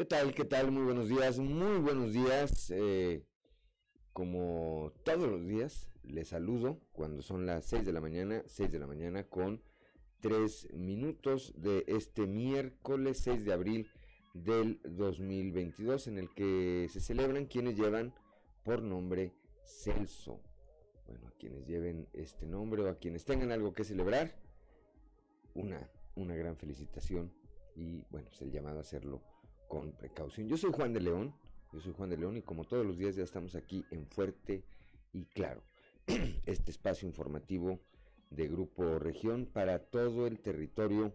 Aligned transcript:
¿Qué 0.00 0.06
tal? 0.06 0.32
¿Qué 0.32 0.46
tal? 0.46 0.70
Muy 0.70 0.84
buenos 0.84 1.10
días, 1.10 1.38
muy 1.38 1.76
buenos 1.76 2.14
días. 2.14 2.70
Eh, 2.70 3.22
como 4.14 4.94
todos 5.04 5.28
los 5.28 5.46
días, 5.46 5.90
les 6.04 6.28
saludo 6.28 6.80
cuando 6.92 7.20
son 7.20 7.44
las 7.44 7.66
6 7.66 7.84
de 7.84 7.92
la 7.92 8.00
mañana, 8.00 8.42
6 8.46 8.72
de 8.72 8.78
la 8.78 8.86
mañana 8.86 9.24
con 9.24 9.62
3 10.20 10.72
minutos 10.72 11.52
de 11.54 11.84
este 11.86 12.26
miércoles 12.26 13.18
6 13.18 13.44
de 13.44 13.52
abril 13.52 13.90
del 14.32 14.80
2022 14.84 16.06
en 16.06 16.16
el 16.16 16.30
que 16.32 16.88
se 16.90 17.00
celebran 17.00 17.44
quienes 17.44 17.76
llevan 17.76 18.14
por 18.64 18.80
nombre 18.80 19.34
Celso. 19.64 20.40
Bueno, 21.06 21.28
a 21.28 21.32
quienes 21.32 21.66
lleven 21.66 22.08
este 22.14 22.46
nombre 22.46 22.80
o 22.80 22.88
a 22.88 22.94
quienes 22.94 23.26
tengan 23.26 23.52
algo 23.52 23.74
que 23.74 23.84
celebrar, 23.84 24.34
una, 25.52 25.90
una 26.14 26.34
gran 26.36 26.56
felicitación 26.56 27.34
y 27.76 28.06
bueno, 28.08 28.30
es 28.30 28.40
el 28.40 28.50
llamado 28.50 28.78
a 28.78 28.80
hacerlo 28.80 29.29
con 29.70 29.92
precaución. 29.92 30.48
Yo 30.48 30.56
soy 30.56 30.72
Juan 30.72 30.92
de 30.92 31.00
León, 31.00 31.32
yo 31.72 31.80
soy 31.80 31.94
Juan 31.96 32.10
de 32.10 32.16
León 32.16 32.36
y 32.36 32.42
como 32.42 32.64
todos 32.64 32.84
los 32.84 32.98
días 32.98 33.14
ya 33.14 33.22
estamos 33.22 33.54
aquí 33.54 33.84
en 33.92 34.04
Fuerte 34.04 34.64
y 35.12 35.26
Claro, 35.26 35.62
este 36.44 36.72
espacio 36.72 37.06
informativo 37.06 37.78
de 38.30 38.48
Grupo 38.48 38.98
Región 38.98 39.46
para 39.46 39.78
todo 39.78 40.26
el 40.26 40.40
territorio 40.40 41.14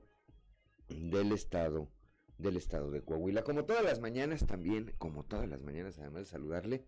del 0.87 1.33
estado 1.33 1.89
del 2.37 2.55
estado 2.55 2.91
de 2.91 3.01
Coahuila. 3.01 3.43
Como 3.43 3.65
todas 3.65 3.83
las 3.83 3.99
mañanas 3.99 4.45
también, 4.47 4.93
como 4.97 5.23
todas 5.23 5.49
las 5.49 5.61
mañanas, 5.61 5.99
además 5.99 6.21
de 6.21 6.25
saludarle 6.25 6.85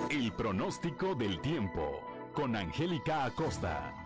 El 0.10 0.32
pronóstico 0.34 1.16
del 1.16 1.40
tiempo 1.42 2.02
con 2.34 2.56
Angélica 2.56 3.26
Acosta. 3.26 3.99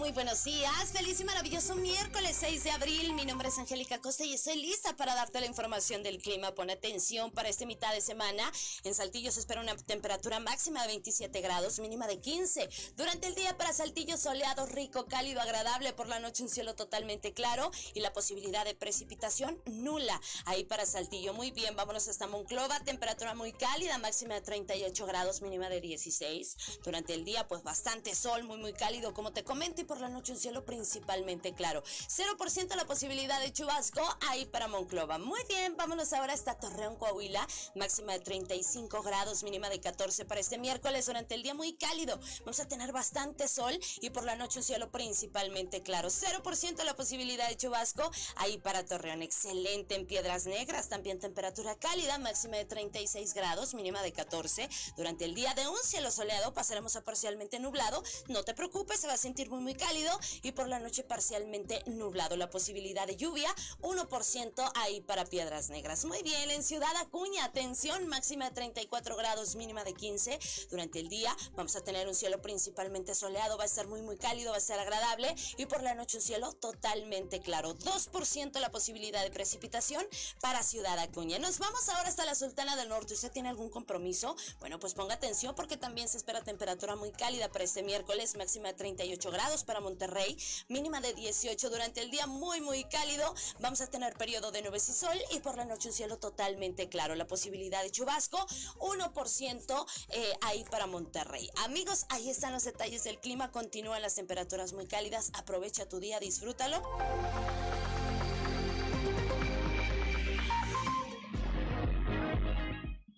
Muy 0.00 0.12
buenos 0.12 0.44
días. 0.44 0.92
Feliz 0.94 1.20
y 1.20 1.24
maravilloso 1.24 1.76
miércoles 1.76 2.34
6 2.40 2.64
de 2.64 2.70
abril. 2.70 3.12
Mi 3.12 3.26
nombre 3.26 3.48
es 3.48 3.58
Angélica 3.58 4.00
Costa 4.00 4.24
y 4.24 4.32
estoy 4.32 4.56
lista 4.56 4.96
para 4.96 5.14
darte 5.14 5.40
la 5.40 5.46
información 5.46 6.02
del 6.02 6.16
clima. 6.22 6.54
Pon 6.54 6.70
atención 6.70 7.30
para 7.30 7.50
esta 7.50 7.66
mitad 7.66 7.92
de 7.92 8.00
semana. 8.00 8.50
En 8.84 8.94
Saltillo 8.94 9.30
se 9.30 9.40
espera 9.40 9.60
una 9.60 9.76
temperatura 9.76 10.40
máxima 10.40 10.80
de 10.80 10.88
27 10.88 11.42
grados, 11.42 11.80
mínima 11.80 12.06
de 12.06 12.18
15. 12.18 12.70
Durante 12.96 13.26
el 13.26 13.34
día 13.34 13.58
para 13.58 13.74
Saltillo 13.74 14.16
soleado, 14.16 14.64
rico, 14.64 15.04
cálido, 15.04 15.42
agradable. 15.42 15.92
Por 15.92 16.08
la 16.08 16.18
noche 16.18 16.44
un 16.44 16.48
cielo 16.48 16.74
totalmente 16.74 17.34
claro 17.34 17.70
y 17.92 18.00
la 18.00 18.14
posibilidad 18.14 18.64
de 18.64 18.74
precipitación 18.74 19.60
nula. 19.66 20.18
Ahí 20.46 20.64
para 20.64 20.86
Saltillo, 20.86 21.34
muy 21.34 21.50
bien. 21.50 21.76
Vámonos 21.76 22.08
hasta 22.08 22.26
Monclova. 22.26 22.80
Temperatura 22.80 23.34
muy 23.34 23.52
cálida, 23.52 23.98
máxima 23.98 24.32
de 24.32 24.40
38 24.40 25.04
grados, 25.04 25.42
mínima 25.42 25.68
de 25.68 25.82
16. 25.82 26.56
Durante 26.84 27.12
el 27.12 27.26
día, 27.26 27.46
pues 27.48 27.62
bastante 27.62 28.14
sol, 28.14 28.44
muy, 28.44 28.56
muy 28.56 28.72
cálido, 28.72 29.12
como 29.12 29.34
te 29.34 29.44
comento, 29.44 29.89
por 29.90 30.00
la 30.00 30.08
noche 30.08 30.30
un 30.30 30.38
cielo 30.38 30.64
principalmente 30.64 31.52
claro. 31.52 31.82
0% 31.82 32.76
la 32.76 32.84
posibilidad 32.84 33.40
de 33.40 33.52
chubasco 33.52 34.00
ahí 34.28 34.46
para 34.46 34.68
Monclova. 34.68 35.18
Muy 35.18 35.40
bien, 35.48 35.76
vámonos 35.76 36.12
ahora 36.12 36.32
hasta 36.32 36.54
Torreón, 36.54 36.94
Coahuila. 36.94 37.44
Máxima 37.74 38.12
de 38.12 38.20
35 38.20 39.02
grados, 39.02 39.42
mínima 39.42 39.68
de 39.68 39.80
14 39.80 40.24
para 40.26 40.40
este 40.40 40.58
miércoles. 40.58 41.06
Durante 41.06 41.34
el 41.34 41.42
día 41.42 41.54
muy 41.54 41.72
cálido. 41.72 42.20
Vamos 42.44 42.60
a 42.60 42.68
tener 42.68 42.92
bastante 42.92 43.48
sol 43.48 43.76
y 44.00 44.10
por 44.10 44.22
la 44.22 44.36
noche 44.36 44.60
un 44.60 44.64
cielo 44.64 44.92
principalmente 44.92 45.82
claro. 45.82 46.08
0% 46.08 46.84
la 46.84 46.94
posibilidad 46.94 47.48
de 47.48 47.56
chubasco 47.56 48.08
ahí 48.36 48.58
para 48.58 48.84
Torreón. 48.84 49.22
Excelente 49.22 49.96
en 49.96 50.06
Piedras 50.06 50.46
Negras. 50.46 50.88
También 50.88 51.18
temperatura 51.18 51.74
cálida, 51.74 52.16
máxima 52.18 52.58
de 52.58 52.64
36 52.64 53.34
grados, 53.34 53.74
mínima 53.74 54.02
de 54.02 54.12
14. 54.12 54.68
Durante 54.96 55.24
el 55.24 55.34
día 55.34 55.52
de 55.54 55.66
un 55.66 55.82
cielo 55.82 56.12
soleado 56.12 56.54
pasaremos 56.54 56.94
a 56.94 57.02
parcialmente 57.02 57.58
nublado. 57.58 58.04
No 58.28 58.44
te 58.44 58.54
preocupes, 58.54 59.00
se 59.00 59.08
va 59.08 59.14
a 59.14 59.16
sentir 59.16 59.50
muy, 59.50 59.58
muy 59.58 59.79
cálido 59.80 60.20
y 60.42 60.52
por 60.52 60.68
la 60.68 60.78
noche 60.78 61.02
parcialmente 61.02 61.82
nublado. 61.86 62.36
La 62.36 62.50
posibilidad 62.50 63.06
de 63.06 63.16
lluvia, 63.16 63.52
1% 63.80 64.72
ahí 64.76 65.00
para 65.00 65.24
Piedras 65.24 65.70
Negras. 65.70 66.04
Muy 66.04 66.22
bien, 66.22 66.50
en 66.50 66.62
Ciudad 66.62 66.94
Acuña, 66.96 67.44
atención, 67.44 68.06
máxima 68.06 68.44
de 68.44 68.54
34 68.54 69.16
grados, 69.16 69.56
mínima 69.56 69.82
de 69.82 69.94
15. 69.94 70.38
Durante 70.70 71.00
el 71.00 71.08
día 71.08 71.34
vamos 71.56 71.74
a 71.76 71.80
tener 71.80 72.06
un 72.06 72.14
cielo 72.14 72.42
principalmente 72.42 73.14
soleado, 73.14 73.56
va 73.56 73.64
a 73.64 73.66
estar 73.66 73.88
muy, 73.88 74.02
muy 74.02 74.18
cálido, 74.18 74.52
va 74.52 74.58
a 74.58 74.60
ser 74.60 74.78
agradable 74.78 75.34
y 75.56 75.66
por 75.66 75.82
la 75.82 75.94
noche 75.94 76.18
un 76.18 76.22
cielo 76.22 76.52
totalmente 76.52 77.40
claro. 77.40 77.74
2% 77.76 78.60
la 78.60 78.70
posibilidad 78.70 79.22
de 79.22 79.30
precipitación 79.30 80.06
para 80.40 80.62
Ciudad 80.62 80.98
Acuña. 80.98 81.38
Nos 81.38 81.58
vamos 81.58 81.88
ahora 81.88 82.08
hasta 82.08 82.26
la 82.26 82.34
Sultana 82.34 82.76
del 82.76 82.90
Norte. 82.90 83.14
¿Usted 83.14 83.32
tiene 83.32 83.48
algún 83.48 83.70
compromiso? 83.70 84.36
Bueno, 84.60 84.78
pues 84.78 84.92
ponga 84.92 85.14
atención 85.14 85.54
porque 85.54 85.78
también 85.78 86.08
se 86.08 86.18
espera 86.18 86.42
temperatura 86.42 86.96
muy 86.96 87.10
cálida 87.12 87.50
para 87.50 87.64
este 87.64 87.82
miércoles, 87.82 88.36
máxima 88.36 88.68
de 88.68 88.74
38 88.74 89.30
grados 89.30 89.64
para 89.70 89.78
Monterrey, 89.78 90.36
mínima 90.66 91.00
de 91.00 91.14
18 91.14 91.70
durante 91.70 92.00
el 92.00 92.10
día 92.10 92.26
muy 92.26 92.60
muy 92.60 92.82
cálido. 92.82 93.32
Vamos 93.60 93.80
a 93.80 93.86
tener 93.86 94.14
periodo 94.14 94.50
de 94.50 94.62
nubes 94.62 94.88
y 94.88 94.92
sol 94.92 95.16
y 95.30 95.38
por 95.38 95.56
la 95.56 95.64
noche 95.64 95.90
un 95.90 95.94
cielo 95.94 96.18
totalmente 96.18 96.88
claro. 96.88 97.14
La 97.14 97.28
posibilidad 97.28 97.80
de 97.80 97.92
chubasco 97.92 98.44
1% 98.80 99.86
eh, 100.08 100.32
ahí 100.40 100.64
para 100.68 100.88
Monterrey. 100.88 101.48
Amigos, 101.58 102.04
ahí 102.08 102.28
están 102.28 102.52
los 102.52 102.64
detalles 102.64 103.04
del 103.04 103.20
clima. 103.20 103.52
Continúan 103.52 104.02
las 104.02 104.16
temperaturas 104.16 104.72
muy 104.72 104.88
cálidas. 104.88 105.30
Aprovecha 105.34 105.88
tu 105.88 106.00
día, 106.00 106.18
disfrútalo. 106.18 106.82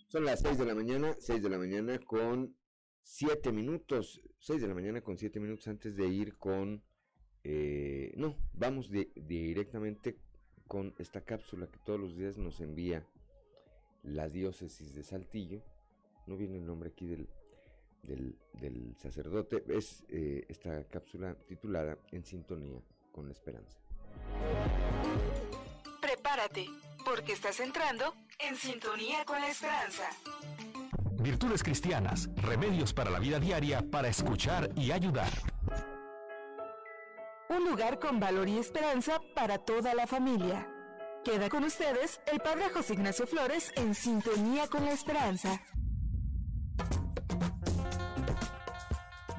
Son 0.08 0.26
las 0.26 0.40
6 0.40 0.58
de 0.58 0.66
la 0.66 0.74
mañana, 0.74 1.16
6 1.18 1.42
de 1.42 1.48
la 1.48 1.56
mañana 1.56 1.98
con 1.98 2.54
7 3.02 3.52
minutos. 3.52 4.20
6 4.38 4.60
de 4.60 4.68
la 4.68 4.74
mañana 4.74 5.00
con 5.00 5.18
7 5.18 5.40
minutos 5.40 5.68
antes 5.68 5.96
de 5.96 6.08
ir 6.08 6.36
con... 6.38 6.82
Eh, 7.44 8.12
no, 8.16 8.36
vamos 8.52 8.90
directamente 8.90 10.18
con 10.68 10.94
esta 10.98 11.22
cápsula 11.22 11.66
que 11.66 11.78
todos 11.84 11.98
los 11.98 12.16
días 12.16 12.38
nos 12.38 12.60
envía 12.60 13.06
la 14.02 14.28
diócesis 14.28 14.94
de 14.94 15.02
Saltillo. 15.02 15.62
No 16.26 16.36
viene 16.36 16.58
el 16.58 16.66
nombre 16.66 16.90
aquí 16.90 17.06
del, 17.06 17.28
del, 18.02 18.96
sacerdote. 18.98 19.64
Es 19.68 20.04
eh, 20.08 20.44
esta 20.48 20.84
cápsula 20.84 21.34
titulada 21.46 21.98
En 22.10 22.24
sintonía 22.24 22.80
con 23.10 23.26
la 23.26 23.32
esperanza. 23.32 23.78
Prepárate, 26.00 26.66
porque 27.04 27.32
estás 27.32 27.60
entrando 27.60 28.14
en 28.38 28.56
sintonía 28.56 29.24
con 29.24 29.40
la 29.40 29.50
esperanza. 29.50 30.08
Virtudes 31.22 31.62
cristianas, 31.62 32.28
remedios 32.34 32.92
para 32.92 33.08
la 33.08 33.20
vida 33.20 33.38
diaria 33.38 33.80
para 33.88 34.08
escuchar 34.08 34.70
y 34.74 34.90
ayudar. 34.90 35.30
Un 37.48 37.70
lugar 37.70 38.00
con 38.00 38.18
valor 38.18 38.48
y 38.48 38.58
esperanza 38.58 39.20
para 39.36 39.58
toda 39.58 39.94
la 39.94 40.08
familia. 40.08 40.68
Queda 41.24 41.48
con 41.48 41.62
ustedes 41.62 42.20
el 42.26 42.40
Padre 42.40 42.70
José 42.70 42.94
Ignacio 42.94 43.28
Flores 43.28 43.70
en 43.76 43.94
sintonía 43.94 44.66
con 44.66 44.84
la 44.84 44.90
esperanza. 44.90 45.60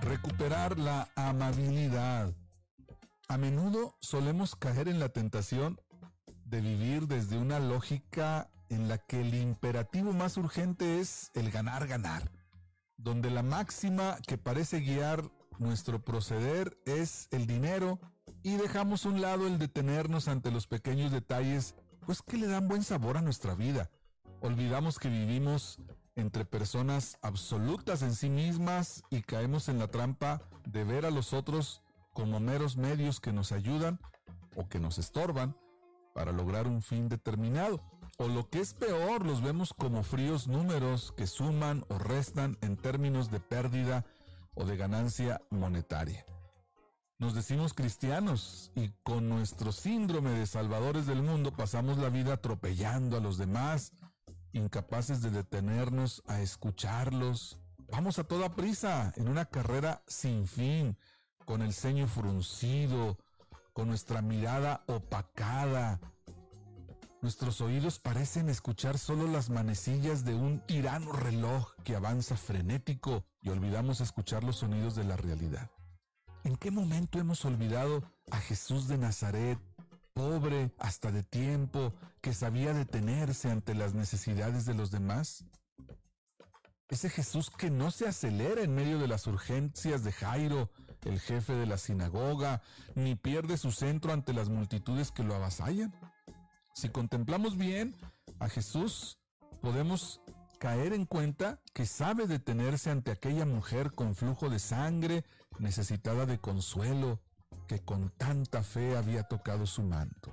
Recuperar 0.01 0.79
la 0.79 1.09
amabilidad. 1.17 2.33
A 3.27 3.37
menudo 3.37 3.97
solemos 3.99 4.55
caer 4.55 4.87
en 4.87 4.99
la 4.99 5.09
tentación 5.09 5.81
de 6.45 6.61
vivir 6.61 7.07
desde 7.07 7.37
una 7.37 7.59
lógica 7.59 8.49
en 8.69 8.87
la 8.87 8.97
que 8.97 9.21
el 9.21 9.33
imperativo 9.33 10.13
más 10.13 10.37
urgente 10.37 10.99
es 10.99 11.31
el 11.33 11.51
ganar, 11.51 11.87
ganar, 11.87 12.31
donde 12.97 13.29
la 13.29 13.43
máxima 13.43 14.17
que 14.27 14.37
parece 14.37 14.79
guiar 14.79 15.29
nuestro 15.59 16.03
proceder 16.03 16.77
es 16.85 17.27
el 17.31 17.47
dinero 17.47 17.99
y 18.41 18.57
dejamos 18.57 19.05
un 19.05 19.21
lado 19.21 19.47
el 19.47 19.57
detenernos 19.59 20.27
ante 20.27 20.51
los 20.51 20.67
pequeños 20.67 21.11
detalles, 21.11 21.75
pues 22.05 22.21
que 22.21 22.37
le 22.37 22.47
dan 22.47 22.67
buen 22.67 22.83
sabor 22.83 23.17
a 23.17 23.21
nuestra 23.21 23.55
vida. 23.55 23.89
Olvidamos 24.41 24.99
que 24.99 25.09
vivimos 25.09 25.79
entre 26.15 26.45
personas 26.45 27.17
absolutas 27.21 28.01
en 28.01 28.13
sí 28.13 28.29
mismas 28.29 29.03
y 29.09 29.21
caemos 29.21 29.69
en 29.69 29.79
la 29.79 29.87
trampa 29.87 30.41
de 30.65 30.83
ver 30.83 31.05
a 31.05 31.11
los 31.11 31.33
otros 31.33 31.81
como 32.13 32.39
meros 32.39 32.77
medios 32.77 33.19
que 33.19 33.33
nos 33.33 33.51
ayudan 33.51 33.99
o 34.55 34.67
que 34.67 34.79
nos 34.79 34.97
estorban 34.97 35.55
para 36.13 36.31
lograr 36.31 36.67
un 36.67 36.81
fin 36.81 37.09
determinado. 37.09 37.81
O 38.17 38.27
lo 38.27 38.49
que 38.49 38.59
es 38.59 38.73
peor, 38.73 39.25
los 39.25 39.41
vemos 39.41 39.73
como 39.73 40.03
fríos 40.03 40.47
números 40.47 41.13
que 41.17 41.27
suman 41.27 41.83
o 41.89 41.97
restan 41.97 42.57
en 42.61 42.77
términos 42.77 43.31
de 43.31 43.39
pérdida 43.39 44.05
o 44.53 44.65
de 44.65 44.77
ganancia 44.77 45.41
monetaria. 45.49 46.25
Nos 47.17 47.33
decimos 47.33 47.73
cristianos 47.73 48.71
y 48.75 48.89
con 49.03 49.29
nuestro 49.29 49.71
síndrome 49.71 50.31
de 50.31 50.45
salvadores 50.45 51.05
del 51.05 51.21
mundo 51.23 51.51
pasamos 51.51 51.97
la 51.97 52.09
vida 52.09 52.33
atropellando 52.33 53.17
a 53.17 53.21
los 53.21 53.37
demás, 53.37 53.93
incapaces 54.51 55.21
de 55.21 55.29
detenernos 55.29 56.21
a 56.27 56.41
escucharlos. 56.41 57.59
Vamos 57.91 58.19
a 58.19 58.25
toda 58.25 58.55
prisa 58.55 59.13
en 59.15 59.27
una 59.27 59.45
carrera 59.45 60.03
sin 60.05 60.47
fin, 60.47 60.97
con 61.45 61.61
el 61.61 61.73
ceño 61.73 62.07
fruncido, 62.07 63.17
con 63.73 63.87
nuestra 63.87 64.21
mirada 64.21 64.83
opacada. 64.87 65.99
Nuestros 67.23 67.61
oídos 67.61 67.99
parecen 67.99 68.49
escuchar 68.49 68.97
solo 68.97 69.27
las 69.27 69.49
manecillas 69.49 70.25
de 70.25 70.35
un 70.35 70.59
tirano 70.59 71.13
reloj 71.13 71.71
que 71.85 71.95
avanza 71.95 72.35
frenético 72.35 73.23
y 73.41 73.47
olvidamos 73.47 74.01
escuchar 74.01 74.43
los 74.43 74.57
sonidos 74.57 74.93
de 74.95 75.05
la 75.05 75.15
realidad. 75.15 75.71
¿En 76.43 76.57
qué 76.57 76.69
momento 76.69 77.19
hemos 77.19 77.45
olvidado 77.45 78.03
a 78.29 78.39
Jesús 78.39 78.89
de 78.89 78.97
Nazaret, 78.97 79.57
pobre 80.13 80.73
hasta 80.79 81.13
de 81.13 81.23
tiempo, 81.23 81.93
que 82.19 82.33
sabía 82.33 82.73
detenerse 82.73 83.49
ante 83.49 83.73
las 83.73 83.93
necesidades 83.93 84.65
de 84.65 84.73
los 84.73 84.91
demás? 84.91 85.45
Ese 86.89 87.09
Jesús 87.09 87.49
que 87.49 87.69
no 87.69 87.91
se 87.91 88.05
acelera 88.05 88.63
en 88.63 88.75
medio 88.75 88.99
de 88.99 89.07
las 89.07 89.27
urgencias 89.27 90.03
de 90.03 90.11
Jairo, 90.11 90.69
el 91.05 91.21
jefe 91.21 91.53
de 91.53 91.67
la 91.67 91.77
sinagoga, 91.77 92.61
ni 92.95 93.15
pierde 93.15 93.55
su 93.55 93.71
centro 93.71 94.11
ante 94.11 94.33
las 94.33 94.49
multitudes 94.49 95.11
que 95.11 95.23
lo 95.23 95.35
avasallan. 95.35 95.93
Si 96.73 96.89
contemplamos 96.89 97.57
bien 97.57 97.95
a 98.39 98.49
Jesús, 98.49 99.19
podemos 99.61 100.21
caer 100.59 100.93
en 100.93 101.05
cuenta 101.05 101.59
que 101.73 101.85
sabe 101.85 102.27
detenerse 102.27 102.89
ante 102.89 103.11
aquella 103.11 103.45
mujer 103.45 103.93
con 103.93 104.15
flujo 104.15 104.49
de 104.49 104.59
sangre, 104.59 105.23
necesitada 105.59 106.25
de 106.25 106.39
consuelo, 106.39 107.19
que 107.67 107.79
con 107.79 108.09
tanta 108.11 108.63
fe 108.63 108.97
había 108.97 109.23
tocado 109.23 109.65
su 109.65 109.83
manto. 109.83 110.31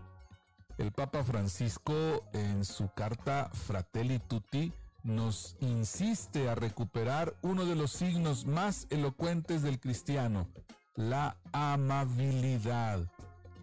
El 0.78 0.92
Papa 0.92 1.22
Francisco 1.24 2.24
en 2.32 2.64
su 2.64 2.88
carta 2.94 3.50
Fratelli 3.52 4.18
Tutti 4.18 4.72
nos 5.02 5.56
insiste 5.60 6.48
a 6.48 6.54
recuperar 6.54 7.36
uno 7.42 7.66
de 7.66 7.76
los 7.76 7.92
signos 7.92 8.46
más 8.46 8.86
elocuentes 8.90 9.62
del 9.62 9.78
cristiano, 9.78 10.48
la 10.94 11.36
amabilidad. 11.52 13.06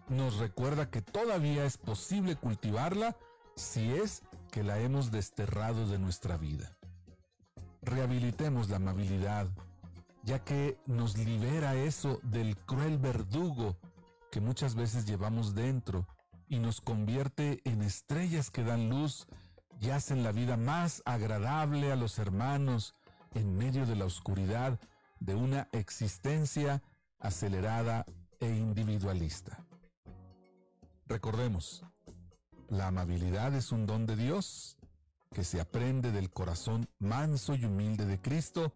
Nos 0.08 0.38
recuerda 0.38 0.90
que 0.90 1.02
todavía 1.02 1.66
es 1.66 1.76
posible 1.76 2.36
cultivarla 2.36 3.16
si 3.56 3.92
es 3.92 4.22
que 4.50 4.62
la 4.62 4.78
hemos 4.78 5.10
desterrado 5.10 5.86
de 5.86 5.98
nuestra 5.98 6.38
vida. 6.38 6.76
Rehabilitemos 7.82 8.70
la 8.70 8.76
amabilidad, 8.76 9.48
ya 10.22 10.42
que 10.44 10.78
nos 10.86 11.18
libera 11.18 11.74
eso 11.74 12.20
del 12.22 12.56
cruel 12.56 12.96
verdugo 12.96 13.76
que 14.30 14.40
muchas 14.40 14.74
veces 14.74 15.04
llevamos 15.04 15.54
dentro 15.54 16.06
y 16.48 16.58
nos 16.58 16.80
convierte 16.80 17.60
en 17.64 17.82
estrellas 17.82 18.50
que 18.50 18.64
dan 18.64 18.88
luz 18.88 19.26
y 19.78 19.90
hacen 19.90 20.22
la 20.22 20.32
vida 20.32 20.56
más 20.56 21.02
agradable 21.04 21.92
a 21.92 21.96
los 21.96 22.18
hermanos 22.18 22.94
en 23.34 23.56
medio 23.58 23.84
de 23.84 23.96
la 23.96 24.06
oscuridad 24.06 24.80
de 25.20 25.34
una 25.34 25.68
existencia 25.72 26.82
acelerada 27.18 28.06
e 28.40 28.48
individualista. 28.48 29.67
Recordemos, 31.08 31.82
la 32.68 32.88
amabilidad 32.88 33.54
es 33.54 33.72
un 33.72 33.86
don 33.86 34.04
de 34.04 34.14
Dios 34.14 34.76
que 35.32 35.42
se 35.42 35.58
aprende 35.58 36.12
del 36.12 36.30
corazón 36.30 36.86
manso 36.98 37.54
y 37.54 37.64
humilde 37.64 38.04
de 38.04 38.20
Cristo 38.20 38.74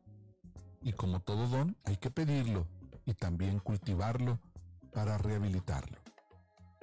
y 0.82 0.94
como 0.94 1.20
todo 1.20 1.46
don 1.46 1.76
hay 1.84 1.98
que 1.98 2.10
pedirlo 2.10 2.66
y 3.04 3.12
también 3.12 3.58
cultivarlo 3.58 4.40
para 4.94 5.18
rehabilitarlo. 5.18 5.98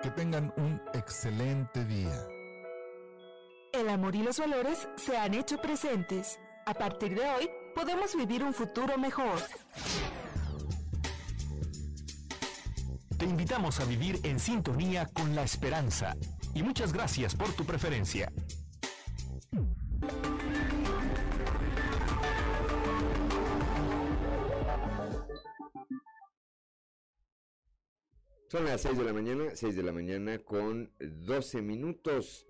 Que 0.03 0.11
tengan 0.11 0.53
un 0.55 0.79
excelente 0.93 1.83
día. 1.83 2.27
El 3.73 3.89
amor 3.89 4.15
y 4.15 4.21
los 4.21 4.37
valores 4.39 4.87
se 4.97 5.17
han 5.17 5.33
hecho 5.33 5.57
presentes. 5.57 6.39
A 6.67 6.75
partir 6.75 7.15
de 7.15 7.27
hoy 7.27 7.49
podemos 7.73 8.15
vivir 8.15 8.43
un 8.43 8.53
futuro 8.53 8.99
mejor. 8.99 9.39
Te 13.19 13.25
invitamos 13.25 13.81
a 13.81 13.85
vivir 13.85 14.17
en 14.23 14.39
sintonía 14.39 15.05
con 15.07 15.35
la 15.35 15.43
esperanza 15.43 16.15
y 16.53 16.63
muchas 16.63 16.93
gracias 16.93 17.35
por 17.35 17.51
tu 17.51 17.65
preferencia. 17.65 18.31
Son 28.47 28.63
las 28.63 28.81
6 28.83 28.97
de 28.97 29.03
la 29.03 29.11
mañana, 29.11 29.43
6 29.53 29.75
de 29.75 29.83
la 29.83 29.91
mañana 29.91 30.39
con 30.39 30.93
12 30.99 31.61
minutos. 31.61 32.47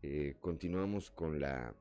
Eh, 0.00 0.36
continuamos 0.40 1.10
con 1.10 1.38
la 1.38 1.74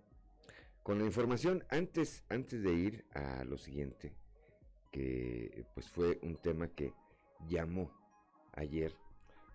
con 0.83 0.99
la 0.99 1.05
información. 1.05 1.63
Antes, 1.69 2.25
antes 2.27 2.61
de 2.63 2.73
ir 2.73 3.05
a 3.13 3.45
lo 3.45 3.57
siguiente, 3.57 4.13
que 4.91 5.65
pues 5.73 5.87
fue 5.87 6.19
un 6.21 6.35
tema 6.35 6.67
que 6.67 6.93
llamó 7.47 7.98
ayer 8.59 8.93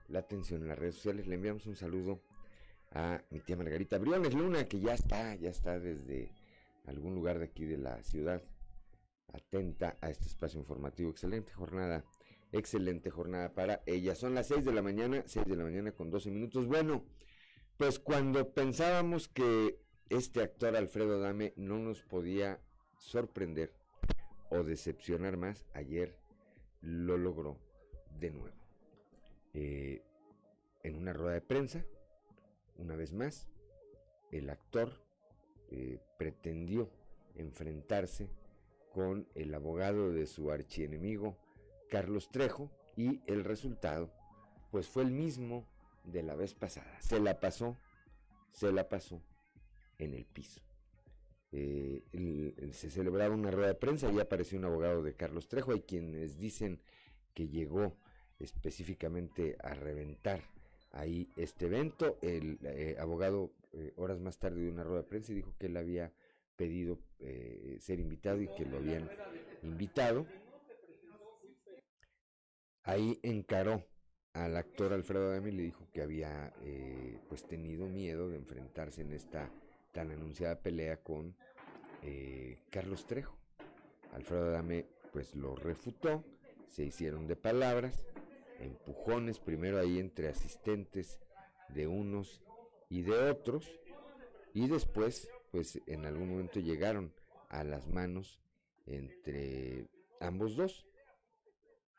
la 0.09 0.21
atención 0.21 0.63
en 0.63 0.69
las 0.69 0.79
redes 0.79 0.97
sociales. 0.97 1.27
Le 1.27 1.35
enviamos 1.35 1.67
un 1.67 1.77
saludo 1.77 2.23
a 2.93 3.23
mi 3.31 3.41
tía 3.41 3.57
Margarita 3.57 3.99
Briones 3.99 4.35
Luna, 4.35 4.67
que 4.67 4.81
ya 4.81 4.95
está, 4.95 5.35
ya 5.35 5.51
está 5.51 5.79
desde 5.79 6.33
algún 6.87 7.15
lugar 7.15 7.39
de 7.39 7.47
aquí 7.47 7.65
de 7.65 7.79
la 7.79 8.03
ciudad, 8.03 8.43
atenta 9.33 9.97
a 10.01 10.11
este 10.11 10.27
espacio 10.27 10.61
informativo. 10.61 11.11
Excelente 11.11 11.53
jornada, 11.53 12.05
excelente 12.53 13.11
jornada 13.11 13.53
para 13.53 13.83
ella. 13.87 14.15
Son 14.15 14.35
las 14.35 14.49
6 14.49 14.65
de 14.65 14.73
la 14.73 14.83
mañana, 14.83 15.23
6 15.27 15.47
de 15.47 15.57
la 15.57 15.65
mañana 15.65 15.93
con 15.93 16.11
12 16.11 16.31
minutos. 16.31 16.67
Bueno, 16.67 17.05
pues 17.77 17.99
cuando 17.99 18.53
pensábamos 18.53 19.29
que 19.29 19.81
este 20.09 20.43
actor 20.43 20.77
Alfredo 20.77 21.19
Dame 21.19 21.53
no 21.57 21.79
nos 21.79 22.03
podía 22.03 22.61
sorprender 22.99 23.73
o 24.51 24.63
decepcionar 24.63 25.37
más, 25.37 25.67
ayer 25.75 26.17
lo 26.81 27.17
logró 27.17 27.59
de 28.21 28.31
nuevo. 28.31 28.64
Eh, 29.55 30.03
en 30.83 30.97
una 30.97 31.13
rueda 31.13 31.35
de 31.35 31.41
prensa, 31.41 31.85
una 32.77 32.97
vez 32.97 33.13
más, 33.13 33.49
el 34.33 34.51
actor 34.51 34.93
eh, 35.71 35.99
pretendió 36.19 36.91
enfrentarse 37.37 38.29
con 38.93 39.27
el 39.35 39.55
abogado 39.55 40.13
de 40.13 40.27
su 40.27 40.51
archienemigo, 40.51 41.39
Carlos 41.89 42.31
Trejo, 42.31 42.71
y 42.97 43.23
el 43.27 43.45
resultado, 43.45 44.13
pues 44.71 44.89
fue 44.89 45.03
el 45.05 45.11
mismo 45.11 45.67
de 46.05 46.23
la 46.23 46.35
vez 46.35 46.55
pasada. 46.55 47.01
Se 47.01 47.19
la 47.21 47.41
pasó, 47.41 47.77
se 48.53 48.73
la 48.73 48.89
pasó 48.89 49.23
en 49.99 50.15
el 50.15 50.25
piso. 50.27 50.61
Eh, 51.53 52.03
se 52.73 52.91
celebraba 52.91 53.35
una 53.35 53.51
rueda 53.51 53.69
de 53.69 53.75
prensa 53.75 54.11
y 54.11 54.19
apareció 54.19 54.59
un 54.59 54.65
abogado 54.65 55.03
de 55.03 55.15
Carlos 55.15 55.49
Trejo. 55.49 55.73
Hay 55.73 55.83
quienes 55.83 56.39
dicen 56.39 56.81
que 57.33 57.49
llegó 57.49 57.97
específicamente 58.45 59.57
a 59.63 59.75
reventar 59.75 60.43
ahí 60.93 61.29
este 61.37 61.67
evento. 61.67 62.19
El 62.23 62.59
eh, 62.63 62.97
abogado 62.99 63.53
eh, 63.73 63.93
horas 63.97 64.21
más 64.21 64.39
tarde 64.39 64.63
de 64.63 64.71
una 64.71 64.85
rueda 64.85 65.03
de 65.03 65.09
prensa 65.09 65.33
y 65.33 65.37
dijo 65.37 65.55
que 65.59 65.67
él 65.67 65.77
había 65.77 66.13
pedido 66.57 67.01
ser 67.81 67.99
invitado 67.99 68.41
y 68.41 68.47
que 68.47 68.65
lo 68.65 68.77
habían 68.77 69.11
invitado. 69.65 70.25
Ahí 72.85 73.19
encaró 73.23 73.83
al 74.35 74.57
actor 74.57 74.93
Alfredo 74.93 75.31
Adame 75.31 75.51
y 75.51 75.53
le 75.53 75.63
dijo 75.63 75.89
que 75.93 76.03
había 76.03 76.53
eh, 76.63 77.19
pues 77.29 77.47
tenido 77.47 77.87
miedo 77.87 78.29
de 78.29 78.37
enfrentarse 78.37 79.01
en 79.03 79.13
esta 79.13 79.51
tan 79.93 80.11
anunciada 80.11 80.61
pelea 80.61 80.97
con 80.99 81.35
eh, 82.03 82.59
Carlos 82.71 83.07
Trejo. 83.07 83.39
Alfredo 84.13 84.49
Adame 84.49 84.87
pues 85.13 85.35
lo 85.35 85.55
refutó, 85.55 86.25
se 86.69 86.85
hicieron 86.85 87.29
de 87.29 87.37
palabras, 87.37 88.05
empujones 88.61 89.39
primero 89.39 89.79
ahí 89.79 89.99
entre 89.99 90.29
asistentes 90.29 91.21
de 91.69 91.87
unos 91.87 92.43
y 92.89 93.03
de 93.03 93.31
otros 93.31 93.81
y 94.53 94.69
después 94.69 95.29
pues 95.51 95.81
en 95.87 96.05
algún 96.05 96.31
momento 96.31 96.61
llegaron 96.61 97.13
a 97.49 97.63
las 97.65 97.87
manos 97.87 98.41
entre 98.87 99.87
ambos 100.21 100.57
dos. 100.57 100.87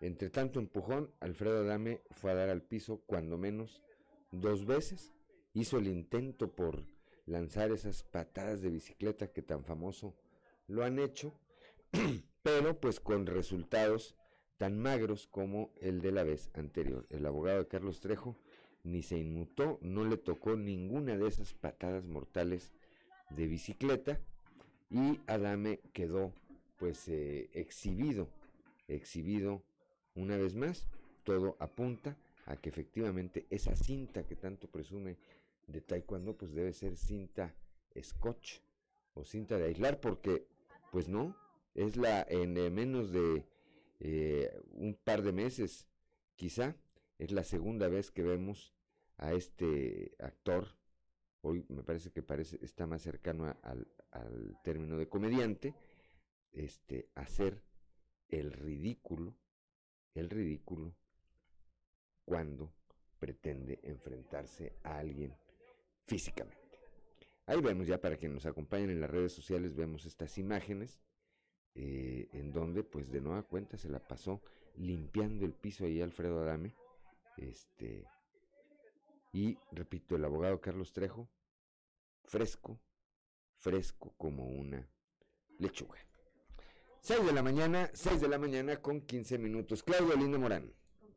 Entre 0.02 0.30
tanto 0.30 0.60
empujón, 0.60 1.14
Alfredo 1.22 1.60
Adame 1.60 2.02
fue 2.12 2.32
a 2.32 2.36
dar 2.36 2.50
al 2.50 2.62
piso 2.62 3.02
cuando 3.06 3.38
menos 3.38 3.82
dos 4.32 4.66
veces. 4.66 5.14
Hizo 5.54 5.78
el 5.78 5.88
intento 5.88 6.54
por 6.54 6.86
lanzar 7.26 7.72
esas 7.72 8.04
patadas 8.04 8.62
de 8.62 8.70
bicicleta 8.70 9.32
que 9.32 9.42
tan 9.42 9.64
famoso 9.64 10.16
lo 10.68 10.84
han 10.84 11.00
hecho, 11.00 11.34
pero 12.44 12.80
pues 12.80 13.00
con 13.00 13.26
resultados 13.26 14.18
tan 14.58 14.80
magros 14.80 15.28
como 15.28 15.72
el 15.82 16.02
de 16.02 16.12
la 16.12 16.24
vez 16.24 16.50
anterior. 16.54 17.06
El 17.10 17.26
abogado 17.26 17.60
de 17.60 17.68
Carlos 17.68 18.00
Trejo 18.00 18.38
ni 18.84 19.02
se 19.02 19.18
inmutó, 19.18 19.80
no 19.82 20.06
le 20.06 20.18
tocó 20.18 20.56
ninguna 20.56 21.18
de 21.18 21.28
esas 21.28 21.54
patadas 21.54 22.06
mortales 22.06 22.72
de 23.32 23.48
bicicleta 23.48 24.20
y 24.90 25.20
Adame 25.28 25.80
quedó 25.92 26.34
pues 26.78 27.08
eh, 27.08 27.50
exhibido, 27.54 28.30
exhibido 28.88 29.64
una 30.14 30.38
vez 30.38 30.56
más, 30.56 30.88
todo 31.24 31.58
apunta 31.60 32.16
a 32.46 32.58
que 32.58 32.70
efectivamente 32.70 33.48
esa 33.50 33.76
cinta 33.76 34.24
que 34.24 34.36
tanto 34.36 34.68
presume 34.68 35.18
de 35.68 35.82
taekwondo, 35.82 36.38
pues 36.38 36.54
debe 36.54 36.74
ser 36.74 36.96
cinta 36.96 37.56
scotch 38.00 38.60
o 39.16 39.24
cinta 39.24 39.58
de 39.58 39.66
aislar, 39.66 40.00
porque 40.00 40.46
pues 40.92 41.08
no, 41.08 41.36
es 41.74 41.98
la 41.98 42.26
en 42.30 42.54
menos 42.74 43.12
de 43.12 43.44
eh, 44.00 44.52
un 44.72 44.96
par 44.96 45.22
de 45.22 45.32
meses, 45.32 45.88
quizá, 46.36 46.76
es 47.18 47.32
la 47.32 47.44
segunda 47.44 47.88
vez 47.88 48.12
que 48.12 48.24
vemos 48.24 48.74
a 49.18 49.34
este 49.34 50.16
actor, 50.20 50.68
hoy 51.42 51.66
me 51.70 51.84
parece 51.84 52.12
que 52.12 52.22
parece, 52.22 52.60
está 52.62 52.88
más 52.88 53.02
cercano 53.02 53.46
al, 53.64 53.88
al 54.12 54.58
término 54.64 54.98
de 54.98 55.08
comediante, 55.08 55.74
este, 56.52 57.10
hacer 57.16 57.64
el 58.30 58.52
ridículo 58.52 59.38
el 60.16 60.30
ridículo 60.30 60.96
cuando 62.24 62.74
pretende 63.20 63.80
enfrentarse 63.84 64.78
a 64.84 64.98
alguien 64.98 65.36
físicamente. 66.06 66.80
Ahí 67.46 67.62
vemos 67.62 67.86
ya 67.86 68.00
para 68.00 68.18
quienes 68.18 68.36
nos 68.36 68.46
acompañan 68.46 68.90
en 68.90 69.02
las 69.02 69.10
redes 69.10 69.34
sociales, 69.34 69.76
vemos 69.76 70.06
estas 70.06 70.38
imágenes 70.38 71.00
eh, 71.76 72.30
en 72.32 72.52
donde 72.52 72.84
pues 72.84 73.12
de 73.12 73.22
nueva 73.22 73.44
cuenta 73.44 73.78
se 73.78 73.90
la 73.90 74.00
pasó 74.00 74.42
limpiando 74.78 75.46
el 75.46 75.54
piso 75.54 75.86
ahí 75.86 76.02
Alfredo 76.02 76.42
Adame. 76.42 76.74
Este, 77.38 78.06
y 79.34 79.58
repito, 79.72 80.16
el 80.16 80.24
abogado 80.24 80.62
Carlos 80.62 80.94
Trejo, 80.94 81.30
fresco, 82.24 82.80
fresco 83.58 84.14
como 84.18 84.48
una 84.48 84.90
lechuga. 85.60 86.00
6 87.02 87.26
de 87.26 87.34
la 87.34 87.44
mañana, 87.44 87.90
6 87.94 88.22
de 88.22 88.28
la 88.30 88.40
mañana 88.40 88.82
con 88.82 89.02
15 89.02 89.38
minutos. 89.38 89.84
Claudio 89.84 90.16
Lindo 90.16 90.40
Morán. 90.40 90.74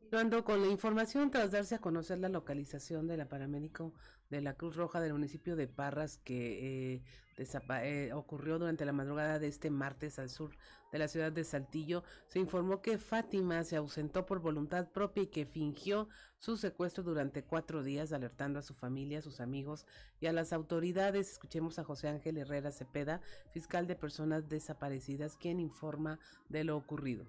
Continuando 0.09 0.43
con 0.43 0.59
la 0.63 0.67
información, 0.69 1.29
tras 1.29 1.51
darse 1.51 1.75
a 1.75 1.81
conocer 1.81 2.17
la 2.17 2.29
localización 2.29 3.05
de 3.05 3.15
la 3.15 3.29
paramédico 3.29 3.93
de 4.31 4.41
la 4.41 4.55
Cruz 4.55 4.75
Roja 4.75 4.99
del 5.01 5.13
municipio 5.13 5.55
de 5.55 5.67
Parras 5.67 6.17
que 6.17 6.95
eh, 6.95 7.03
eh, 7.37 8.11
ocurrió 8.15 8.57
durante 8.57 8.85
la 8.85 8.91
madrugada 8.91 9.37
de 9.37 9.47
este 9.47 9.69
martes 9.69 10.17
al 10.17 10.31
sur 10.31 10.57
de 10.91 10.97
la 10.97 11.07
ciudad 11.07 11.31
de 11.31 11.43
Saltillo, 11.43 12.03
se 12.27 12.39
informó 12.39 12.81
que 12.81 12.97
Fátima 12.97 13.63
se 13.63 13.75
ausentó 13.75 14.25
por 14.25 14.39
voluntad 14.39 14.89
propia 14.91 15.21
y 15.21 15.27
que 15.27 15.45
fingió 15.45 16.09
su 16.39 16.57
secuestro 16.57 17.03
durante 17.03 17.43
cuatro 17.43 17.83
días, 17.83 18.11
alertando 18.11 18.57
a 18.57 18.63
su 18.63 18.73
familia, 18.73 19.19
a 19.19 19.21
sus 19.21 19.39
amigos 19.39 19.85
y 20.19 20.25
a 20.25 20.33
las 20.33 20.53
autoridades. 20.53 21.33
Escuchemos 21.33 21.77
a 21.77 21.83
José 21.83 22.07
Ángel 22.07 22.37
Herrera 22.37 22.71
Cepeda, 22.71 23.21
fiscal 23.51 23.85
de 23.85 23.95
personas 23.95 24.49
desaparecidas, 24.49 25.37
quien 25.37 25.59
informa 25.59 26.17
de 26.49 26.63
lo 26.63 26.77
ocurrido. 26.77 27.27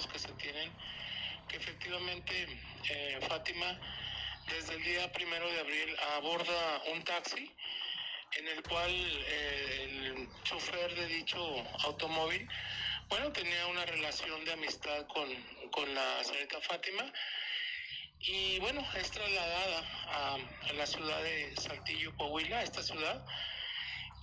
Que 0.00 0.18
se 0.18 0.32
tienen, 0.32 0.72
que 1.48 1.56
efectivamente 1.56 2.46
eh, 2.88 3.18
Fátima 3.28 3.78
desde 4.48 4.74
el 4.74 4.82
día 4.82 5.12
primero 5.12 5.50
de 5.50 5.60
abril 5.60 5.96
aborda 6.16 6.82
un 6.92 7.02
taxi 7.04 7.50
en 8.32 8.48
el 8.48 8.62
cual 8.62 8.90
eh, 8.90 9.78
el 9.82 10.28
chofer 10.44 10.94
de 10.94 11.06
dicho 11.06 11.38
automóvil, 11.84 12.48
bueno, 13.08 13.30
tenía 13.32 13.66
una 13.66 13.84
relación 13.84 14.44
de 14.44 14.52
amistad 14.52 15.06
con, 15.08 15.28
con 15.70 15.94
la 15.94 16.24
señorita 16.24 16.60
Fátima 16.62 17.12
y 18.20 18.58
bueno, 18.60 18.86
es 18.96 19.10
trasladada 19.10 19.84
a, 20.06 20.38
la 20.74 20.86
ciudad 20.86 21.22
de 21.22 21.54
Saltillo, 21.56 22.16
Coahuila, 22.16 22.62
esta 22.62 22.82
ciudad, 22.82 23.24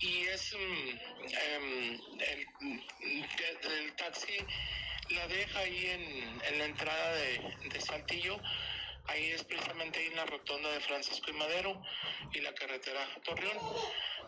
y 0.00 0.22
es 0.22 0.54
mm, 0.54 1.28
em, 1.36 2.00
el, 2.18 2.46
el, 3.70 3.92
taxi 3.96 4.38
la 5.10 5.26
deja 5.26 5.58
ahí 5.58 5.86
en, 5.86 6.58
la 6.58 6.64
entrada 6.64 7.12
de, 7.14 7.80
Saltillo. 7.80 8.38
Ahí 9.06 9.30
es 9.30 9.42
precisamente 9.44 9.98
ahí 9.98 10.06
en 10.06 10.16
la 10.16 10.26
rotonda 10.26 10.70
de 10.70 10.80
Francisco 10.80 11.30
y 11.30 11.34
Madero 11.34 11.82
y 12.32 12.40
la 12.40 12.54
carretera 12.54 13.00
Torreón, 13.24 13.58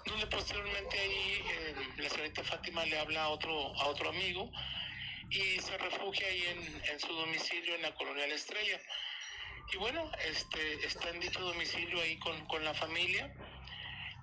donde 0.07 0.27
posteriormente 0.27 0.99
ahí 0.99 1.45
eh, 1.51 1.75
la 1.99 2.09
señorita 2.09 2.43
Fátima 2.43 2.85
le 2.87 2.99
habla 2.99 3.25
a 3.25 3.29
otro, 3.29 3.75
a 3.81 3.87
otro 3.87 4.09
amigo 4.09 4.51
y 5.31 5.61
se 5.61 5.79
refugia 5.79 6.27
ahí 6.27 6.45
en, 6.91 7.01
su 7.01 7.13
domicilio 7.13 7.75
en 7.77 7.83
la 7.83 7.95
Colonial 7.95 8.33
Estrella. 8.33 8.81
Y 9.73 9.77
bueno, 9.77 10.11
este, 10.27 10.87
está 10.87 11.11
en 11.11 11.21
dicho 11.21 11.41
domicilio 11.41 12.01
ahí 12.01 12.19
con, 12.19 12.65
la 12.65 12.75
familia 12.75 13.33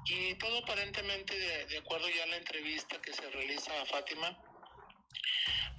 y 0.06 0.36
todo 0.36 0.60
aparentemente 0.60 1.38
de, 1.38 1.66
de 1.68 1.78
acuerdo 1.78 2.10
ya 2.10 2.24
a 2.24 2.28
la 2.28 2.38
entrevista 2.38 3.02
que 3.02 3.14
se 3.14 3.30
realiza 3.30 3.82
a 3.82 3.86
Fátima, 3.86 4.38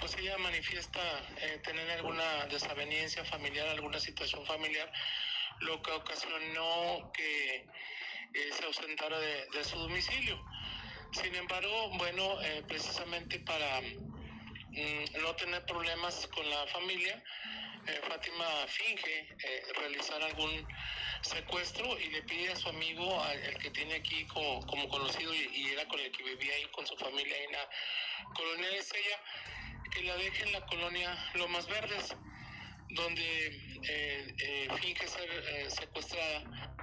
pues 0.00 0.16
ella 0.16 0.37
manifiesta 0.38 1.00
eh, 1.37 1.61
tener 1.62 1.88
alguna 1.90 2.47
desaveniencia 2.47 3.23
familiar, 3.25 3.69
alguna 3.69 4.00
situación 4.00 4.45
familiar, 4.47 4.90
lo 5.61 5.80
que 5.83 5.90
ocasionó 5.92 7.12
que 7.12 7.57
eh, 8.35 8.50
se 8.52 8.64
ausentara 8.64 9.19
de, 9.21 9.64
su 9.64 9.78
domicilio. 9.78 10.42
Sin 11.12 11.35
embargo, 11.35 11.90
bueno, 11.99 12.40
eh, 12.42 12.64
precisamente 12.66 13.40
para 13.40 13.80
mm, 13.83 15.23
no 15.23 15.37
tener 15.37 15.64
problemas 15.66 16.26
con 16.28 16.49
la 16.49 16.66
familia, 16.69 17.23
Fátima 18.07 18.47
finge 18.69 19.26
realizar 19.75 20.23
algún 20.23 20.66
secuestro 21.23 21.99
y 21.99 22.11
le 22.11 22.23
pide 22.23 22.52
a 22.52 22.57
su 22.57 22.69
amigo, 22.69 23.25
el 23.42 23.59
que 23.59 23.71
tiene 23.71 23.95
aquí 23.95 24.26
como, 24.26 24.88
conocido 24.88 25.35
y, 25.35 25.71
era 25.73 25.87
con 25.88 25.99
el 25.99 26.12
que 26.12 26.23
vivía 26.23 26.54
ahí 26.54 26.66
con 26.73 26.87
su 26.87 26.95
familia 26.97 27.37
en 27.42 27.52
la 27.52 27.69
colonia 28.35 28.69
de 28.69 28.78
Estrella, 28.78 29.19
que 29.90 30.02
la 30.04 30.16
deje 30.16 30.44
en 30.47 30.52
la 30.52 30.66
colonia 30.66 31.16
Lomas 31.35 31.66
Verdes, 31.68 32.16
donde 32.94 33.47
eh, 33.88 34.35
eh, 34.38 34.68
finge 34.80 35.06
ser 35.06 35.28
eh, 35.28 35.68
secuestrada. 35.68 36.76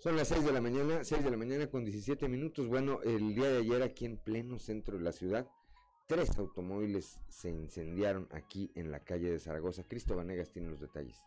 Son 0.00 0.16
las 0.16 0.28
6 0.28 0.44
de 0.44 0.52
la 0.52 0.60
mañana, 0.60 1.02
6 1.02 1.24
de 1.24 1.30
la 1.30 1.36
mañana 1.36 1.66
con 1.68 1.84
17 1.84 2.28
minutos. 2.28 2.68
Bueno, 2.68 3.00
el 3.02 3.34
día 3.34 3.48
de 3.50 3.58
ayer 3.58 3.82
aquí 3.82 4.04
en 4.04 4.16
pleno 4.16 4.58
centro 4.58 4.96
de 4.96 5.02
la 5.02 5.12
ciudad, 5.12 5.48
tres 6.06 6.38
automóviles 6.38 7.20
se 7.28 7.50
incendiaron 7.50 8.28
aquí 8.32 8.70
en 8.74 8.90
la 8.90 9.00
calle 9.00 9.30
de 9.30 9.38
Zaragoza. 9.38 9.84
Cristo 9.84 10.16
Vanegas 10.16 10.50
tiene 10.50 10.70
los 10.70 10.80
detalles. 10.80 11.18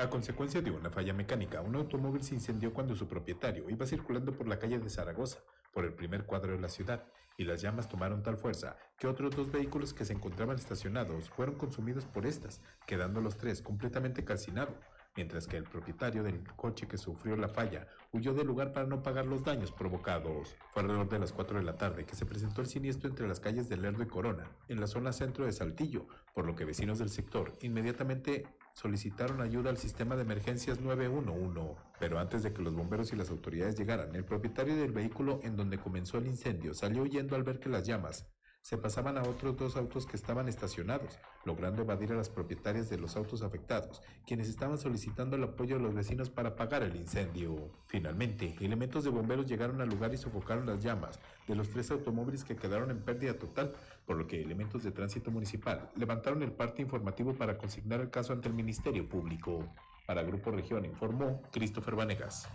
A 0.00 0.08
consecuencia 0.08 0.62
de 0.62 0.70
una 0.70 0.88
falla 0.88 1.12
mecánica, 1.12 1.60
un 1.60 1.76
automóvil 1.76 2.22
se 2.22 2.34
incendió 2.34 2.72
cuando 2.72 2.96
su 2.96 3.06
propietario 3.06 3.68
iba 3.68 3.84
circulando 3.84 4.32
por 4.32 4.48
la 4.48 4.58
calle 4.58 4.78
de 4.78 4.88
Zaragoza, 4.88 5.40
por 5.74 5.84
el 5.84 5.92
primer 5.92 6.24
cuadro 6.24 6.52
de 6.52 6.58
la 6.58 6.70
ciudad, 6.70 7.04
y 7.36 7.44
las 7.44 7.60
llamas 7.60 7.86
tomaron 7.86 8.22
tal 8.22 8.38
fuerza 8.38 8.78
que 8.98 9.06
otros 9.06 9.36
dos 9.36 9.52
vehículos 9.52 9.92
que 9.92 10.06
se 10.06 10.14
encontraban 10.14 10.56
estacionados 10.56 11.28
fueron 11.28 11.56
consumidos 11.56 12.06
por 12.06 12.24
estas, 12.24 12.62
quedando 12.86 13.20
los 13.20 13.36
tres 13.36 13.60
completamente 13.60 14.24
calcinados 14.24 14.78
mientras 15.16 15.46
que 15.46 15.56
el 15.56 15.64
propietario 15.64 16.22
del 16.22 16.42
coche 16.54 16.86
que 16.86 16.98
sufrió 16.98 17.36
la 17.36 17.48
falla 17.48 17.88
huyó 18.12 18.32
del 18.32 18.46
lugar 18.46 18.72
para 18.72 18.86
no 18.86 19.02
pagar 19.02 19.26
los 19.26 19.44
daños 19.44 19.72
provocados. 19.72 20.56
Fue 20.72 20.82
alrededor 20.82 21.08
de 21.08 21.18
las 21.18 21.32
4 21.32 21.58
de 21.58 21.64
la 21.64 21.76
tarde 21.76 22.04
que 22.04 22.14
se 22.14 22.26
presentó 22.26 22.60
el 22.60 22.68
siniestro 22.68 23.08
entre 23.08 23.28
las 23.28 23.40
calles 23.40 23.68
de 23.68 23.76
Lerdo 23.76 24.02
y 24.02 24.06
Corona, 24.06 24.50
en 24.68 24.80
la 24.80 24.86
zona 24.86 25.12
centro 25.12 25.44
de 25.44 25.52
Saltillo, 25.52 26.06
por 26.34 26.46
lo 26.46 26.54
que 26.54 26.64
vecinos 26.64 26.98
del 26.98 27.10
sector 27.10 27.52
inmediatamente 27.60 28.46
solicitaron 28.74 29.40
ayuda 29.40 29.70
al 29.70 29.78
sistema 29.78 30.16
de 30.16 30.22
emergencias 30.22 30.80
911. 30.80 31.80
Pero 31.98 32.18
antes 32.18 32.42
de 32.42 32.52
que 32.52 32.62
los 32.62 32.74
bomberos 32.74 33.12
y 33.12 33.16
las 33.16 33.30
autoridades 33.30 33.78
llegaran, 33.78 34.14
el 34.14 34.24
propietario 34.24 34.76
del 34.76 34.92
vehículo 34.92 35.40
en 35.42 35.56
donde 35.56 35.78
comenzó 35.78 36.18
el 36.18 36.26
incendio 36.26 36.74
salió 36.74 37.02
huyendo 37.02 37.36
al 37.36 37.44
ver 37.44 37.60
que 37.60 37.68
las 37.68 37.86
llamas 37.86 38.26
se 38.62 38.76
pasaban 38.76 39.16
a 39.16 39.22
otros 39.22 39.56
dos 39.56 39.76
autos 39.76 40.06
que 40.06 40.16
estaban 40.16 40.46
estacionados, 40.46 41.18
logrando 41.44 41.82
evadir 41.82 42.12
a 42.12 42.16
las 42.16 42.28
propietarias 42.28 42.90
de 42.90 42.98
los 42.98 43.16
autos 43.16 43.42
afectados, 43.42 44.02
quienes 44.26 44.48
estaban 44.48 44.76
solicitando 44.76 45.36
el 45.36 45.44
apoyo 45.44 45.76
de 45.76 45.82
los 45.82 45.94
vecinos 45.94 46.28
para 46.28 46.50
apagar 46.50 46.82
el 46.82 46.96
incendio. 46.96 47.70
Finalmente, 47.86 48.56
elementos 48.60 49.04
de 49.04 49.10
bomberos 49.10 49.46
llegaron 49.46 49.80
al 49.80 49.88
lugar 49.88 50.12
y 50.12 50.18
sofocaron 50.18 50.66
las 50.66 50.82
llamas 50.82 51.18
de 51.48 51.54
los 51.54 51.70
tres 51.70 51.90
automóviles 51.90 52.44
que 52.44 52.56
quedaron 52.56 52.90
en 52.90 53.02
pérdida 53.02 53.38
total, 53.38 53.74
por 54.10 54.16
lo 54.16 54.26
que 54.26 54.42
elementos 54.42 54.82
de 54.82 54.90
tránsito 54.90 55.30
municipal 55.30 55.88
levantaron 55.94 56.42
el 56.42 56.50
parte 56.50 56.82
informativo 56.82 57.32
para 57.32 57.56
consignar 57.56 58.00
el 58.00 58.10
caso 58.10 58.32
ante 58.32 58.48
el 58.48 58.54
Ministerio 58.54 59.08
Público. 59.08 59.72
Para 60.04 60.24
Grupo 60.24 60.50
Región 60.50 60.84
informó 60.84 61.40
Christopher 61.52 61.94
Vanegas. 61.94 62.48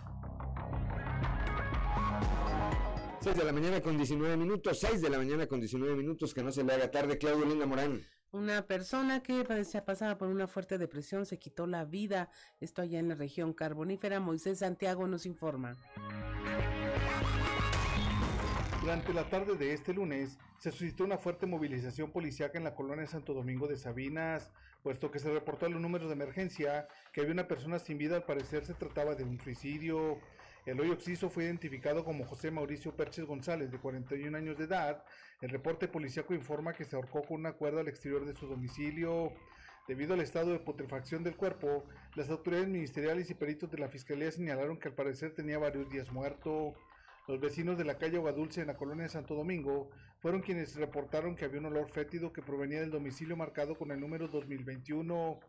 6 3.20 3.34
de 3.38 3.42
la 3.42 3.54
mañana 3.54 3.80
con 3.80 3.96
19 3.96 4.36
minutos, 4.36 4.80
6 4.80 5.00
de 5.00 5.08
la 5.08 5.16
mañana 5.16 5.46
con 5.46 5.58
19 5.58 5.96
minutos, 5.96 6.34
que 6.34 6.42
no 6.42 6.52
se 6.52 6.62
le 6.62 6.74
haga 6.74 6.90
tarde, 6.90 7.16
Claudio 7.16 7.46
Linda 7.46 7.64
Morán. 7.64 8.02
Una 8.32 8.66
persona 8.66 9.22
que 9.22 9.42
padecía, 9.42 9.82
pasaba 9.82 10.18
por 10.18 10.28
una 10.28 10.46
fuerte 10.46 10.76
depresión 10.76 11.24
se 11.24 11.38
quitó 11.38 11.66
la 11.66 11.86
vida. 11.86 12.28
Esto 12.60 12.82
allá 12.82 12.98
en 12.98 13.08
la 13.08 13.14
región 13.14 13.54
carbonífera. 13.54 14.20
Moisés 14.20 14.58
Santiago 14.58 15.06
nos 15.06 15.24
informa. 15.24 15.74
Durante 18.82 19.14
la 19.14 19.28
tarde 19.30 19.56
de 19.56 19.72
este 19.72 19.94
lunes 19.94 20.36
se 20.58 20.70
suscitó 20.70 21.04
una 21.04 21.18
fuerte 21.18 21.46
movilización 21.46 22.10
policiaca 22.10 22.58
en 22.58 22.64
la 22.64 22.74
colonia 22.74 23.06
Santo 23.06 23.34
Domingo 23.34 23.68
de 23.68 23.76
Sabinas, 23.76 24.50
puesto 24.82 25.10
que 25.10 25.18
se 25.18 25.32
reportó 25.32 25.66
a 25.66 25.68
los 25.68 25.80
números 25.80 26.08
de 26.08 26.14
emergencia 26.14 26.88
que 27.12 27.20
había 27.20 27.32
una 27.32 27.48
persona 27.48 27.78
sin 27.78 27.98
vida, 27.98 28.16
al 28.16 28.24
parecer 28.24 28.64
se 28.64 28.74
trataba 28.74 29.14
de 29.14 29.24
un 29.24 29.38
suicidio. 29.38 30.18
El 30.64 30.80
hoyo 30.80 30.94
oxiso 30.94 31.30
fue 31.30 31.44
identificado 31.44 32.04
como 32.04 32.24
José 32.24 32.50
Mauricio 32.50 32.96
Perches 32.96 33.24
González, 33.24 33.70
de 33.70 33.78
41 33.78 34.36
años 34.36 34.58
de 34.58 34.64
edad. 34.64 35.04
El 35.40 35.50
reporte 35.50 35.86
policíaco 35.86 36.34
informa 36.34 36.72
que 36.72 36.84
se 36.84 36.96
ahorcó 36.96 37.22
con 37.22 37.38
una 37.38 37.52
cuerda 37.52 37.82
al 37.82 37.88
exterior 37.88 38.24
de 38.24 38.34
su 38.34 38.48
domicilio. 38.48 39.32
Debido 39.86 40.14
al 40.14 40.20
estado 40.20 40.50
de 40.50 40.58
putrefacción 40.58 41.22
del 41.22 41.36
cuerpo, 41.36 41.84
las 42.16 42.30
autoridades 42.30 42.68
ministeriales 42.68 43.30
y 43.30 43.34
peritos 43.34 43.70
de 43.70 43.78
la 43.78 43.88
Fiscalía 43.88 44.32
señalaron 44.32 44.78
que 44.78 44.88
al 44.88 44.94
parecer 44.94 45.32
tenía 45.34 45.58
varios 45.58 45.88
días 45.88 46.10
muerto. 46.10 46.74
Los 47.28 47.40
vecinos 47.40 47.76
de 47.76 47.84
la 47.84 47.98
calle 47.98 48.18
Dulce 48.18 48.60
en 48.60 48.68
la 48.68 48.76
colonia 48.76 49.02
de 49.02 49.08
Santo 49.08 49.34
Domingo 49.34 49.90
fueron 50.20 50.42
quienes 50.42 50.76
reportaron 50.76 51.34
que 51.34 51.44
había 51.44 51.58
un 51.58 51.66
olor 51.66 51.90
fétido 51.90 52.32
que 52.32 52.40
provenía 52.40 52.80
del 52.80 52.92
domicilio 52.92 53.36
marcado 53.36 53.74
con 53.74 53.90
el 53.90 53.98
número 53.98 54.28
2021. 54.28 55.40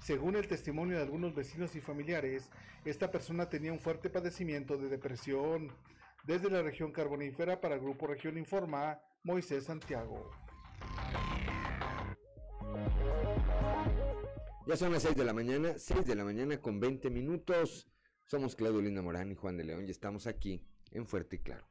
Según 0.00 0.36
el 0.36 0.48
testimonio 0.48 0.96
de 0.96 1.02
algunos 1.02 1.34
vecinos 1.34 1.76
y 1.76 1.80
familiares, 1.82 2.48
esta 2.86 3.10
persona 3.10 3.50
tenía 3.50 3.70
un 3.70 3.80
fuerte 3.80 4.08
padecimiento 4.08 4.78
de 4.78 4.88
depresión. 4.88 5.70
Desde 6.24 6.50
la 6.50 6.62
región 6.62 6.90
carbonífera 6.90 7.60
para 7.60 7.74
el 7.74 7.82
Grupo 7.82 8.06
Región 8.06 8.38
Informa, 8.38 8.98
Moisés 9.22 9.64
Santiago. 9.64 10.30
Ya 14.66 14.76
son 14.76 14.90
las 14.90 15.02
6 15.02 15.16
de 15.16 15.24
la 15.24 15.34
mañana, 15.34 15.74
6 15.76 16.06
de 16.06 16.14
la 16.14 16.24
mañana 16.24 16.58
con 16.62 16.80
20 16.80 17.10
minutos. 17.10 17.86
Somos 18.24 18.56
Claudio 18.56 18.80
Linda 18.80 19.02
Morán 19.02 19.30
y 19.30 19.34
Juan 19.34 19.58
de 19.58 19.64
León 19.64 19.86
y 19.86 19.90
estamos 19.90 20.26
aquí 20.26 20.66
en 20.92 21.06
Fuerte 21.06 21.36
y 21.36 21.38
Claro. 21.40 21.64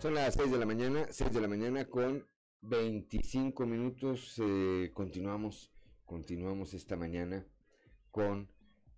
Son 0.00 0.14
las 0.14 0.32
6 0.32 0.50
de 0.50 0.56
la 0.56 0.64
mañana, 0.64 1.06
6 1.10 1.30
de 1.30 1.40
la 1.42 1.46
mañana 1.46 1.84
con 1.84 2.26
25 2.62 3.66
minutos. 3.66 4.40
Eh, 4.42 4.92
continuamos, 4.94 5.70
continuamos 6.06 6.72
esta 6.72 6.96
mañana 6.96 7.44
con 8.10 8.48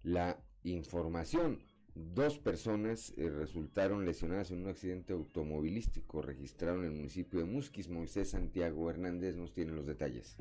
la 0.05 0.41
información. 0.63 1.61
Dos 1.97 2.39
personas 2.39 3.13
eh, 3.17 3.29
resultaron 3.31 4.07
lesionadas 4.07 4.53
en 4.53 4.63
un 4.63 4.69
accidente 4.69 5.13
automovilístico 5.13 6.23
registrado 6.23 6.79
en 6.79 6.85
el 6.85 6.93
municipio 6.93 7.41
de 7.41 7.47
Musquis. 7.47 7.89
Moisés 7.89 8.31
Santiago 8.31 8.89
Hernández 8.89 9.35
nos 9.35 9.53
tiene 9.53 9.73
los 9.73 9.87
detalles. 9.87 10.37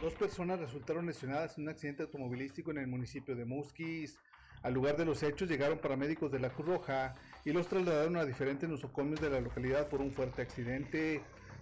Dos 0.00 0.14
personas 0.14 0.58
resultaron 0.58 1.04
lesionadas 1.04 1.58
en 1.58 1.64
un 1.64 1.68
accidente 1.68 2.04
automovilístico 2.04 2.70
en 2.70 2.78
el 2.78 2.86
municipio 2.86 3.36
de 3.36 3.44
Musquis. 3.44 4.18
Al 4.62 4.74
lugar 4.74 4.96
de 4.96 5.04
los 5.04 5.22
hechos 5.22 5.48
llegaron 5.48 5.78
paramédicos 5.78 6.30
de 6.30 6.38
la 6.38 6.50
Cruz 6.50 6.68
Roja 6.68 7.14
y 7.44 7.52
los 7.52 7.66
trasladaron 7.66 8.16
a 8.16 8.24
diferentes 8.24 8.68
nosocomios 8.68 9.20
de 9.20 9.30
la 9.30 9.40
localidad 9.40 9.88
por 9.88 10.00
un 10.00 10.12
fuerte 10.12 10.42
accidente. 10.42 11.20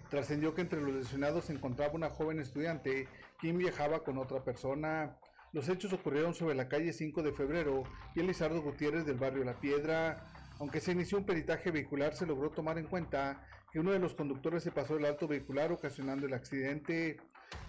Trascendió 0.09 0.53
que 0.53 0.61
entre 0.61 0.81
los 0.81 0.93
lesionados 0.93 1.45
se 1.45 1.53
encontraba 1.53 1.93
una 1.93 2.09
joven 2.09 2.39
estudiante 2.39 3.07
quien 3.39 3.57
viajaba 3.57 4.03
con 4.03 4.17
otra 4.17 4.43
persona. 4.43 5.17
Los 5.51 5.67
hechos 5.67 5.93
ocurrieron 5.93 6.33
sobre 6.35 6.55
la 6.55 6.69
calle 6.69 6.93
5 6.93 7.23
de 7.23 7.33
febrero 7.33 7.83
y 8.15 8.19
el 8.19 8.27
Lizardo 8.27 8.61
Gutiérrez 8.61 9.05
del 9.05 9.17
barrio 9.17 9.43
La 9.43 9.59
Piedra. 9.59 10.23
Aunque 10.59 10.79
se 10.79 10.91
inició 10.91 11.17
un 11.17 11.25
peritaje 11.25 11.71
vehicular, 11.71 12.13
se 12.13 12.27
logró 12.27 12.51
tomar 12.51 12.77
en 12.77 12.85
cuenta 12.85 13.47
que 13.71 13.79
uno 13.79 13.91
de 13.91 13.99
los 13.99 14.13
conductores 14.13 14.63
se 14.63 14.71
pasó 14.71 14.97
el 14.97 15.05
alto 15.05 15.27
vehicular 15.27 15.71
ocasionando 15.71 16.27
el 16.27 16.33
accidente. 16.33 17.17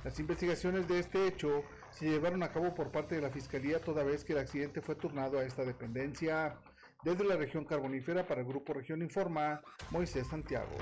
Las 0.05 0.19
investigaciones 0.19 0.89
de 0.89 0.99
este 0.99 1.29
hecho 1.29 1.63
se 1.91 2.07
llevaron 2.07 2.43
a 2.43 2.51
cabo 2.51 2.75
por 2.75 2.91
parte 2.91 3.15
de 3.15 3.21
la 3.21 3.31
Fiscalía 3.31 3.81
toda 3.81 4.03
vez 4.03 4.25
que 4.25 4.33
el 4.33 4.41
accidente 4.41 4.81
fue 4.81 4.97
turnado 4.97 5.39
a 5.39 5.45
esta 5.45 5.65
dependencia. 5.65 6.57
Desde 7.05 7.25
la 7.25 7.37
región 7.37 7.65
carbonífera 7.65 8.27
para 8.27 8.41
el 8.41 8.47
Grupo 8.47 8.73
Región 8.73 9.01
Informa, 9.03 9.61
Moisés 9.91 10.27
Santiago. 10.27 10.77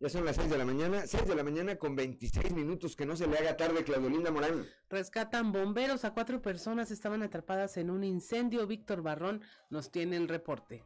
Ya 0.00 0.08
son 0.08 0.24
las 0.24 0.36
6 0.36 0.50
de 0.50 0.58
la 0.58 0.64
mañana, 0.64 1.06
6 1.06 1.26
de 1.26 1.34
la 1.34 1.42
mañana 1.42 1.76
con 1.76 1.94
26 1.94 2.52
minutos, 2.52 2.96
que 2.96 3.04
no 3.04 3.16
se 3.16 3.26
le 3.26 3.36
haga 3.36 3.56
tarde, 3.56 3.84
Claudolinda 3.84 4.30
Morán. 4.30 4.64
Rescatan 4.88 5.52
bomberos 5.52 6.06
a 6.06 6.14
cuatro 6.14 6.40
personas, 6.40 6.90
estaban 6.90 7.22
atrapadas 7.22 7.76
en 7.76 7.90
un 7.90 8.02
incendio. 8.02 8.66
Víctor 8.66 9.02
Barrón 9.02 9.42
nos 9.68 9.90
tiene 9.90 10.16
el 10.16 10.28
reporte. 10.28 10.82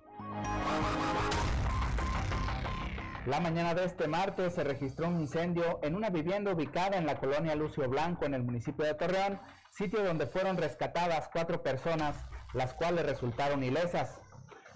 La 3.26 3.40
mañana 3.40 3.74
de 3.74 3.84
este 3.84 4.06
martes 4.06 4.54
se 4.54 4.64
registró 4.64 5.08
un 5.08 5.20
incendio 5.20 5.80
en 5.82 5.94
una 5.94 6.10
vivienda 6.10 6.52
ubicada 6.52 6.98
en 6.98 7.06
la 7.06 7.16
colonia 7.16 7.54
Lucio 7.54 7.88
Blanco 7.88 8.26
en 8.26 8.34
el 8.34 8.42
municipio 8.42 8.84
de 8.84 8.94
Torreón, 8.94 9.40
sitio 9.70 10.04
donde 10.04 10.26
fueron 10.26 10.58
rescatadas 10.58 11.30
cuatro 11.32 11.62
personas 11.62 12.16
las 12.54 12.72
cuales 12.72 13.04
resultaron 13.04 13.62
ilesas. 13.62 14.20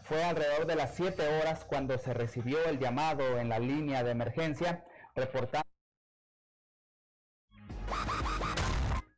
Fue 0.02 0.22
alrededor 0.22 0.66
de 0.66 0.76
las 0.76 0.94
7 0.94 1.40
horas 1.40 1.64
cuando 1.64 1.96
se 1.98 2.12
recibió 2.12 2.58
el 2.66 2.78
llamado 2.78 3.38
en 3.38 3.48
la 3.48 3.58
línea 3.58 4.02
de 4.02 4.11
emergencia 4.11 4.84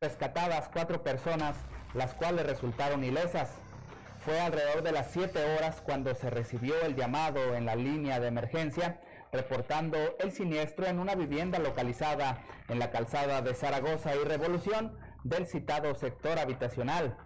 rescatadas 0.00 0.68
cuatro 0.72 1.02
personas, 1.02 1.56
las 1.94 2.14
cuales 2.14 2.46
resultaron 2.46 3.04
ilesas. 3.04 3.50
Fue 4.24 4.38
alrededor 4.40 4.82
de 4.82 4.92
las 4.92 5.10
7 5.10 5.56
horas 5.56 5.80
cuando 5.82 6.14
se 6.14 6.30
recibió 6.30 6.74
el 6.82 6.96
llamado 6.96 7.54
en 7.54 7.66
la 7.66 7.74
línea 7.74 8.18
de 8.18 8.28
emergencia 8.28 9.00
reportando 9.32 9.98
el 10.18 10.32
siniestro 10.32 10.86
en 10.86 10.98
una 10.98 11.14
vivienda 11.14 11.58
localizada 11.58 12.42
en 12.68 12.78
la 12.78 12.90
calzada 12.90 13.42
de 13.42 13.54
Zaragoza 13.54 14.14
y 14.14 14.24
Revolución 14.24 14.96
del 15.24 15.46
citado 15.46 15.94
sector 15.94 16.38
habitacional. 16.38 17.16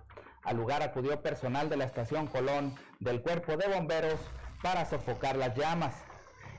Al 0.42 0.56
lugar 0.56 0.82
acudió 0.82 1.22
personal 1.22 1.70
de 1.70 1.76
la 1.76 1.84
estación 1.84 2.26
Colón 2.26 2.74
del 3.00 3.22
Cuerpo 3.22 3.56
de 3.56 3.68
Bomberos 3.68 4.20
para 4.62 4.84
sofocar 4.84 5.36
las 5.36 5.56
llamas. 5.56 5.94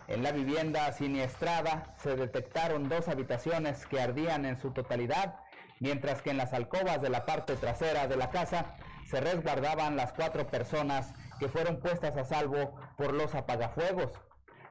En 0.08 0.23
la 0.23 0.31
vivienda 0.31 0.91
siniestrada 0.91 1.95
se 1.97 2.15
detectaron 2.15 2.89
dos 2.89 3.08
habitaciones 3.08 3.86
que 3.86 4.01
ardían 4.01 4.45
en 4.45 4.60
su 4.60 4.71
totalidad, 4.71 5.36
mientras 5.79 6.21
que 6.21 6.31
en 6.31 6.38
las 6.38 6.53
alcobas 6.53 7.01
de 7.01 7.10
la 7.10 7.25
parte 7.25 7.55
trasera 7.55 8.08
de 8.08 8.17
la 8.17 8.29
casa 8.29 8.75
se 9.10 9.21
resguardaban 9.21 9.95
las 9.95 10.13
cuatro 10.13 10.47
personas 10.47 11.13
que 11.39 11.49
fueron 11.49 11.79
puestas 11.79 12.15
a 12.17 12.23
salvo 12.23 12.75
por 12.97 13.13
los 13.13 13.36
apagafuegos. 13.36 14.12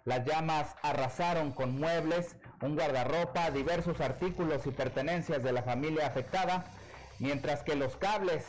Las 0.06 0.26
llamas 0.26 0.76
arrasaron 0.82 1.52
con 1.52 1.78
muebles, 1.78 2.36
un 2.60 2.74
guardarropa, 2.74 3.50
diversos 3.50 4.02
artículos 4.02 4.66
y 4.66 4.70
pertenencias 4.70 5.42
de 5.42 5.50
la 5.50 5.62
familia 5.62 6.06
afectada, 6.06 6.66
mientras 7.18 7.62
que 7.62 7.74
los 7.74 7.96
cables 7.96 8.44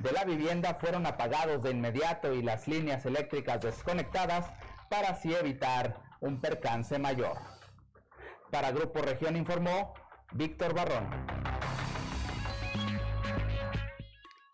de 0.00 0.10
la 0.10 0.24
vivienda 0.24 0.74
fueron 0.74 1.06
apagados 1.06 1.62
de 1.62 1.70
inmediato 1.70 2.34
y 2.34 2.42
las 2.42 2.66
líneas 2.66 3.06
eléctricas 3.06 3.60
desconectadas 3.60 4.50
para 4.90 5.10
así 5.10 5.32
evitar 5.32 6.02
un 6.18 6.40
percance 6.40 6.98
mayor. 6.98 7.36
Para 8.50 8.72
Grupo 8.72 9.00
Región 9.00 9.36
informó 9.36 9.94
Víctor 10.32 10.74
Barrón. 10.74 11.08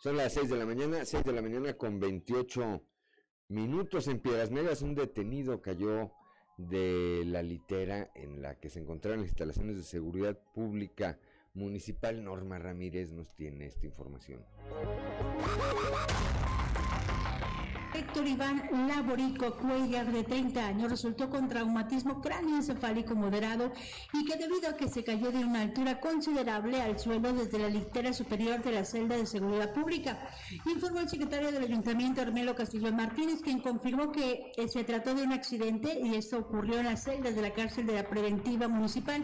Son 0.00 0.18
las 0.18 0.34
6 0.34 0.50
de 0.50 0.56
la 0.56 0.66
mañana, 0.66 1.06
6 1.06 1.24
de 1.24 1.32
la 1.32 1.40
mañana 1.40 1.72
con 1.78 1.98
28 1.98 2.82
minutos 3.48 4.06
en 4.06 4.20
Piedras 4.20 4.50
Negras. 4.50 4.82
Un 4.82 4.94
detenido 4.94 5.62
cayó 5.62 6.12
de 6.68 7.25
la 7.27 7.42
litera 7.42 8.11
en 8.14 8.42
la 8.42 8.59
que 8.59 8.70
se 8.70 8.81
encontraron 8.81 9.20
las 9.20 9.29
instalaciones 9.29 9.77
de 9.77 9.83
seguridad 9.83 10.38
pública 10.55 11.18
municipal. 11.55 12.22
Norma 12.25 12.59
Ramírez 12.59 13.12
nos 13.12 13.35
tiene 13.35 13.66
esta 13.66 13.87
información. 13.87 14.44
Héctor 17.94 18.26
Iván 18.26 18.88
Laborico 18.88 19.55
Cuellar, 19.57 20.11
de 20.11 20.24
30 20.24 20.66
años, 20.66 20.90
resultó 20.90 21.28
con 21.28 21.48
traumatismo 21.48 22.22
cráneoencefálico 22.22 23.14
moderado 23.14 23.70
y 24.14 24.24
que 24.24 24.37
debido 24.37 24.70
a 24.70 24.76
que 24.76 24.88
se 24.88 25.05
cayó 25.05 25.31
de 25.31 25.44
una 25.44 25.61
altura 25.61 26.00
considerable 26.00 26.81
al 26.81 26.98
suelo 26.98 27.33
desde 27.33 27.59
la 27.59 27.68
litera 27.68 28.12
superior 28.14 28.62
de 28.62 28.72
la 28.72 28.85
celda 28.85 29.16
de 29.16 29.26
seguridad 29.26 29.74
pública. 29.74 30.18
Informó 30.64 31.00
el 31.00 31.09
secretario 31.09 31.52
del 31.52 31.64
Ayuntamiento, 31.64 32.22
Armelo 32.22 32.55
Castillo 32.55 32.90
Martínez, 32.92 33.40
quien 33.42 33.61
confirmó 33.61 34.11
que 34.11 34.52
eh, 34.57 34.68
se 34.68 34.85
trató 34.85 35.14
de 35.14 35.24
un 35.24 35.33
accidente 35.33 36.00
y 36.02 36.14
esto 36.14 36.38
ocurrió 36.38 36.78
en 36.78 36.87
las 36.87 37.05
celdas 37.05 37.35
de 37.35 37.42
la 37.42 37.52
cárcel 37.52 37.87
de 37.87 37.94
la 37.94 38.09
preventiva 38.09 38.68
municipal, 38.68 39.22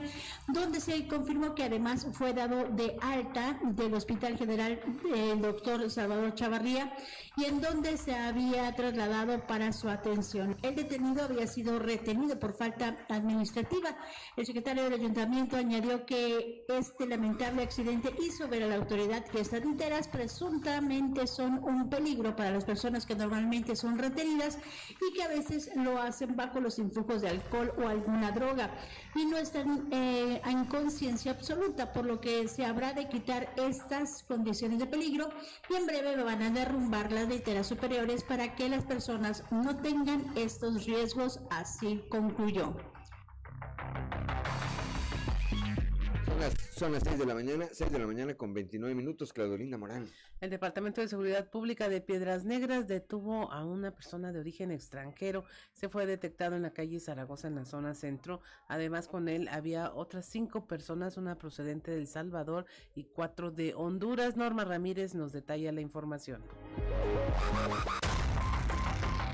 donde 0.49 0.81
se 0.81 1.07
confirmó 1.09 1.55
que 1.55 1.65
además 1.65 2.07
fue 2.13 2.35
dado 2.35 2.69
de 2.69 2.97
alta 3.01 3.59
del 3.63 3.95
Hospital 3.95 4.37
General 4.37 4.79
el 5.15 5.41
doctor 5.41 5.91
Salvador 5.91 6.35
Chavarría 6.35 6.93
y 7.37 7.45
en 7.45 7.61
donde 7.61 7.97
se 7.97 8.15
había 8.15 8.58
trasladado 8.75 9.47
para 9.47 9.73
su 9.73 9.89
atención. 9.89 10.57
El 10.63 10.75
detenido 10.75 11.25
había 11.25 11.47
sido 11.47 11.79
retenido 11.79 12.39
por 12.39 12.57
falta 12.57 12.97
administrativa. 13.09 13.97
El 14.37 14.47
secretario 14.47 14.85
del 14.85 14.95
ayuntamiento 14.95 15.57
añadió 15.57 16.05
que 16.05 16.65
este 16.69 17.07
lamentable 17.07 17.63
accidente 17.63 18.13
hizo 18.21 18.49
ver 18.49 18.65
a 18.65 18.67
la 18.67 18.77
autoridad 18.77 19.25
que 19.25 19.41
estas 19.41 19.65
literas 19.65 20.09
presuntamente 20.09 21.27
son 21.27 21.63
un 21.65 21.89
peligro 21.89 22.35
para 22.35 22.51
las 22.51 22.65
personas 22.65 23.07
que 23.07 23.15
normalmente 23.15 23.77
son 23.77 23.99
retenidas 23.99 24.59
y 25.01 25.15
que 25.15 25.23
a 25.23 25.29
veces 25.29 25.71
lo 25.77 26.01
hacen 26.01 26.37
bajo 26.37 26.61
los 26.61 26.79
influjos 26.79 27.23
de 27.23 27.29
alcohol 27.29 27.73
o 27.79 27.89
alguna 27.89 28.33
droga 28.33 28.71
y 29.15 29.25
no 29.27 29.37
están 29.37 29.89
eh, 29.93 30.41
en 30.45 30.65
conciencia 30.67 31.33
absoluta, 31.33 31.93
por 31.93 32.05
lo 32.05 32.21
que 32.21 32.49
se 32.49 32.65
habrá 32.65 32.93
de 32.93 33.09
quitar 33.09 33.53
estas 33.57 34.23
condiciones 34.25 34.79
de 34.79 34.87
peligro 34.87 35.29
y 35.71 35.75
en 35.75 35.87
breve 35.87 36.23
van 36.23 36.43
a 36.43 36.51
derrumbar 36.51 37.13
las 37.13 37.29
literas 37.29 37.67
superiores 37.67 38.25
para 38.49 38.57
que 38.57 38.69
las 38.69 38.85
personas 38.85 39.45
no 39.51 39.77
tengan 39.77 40.25
estos 40.37 40.87
riesgos, 40.87 41.41
así 41.51 42.03
concluyó. 42.09 42.75
Son 46.75 46.93
las, 46.93 47.03
6 47.03 47.19
de 47.19 47.27
la 47.27 47.35
mañana, 47.35 47.67
6 47.73 47.91
de 47.91 47.99
la 47.99 48.07
mañana 48.07 48.35
con 48.35 48.55
29 48.55 48.95
minutos, 48.95 49.33
Claudolina 49.33 49.77
Morán. 49.77 50.07
El 50.41 50.51
Departamento 50.51 51.01
de 51.01 51.09
Seguridad 51.09 51.51
Pública 51.51 51.89
de 51.89 52.01
Piedras 52.01 52.45
Negras 52.45 52.87
detuvo 52.87 53.51
a 53.51 53.65
una 53.65 53.91
persona 53.91 54.33
de 54.33 54.39
origen 54.39 54.71
extranjero. 54.71 55.45
Se 55.73 55.89
fue 55.89 56.07
detectado 56.07 56.55
en 56.55 56.63
la 56.63 56.73
calle 56.73 57.01
Zaragoza, 57.01 57.49
en 57.49 57.57
la 57.57 57.65
zona 57.65 57.95
centro. 57.95 58.41
Además, 58.69 59.09
con 59.09 59.29
él 59.29 59.49
había 59.49 59.93
otras 59.93 60.27
cinco 60.27 60.67
personas, 60.67 61.17
una 61.17 61.37
procedente 61.37 61.91
de 61.91 61.99
El 61.99 62.07
Salvador 62.07 62.67
y 62.95 63.05
cuatro 63.05 63.51
de 63.51 63.75
Honduras. 63.75 64.37
Norma 64.37 64.65
Ramírez 64.65 65.15
nos 65.15 65.33
detalla 65.33 65.73
la 65.73 65.81
información. 65.81 66.43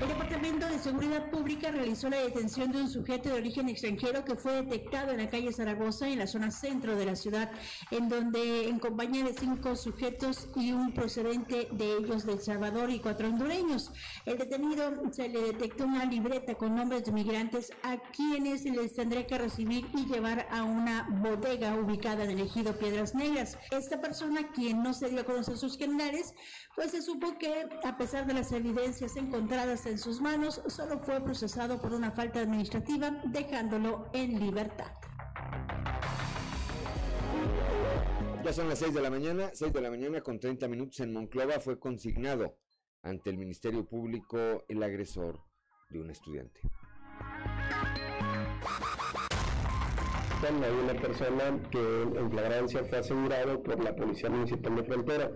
El 0.01 0.09
Departamento 0.09 0.67
de 0.67 0.77
Seguridad 0.77 1.31
Pública 1.31 1.71
realizó 1.71 2.09
la 2.09 2.17
detención 2.17 2.69
de 2.69 2.81
un 2.81 2.89
sujeto 2.89 3.29
de 3.29 3.35
origen 3.35 3.69
extranjero 3.69 4.25
que 4.25 4.35
fue 4.35 4.61
detectado 4.61 5.13
en 5.13 5.19
la 5.19 5.29
calle 5.29 5.53
Zaragoza, 5.53 6.09
en 6.09 6.19
la 6.19 6.27
zona 6.27 6.51
centro 6.51 6.97
de 6.97 7.05
la 7.05 7.15
ciudad, 7.15 7.49
en 7.91 8.09
donde 8.09 8.67
en 8.67 8.77
compañía 8.79 9.23
de 9.23 9.33
cinco 9.33 9.73
sujetos 9.77 10.49
y 10.57 10.73
un 10.73 10.93
procedente 10.93 11.69
de 11.71 11.97
ellos 11.97 12.25
de 12.25 12.33
El 12.33 12.41
Salvador 12.41 12.89
y 12.89 12.99
cuatro 12.99 13.29
hondureños. 13.29 13.93
El 14.25 14.37
detenido 14.37 14.91
se 15.13 15.29
le 15.29 15.41
detectó 15.41 15.85
una 15.85 16.03
libreta 16.03 16.55
con 16.55 16.75
nombres 16.75 17.05
de 17.05 17.13
migrantes 17.13 17.71
a 17.83 17.97
quienes 18.11 18.65
les 18.65 18.95
tendrá 18.95 19.25
que 19.25 19.37
recibir 19.37 19.87
y 19.95 20.05
llevar 20.07 20.45
a 20.51 20.63
una 20.63 21.07
bodega 21.21 21.73
ubicada 21.73 22.25
en 22.25 22.31
el 22.31 22.41
ejido 22.41 22.77
Piedras 22.77 23.15
Negras. 23.15 23.57
Esta 23.71 24.01
persona, 24.01 24.51
quien 24.51 24.83
no 24.83 24.93
se 24.93 25.09
dio 25.09 25.21
a 25.21 25.23
conocer 25.23 25.57
sus 25.57 25.77
generales, 25.77 26.33
pues 26.75 26.91
se 26.91 27.01
supo 27.01 27.37
que 27.37 27.65
a 27.85 27.97
pesar 27.97 28.27
de 28.27 28.33
las 28.33 28.51
evidencias 28.51 29.15
encontradas 29.15 29.44
en 29.85 29.97
sus 29.97 30.21
manos, 30.21 30.61
solo 30.67 30.99
fue 30.99 31.21
procesado 31.21 31.79
por 31.79 31.93
una 31.93 32.11
falta 32.11 32.39
administrativa, 32.39 33.11
dejándolo 33.25 34.07
en 34.13 34.39
libertad. 34.39 34.91
Ya 38.43 38.53
son 38.53 38.69
las 38.69 38.79
6 38.79 38.93
de 38.93 39.01
la 39.01 39.09
mañana, 39.09 39.51
6 39.53 39.73
de 39.73 39.81
la 39.81 39.89
mañana 39.89 40.21
con 40.21 40.39
30 40.39 40.67
minutos 40.67 40.99
en 40.99 41.13
Monclova 41.13 41.59
fue 41.59 41.79
consignado 41.79 42.57
ante 43.03 43.29
el 43.29 43.37
Ministerio 43.37 43.85
Público 43.85 44.65
el 44.67 44.81
agresor 44.81 45.39
de 45.89 45.99
un 45.99 46.09
estudiante. 46.09 46.61
Hay 50.43 50.71
una 50.71 50.93
persona 51.01 51.59
que 51.71 52.01
en 52.03 52.29
flagrancia 52.29 52.83
fue 52.83 52.99
asegurado 52.99 53.63
por 53.63 53.83
la 53.83 53.95
Policía 53.95 54.29
Municipal 54.29 54.75
de 54.75 54.83
Frontera. 54.83 55.31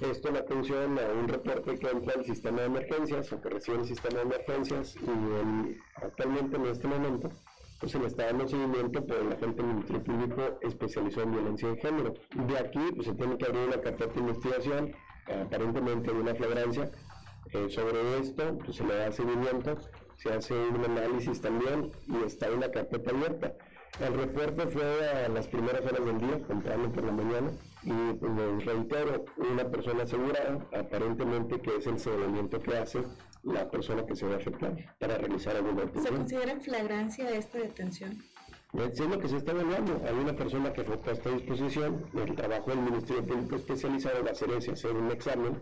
Esto 0.00 0.28
en 0.28 0.36
atención 0.36 0.98
a 0.98 1.12
un 1.12 1.28
reporte 1.28 1.78
que 1.78 1.88
entra 1.88 2.14
al 2.14 2.24
sistema 2.24 2.60
de 2.60 2.66
emergencias 2.66 3.32
o 3.32 3.40
que 3.40 3.48
recibe 3.48 3.78
el 3.78 3.86
sistema 3.86 4.18
de 4.18 4.22
emergencias 4.22 4.96
y 4.96 5.76
actualmente 5.96 6.56
en 6.56 6.66
este 6.66 6.86
momento 6.86 7.30
pues 7.80 7.92
se 7.92 7.98
le 7.98 8.06
está 8.06 8.26
dando 8.26 8.46
seguimiento 8.46 9.04
por 9.04 9.16
el 9.16 9.32
agente 9.32 9.62
del 9.62 9.74
Ministerio 9.74 10.04
Público 10.04 10.58
especializado 10.62 11.22
en 11.24 11.32
violencia 11.32 11.68
de 11.68 11.76
género. 11.76 12.14
De 12.34 12.58
aquí 12.58 12.92
pues 12.94 13.06
se 13.06 13.14
tiene 13.14 13.36
que 13.36 13.46
abrir 13.46 13.68
una 13.68 13.80
carpeta 13.80 14.14
de 14.14 14.20
investigación 14.20 14.94
aparentemente 15.26 16.12
de 16.12 16.20
una 16.20 16.34
flagrancia 16.34 16.90
eh, 17.52 17.68
sobre 17.68 18.18
esto, 18.18 18.58
pues 18.58 18.76
se 18.76 18.84
le 18.84 18.94
da 18.94 19.12
seguimiento, 19.12 19.76
se 20.16 20.32
hace 20.32 20.54
un 20.54 20.84
análisis 20.84 21.40
también 21.40 21.90
y 22.06 22.24
está 22.24 22.46
en 22.48 22.60
la 22.60 22.70
carpeta 22.70 23.10
abierta. 23.10 23.54
El 24.00 24.14
reporte 24.14 24.66
fue 24.68 25.08
a 25.08 25.28
las 25.28 25.46
primeras 25.46 25.82
horas 25.82 26.04
del 26.04 26.18
día, 26.18 26.42
temprano 26.46 26.90
por 26.92 27.04
la 27.04 27.12
mañana, 27.12 27.50
y 27.84 27.90
les 27.90 28.64
reitero, 28.64 29.24
una 29.36 29.64
persona 29.70 30.04
asegurada, 30.04 30.66
aparentemente 30.72 31.60
que 31.60 31.76
es 31.76 31.86
el 31.86 31.98
seguimiento 31.98 32.60
que 32.60 32.76
hace 32.76 33.02
la 33.42 33.70
persona 33.70 34.06
que 34.06 34.16
se 34.16 34.26
va 34.26 34.34
a 34.34 34.36
afectar 34.38 34.74
para 34.98 35.18
realizar 35.18 35.56
alguna 35.56 35.82
detención. 35.82 36.04
¿Se 36.04 36.18
considera 36.18 36.52
en 36.52 36.60
flagrancia 36.62 37.30
esta 37.30 37.58
detención? 37.58 38.22
Es 38.72 38.98
lo 38.98 39.18
que 39.20 39.28
se 39.28 39.36
está 39.36 39.52
evaluando. 39.52 40.02
Hay 40.04 40.14
una 40.14 40.34
persona 40.34 40.72
que 40.72 40.82
fue 40.82 40.96
puesta 40.96 41.28
a 41.28 41.32
disposición. 41.32 42.06
El 42.14 42.34
trabajo 42.34 42.70
del 42.70 42.80
Ministerio 42.80 43.24
Público 43.24 43.56
especializado 43.56 44.24
va 44.24 44.30
a 44.30 44.32
hacer 44.32 44.50
ese, 44.50 44.72
hacer 44.72 44.92
un 44.92 45.12
examen 45.12 45.60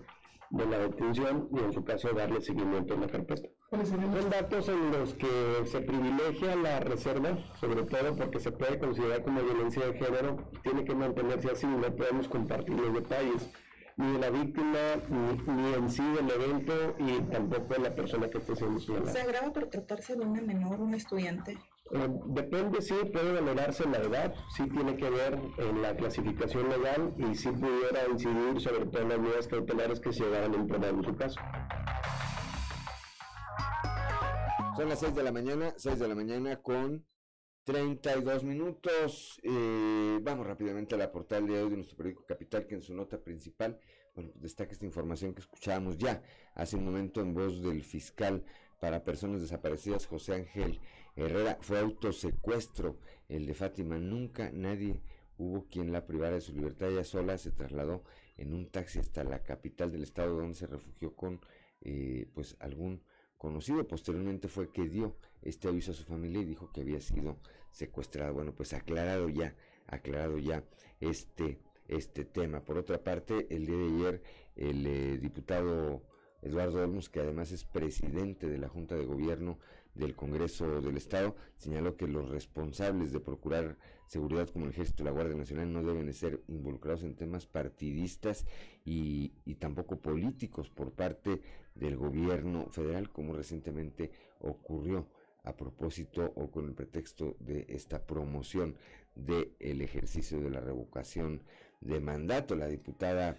de 0.53 0.67
la 0.67 0.79
detención 0.79 1.49
y 1.51 1.59
en 1.59 1.73
su 1.73 1.83
caso 1.83 2.13
darle 2.13 2.41
seguimiento 2.41 2.95
en 2.95 3.01
la 3.01 3.09
carpeta. 3.09 3.49
Son 3.71 4.31
datos 4.31 4.69
en 4.69 4.93
los 4.93 5.15
que 5.15 5.65
se 5.65 5.81
privilegia 5.81 6.55
la 6.57 6.81
reserva, 6.81 7.39
sobre 7.59 7.85
todo 7.85 8.15
porque 8.15 8.39
se 8.39 8.53
puede 8.53 8.79
considerar 8.79 9.23
como 9.23 9.43
violencia 9.43 9.87
de 9.87 9.95
género, 9.95 10.37
tiene 10.63 10.85
que 10.85 10.95
mantenerse 10.95 11.51
así, 11.51 11.67
no 11.67 11.81
podemos 11.97 12.29
compartir 12.29 12.79
los 12.79 12.93
detalles. 12.95 13.51
ni 13.97 14.13
de 14.13 14.19
la 14.19 14.31
víctima, 14.31 14.79
ni, 15.11 15.75
en 15.75 15.91
sí 15.91 16.03
del 16.03 16.31
evento 16.31 16.97
y 16.99 17.21
tampoco 17.31 17.75
de 17.75 17.81
la 17.81 17.95
persona 17.95 18.29
que 18.29 18.39
esté 18.39 18.57
siendo 18.57 18.81
señalada. 18.81 19.13
¿Se 19.13 19.21
agrava 19.21 19.53
por 19.53 19.67
tratarse 19.67 20.17
de 20.17 20.23
una 20.23 20.41
menor, 20.41 20.81
un 20.81 20.95
estudiante? 20.95 21.59
Eh, 21.95 22.09
depende, 22.27 22.81
sí, 22.81 22.95
puede 23.13 23.33
valorarse 23.33 23.85
la 23.87 23.99
edad, 23.99 24.35
sí 24.57 24.67
tiene 24.71 24.97
que 24.97 25.11
ver 25.11 25.39
en 25.59 25.83
la 25.83 25.95
clasificación 25.95 26.71
legal 26.71 27.15
y 27.19 27.35
sí 27.35 27.51
pudiera 27.51 28.09
incidir 28.11 28.59
sobre 28.63 28.87
todas 28.87 29.09
las 29.09 29.19
medidas 29.19 29.47
cautelares 29.47 30.01
que 30.01 30.11
se 30.11 30.25
llegaran 30.25 30.55
a 30.55 30.57
implementar 30.57 30.95
en 30.95 31.05
su 31.05 31.15
caso. 31.15 31.39
Son 34.75 34.89
las 34.89 35.01
6 35.01 35.15
de 35.15 35.23
la 35.23 35.33
mañana, 35.33 35.75
6 35.77 35.99
de 35.99 36.09
la 36.09 36.15
mañana 36.15 36.63
con 36.63 37.05
32 37.65 38.43
minutos. 38.43 39.39
Vamos 40.23 40.47
rápidamente 40.47 40.95
a 40.95 40.99
la 40.99 41.13
portal 41.13 41.47
de 41.47 41.63
hoy 41.63 41.69
de 41.69 41.77
nuestro 41.77 41.99
periódico 41.99 42.25
Capital, 42.25 42.67
que 42.67 42.77
en 42.77 42.81
su 42.81 42.95
nota 42.95 43.19
principal, 43.19 43.79
bueno, 44.15 44.31
pues 44.31 44.43
destaca 44.43 44.73
esta 44.73 44.87
información 44.87 45.35
que 45.35 45.43
escuchábamos 45.43 45.99
ya 45.99 46.23
hace 46.55 46.77
un 46.77 46.87
momento 46.87 47.21
en 47.21 47.35
voz 47.35 47.63
del 47.63 47.83
fiscal 47.85 48.47
para 48.81 49.05
personas 49.05 49.43
desaparecidas, 49.43 50.07
José 50.07 50.35
Ángel 50.35 50.81
Herrera. 51.17 51.59
Fue 51.61 51.79
autosecuestro 51.79 52.99
el 53.29 53.47
de 53.47 53.55
Fátima. 53.55 53.99
Nunca 53.99 54.51
nadie 54.53 55.03
hubo 55.39 55.67
quien 55.69 55.93
la 55.93 56.07
privara 56.07 56.37
de 56.37 56.41
su 56.41 56.53
libertad. 56.53 56.91
Ella 56.91 57.05
sola 57.05 57.39
se 57.39 57.51
trasladó 57.51 58.05
en 58.37 58.53
un 58.53 58.71
taxi 58.71 58.99
hasta 58.99 59.25
la 59.25 59.43
capital 59.43 59.93
del 59.93 60.03
estado, 60.03 60.37
donde 60.37 60.55
se 60.55 60.67
refugió 60.67 61.15
con 61.15 61.41
eh, 61.81 62.29
pues 62.35 62.57
algún 62.61 63.03
conocido. 63.37 63.87
Posteriormente 63.87 64.49
fue 64.49 64.71
que 64.71 64.89
dio 64.89 65.17
este 65.43 65.69
aviso 65.69 65.93
a 65.93 65.95
su 65.95 66.05
familia 66.05 66.43
y 66.43 66.47
dijo 66.47 66.71
que 66.73 66.83
había 66.83 67.01
sido 67.01 67.39
secuestrada. 67.71 68.31
Bueno, 68.31 68.55
pues 68.55 68.73
aclarado 68.73 69.29
ya, 69.29 69.57
aclarado 69.87 70.39
ya 70.39 70.65
este, 71.01 71.59
este 71.89 72.25
tema. 72.25 72.65
Por 72.65 72.79
otra 72.79 73.03
parte, 73.03 73.47
el 73.51 73.67
día 73.67 73.77
de 73.77 73.87
ayer 73.87 74.23
el 74.57 74.87
eh, 74.87 75.19
diputado 75.19 76.03
Eduardo 76.43 76.83
Olmos, 76.83 77.09
que 77.09 77.21
además 77.21 77.53
es 77.53 77.65
presidente 77.65 78.49
de 78.49 78.59
la 78.59 78.69
Junta 78.69 78.97
de 78.97 79.05
Gobierno 79.05 79.59
del 79.95 80.15
Congreso 80.15 80.81
del 80.81 80.97
Estado, 80.97 81.37
señaló 81.57 81.97
que 81.97 82.07
los 82.07 82.29
responsables 82.29 83.13
de 83.13 83.21
procurar 83.21 83.77
seguridad 84.07 84.49
como 84.49 84.67
el 84.67 84.73
Ejército 84.73 85.03
y 85.03 85.07
la 85.07 85.13
Guardia 85.13 85.37
Nacional 85.37 85.73
no 85.73 85.83
deben 85.83 86.07
de 86.07 86.13
ser 86.13 86.43
involucrados 86.49 87.03
en 87.03 87.15
temas 87.15 87.47
partidistas 87.47 88.47
y, 88.85 89.33
y 89.45 89.55
tampoco 89.57 90.01
políticos 90.01 90.71
por 90.71 90.93
parte 90.93 91.41
del 91.75 91.97
gobierno 91.97 92.69
federal, 92.71 93.11
como 93.11 93.35
recientemente 93.35 94.11
ocurrió 94.41 95.09
a 95.45 95.57
propósito 95.57 96.33
o 96.37 96.51
con 96.51 96.67
el 96.67 96.75
pretexto 96.75 97.37
de 97.41 97.67
esta 97.69 98.07
promoción 98.07 98.77
del 99.15 99.81
ejercicio 99.81 100.41
de 100.41 100.51
la 100.51 100.61
revocación 100.61 101.43
de 101.81 102.01
mandato. 102.01 102.55
La 102.55 102.69
diputada 102.69 103.39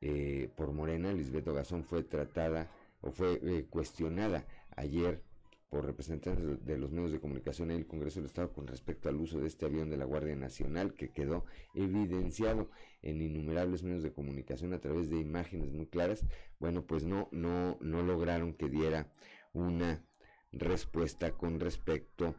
eh, 0.00 0.50
por 0.56 0.72
Morena, 0.72 1.12
Lisbeth 1.12 1.48
Ogazón, 1.48 1.84
fue 1.84 2.02
tratada 2.02 2.70
o 3.00 3.10
fue 3.10 3.40
eh, 3.42 3.66
cuestionada 3.68 4.46
ayer 4.76 5.22
por 5.70 5.86
representantes 5.86 6.64
de 6.66 6.78
los 6.78 6.90
medios 6.90 7.12
de 7.12 7.20
comunicación 7.20 7.70
en 7.70 7.78
el 7.78 7.86
Congreso 7.86 8.18
del 8.18 8.26
Estado 8.26 8.52
con 8.52 8.66
respecto 8.66 9.08
al 9.08 9.16
uso 9.16 9.38
de 9.38 9.46
este 9.46 9.66
avión 9.66 9.88
de 9.88 9.96
la 9.96 10.04
Guardia 10.04 10.34
Nacional 10.34 10.94
que 10.94 11.12
quedó 11.12 11.44
evidenciado 11.74 12.70
en 13.02 13.22
innumerables 13.22 13.84
medios 13.84 14.02
de 14.02 14.12
comunicación 14.12 14.74
a 14.74 14.80
través 14.80 15.08
de 15.08 15.20
imágenes 15.20 15.70
muy 15.72 15.86
claras. 15.86 16.26
Bueno, 16.58 16.84
pues 16.84 17.04
no 17.04 17.28
no 17.30 17.78
no 17.80 18.02
lograron 18.02 18.52
que 18.52 18.68
diera 18.68 19.12
una 19.52 20.04
respuesta 20.52 21.32
con 21.32 21.60
respecto 21.60 22.34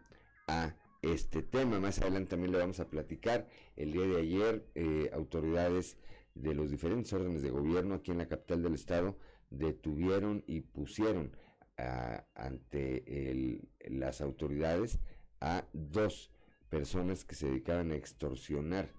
a 0.48 0.76
este 1.02 1.42
tema. 1.42 1.80
Más 1.80 2.00
adelante 2.00 2.32
también 2.32 2.52
le 2.52 2.60
vamos 2.60 2.82
a 2.82 2.90
platicar. 2.90 3.48
El 3.78 3.94
día 3.94 4.06
de 4.06 4.20
ayer 4.20 4.68
eh, 4.76 5.10
autoridades 5.14 5.98
de 6.36 6.54
los 6.54 6.70
diferentes 6.70 7.12
órdenes 7.14 7.42
de 7.42 7.50
gobierno 7.50 7.96
aquí 7.96 8.12
en 8.12 8.18
la 8.18 8.28
capital 8.28 8.62
del 8.62 8.76
estado 8.76 9.18
detuvieron 9.50 10.44
y 10.48 10.62
pusieron 10.62 11.36
ante 11.78 13.60
las 13.90 14.22
autoridades 14.22 15.00
a 15.40 15.66
dos 15.74 16.32
personas 16.70 17.26
que 17.26 17.36
se 17.36 17.48
dedicaban 17.48 17.92
a 17.92 17.96
extorsionar 17.96 18.90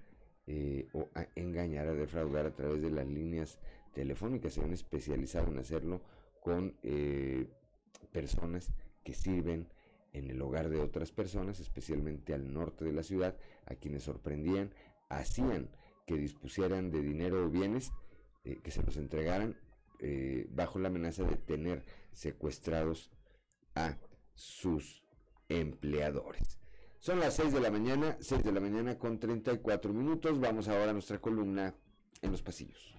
eh, 0.47 0.89
o 0.93 1.09
a 1.15 1.27
engañar, 1.37 1.87
a 1.87 1.95
defraudar 1.95 2.47
a 2.47 2.55
través 2.55 2.83
de 2.83 2.91
las 2.91 3.07
líneas 3.07 3.59
telefónicas. 3.95 4.55
Se 4.55 4.63
han 4.63 4.73
especializado 4.73 5.49
en 5.49 5.59
hacerlo 5.59 6.03
con 6.41 6.77
eh, 6.83 7.47
personas 8.11 8.73
que 9.05 9.15
sirven 9.15 9.69
en 10.13 10.31
el 10.31 10.43
hogar 10.43 10.69
de 10.69 10.81
otras 10.81 11.13
personas, 11.13 11.61
especialmente 11.61 12.35
al 12.35 12.53
norte 12.53 12.85
de 12.85 12.93
la 12.93 13.03
ciudad, 13.03 13.37
a 13.67 13.75
quienes 13.77 14.03
sorprendían, 14.03 14.75
hacían 15.09 15.71
que 16.07 16.17
dispusieran 16.17 16.91
de 16.91 17.01
dinero 17.01 17.45
o 17.45 17.49
bienes, 17.49 17.93
eh, 18.45 18.59
que 18.63 18.71
se 18.71 18.83
los 18.83 18.97
entregaran 18.97 19.57
eh, 20.03 20.47
bajo 20.51 20.81
la 20.81 20.89
amenaza 20.89 21.23
de 21.23 21.37
tener 21.37 21.85
secuestrados 22.11 23.11
a 23.77 23.97
sus 24.35 25.05
empleadores. 25.49 26.59
Son 26.99 27.21
las 27.21 27.37
6 27.37 27.53
de 27.53 27.61
la 27.61 27.71
mañana, 27.71 28.17
6 28.21 28.43
de 28.43 28.53
la 28.53 28.61
mañana 28.61 28.99
con 28.99 29.19
34 29.19 29.93
minutos. 29.93 30.41
Vamos 30.41 30.69
ahora 30.69 30.91
a 30.91 30.93
nuestra 30.93 31.21
columna 31.21 31.75
en 32.21 32.31
los 32.33 32.43
pasillos. 32.43 32.97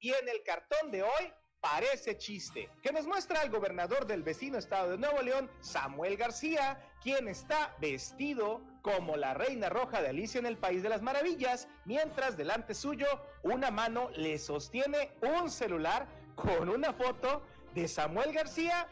Y 0.00 0.10
en 0.10 0.28
el 0.28 0.42
cartón 0.44 0.90
de 0.90 1.02
hoy, 1.02 1.32
parece 1.70 2.16
chiste, 2.16 2.70
que 2.80 2.92
nos 2.92 3.06
muestra 3.06 3.40
al 3.40 3.50
gobernador 3.50 4.06
del 4.06 4.22
vecino 4.22 4.56
estado 4.56 4.92
de 4.92 4.98
Nuevo 4.98 5.20
León, 5.20 5.50
Samuel 5.60 6.16
García, 6.16 6.80
quien 7.02 7.26
está 7.26 7.74
vestido 7.80 8.60
como 8.82 9.16
la 9.16 9.34
reina 9.34 9.68
roja 9.68 10.00
de 10.00 10.10
Alicia 10.10 10.38
en 10.38 10.46
el 10.46 10.56
País 10.56 10.84
de 10.84 10.88
las 10.88 11.02
Maravillas, 11.02 11.66
mientras 11.84 12.36
delante 12.36 12.72
suyo 12.72 13.06
una 13.42 13.72
mano 13.72 14.10
le 14.16 14.38
sostiene 14.38 15.10
un 15.22 15.50
celular 15.50 16.06
con 16.36 16.68
una 16.68 16.92
foto 16.92 17.42
de 17.74 17.88
Samuel 17.88 18.32
García 18.32 18.86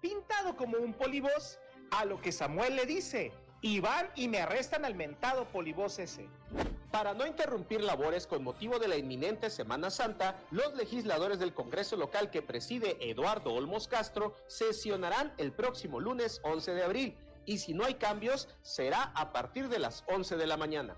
pintado 0.00 0.56
como 0.56 0.78
un 0.78 0.92
polibos, 0.92 1.58
a 1.90 2.04
lo 2.04 2.20
que 2.20 2.30
Samuel 2.30 2.76
le 2.76 2.86
dice, 2.86 3.32
y 3.62 3.80
van 3.80 4.08
y 4.14 4.28
me 4.28 4.40
arrestan 4.40 4.84
al 4.84 4.94
mentado 4.94 5.46
polibos 5.46 5.98
ese. 5.98 6.28
Para 6.96 7.12
no 7.12 7.26
interrumpir 7.26 7.82
labores 7.82 8.26
con 8.26 8.42
motivo 8.42 8.78
de 8.78 8.88
la 8.88 8.96
inminente 8.96 9.50
Semana 9.50 9.90
Santa, 9.90 10.40
los 10.50 10.74
legisladores 10.76 11.38
del 11.38 11.52
Congreso 11.52 11.94
local 11.94 12.30
que 12.30 12.40
preside 12.40 12.96
Eduardo 13.10 13.52
Olmos 13.52 13.86
Castro 13.86 14.34
sesionarán 14.46 15.34
el 15.36 15.52
próximo 15.52 16.00
lunes 16.00 16.40
11 16.42 16.72
de 16.72 16.82
abril. 16.82 17.18
Y 17.44 17.58
si 17.58 17.74
no 17.74 17.84
hay 17.84 17.96
cambios 17.96 18.48
será 18.62 19.12
a 19.14 19.30
partir 19.34 19.68
de 19.68 19.78
las 19.78 20.04
11 20.08 20.38
de 20.38 20.46
la 20.46 20.56
mañana 20.56 20.96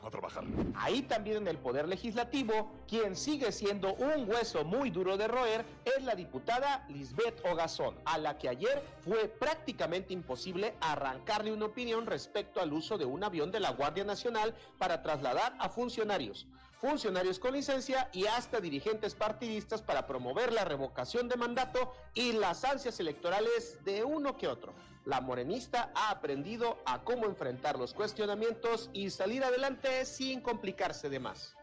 a 0.00 0.10
trabajar. 0.10 0.44
Ahí 0.74 1.02
también 1.02 1.38
en 1.38 1.48
el 1.48 1.58
Poder 1.58 1.88
Legislativo, 1.88 2.70
quien 2.86 3.16
sigue 3.16 3.52
siendo 3.52 3.94
un 3.94 4.30
hueso 4.30 4.64
muy 4.64 4.90
duro 4.90 5.16
de 5.16 5.28
roer 5.28 5.64
es 5.84 6.02
la 6.04 6.14
diputada 6.14 6.86
Lisbeth 6.88 7.44
Ogazón, 7.44 7.96
a 8.04 8.18
la 8.18 8.38
que 8.38 8.48
ayer 8.48 8.82
fue 9.04 9.28
prácticamente 9.28 10.12
imposible 10.12 10.74
arrancarle 10.80 11.52
una 11.52 11.66
opinión 11.66 12.06
respecto 12.06 12.60
al 12.60 12.72
uso 12.72 12.98
de 12.98 13.04
un 13.04 13.24
avión 13.24 13.50
de 13.50 13.60
la 13.60 13.72
Guardia 13.72 14.04
Nacional 14.04 14.54
para 14.78 15.02
trasladar 15.02 15.56
a 15.58 15.68
funcionarios 15.68 16.46
funcionarios 16.78 17.38
con 17.38 17.54
licencia 17.54 18.08
y 18.12 18.26
hasta 18.26 18.60
dirigentes 18.60 19.14
partidistas 19.14 19.82
para 19.82 20.06
promover 20.06 20.52
la 20.52 20.64
revocación 20.64 21.28
de 21.28 21.36
mandato 21.36 21.92
y 22.14 22.32
las 22.32 22.64
ansias 22.64 23.00
electorales 23.00 23.82
de 23.84 24.04
uno 24.04 24.36
que 24.36 24.46
otro. 24.46 24.72
La 25.08 25.22
morenista 25.22 25.90
ha 25.94 26.10
aprendido 26.10 26.82
a 26.84 27.02
cómo 27.02 27.24
enfrentar 27.24 27.78
los 27.78 27.94
cuestionamientos 27.94 28.90
y 28.92 29.08
salir 29.08 29.42
adelante 29.42 30.04
sin 30.04 30.42
complicarse 30.42 31.08
de 31.08 31.18
más. 31.18 31.56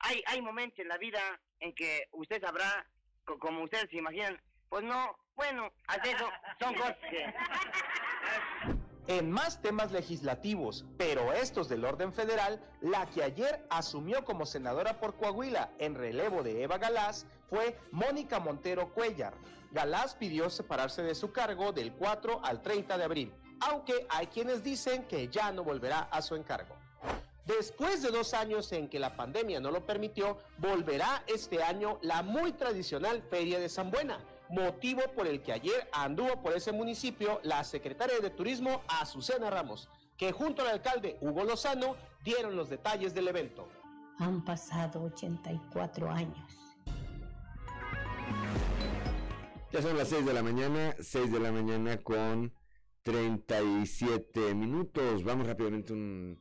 Hay, 0.00 0.22
hay 0.26 0.42
momentos 0.42 0.80
en 0.80 0.88
la 0.88 0.98
vida 0.98 1.18
en 1.60 1.74
que 1.74 2.08
usted 2.12 2.42
sabrá, 2.42 2.86
como 3.24 3.64
ustedes 3.64 3.88
se 3.88 3.96
imaginan, 3.96 4.38
pues 4.68 4.84
no, 4.84 5.16
bueno, 5.34 5.72
eso 6.04 6.28
son 6.60 6.74
cosas 6.74 6.98
que... 7.08 7.34
En 9.06 9.30
más 9.30 9.62
temas 9.62 9.90
legislativos, 9.90 10.84
pero 10.98 11.32
estos 11.32 11.70
del 11.70 11.86
orden 11.86 12.12
federal, 12.12 12.62
la 12.82 13.06
que 13.06 13.22
ayer 13.22 13.66
asumió 13.70 14.26
como 14.26 14.44
senadora 14.44 15.00
por 15.00 15.16
Coahuila 15.16 15.70
en 15.78 15.94
relevo 15.94 16.42
de 16.42 16.62
Eva 16.62 16.76
Galás 16.76 17.26
fue 17.48 17.78
Mónica 17.92 18.40
Montero 18.40 18.92
Cuellar. 18.92 19.32
Galás 19.74 20.14
pidió 20.14 20.48
separarse 20.50 21.02
de 21.02 21.16
su 21.16 21.32
cargo 21.32 21.72
del 21.72 21.92
4 21.94 22.40
al 22.44 22.62
30 22.62 22.96
de 22.96 23.02
abril, 23.02 23.34
aunque 23.58 24.06
hay 24.08 24.28
quienes 24.28 24.62
dicen 24.62 25.02
que 25.08 25.26
ya 25.26 25.50
no 25.50 25.64
volverá 25.64 26.08
a 26.12 26.22
su 26.22 26.36
encargo. 26.36 26.76
Después 27.44 28.00
de 28.00 28.12
dos 28.12 28.34
años 28.34 28.70
en 28.70 28.88
que 28.88 29.00
la 29.00 29.16
pandemia 29.16 29.58
no 29.58 29.72
lo 29.72 29.84
permitió, 29.84 30.38
volverá 30.58 31.24
este 31.26 31.60
año 31.60 31.98
la 32.02 32.22
muy 32.22 32.52
tradicional 32.52 33.20
Feria 33.22 33.58
de 33.58 33.68
San 33.68 33.90
Buena, 33.90 34.20
motivo 34.48 35.02
por 35.16 35.26
el 35.26 35.42
que 35.42 35.52
ayer 35.52 35.88
anduvo 35.92 36.40
por 36.40 36.52
ese 36.52 36.70
municipio 36.70 37.40
la 37.42 37.64
secretaria 37.64 38.20
de 38.20 38.30
Turismo 38.30 38.82
Azucena 38.86 39.50
Ramos, 39.50 39.88
que 40.16 40.30
junto 40.30 40.62
al 40.62 40.68
alcalde 40.68 41.18
Hugo 41.20 41.42
Lozano 41.42 41.96
dieron 42.22 42.54
los 42.54 42.70
detalles 42.70 43.12
del 43.12 43.26
evento. 43.26 43.66
Han 44.20 44.44
pasado 44.44 45.02
84 45.02 46.08
años 46.08 46.64
Ya 49.74 49.82
son 49.82 49.96
las 49.96 50.08
6 50.10 50.24
de 50.24 50.32
la 50.32 50.44
mañana, 50.44 50.94
6 51.00 51.32
de 51.32 51.40
la 51.40 51.50
mañana 51.50 51.96
con 51.96 52.52
37 53.02 54.54
minutos. 54.54 55.24
Vamos 55.24 55.48
rápidamente 55.48 55.92
un 55.92 56.38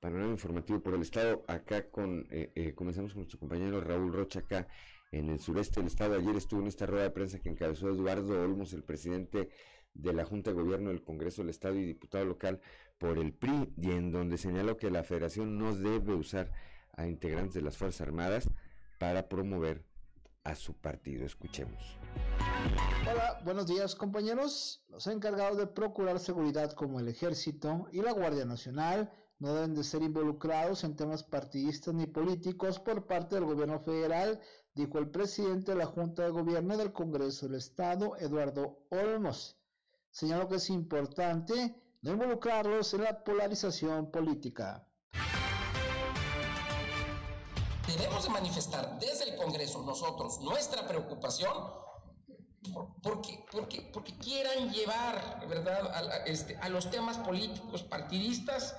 panorama 0.00 0.32
informativo 0.32 0.82
por 0.82 0.92
el 0.92 1.00
estado. 1.00 1.46
Acá 1.48 1.88
con, 1.88 2.26
eh, 2.30 2.52
eh, 2.54 2.74
comenzamos 2.74 3.14
con 3.14 3.20
nuestro 3.20 3.38
compañero 3.38 3.80
Raúl 3.80 4.12
Rocha 4.12 4.40
acá 4.40 4.68
en 5.12 5.30
el 5.30 5.40
sureste 5.40 5.80
del 5.80 5.86
estado. 5.86 6.16
Ayer 6.16 6.36
estuvo 6.36 6.60
en 6.60 6.66
esta 6.66 6.84
rueda 6.84 7.04
de 7.04 7.10
prensa 7.10 7.38
que 7.38 7.48
encabezó 7.48 7.88
Eduardo 7.88 8.38
Olmos, 8.42 8.74
el 8.74 8.82
presidente 8.82 9.48
de 9.94 10.12
la 10.12 10.26
Junta 10.26 10.50
de 10.50 10.60
Gobierno 10.60 10.90
del 10.90 11.02
Congreso 11.02 11.40
del 11.40 11.48
Estado 11.48 11.76
y 11.76 11.86
diputado 11.86 12.26
local 12.26 12.60
por 12.98 13.16
el 13.16 13.32
PRI, 13.32 13.72
y 13.78 13.92
en 13.92 14.12
donde 14.12 14.36
señaló 14.36 14.76
que 14.76 14.90
la 14.90 15.04
federación 15.04 15.56
no 15.56 15.74
debe 15.74 16.12
usar 16.12 16.52
a 16.92 17.06
integrantes 17.06 17.54
de 17.54 17.62
las 17.62 17.78
Fuerzas 17.78 18.02
Armadas 18.02 18.50
para 18.98 19.30
promover 19.30 19.86
a 20.44 20.54
su 20.54 20.74
partido. 20.74 21.24
Escuchemos. 21.24 21.98
Hola, 23.10 23.40
buenos 23.44 23.66
días 23.66 23.94
compañeros. 23.94 24.84
Los 24.88 25.06
encargados 25.06 25.56
de 25.56 25.66
procurar 25.66 26.20
seguridad 26.20 26.72
como 26.72 27.00
el 27.00 27.08
Ejército 27.08 27.88
y 27.92 28.02
la 28.02 28.12
Guardia 28.12 28.44
Nacional 28.44 29.10
no 29.38 29.54
deben 29.54 29.74
de 29.74 29.82
ser 29.82 30.02
involucrados 30.02 30.84
en 30.84 30.96
temas 30.96 31.24
partidistas 31.24 31.94
ni 31.94 32.06
políticos 32.06 32.78
por 32.78 33.06
parte 33.06 33.34
del 33.34 33.46
gobierno 33.46 33.80
federal, 33.80 34.40
dijo 34.74 34.98
el 34.98 35.10
presidente 35.10 35.72
de 35.72 35.78
la 35.78 35.86
Junta 35.86 36.24
de 36.24 36.30
Gobierno 36.30 36.76
del 36.76 36.92
Congreso 36.92 37.46
del 37.46 37.56
Estado, 37.56 38.16
Eduardo 38.18 38.86
Olmos. 38.90 39.58
Señaló 40.10 40.48
que 40.48 40.56
es 40.56 40.70
importante 40.70 41.74
no 42.02 42.12
involucrarlos 42.12 42.94
en 42.94 43.02
la 43.02 43.24
polarización 43.24 44.10
política. 44.10 44.86
Debemos 47.96 48.24
de 48.24 48.30
manifestar 48.30 48.98
desde 48.98 49.30
el 49.30 49.36
Congreso 49.36 49.82
nosotros 49.82 50.40
nuestra 50.40 50.86
preocupación 50.86 51.52
porque, 53.02 53.44
porque, 53.52 53.82
porque 53.92 54.16
quieran 54.18 54.72
llevar 54.72 55.46
¿verdad? 55.48 55.86
A, 55.94 56.24
este, 56.24 56.56
a 56.56 56.68
los 56.68 56.90
temas 56.90 57.18
políticos 57.18 57.82
partidistas 57.82 58.74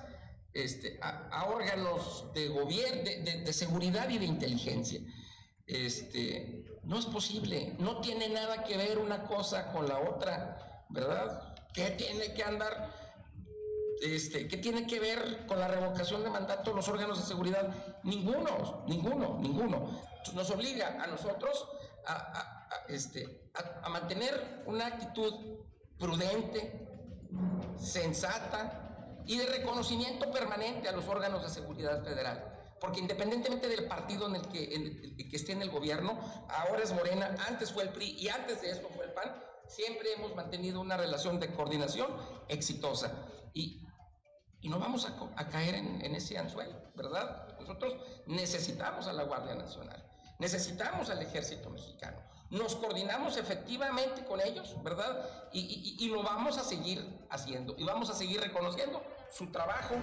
este, 0.52 0.98
a, 1.02 1.46
órganos 1.46 2.32
de 2.34 2.48
gobierno, 2.48 3.02
de, 3.04 3.42
de, 3.44 3.52
seguridad 3.52 4.08
y 4.08 4.18
de 4.18 4.24
inteligencia. 4.24 5.00
Este, 5.66 6.64
no 6.84 6.98
es 6.98 7.06
posible, 7.06 7.74
no 7.78 8.00
tiene 8.00 8.28
nada 8.28 8.64
que 8.64 8.76
ver 8.76 8.98
una 8.98 9.24
cosa 9.24 9.70
con 9.72 9.86
la 9.86 9.98
otra, 9.98 10.84
¿verdad? 10.88 11.54
¿Qué 11.74 11.90
tiene 11.90 12.32
que 12.32 12.42
andar? 12.42 13.05
Este, 14.02 14.46
¿Qué 14.46 14.58
tiene 14.58 14.86
que 14.86 15.00
ver 15.00 15.46
con 15.46 15.58
la 15.58 15.68
revocación 15.68 16.22
de 16.22 16.30
mandato 16.30 16.72
los 16.72 16.88
órganos 16.88 17.18
de 17.18 17.24
seguridad? 17.24 17.68
Ninguno, 18.02 18.84
ninguno, 18.86 19.38
ninguno. 19.40 20.00
Nos 20.34 20.50
obliga 20.50 21.02
a 21.02 21.06
nosotros 21.06 21.68
a, 22.06 22.68
este, 22.88 23.50
a 23.54 23.88
mantener 23.88 24.62
una 24.66 24.86
actitud 24.86 25.32
prudente, 25.98 26.86
sensata, 27.78 28.86
y 29.26 29.38
de 29.38 29.46
reconocimiento 29.46 30.30
permanente 30.30 30.88
a 30.88 30.92
los 30.92 31.06
órganos 31.08 31.42
de 31.42 31.48
seguridad 31.48 32.02
federal. 32.04 32.52
Porque 32.80 33.00
independientemente 33.00 33.68
del 33.68 33.86
partido 33.86 34.28
en 34.28 34.36
el 34.36 34.48
que 34.48 35.36
esté 35.36 35.52
en 35.52 35.62
el 35.62 35.70
gobierno, 35.70 36.18
ahora 36.48 36.82
es 36.82 36.92
Morena, 36.92 37.34
antes 37.48 37.72
fue 37.72 37.84
el 37.84 37.88
PRI 37.90 38.16
y 38.18 38.28
antes 38.28 38.62
de 38.62 38.70
esto 38.70 38.88
fue 38.94 39.06
el 39.06 39.12
PAN, 39.12 39.42
siempre 39.66 40.12
hemos 40.12 40.34
mantenido 40.36 40.80
una 40.80 40.96
relación 40.96 41.40
de 41.40 41.52
coordinación 41.52 42.08
exitosa. 42.48 43.12
Y, 43.52 43.85
y 44.66 44.68
no 44.68 44.80
vamos 44.80 45.06
a, 45.06 45.14
a 45.36 45.48
caer 45.48 45.76
en, 45.76 46.04
en, 46.04 46.16
ese 46.16 46.36
anzuelo, 46.36 46.74
¿verdad? 46.96 47.56
Nosotros 47.60 47.94
necesitamos 48.26 49.06
a 49.06 49.12
la 49.12 49.22
Guardia 49.22 49.54
Nacional, 49.54 50.04
necesitamos 50.40 51.08
al 51.08 51.22
Ejército 51.22 51.70
Mexicano, 51.70 52.18
nos 52.50 52.74
coordinamos 52.74 53.36
efectivamente 53.36 54.24
con 54.24 54.40
ellos, 54.40 54.74
¿verdad? 54.82 55.48
Y, 55.52 55.60
y, 55.60 56.04
y, 56.04 56.08
lo 56.08 56.24
vamos 56.24 56.58
a 56.58 56.64
seguir 56.64 57.26
haciendo 57.30 57.76
y 57.78 57.84
vamos 57.84 58.10
a 58.10 58.14
seguir 58.14 58.40
reconociendo 58.40 59.04
su 59.30 59.52
trabajo. 59.52 59.94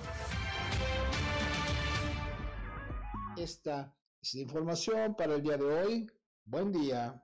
Esta 3.36 3.94
es 4.22 4.34
la 4.34 4.42
información 4.44 5.14
para 5.16 5.36
el 5.36 5.44
día 5.44 5.58
de 5.58 5.66
hoy. 5.66 6.08
Buen 6.46 6.72
día. 6.72 7.22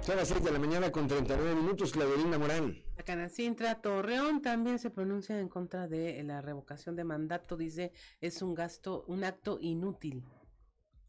Son 0.00 0.16
las 0.16 0.28
6 0.28 0.44
de 0.44 0.52
la 0.52 0.60
mañana 0.60 0.92
con 0.92 1.08
39 1.08 1.56
minutos, 1.56 1.90
Claudelina 1.90 2.38
Morán. 2.38 2.85
La 2.96 3.04
Canacintra 3.04 3.74
Torreón 3.82 4.40
también 4.40 4.78
se 4.78 4.88
pronuncia 4.88 5.38
en 5.38 5.48
contra 5.48 5.86
de 5.86 6.22
la 6.22 6.40
revocación 6.40 6.96
de 6.96 7.04
mandato. 7.04 7.56
Dice, 7.56 7.92
es 8.22 8.40
un 8.40 8.54
gasto, 8.54 9.04
un 9.06 9.22
acto 9.22 9.58
inútil. 9.60 10.24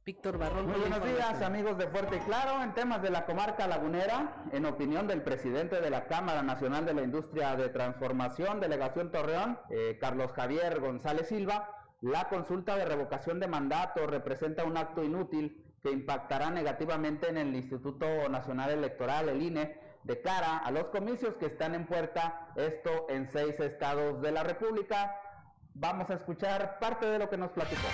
Víctor 0.06 0.38
Barrón. 0.38 0.67
Muy 0.67 0.80
buenos 0.80 1.04
días, 1.06 1.41
amigos 1.41 1.78
de 1.78 1.88
Fuerte 1.88 2.17
y 2.17 2.19
Claro. 2.19 2.62
En 2.62 2.73
temas 2.73 3.02
de 3.02 3.10
la 3.10 3.26
comarca 3.26 3.67
lagunera, 3.67 4.43
en 4.52 4.65
opinión 4.65 5.08
del 5.08 5.21
presidente 5.21 5.80
de 5.80 5.89
la 5.89 6.08
Cámara 6.08 6.43
Nacional 6.43 6.86
de 6.86 6.93
la 6.93 7.04
Industria 7.04 7.56
de 7.56 7.69
Transformación, 7.69 8.60
Delegación 8.60 9.12
Torreón, 9.12 9.58
eh, 9.69 9.97
Carlos 10.00 10.32
Javier 10.34 10.80
González 10.82 11.28
Silva, 11.28 11.69
la 12.02 12.28
consulta 12.30 12.76
de 12.76 12.86
revocación 12.86 13.39
de 13.39 13.47
mandato 13.47 14.06
representa 14.08 14.65
un 14.65 14.78
acto 14.78 15.04
inútil 15.04 15.63
que 15.82 15.91
impactará 15.91 16.52
negativamente 16.52 17.30
en 17.30 17.38
el 17.38 17.56
Instituto 17.56 18.30
Nacional 18.30 18.71
Electoral, 18.71 19.30
el 19.30 19.41
INE, 19.41 19.87
de 20.08 20.22
cara 20.22 20.58
a 20.58 20.72
los 20.72 20.86
comicios 20.86 21.36
que 21.36 21.48
están 21.48 21.76
en 21.76 21.86
puerta, 21.86 22.50
esto 22.56 23.06
en 23.10 23.30
seis 23.32 23.60
estados 23.60 24.22
de 24.22 24.32
la 24.32 24.43
República. 24.43 25.15
Vamos 25.76 26.10
a 26.10 26.15
escuchar 26.15 26.80
parte 26.80 27.06
de 27.06 27.20
lo 27.20 27.30
que 27.30 27.38
nos 27.38 27.52
platicó 27.52 27.88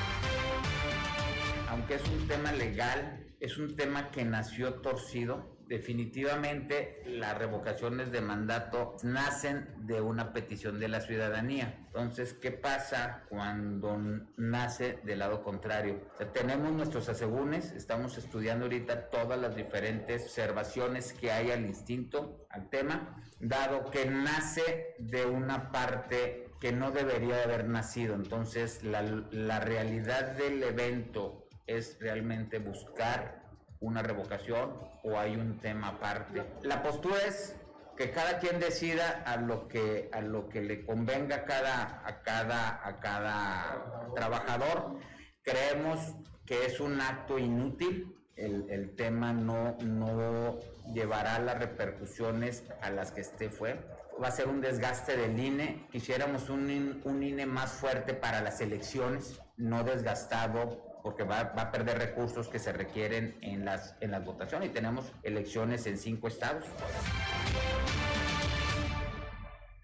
aunque 1.74 1.96
es 1.96 2.08
un 2.08 2.28
tema 2.28 2.52
legal, 2.52 3.34
es 3.40 3.58
un 3.58 3.76
tema 3.76 4.12
que 4.12 4.24
nació 4.24 4.76
torcido. 4.76 5.53
Definitivamente 5.68 7.02
las 7.06 7.38
revocaciones 7.38 8.12
de 8.12 8.22
mandato 8.22 8.96
nacen 9.04 9.70
de 9.88 10.02
una 10.02 10.34
petición 10.34 10.80
de 10.80 10.88
la 10.88 11.02
ciudadanía. 11.02 11.80
Entonces, 11.88 12.34
¿qué 12.34 12.52
pasa 12.52 13.24
cuando 13.30 13.98
nace 14.38 15.00
del 15.04 15.20
lado 15.20 15.44
contrario? 15.44 16.02
tenemos 16.34 16.72
nuestros 16.72 17.08
asegúnes, 17.10 17.72
estamos 17.72 18.18
estudiando 18.18 18.66
ahorita 18.66 19.10
todas 19.10 19.40
las 19.40 19.56
diferentes 19.56 20.24
observaciones 20.24 21.14
que 21.14 21.32
hay 21.32 21.52
al 21.52 21.66
instinto, 21.66 22.46
al 22.50 22.70
tema, 22.70 23.22
dado 23.40 23.90
que 23.90 24.06
nace 24.06 24.96
de 25.00 25.26
una 25.26 25.72
parte 25.72 26.50
que 26.60 26.72
no 26.72 26.92
debería 26.92 27.44
haber 27.44 27.68
nacido. 27.68 28.16
Entonces, 28.16 28.84
la, 28.84 29.02
la 29.32 29.60
realidad 29.60 30.32
del 30.32 30.64
evento 30.64 31.48
es 31.68 31.98
realmente 32.00 32.60
buscar 32.60 33.43
una 33.84 34.02
revocación 34.02 34.74
o 35.04 35.20
hay 35.20 35.36
un 35.36 35.60
tema 35.60 35.90
aparte. 35.90 36.44
La 36.64 36.82
postura 36.82 37.18
es 37.28 37.56
que 37.98 38.12
cada 38.12 38.40
quien 38.40 38.60
decida 38.60 39.24
a 39.26 39.38
lo 39.38 39.68
que 39.68 40.10
a 40.12 40.22
lo 40.22 40.50
que 40.50 40.62
le 40.62 40.86
convenga 40.86 41.36
a 41.36 41.44
cada 41.46 42.02
a 42.06 42.22
cada 42.24 42.88
a 42.88 43.00
cada 43.00 44.12
trabajador. 44.16 44.98
Creemos 45.44 46.00
que 46.46 46.66
es 46.66 46.80
un 46.80 47.00
acto 47.02 47.38
inútil. 47.38 48.16
El, 48.36 48.68
el 48.70 48.96
tema 48.96 49.32
no, 49.32 49.78
no 49.84 50.58
llevará 50.92 51.38
las 51.38 51.60
repercusiones 51.60 52.64
a 52.82 52.90
las 52.90 53.12
que 53.12 53.22
este 53.22 53.50
fue. 53.50 53.80
Va 54.22 54.30
a 54.30 54.32
ser 54.32 54.48
un 54.48 54.60
desgaste 54.60 55.16
del 55.16 55.40
INE. 55.40 55.88
Quisiéramos 55.92 56.50
un, 56.50 57.02
un 57.04 57.22
INE 57.22 57.46
más 57.46 57.74
fuerte 57.74 58.16
para 58.16 58.42
las 58.42 58.60
elecciones, 58.60 59.40
no 59.58 59.84
desgastado 59.84 60.93
porque 61.04 61.24
va, 61.24 61.44
va, 61.44 61.64
a 61.64 61.72
perder 61.72 62.00
recursos 62.00 62.48
que 62.48 62.58
se 62.58 62.72
requieren 62.72 63.38
en 63.42 63.66
las, 63.66 63.96
en 64.00 64.10
las 64.12 64.24
votaciones 64.24 64.70
y 64.70 64.72
tenemos 64.72 65.12
elecciones 65.22 65.86
en 65.86 65.98
cinco 65.98 66.30
estados. 66.30 66.64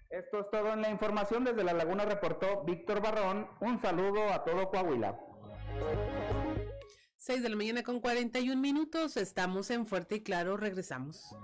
Esto 0.08 0.40
es 0.40 0.50
todo 0.50 0.72
en 0.72 0.82
la 0.82 0.90
información. 0.90 1.44
Desde 1.44 1.62
La 1.62 1.74
Laguna 1.74 2.04
reportó 2.04 2.64
Víctor 2.64 3.00
Barrón. 3.00 3.46
Un 3.60 3.80
saludo 3.80 4.32
a 4.32 4.42
todo 4.42 4.68
Coahuila. 4.70 5.18
6 7.16 7.42
de 7.42 7.48
la 7.50 7.56
mañana 7.56 7.82
con 7.82 8.00
41 8.00 8.60
minutos. 8.60 9.16
Estamos 9.16 9.70
en 9.70 9.86
Fuerte 9.86 10.16
y 10.16 10.22
Claro. 10.22 10.56
Regresamos. 10.56 11.36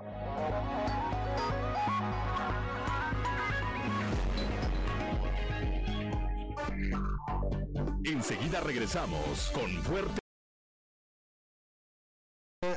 Enseguida 8.28 8.60
regresamos 8.60 9.52
con 9.52 9.70
Fuerte. 9.84 10.18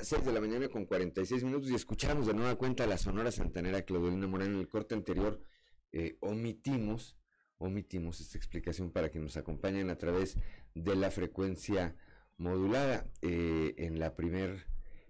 6 0.04 0.24
de 0.24 0.32
la 0.32 0.42
mañana 0.42 0.70
con 0.70 0.86
46 0.86 1.44
minutos 1.44 1.72
y 1.72 1.74
escuchamos 1.74 2.28
de 2.28 2.36
nueva 2.36 2.56
cuenta 2.56 2.86
la 2.86 3.00
Sonora 3.00 3.32
Santanera 3.32 3.82
Claudelina 3.82 4.28
Morán. 4.28 4.54
En 4.54 4.60
el 4.60 4.70
corte 4.70 4.94
anterior 4.94 5.42
eh, 5.92 6.18
omitimos, 6.20 7.18
omitimos 7.58 8.22
esta 8.22 8.38
explicación 8.38 8.92
para 8.92 9.10
que 9.10 9.18
nos 9.18 9.38
acompañen 9.38 9.90
a 9.90 9.98
través 9.98 10.38
de 10.76 10.96
la 10.96 11.10
frecuencia 11.10 11.96
modulada. 12.38 13.10
Eh, 13.24 13.74
en 13.80 13.98
la 13.98 14.16
primera 14.16 14.56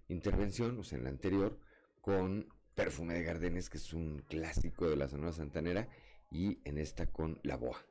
intervención, 0.07 0.79
o 0.79 0.85
sea, 0.85 0.99
en 0.99 1.03
la 1.03 1.09
anterior, 1.09 1.59
con 1.99 2.47
Perfume 2.75 3.15
de 3.15 3.23
Gardenes, 3.23 3.69
que 3.69 3.77
es 3.77 3.93
un 3.93 4.19
clásico 4.19 4.89
de 4.89 4.95
la 4.95 5.09
Sonora 5.09 5.33
Santanera, 5.33 5.89
y 6.31 6.61
en 6.63 6.77
esta 6.77 7.07
con 7.07 7.41
La 7.43 7.57
Boa. 7.57 7.88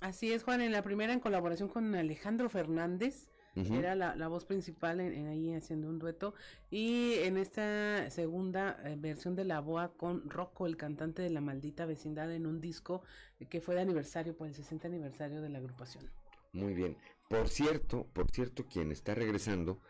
Así 0.00 0.32
es, 0.32 0.42
Juan, 0.42 0.60
en 0.60 0.72
la 0.72 0.82
primera 0.82 1.12
en 1.12 1.20
colaboración 1.20 1.68
con 1.68 1.94
Alejandro 1.94 2.48
Fernández, 2.48 3.28
era 3.56 3.94
la, 3.94 4.16
la, 4.16 4.26
voz 4.26 4.44
principal 4.44 4.98
en, 5.00 5.28
ahí 5.28 5.54
haciendo 5.54 5.88
un 5.88 6.00
dueto. 6.00 6.34
Y 6.70 7.14
en 7.20 7.36
esta 7.36 8.10
segunda 8.10 8.80
eh, 8.84 8.96
versión 8.98 9.36
de 9.36 9.44
La 9.44 9.60
Boa 9.60 9.92
con 9.96 10.28
Rocco, 10.28 10.66
el 10.66 10.76
cantante 10.76 11.22
de 11.22 11.30
La 11.30 11.40
Maldita 11.40 11.86
Vecindad, 11.86 12.32
en 12.32 12.46
un 12.46 12.60
disco 12.60 13.02
que 13.48 13.60
fue 13.60 13.76
de 13.76 13.82
aniversario, 13.82 14.36
por 14.36 14.48
el 14.48 14.54
60 14.54 14.88
aniversario 14.88 15.40
de 15.40 15.50
la 15.50 15.58
agrupación. 15.58 16.10
Muy 16.52 16.74
bien. 16.74 16.96
Por 17.28 17.48
cierto, 17.48 18.06
por 18.12 18.30
cierto, 18.30 18.66
quien 18.66 18.90
está 18.90 19.14
regresando 19.14 19.80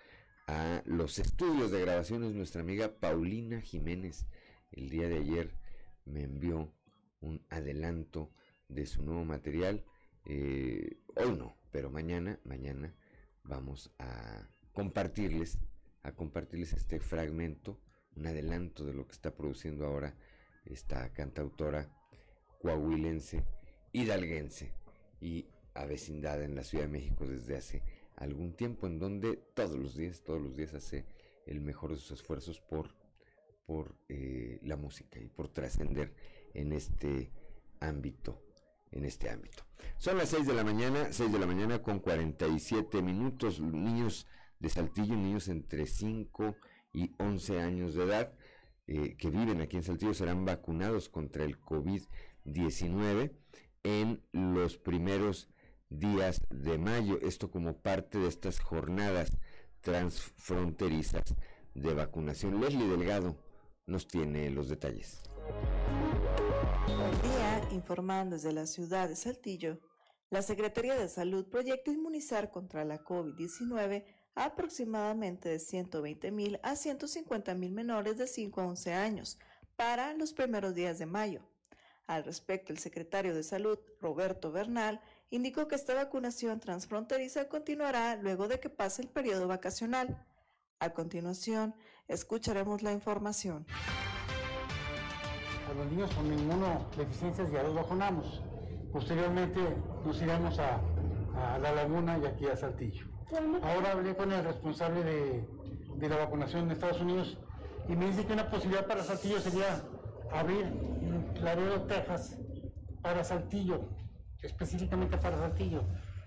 a 0.46 0.82
los 0.84 1.18
estudios 1.18 1.70
de 1.70 1.80
grabación 1.80 2.24
es 2.24 2.34
nuestra 2.34 2.60
amiga 2.60 2.94
Paulina 3.00 3.60
Jiménez. 3.60 4.26
El 4.72 4.90
día 4.90 5.08
de 5.08 5.16
ayer 5.16 5.50
me 6.04 6.24
envió 6.24 6.72
un 7.20 7.44
adelanto 7.48 8.30
de 8.68 8.86
su 8.86 9.02
nuevo 9.02 9.24
material. 9.24 9.84
Eh, 10.26 11.02
hoy 11.16 11.36
no, 11.36 11.56
pero 11.70 11.90
mañana, 11.90 12.38
mañana 12.44 12.94
vamos 13.42 13.94
a 13.98 14.48
compartirles, 14.72 15.58
a 16.02 16.12
compartirles 16.12 16.72
este 16.72 16.98
fragmento, 16.98 17.78
un 18.16 18.26
adelanto 18.26 18.86
de 18.86 18.94
lo 18.94 19.06
que 19.06 19.12
está 19.12 19.34
produciendo 19.34 19.86
ahora 19.86 20.16
esta 20.64 21.12
cantautora 21.12 21.90
coahuilense, 22.62 23.44
hidalguense 23.92 24.72
y 25.20 25.46
avecindada 25.74 26.44
en 26.44 26.54
la 26.54 26.64
Ciudad 26.64 26.84
de 26.84 26.92
México 26.92 27.26
desde 27.26 27.56
hace 27.56 27.82
algún 28.16 28.54
tiempo, 28.54 28.86
en 28.86 28.98
donde 28.98 29.36
todos 29.54 29.78
los 29.78 29.96
días, 29.96 30.22
todos 30.22 30.40
los 30.40 30.56
días 30.56 30.72
hace 30.72 31.04
el 31.46 31.60
mejor 31.60 31.90
de 31.90 31.96
sus 31.96 32.12
esfuerzos 32.12 32.60
por, 32.60 32.94
por 33.66 33.94
eh, 34.08 34.58
la 34.62 34.76
música 34.76 35.20
y 35.20 35.28
por 35.28 35.52
trascender 35.52 36.14
en 36.54 36.72
este 36.72 37.30
ámbito 37.80 38.43
en 38.94 39.04
este 39.04 39.28
ámbito. 39.28 39.64
Son 39.98 40.16
las 40.16 40.30
6 40.30 40.46
de 40.46 40.54
la 40.54 40.64
mañana, 40.64 41.12
6 41.12 41.32
de 41.32 41.38
la 41.38 41.46
mañana 41.46 41.82
con 41.82 41.98
47 41.98 43.02
minutos. 43.02 43.60
Niños 43.60 44.26
de 44.58 44.68
Saltillo, 44.68 45.14
niños 45.16 45.48
entre 45.48 45.86
5 45.86 46.56
y 46.92 47.14
11 47.18 47.60
años 47.60 47.94
de 47.94 48.04
edad 48.04 48.32
eh, 48.86 49.16
que 49.16 49.30
viven 49.30 49.60
aquí 49.60 49.76
en 49.76 49.82
Saltillo 49.82 50.14
serán 50.14 50.44
vacunados 50.44 51.08
contra 51.08 51.44
el 51.44 51.58
COVID-19 51.60 53.32
en 53.82 54.22
los 54.32 54.76
primeros 54.76 55.48
días 55.88 56.42
de 56.50 56.78
mayo. 56.78 57.18
Esto 57.22 57.50
como 57.50 57.78
parte 57.78 58.18
de 58.18 58.28
estas 58.28 58.60
jornadas 58.60 59.36
transfronterizas 59.80 61.34
de 61.74 61.94
vacunación. 61.94 62.60
Leslie 62.60 62.86
Delgado 62.86 63.36
nos 63.86 64.06
tiene 64.06 64.50
los 64.50 64.68
detalles. 64.68 65.22
Informando 67.74 68.36
desde 68.36 68.52
la 68.52 68.66
ciudad 68.66 69.08
de 69.08 69.16
Saltillo. 69.16 69.80
La 70.30 70.42
Secretaría 70.42 70.94
de 70.94 71.08
Salud 71.08 71.46
proyecta 71.48 71.90
inmunizar 71.90 72.52
contra 72.52 72.84
la 72.84 73.02
COVID-19 73.02 74.04
a 74.36 74.44
aproximadamente 74.44 75.48
de 75.48 75.58
120 75.58 76.30
mil 76.30 76.60
a 76.62 76.76
150 76.76 77.54
mil 77.54 77.72
menores 77.72 78.16
de 78.16 78.28
5 78.28 78.60
a 78.60 78.66
11 78.66 78.92
años 78.92 79.38
para 79.74 80.14
los 80.14 80.32
primeros 80.32 80.74
días 80.76 81.00
de 81.00 81.06
mayo. 81.06 81.40
Al 82.06 82.22
respecto, 82.22 82.72
el 82.72 82.78
secretario 82.78 83.34
de 83.34 83.42
Salud, 83.42 83.78
Roberto 84.00 84.52
Bernal, 84.52 85.00
indicó 85.30 85.66
que 85.66 85.74
esta 85.74 85.94
vacunación 85.94 86.60
transfronteriza 86.60 87.48
continuará 87.48 88.14
luego 88.16 88.46
de 88.46 88.60
que 88.60 88.70
pase 88.70 89.02
el 89.02 89.08
periodo 89.08 89.48
vacacional. 89.48 90.24
A 90.78 90.90
continuación, 90.90 91.74
escucharemos 92.06 92.82
la 92.82 92.92
información 92.92 93.66
los 95.72 95.86
niños 95.86 96.10
con 96.14 96.26
inmunodeficiencias 96.26 97.50
ya 97.50 97.62
los 97.62 97.74
vacunamos. 97.74 98.42
Posteriormente 98.92 99.60
nos 100.04 100.20
iremos 100.20 100.58
a, 100.58 100.80
La 101.58 101.72
Laguna 101.72 102.18
y 102.18 102.26
aquí 102.26 102.46
a 102.46 102.56
Saltillo. 102.56 103.06
Ahora 103.62 103.92
hablé 103.92 104.14
con 104.14 104.30
el 104.30 104.44
responsable 104.44 105.02
de, 105.02 106.08
la 106.08 106.16
vacunación 106.16 106.64
en 106.64 106.72
Estados 106.72 107.00
Unidos 107.00 107.38
y 107.88 107.96
me 107.96 108.06
dice 108.06 108.24
que 108.24 108.32
una 108.34 108.48
posibilidad 108.48 108.86
para 108.86 109.02
Saltillo 109.02 109.40
sería 109.40 109.82
abrir 110.32 110.66
Laredo, 111.40 111.82
Texas, 111.82 112.38
para 113.02 113.24
Saltillo, 113.24 113.80
específicamente 114.42 115.16
para 115.16 115.38
Saltillo, 115.38 115.82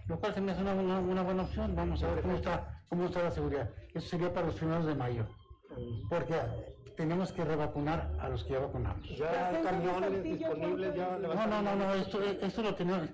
lo 0.07 0.19
cual 0.19 0.33
se 0.33 0.41
me 0.41 0.51
hace 0.51 0.61
una, 0.61 0.73
una, 0.73 1.21
buena 1.21 1.43
opción. 1.43 1.75
Vamos 1.75 2.03
a 2.03 2.13
ver 2.13 2.21
cómo 2.21 2.35
está, 2.35 2.81
cómo 2.89 3.05
está 3.05 3.23
la 3.23 3.31
seguridad. 3.31 3.69
Eso 3.93 4.07
sería 4.09 4.33
para 4.33 4.47
los 4.47 4.55
primeros 4.55 4.85
de 4.85 4.95
mayo. 4.95 5.25
Porque 6.09 6.35
tenemos 6.98 7.32
que 7.32 7.45
revacunar 7.45 8.12
a 8.20 8.28
los 8.28 8.43
que 8.43 8.54
ya 8.54 8.60
vacunamos. 8.60 9.08
¿Ya 9.18 9.50
hay 9.50 9.64
camiones 9.64 10.24
disponibles? 10.24 10.95
Ya 10.95 11.18
no, 11.18 11.48
no, 11.48 11.62
no, 11.62 11.76
no, 11.76 11.93
esto, 11.93 12.22
esto 12.24 12.64
lo 12.64 12.74
tenemos. 12.76 13.08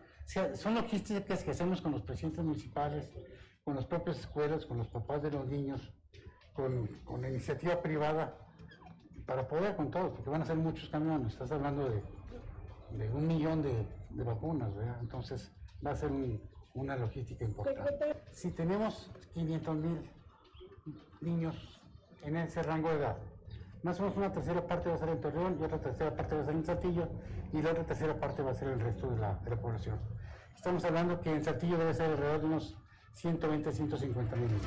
son 0.56 0.76
logísticas 0.76 1.44
que 1.44 1.52
hacemos 1.52 1.82
con 1.82 1.92
los 1.92 2.02
presidentes 2.02 2.44
municipales, 2.44 3.12
con 3.64 3.76
las 3.76 3.86
propias 3.86 4.20
escuelas, 4.20 4.66
con 4.66 4.78
los 4.78 4.88
papás 4.88 5.22
de 5.22 5.32
los 5.32 5.46
niños, 5.46 5.92
con, 6.54 6.88
con 7.04 7.22
la 7.22 7.30
iniciativa 7.30 7.82
privada, 7.82 8.38
para 9.26 9.46
poder 9.48 9.76
con 9.76 9.92
todos, 9.92 10.12
porque 10.12 10.30
van 10.30 10.42
a 10.42 10.46
ser 10.46 10.56
muchos 10.56 10.90
camiones. 10.90 11.34
Estás 11.34 11.52
hablando 11.52 11.90
de, 11.90 12.02
de 12.98 13.12
un 13.12 13.28
millón 13.28 13.62
de, 13.62 13.86
de, 14.12 14.24
vacunas, 14.24 14.74
¿verdad? 14.76 14.98
Entonces 15.02 15.52
va 15.86 15.92
a 15.92 15.96
ser 15.96 16.10
una 16.74 16.96
logística 16.96 17.44
importante. 17.44 18.16
Si 18.32 18.52
tenemos 18.52 19.12
500 19.34 19.76
mil 19.76 20.10
niños 21.20 21.82
en 22.22 22.38
ese 22.38 22.64
rango 22.64 22.90
de 22.90 22.96
edad, 22.96 23.18
más 23.84 24.00
o 24.00 24.04
menos 24.04 24.18
una 24.18 24.32
tercera 24.32 24.66
parte 24.66 24.90
va 24.90 24.96
a 24.96 24.98
ser 24.98 25.10
en 25.10 25.22
Torreón 25.22 25.58
y 25.60 25.64
otra 25.64 25.80
tercera 25.80 26.16
parte 26.16 26.36
va 26.36 26.42
a 26.42 26.46
ser 26.46 26.56
en 26.56 26.66
Saltillo 26.66 27.08
y 27.52 27.62
la 27.62 27.72
otra 27.72 27.84
tercera 27.84 28.16
parte 28.16 28.42
va 28.42 28.52
a 28.52 28.56
ser 28.56 28.70
el 28.70 28.80
resto 28.80 29.10
de 29.10 29.18
la, 29.18 29.36
de 29.36 29.50
la 29.50 29.58
población. 29.58 30.00
Estamos 30.56 30.84
hablando 30.86 31.20
que 31.20 31.32
en 31.32 31.44
Saltillo 31.44 31.78
debe 31.78 31.94
ser 31.94 32.12
alrededor 32.12 32.40
de 32.40 32.46
unos 32.46 32.78
120, 33.14 33.72
150 33.72 34.36
mil 34.38 34.48
niños. 34.48 34.66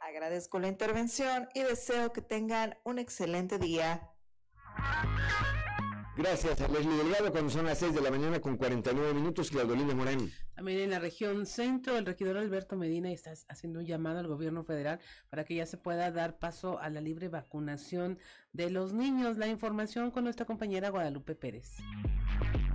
Agradezco 0.00 0.58
la 0.58 0.68
intervención 0.68 1.48
y 1.54 1.62
deseo 1.62 2.12
que 2.12 2.22
tengan 2.22 2.78
un 2.84 2.98
excelente 2.98 3.58
día. 3.58 4.10
Gracias 6.16 6.60
a 6.60 6.68
Leslie 6.68 6.96
Delgado, 6.96 7.32
cuando 7.32 7.50
son 7.50 7.66
las 7.66 7.78
6 7.78 7.92
de 7.92 8.00
la 8.00 8.10
mañana 8.10 8.40
con 8.40 8.56
49 8.56 9.12
minutos, 9.14 9.50
Claudolina 9.50 9.94
Morán. 9.94 10.30
También 10.54 10.80
en 10.80 10.90
la 10.90 11.00
región 11.00 11.46
centro, 11.46 11.96
el 11.96 12.06
regidor 12.06 12.36
Alberto 12.36 12.76
Medina 12.76 13.10
está 13.10 13.32
haciendo 13.48 13.80
un 13.80 13.86
llamado 13.86 14.20
al 14.20 14.28
gobierno 14.28 14.62
federal 14.62 15.00
para 15.28 15.44
que 15.44 15.56
ya 15.56 15.66
se 15.66 15.76
pueda 15.76 16.12
dar 16.12 16.38
paso 16.38 16.78
a 16.78 16.88
la 16.90 17.00
libre 17.00 17.28
vacunación 17.28 18.18
de 18.52 18.70
los 18.70 18.92
niños. 18.92 19.36
La 19.36 19.48
información 19.48 20.12
con 20.12 20.22
nuestra 20.22 20.46
compañera 20.46 20.90
Guadalupe 20.90 21.34
Pérez. 21.34 21.78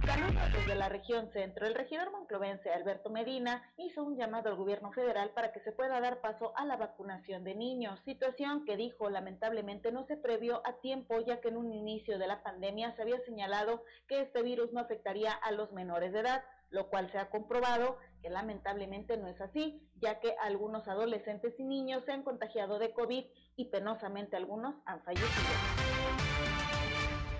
Saludos 0.06 0.54
desde 0.54 0.76
la 0.76 0.90
región 0.90 1.30
centro. 1.32 1.68
El 1.68 1.76
regidor 1.76 2.12
monclovense 2.12 2.70
Alberto 2.72 3.10
Medina 3.10 3.64
hizo 3.78 4.04
un 4.04 4.18
llamado 4.18 4.50
al 4.50 4.56
gobierno 4.56 4.92
federal 4.92 5.30
para 5.32 5.52
que 5.52 5.60
se 5.60 5.72
pueda 5.72 6.02
dar 6.02 6.20
paso 6.20 6.52
a 6.58 6.66
la 6.66 6.78
vacunación 6.78 7.44
de 7.44 7.54
niños, 7.54 8.00
situación 8.06 8.66
que 8.66 8.76
dijo 8.76 9.10
lamentablemente 9.10 9.92
no 9.92 10.06
se 10.06 10.18
previó 10.18 10.62
a 10.66 10.80
tiempo 10.80 11.20
ya 11.22 11.40
que 11.42 11.50
en 11.50 11.58
un 11.58 11.72
inicio 11.72 12.18
de 12.18 12.28
la 12.28 12.42
pandemia 12.44 12.96
se 12.96 13.04
había 13.04 13.20
señalado 13.26 13.84
que 14.08 14.22
este 14.22 14.42
virus 14.42 14.74
no 14.74 14.80
afectaría 14.80 15.32
a 15.32 15.52
los 15.52 15.72
menores 15.74 16.12
de 16.12 16.20
edad, 16.22 16.44
lo 16.72 16.90
cual 16.90 17.12
se 17.12 17.18
ha 17.18 17.30
comprobado 17.30 17.98
que 18.22 18.30
lamentablemente 18.30 19.18
no 19.18 19.28
es 19.28 19.40
así, 19.42 19.82
ya 20.02 20.20
que 20.20 20.34
algunos 20.44 20.88
adolescentes 20.88 21.54
y 21.58 21.64
niños 21.64 22.04
se 22.06 22.12
han 22.12 22.24
contagiado 22.24 22.80
de 22.80 22.94
COVID 22.94 23.24
y 23.56 23.66
penosamente 23.66 24.36
algunos 24.36 24.76
han 24.86 25.02
fallecido. 25.04 25.30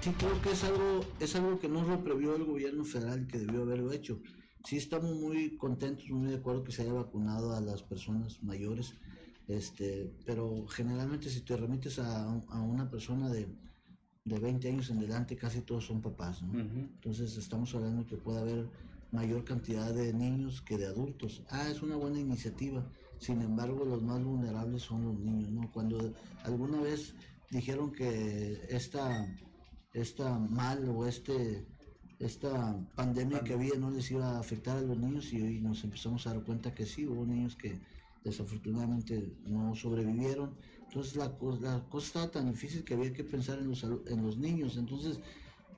Sí, 0.02 0.12
creo 0.18 0.42
que 0.42 0.52
es 0.52 0.64
algo, 0.64 1.02
es 1.20 1.36
algo 1.36 1.60
que 1.60 1.68
no 1.68 1.84
lo 1.84 2.02
previó 2.04 2.36
el 2.36 2.46
gobierno 2.46 2.86
federal 2.86 3.28
que 3.28 3.40
debió 3.40 3.64
haberlo 3.64 3.92
hecho. 3.92 4.22
Sí 4.64 4.78
estamos 4.78 5.14
muy 5.16 5.58
contentos, 5.58 6.10
muy 6.10 6.30
de 6.30 6.38
acuerdo 6.38 6.64
que 6.64 6.72
se 6.72 6.84
haya 6.84 6.94
vacunado 6.94 7.54
a 7.54 7.62
las 7.62 7.84
personas 7.84 8.42
mayores, 8.44 8.96
este, 9.48 10.12
pero 10.26 10.68
generalmente 10.68 11.30
si 11.30 11.42
te 11.42 11.58
remites 11.58 12.00
a, 12.00 12.24
a 12.24 12.62
una 12.62 12.90
persona 12.90 13.30
de, 13.30 13.48
de 14.30 14.40
20 14.40 14.70
años 14.70 14.90
en 14.90 15.00
adelante, 15.00 15.36
casi 15.36 15.62
todos 15.62 15.86
son 15.86 16.02
papás, 16.02 16.42
¿no? 16.44 16.60
Entonces 16.60 17.36
estamos 17.38 17.74
hablando 17.76 18.06
que 18.06 18.16
puede 18.16 18.40
haber 18.40 18.70
mayor 19.12 19.44
cantidad 19.44 19.94
de 19.94 20.14
niños 20.14 20.62
que 20.62 20.78
de 20.78 20.88
adultos. 20.88 21.44
Ah, 21.50 21.68
es 21.70 21.82
una 21.82 21.96
buena 21.96 22.20
iniciativa. 22.20 22.86
Sin 23.20 23.42
embargo, 23.42 23.84
los 23.86 24.02
más 24.02 24.24
vulnerables 24.24 24.84
son 24.84 25.04
los 25.06 25.20
niños, 25.20 25.50
¿no? 25.50 25.72
Cuando 25.72 26.14
alguna 26.44 26.80
vez 26.82 27.16
dijeron 27.52 27.92
que 27.92 28.62
esta 28.70 29.28
esta 29.94 30.38
mal 30.38 30.88
o 30.90 31.08
este 31.08 31.66
esta 32.20 32.78
pandemia 32.96 33.42
que 33.42 33.54
había 33.54 33.76
no 33.76 33.90
les 33.90 34.12
iba 34.12 34.36
a 34.36 34.40
afectar 34.40 34.78
a 34.78 34.82
los 34.82 34.98
niños 34.98 35.32
y 35.32 35.42
hoy 35.42 35.60
nos 35.60 35.84
empezamos 35.84 36.28
a 36.28 36.34
dar 36.34 36.44
cuenta 36.44 36.74
que 36.74 36.86
sí, 36.86 37.08
hubo 37.08 37.26
niños 37.26 37.56
que 37.56 37.80
desafortunadamente 38.24 39.38
no 39.46 39.74
sobrevivieron. 39.74 40.56
Entonces 40.84 41.16
la, 41.16 41.38
la 41.62 41.84
cosa 41.90 42.08
estaba 42.08 42.32
tan 42.32 42.52
difícil 42.52 42.84
que 42.84 42.96
había 42.96 43.14
que 43.14 43.24
pensar 43.24 43.60
en 43.60 43.70
los, 43.70 43.84
en 43.84 44.22
los 44.22 44.38
niños. 44.38 44.76
Entonces 44.76 45.20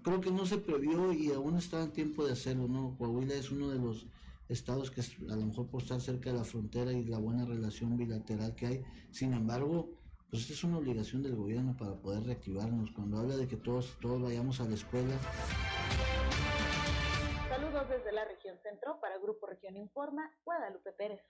creo 0.03 0.21
que 0.21 0.31
no 0.31 0.45
se 0.45 0.57
previó 0.57 1.13
y 1.13 1.31
aún 1.31 1.57
está 1.57 1.83
en 1.83 1.91
tiempo 1.91 2.25
de 2.25 2.33
hacerlo. 2.33 2.67
¿no? 2.67 2.95
Coahuila 2.97 3.35
es 3.35 3.51
uno 3.51 3.69
de 3.69 3.79
los 3.79 4.05
estados 4.49 4.91
que 4.91 5.01
a 5.01 5.35
lo 5.35 5.45
mejor 5.45 5.67
por 5.67 5.81
estar 5.81 6.01
cerca 6.01 6.31
de 6.31 6.37
la 6.37 6.43
frontera 6.43 6.91
y 6.91 7.05
la 7.05 7.17
buena 7.17 7.45
relación 7.45 7.97
bilateral 7.97 8.53
que 8.55 8.67
hay, 8.67 8.83
sin 9.11 9.33
embargo, 9.33 9.89
pues 10.29 10.43
esta 10.43 10.53
es 10.53 10.63
una 10.63 10.77
obligación 10.77 11.23
del 11.23 11.35
gobierno 11.35 11.75
para 11.77 11.95
poder 11.95 12.23
reactivarnos. 12.23 12.91
Cuando 12.91 13.17
habla 13.17 13.35
de 13.35 13.47
que 13.47 13.57
todos, 13.57 13.97
todos 14.01 14.21
vayamos 14.21 14.61
a 14.61 14.65
la 14.65 14.75
escuela. 14.75 15.13
Saludos 17.61 17.89
desde 17.89 18.11
la 18.11 18.25
región 18.25 18.57
centro 18.63 18.99
para 18.99 19.19
Grupo 19.19 19.45
Región 19.45 19.77
Informa, 19.77 20.31
Guadalupe 20.43 20.93
Pérez. 20.93 21.21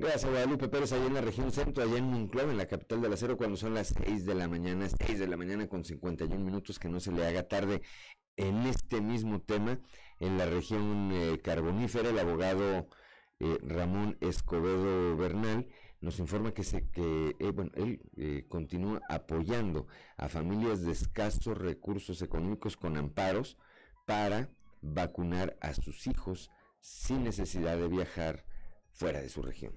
Gracias, 0.00 0.24
Guadalupe 0.24 0.68
Pérez, 0.68 0.90
allá 0.94 1.04
en 1.04 1.12
la 1.12 1.20
región 1.20 1.52
centro, 1.52 1.84
allá 1.84 1.98
en 1.98 2.04
Monclova, 2.04 2.50
en 2.50 2.56
la 2.56 2.66
capital 2.66 3.02
del 3.02 3.12
acero, 3.12 3.36
cuando 3.36 3.58
son 3.58 3.74
las 3.74 3.88
6 3.88 4.24
de 4.24 4.34
la 4.34 4.48
mañana, 4.48 4.88
6 4.88 5.18
de 5.18 5.26
la 5.26 5.36
mañana 5.36 5.68
con 5.68 5.84
51 5.84 6.42
minutos, 6.42 6.78
que 6.78 6.88
no 6.88 6.98
se 6.98 7.12
le 7.12 7.26
haga 7.26 7.46
tarde 7.46 7.82
en 8.36 8.62
este 8.66 9.02
mismo 9.02 9.42
tema, 9.42 9.78
en 10.18 10.38
la 10.38 10.46
región 10.46 11.10
eh, 11.12 11.38
carbonífera, 11.42 12.08
el 12.08 12.18
abogado 12.18 12.88
eh, 13.38 13.58
Ramón 13.60 14.16
Escobedo 14.22 15.14
Bernal 15.14 15.68
nos 16.00 16.18
informa 16.18 16.52
que, 16.52 16.64
se, 16.64 16.88
que 16.90 17.36
eh, 17.38 17.50
bueno, 17.52 17.70
él 17.74 18.00
eh, 18.16 18.44
continúa 18.48 19.00
apoyando 19.08 19.86
a 20.16 20.28
familias 20.28 20.82
de 20.82 20.90
escasos 20.90 21.56
recursos 21.58 22.22
económicos 22.22 22.78
con 22.78 22.96
amparos 22.96 23.56
para 24.12 24.50
vacunar 24.82 25.56
a 25.62 25.72
sus 25.72 26.06
hijos 26.06 26.50
sin 26.80 27.24
necesidad 27.24 27.78
de 27.78 27.88
viajar 27.88 28.44
fuera 28.90 29.22
de 29.22 29.30
su 29.30 29.40
región. 29.40 29.72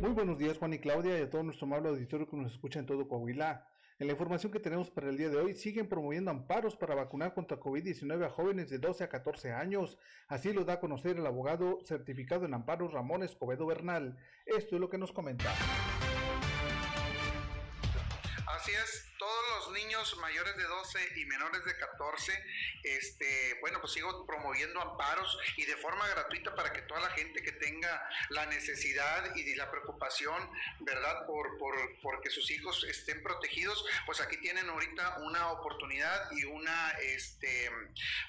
Muy 0.00 0.12
buenos 0.12 0.38
días 0.38 0.56
Juan 0.56 0.72
y 0.72 0.78
Claudia 0.78 1.18
y 1.18 1.22
a 1.22 1.28
todo 1.28 1.42
nuestro 1.42 1.66
amable 1.66 1.88
auditorio 1.88 2.28
que 2.28 2.36
nos 2.36 2.52
escucha 2.52 2.78
en 2.78 2.86
todo 2.86 3.08
Coahuila. 3.08 3.66
En 3.98 4.06
la 4.06 4.12
información 4.12 4.52
que 4.52 4.60
tenemos 4.60 4.88
para 4.88 5.08
el 5.08 5.16
día 5.16 5.30
de 5.30 5.36
hoy, 5.36 5.54
siguen 5.54 5.88
promoviendo 5.88 6.30
amparos 6.30 6.76
para 6.76 6.94
vacunar 6.94 7.34
contra 7.34 7.58
COVID-19 7.58 8.24
a 8.24 8.30
jóvenes 8.30 8.70
de 8.70 8.78
12 8.78 9.02
a 9.02 9.08
14 9.08 9.50
años. 9.52 9.98
Así 10.28 10.52
lo 10.52 10.64
da 10.64 10.74
a 10.74 10.80
conocer 10.80 11.16
el 11.16 11.26
abogado 11.26 11.80
certificado 11.84 12.44
en 12.44 12.54
amparos 12.54 12.92
Ramón 12.92 13.24
Escobedo 13.24 13.66
Bernal. 13.66 14.16
Esto 14.46 14.76
es 14.76 14.80
lo 14.80 14.88
que 14.88 14.98
nos 14.98 15.10
comenta. 15.10 15.52
Niños 19.72 20.16
mayores 20.18 20.56
de 20.56 20.64
12 20.64 21.18
y 21.20 21.24
menores 21.26 21.64
de 21.64 21.76
14, 21.76 22.44
este, 22.84 23.56
bueno, 23.60 23.80
pues 23.80 23.92
sigo 23.92 24.24
promoviendo 24.26 24.80
amparos 24.80 25.38
y 25.56 25.64
de 25.64 25.76
forma 25.76 26.06
gratuita 26.08 26.54
para 26.54 26.72
que 26.72 26.82
toda 26.82 27.00
la 27.00 27.10
gente 27.10 27.42
que 27.42 27.52
tenga 27.52 28.08
la 28.30 28.46
necesidad 28.46 29.34
y 29.36 29.54
la 29.54 29.70
preocupación, 29.70 30.50
¿verdad? 30.80 31.26
Por, 31.26 31.58
por, 31.58 31.74
por 32.00 32.20
que 32.20 32.30
sus 32.30 32.50
hijos 32.50 32.84
estén 32.84 33.22
protegidos, 33.22 33.84
pues 34.06 34.20
aquí 34.20 34.36
tienen 34.38 34.68
ahorita 34.68 35.18
una 35.20 35.50
oportunidad 35.52 36.30
y 36.32 36.44
una, 36.44 36.90
este, 37.00 37.70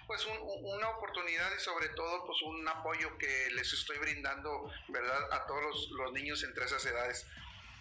pues 0.08 0.26
un- 0.26 0.38
un- 0.38 0.74
una 0.76 0.90
oportunidad 0.90 1.52
y 1.56 1.60
sobre 1.60 1.90
todo, 1.90 2.26
pues 2.26 2.42
un 2.42 2.68
apoyo 2.68 3.18
que 3.18 3.50
les 3.52 3.72
estoy 3.74 3.98
brindando, 4.00 4.72
¿verdad? 4.90 5.32
A 5.34 5.46
todos 5.46 5.62
los, 5.64 5.90
los 5.92 6.14
niños 6.14 6.44
entre 6.44 6.66
esas 6.66 6.86
edades. 6.86 7.26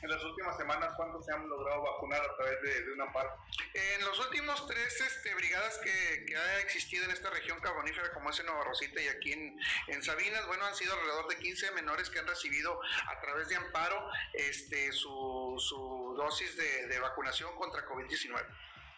En 0.03 0.11
las 0.11 0.23
últimas 0.25 0.57
semanas, 0.57 0.93
¿cuántos 0.97 1.25
se 1.25 1.33
han 1.33 1.49
logrado 1.49 1.83
vacunar 1.83 2.21
a 2.21 2.37
través 2.37 2.61
de, 2.63 2.83
de 2.83 2.93
un 2.93 3.01
amparo? 3.03 3.31
En 3.73 4.05
los 4.05 4.19
últimos 4.19 4.67
tres 4.67 5.01
este, 5.01 5.33
brigadas 5.37 5.79
que, 5.79 6.37
ha 6.37 6.59
existido 6.59 7.05
en 7.05 7.13
esta 7.13 7.31
región 7.31 7.61
carbonífera, 7.61 8.13
como 8.13 8.31
es 8.31 8.41
en 8.41 8.47
Nueva 8.47 8.65
Rosita 8.65 9.01
y 9.01 9.07
aquí 9.07 9.33
en, 9.33 10.03
Sabinas, 10.03 10.45
bueno, 10.49 10.67
han 10.67 10.75
sido 10.75 10.95
alrededor 10.95 11.29
de 11.29 11.39
15 11.39 11.71
menores 11.73 12.11
que 12.11 12.19
han 12.19 12.27
recibido 12.27 12.81
a 12.83 13.21
través 13.21 13.49
de 13.49 13.55
amparo 13.55 14.11
este, 14.35 14.91
su, 14.91 15.55
su 15.59 16.15
dosis 16.17 16.57
de 16.57 16.99
vacunación 16.99 17.55
contra 17.55 17.87
COVID-19. 17.87 18.45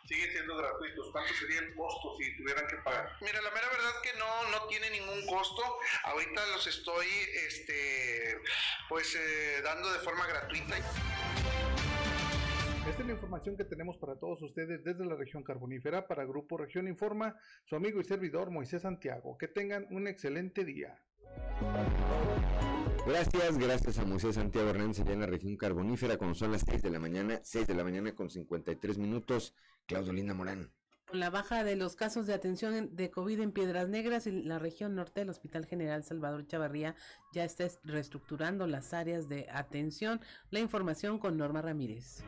Siguen 0.07 0.31
siendo 0.33 0.57
gratuitos. 0.57 1.11
¿Cuánto 1.13 1.33
sería 1.35 1.61
el 1.61 1.75
costo 1.75 2.15
si 2.19 2.37
tuvieran 2.37 2.67
que 2.67 2.77
pagar? 2.77 3.17
Mira, 3.21 3.41
la 3.41 3.51
mera 3.51 3.69
verdad 3.71 3.93
que 4.03 4.19
no, 4.19 4.51
no 4.51 4.67
tiene 4.67 4.91
ningún 4.91 5.27
costo. 5.27 5.63
Ahorita 6.05 6.47
los 6.49 6.67
estoy 6.67 7.07
este, 7.47 8.39
pues 8.89 9.15
eh, 9.17 9.63
dando 9.63 9.91
de 9.93 9.99
forma 10.01 10.27
gratuita. 10.27 10.77
Esta 12.87 13.01
es 13.01 13.07
la 13.07 13.15
información 13.15 13.57
que 13.57 13.65
tenemos 13.65 13.97
para 13.97 14.17
todos 14.17 14.43
ustedes 14.43 14.85
desde 14.85 15.07
la 15.07 15.17
región 15.17 15.43
carbonífera 15.43 16.07
para 16.07 16.27
Grupo 16.27 16.59
Región 16.59 16.87
Informa, 16.87 17.35
su 17.65 17.77
amigo 17.77 17.99
y 17.99 18.05
servidor 18.05 18.51
Moisés 18.51 18.83
Santiago. 18.83 19.39
Que 19.39 19.49
tengan 19.49 19.87
un 19.91 20.07
excelente 20.07 20.67
día. 20.67 21.01
Gracias, 23.07 23.59
gracias 23.59 23.99
a 23.99 24.05
Moisés 24.07 24.37
Santiago 24.37 24.71
Hernández 24.71 25.01
allá 25.01 25.13
en 25.13 25.21
la 25.21 25.27
región 25.27 25.59
carbonífera, 25.59 26.17
cuando 26.17 26.35
son 26.35 26.53
las 26.53 26.63
6 26.63 26.81
de 26.81 26.91
la 26.91 26.99
mañana, 26.99 27.39
6 27.43 27.67
de 27.67 27.75
la 27.75 27.85
mañana 27.85 28.15
con 28.15 28.31
53 28.31 28.97
minutos. 28.97 29.55
Claudio 29.87 30.15
Linda 30.15 30.33
Morán. 30.33 30.73
Con 31.15 31.21
la 31.21 31.31
baja 31.31 31.63
de 31.63 31.77
los 31.77 31.95
casos 31.95 32.27
de 32.27 32.35
atención 32.35 32.75
en- 32.75 32.97
de 32.97 33.09
COVID 33.09 33.39
en 33.39 33.53
Piedras 33.53 33.89
Negras, 33.89 34.27
en 34.27 34.49
la 34.49 34.59
región 34.59 34.97
norte 34.97 35.21
del 35.21 35.29
Hospital 35.31 35.65
General 35.65 36.03
Salvador 36.03 36.45
Chavarría 36.49 36.97
ya 37.33 37.45
está 37.45 37.63
es- 37.67 37.79
reestructurando 37.85 38.67
las 38.67 38.93
áreas 38.93 39.29
de 39.29 39.47
atención. 39.53 40.21
La 40.51 40.59
información 40.59 41.21
con 41.21 41.37
Norma 41.37 41.63
Ramírez. 41.63 42.25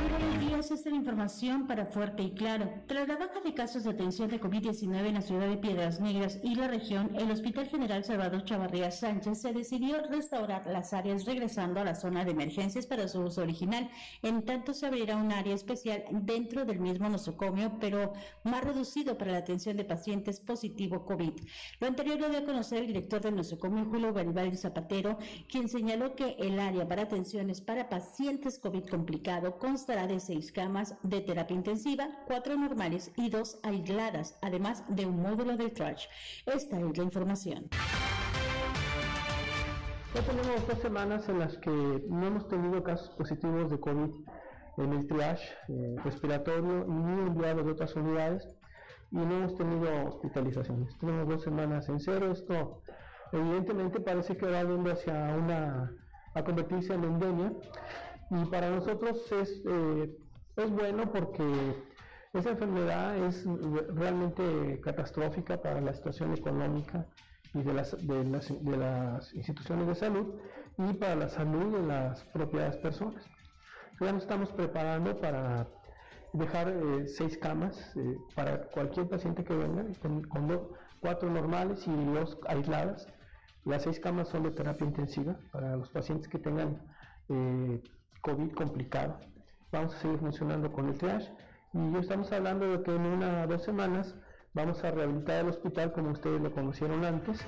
Muy 0.00 0.10
buenos 0.10 0.40
días, 0.40 0.70
esta 0.70 0.88
es 0.88 0.92
la 0.94 0.96
información 0.98 1.66
para 1.66 1.84
Fuerte 1.86 2.22
y 2.22 2.30
Claro. 2.32 2.70
Tras 2.86 3.06
la 3.06 3.16
baja 3.16 3.40
de 3.44 3.52
casos 3.52 3.84
de 3.84 3.90
atención 3.90 4.30
de 4.30 4.40
COVID-19 4.40 5.08
en 5.08 5.14
la 5.14 5.20
ciudad 5.22 5.46
de 5.48 5.58
Piedras 5.58 6.00
Negras 6.00 6.38
y 6.42 6.54
la 6.54 6.68
región, 6.68 7.14
el 7.16 7.30
Hospital 7.30 7.66
General 7.68 8.02
Salvador 8.02 8.44
Chavarría 8.44 8.90
Sánchez 8.92 9.42
se 9.42 9.52
decidió 9.52 9.98
restaurar 10.08 10.66
las 10.66 10.94
áreas 10.94 11.26
regresando 11.26 11.80
a 11.80 11.84
la 11.84 11.94
zona 11.94 12.24
de 12.24 12.30
emergencias 12.30 12.86
para 12.86 13.08
su 13.08 13.20
uso 13.20 13.42
original. 13.42 13.90
En 14.22 14.42
tanto, 14.42 14.72
se 14.72 14.86
abrirá 14.86 15.16
un 15.16 15.32
área 15.32 15.54
especial 15.54 16.04
dentro 16.10 16.64
del 16.64 16.80
mismo 16.80 17.10
nosocomio, 17.10 17.76
pero 17.78 18.05
más 18.44 18.64
reducido 18.64 19.16
para 19.18 19.32
la 19.32 19.38
atención 19.38 19.76
de 19.76 19.84
pacientes 19.84 20.40
positivo 20.40 21.04
COVID. 21.04 21.32
Lo 21.80 21.86
anterior 21.86 22.20
lo 22.20 22.28
dio 22.28 22.38
a 22.38 22.44
conocer 22.44 22.78
el 22.78 22.88
director 22.88 23.20
del 23.20 23.36
nosocomio, 23.36 23.84
Julio 23.84 24.12
Garibaldi 24.12 24.56
Zapatero, 24.56 25.18
quien 25.48 25.68
señaló 25.68 26.14
que 26.14 26.36
el 26.38 26.58
área 26.58 26.86
para 26.86 27.02
atenciones 27.02 27.60
para 27.60 27.88
pacientes 27.88 28.58
COVID 28.58 28.86
complicado 28.86 29.58
constará 29.58 30.06
de 30.06 30.20
seis 30.20 30.52
camas 30.52 30.94
de 31.02 31.20
terapia 31.20 31.56
intensiva, 31.56 32.08
cuatro 32.26 32.56
normales 32.56 33.12
y 33.16 33.30
dos 33.30 33.58
aisladas, 33.62 34.36
además 34.42 34.84
de 34.88 35.06
un 35.06 35.22
módulo 35.22 35.56
de 35.56 35.70
trash. 35.70 36.06
Esta 36.46 36.78
es 36.78 36.98
la 36.98 37.04
información. 37.04 37.68
Ya 40.14 40.22
tenemos 40.22 40.66
dos 40.66 40.78
semanas 40.80 41.28
en 41.28 41.38
las 41.40 41.58
que 41.58 41.70
no 42.08 42.26
hemos 42.26 42.48
tenido 42.48 42.82
casos 42.82 43.10
positivos 43.10 43.70
de 43.70 43.78
COVID 43.78 44.10
en 44.78 44.92
el 44.92 45.06
triage 45.06 45.48
eh, 45.68 45.96
respiratorio 46.04 46.84
ni 46.86 47.26
enviados 47.28 47.64
de 47.64 47.72
otras 47.72 47.94
unidades 47.96 48.46
y 49.10 49.16
no 49.16 49.36
hemos 49.36 49.54
tenido 49.56 49.88
hospitalizaciones. 50.06 50.96
Tenemos 50.98 51.28
dos 51.28 51.42
semanas 51.42 51.88
en 51.88 52.00
cero. 52.00 52.32
Esto 52.32 52.82
evidentemente 53.32 54.00
parece 54.00 54.36
que 54.36 54.46
va 54.46 54.62
yendo 54.62 54.90
hacia 54.92 55.34
una 55.36 55.92
a 56.34 56.42
convertirse 56.44 56.92
en 56.94 57.04
endemia 57.04 57.52
y 58.30 58.44
para 58.46 58.68
nosotros 58.70 59.30
es, 59.32 59.62
eh, 59.66 60.10
es 60.56 60.70
bueno 60.70 61.10
porque 61.10 61.44
esa 62.34 62.50
enfermedad 62.50 63.16
es 63.16 63.46
re- 63.46 63.86
realmente 63.94 64.80
catastrófica 64.82 65.60
para 65.62 65.80
la 65.80 65.94
situación 65.94 66.34
económica 66.34 67.06
y 67.54 67.62
de 67.62 67.72
las, 67.72 68.06
de 68.06 68.24
las, 68.24 68.48
de 68.64 68.76
las 68.76 69.32
instituciones 69.34 69.86
de 69.86 69.94
salud 69.94 70.34
y 70.76 70.92
para 70.94 71.14
la 71.14 71.28
salud 71.30 71.78
de 71.78 71.86
las 71.86 72.22
propias 72.24 72.76
personas. 72.78 73.24
Ya 74.00 74.12
nos 74.12 74.22
estamos 74.22 74.50
preparando 74.52 75.16
para 75.18 75.66
dejar 76.32 76.68
eh, 76.68 77.06
seis 77.06 77.38
camas 77.38 77.92
eh, 77.96 78.16
para 78.34 78.62
cualquier 78.68 79.08
paciente 79.08 79.42
que 79.42 79.54
venga, 79.54 79.84
con, 80.02 80.22
con 80.24 80.48
do- 80.48 80.72
cuatro 81.00 81.30
normales 81.30 81.86
y 81.86 82.04
dos 82.12 82.38
aisladas. 82.46 83.06
Las 83.64 83.82
seis 83.84 83.98
camas 83.98 84.28
son 84.28 84.42
de 84.44 84.50
terapia 84.50 84.86
intensiva 84.86 85.36
para 85.50 85.76
los 85.76 85.88
pacientes 85.90 86.28
que 86.28 86.38
tengan 86.38 86.80
eh, 87.28 87.82
COVID 88.20 88.52
complicado. 88.52 89.18
Vamos 89.72 89.94
a 89.94 89.98
seguir 89.98 90.18
funcionando 90.18 90.70
con 90.70 90.88
el 90.88 90.98
triage 90.98 91.32
y 91.72 91.96
estamos 91.96 92.30
hablando 92.32 92.66
de 92.70 92.82
que 92.82 92.94
en 92.94 93.02
una 93.02 93.44
o 93.44 93.46
dos 93.46 93.64
semanas 93.64 94.14
vamos 94.54 94.82
a 94.84 94.90
rehabilitar 94.90 95.40
el 95.44 95.48
hospital 95.50 95.92
como 95.92 96.10
ustedes 96.10 96.40
lo 96.40 96.52
conocieron 96.52 97.04
antes. 97.04 97.40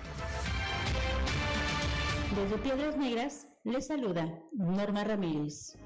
Desde 2.35 2.59
Piedras 2.59 2.97
Negras, 2.97 3.49
les 3.65 3.87
saluda 3.87 4.27
Norma 4.53 5.05
Ramírez. 5.05 5.77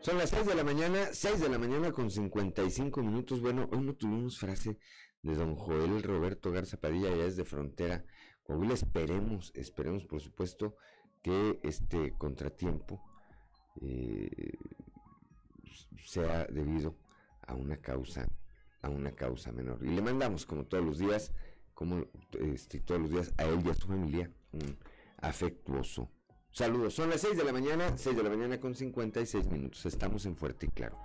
Son 0.00 0.16
las 0.16 0.30
6 0.30 0.46
de 0.46 0.54
la 0.54 0.64
mañana, 0.64 1.08
6 1.12 1.40
de 1.40 1.48
la 1.48 1.58
mañana 1.58 1.92
con 1.92 2.10
55 2.10 3.02
minutos. 3.02 3.40
Bueno, 3.42 3.68
hoy 3.72 3.80
no 3.80 3.94
tuvimos 3.94 4.38
frase 4.38 4.78
de 5.22 5.34
don 5.34 5.54
Joel 5.54 6.02
Roberto 6.02 6.50
Garza 6.50 6.80
Padilla, 6.80 7.14
ya 7.14 7.24
es 7.24 7.36
de 7.36 7.44
frontera. 7.44 8.04
Coahuila, 8.44 8.74
esperemos, 8.74 9.52
esperemos 9.54 10.06
por 10.06 10.20
supuesto 10.20 10.76
que 11.22 11.60
este 11.62 12.14
contratiempo 12.16 13.02
eh, 13.82 14.56
sea 16.04 16.46
debido 16.46 16.96
a 17.46 17.54
una 17.54 17.76
causa, 17.76 18.28
a 18.80 18.88
una 18.88 19.12
causa 19.12 19.52
menor. 19.52 19.84
Y 19.84 19.90
le 19.90 20.00
mandamos, 20.00 20.46
como 20.46 20.64
todos 20.64 20.84
los 20.84 20.98
días, 20.98 21.32
como 21.74 22.06
este, 22.40 22.80
todos 22.80 23.00
los 23.00 23.10
días, 23.10 23.34
a 23.36 23.44
él 23.44 23.60
y 23.64 23.68
a 23.68 23.74
su 23.74 23.88
familia, 23.88 24.32
un 24.52 24.78
afectuoso 25.18 26.10
Saludos, 26.52 26.94
son 26.94 27.10
las 27.10 27.20
6 27.20 27.36
de 27.36 27.44
la 27.44 27.52
mañana, 27.52 27.96
6 27.96 28.16
de 28.16 28.22
la 28.22 28.30
mañana 28.30 28.58
con 28.58 28.74
56 28.74 29.46
minutos. 29.46 29.86
Estamos 29.86 30.26
en 30.26 30.34
Fuerte 30.34 30.66
y 30.66 30.70
Claro. 30.70 30.98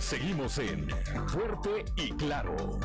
Seguimos 0.00 0.58
en 0.58 0.88
Fuerte 1.28 1.84
y 1.96 2.10
Claro. 2.12 2.78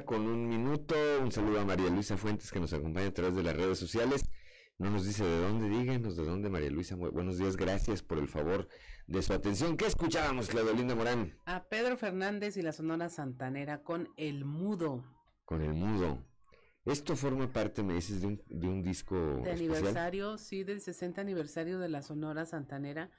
Con 0.00 0.26
un 0.26 0.48
minuto. 0.48 0.94
Un 1.20 1.30
saludo 1.30 1.60
a 1.60 1.64
María 1.64 1.90
Luisa 1.90 2.16
Fuentes 2.16 2.50
que 2.50 2.58
nos 2.58 2.72
acompaña 2.72 3.08
a 3.08 3.12
través 3.12 3.36
de 3.36 3.42
las 3.42 3.54
redes 3.54 3.78
sociales. 3.78 4.24
No 4.78 4.90
nos 4.90 5.04
dice 5.04 5.22
de 5.22 5.40
dónde, 5.40 5.68
díganos 5.68 6.16
de 6.16 6.24
dónde, 6.24 6.48
María 6.48 6.70
Luisa. 6.70 6.96
Buenos 6.96 7.36
días, 7.36 7.56
gracias 7.56 8.02
por 8.02 8.18
el 8.18 8.26
favor 8.26 8.68
de 9.06 9.22
su 9.22 9.34
atención. 9.34 9.76
¿Qué 9.76 9.86
escuchábamos, 9.86 10.48
Claudio 10.48 10.72
Linda 10.72 10.94
Morán? 10.94 11.36
A 11.44 11.64
Pedro 11.64 11.98
Fernández 11.98 12.56
y 12.56 12.62
la 12.62 12.72
Sonora 12.72 13.10
Santanera 13.10 13.82
con 13.82 14.08
El 14.16 14.46
Mudo. 14.46 15.04
Con 15.44 15.60
El 15.60 15.74
Mudo. 15.74 16.24
Esto 16.86 17.14
forma 17.14 17.52
parte, 17.52 17.82
me 17.82 17.94
dices, 17.94 18.22
de 18.22 18.28
un, 18.28 18.42
de 18.48 18.66
un 18.66 18.82
disco. 18.82 19.14
De 19.44 19.52
aniversario, 19.52 20.38
sí, 20.38 20.64
del 20.64 20.80
60 20.80 21.20
aniversario 21.20 21.78
de 21.78 21.90
la 21.90 22.00
Sonora 22.00 22.46
Santanera 22.46 23.10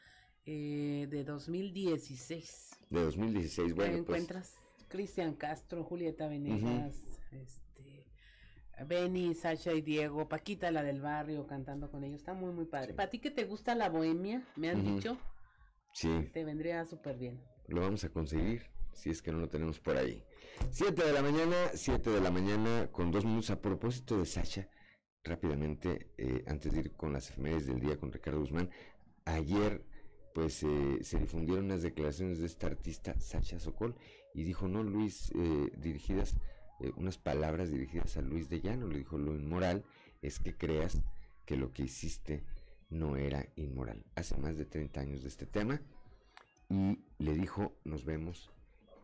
eh, 0.45 1.07
de 1.09 1.24
2016. 1.24 2.71
De 2.89 3.03
2016, 3.03 3.76
bueno. 3.76 3.91
Pues 3.91 4.01
encuentras 4.01 4.62
Cristian 4.93 5.33
Castro, 5.33 5.83
Julieta 5.83 6.27
Venegas, 6.27 7.19
este, 7.31 8.05
Benny, 8.85 9.33
Sasha 9.33 9.73
y 9.73 9.81
Diego, 9.81 10.29
Paquita, 10.29 10.69
la 10.69 10.83
del 10.83 11.01
barrio, 11.01 11.47
cantando 11.47 11.89
con 11.89 12.03
ellos. 12.03 12.19
Está 12.19 12.35
muy, 12.35 12.53
muy 12.53 12.65
padre. 12.65 12.93
¿Para 12.93 13.09
ti 13.09 13.17
que 13.17 13.31
te 13.31 13.45
gusta 13.45 13.73
la 13.73 13.89
bohemia? 13.89 14.47
Me 14.55 14.69
han 14.69 14.85
dicho. 14.85 15.17
Sí. 15.93 16.29
Te 16.31 16.45
vendría 16.45 16.85
súper 16.85 17.17
bien. 17.17 17.41
Lo 17.67 17.81
vamos 17.81 18.03
a 18.03 18.09
conseguir, 18.09 18.67
si 18.91 19.09
es 19.09 19.23
que 19.23 19.31
no 19.31 19.39
lo 19.39 19.49
tenemos 19.49 19.79
por 19.79 19.97
ahí. 19.97 20.23
Siete 20.69 21.03
de 21.03 21.11
la 21.11 21.23
mañana, 21.23 21.55
siete 21.73 22.11
de 22.11 22.21
la 22.21 22.29
mañana, 22.29 22.87
con 22.91 23.09
dos 23.09 23.25
minutos. 23.25 23.49
A 23.49 23.59
propósito 23.59 24.19
de 24.19 24.27
Sasha, 24.27 24.69
rápidamente, 25.23 26.11
eh, 26.19 26.43
antes 26.45 26.71
de 26.71 26.81
ir 26.81 26.91
con 26.91 27.13
las 27.13 27.31
efemérides 27.31 27.65
del 27.65 27.79
día 27.79 27.97
con 27.97 28.11
Ricardo 28.11 28.41
Guzmán, 28.41 28.69
ayer 29.25 29.83
pues 30.35 30.63
eh, 30.63 30.99
se 31.01 31.19
difundieron 31.19 31.65
unas 31.65 31.83
declaraciones 31.83 32.39
de 32.39 32.47
esta 32.47 32.67
artista, 32.67 33.19
Sasha 33.19 33.59
Sokol, 33.59 33.95
y 34.34 34.43
dijo, 34.43 34.67
no, 34.67 34.84
Luis, 34.84 35.31
eh, 35.36 35.71
dirigidas, 35.77 36.36
eh, 36.79 36.91
unas 36.95 37.17
palabras 37.17 37.69
dirigidas 37.69 38.17
a 38.17 38.21
Luis 38.21 38.49
de 38.49 38.61
Llano, 38.61 38.88
le 38.88 38.99
dijo, 38.99 39.17
lo 39.17 39.36
inmoral 39.36 39.84
es 40.21 40.39
que 40.39 40.55
creas 40.55 41.01
que 41.45 41.57
lo 41.57 41.71
que 41.71 41.84
hiciste 41.84 42.43
no 42.89 43.17
era 43.17 43.47
inmoral. 43.55 44.03
Hace 44.15 44.38
más 44.38 44.57
de 44.57 44.65
30 44.65 45.01
años 45.01 45.23
de 45.23 45.29
este 45.29 45.45
tema, 45.45 45.81
y 46.69 46.99
le 47.19 47.34
dijo, 47.34 47.75
nos 47.84 48.05
vemos 48.05 48.51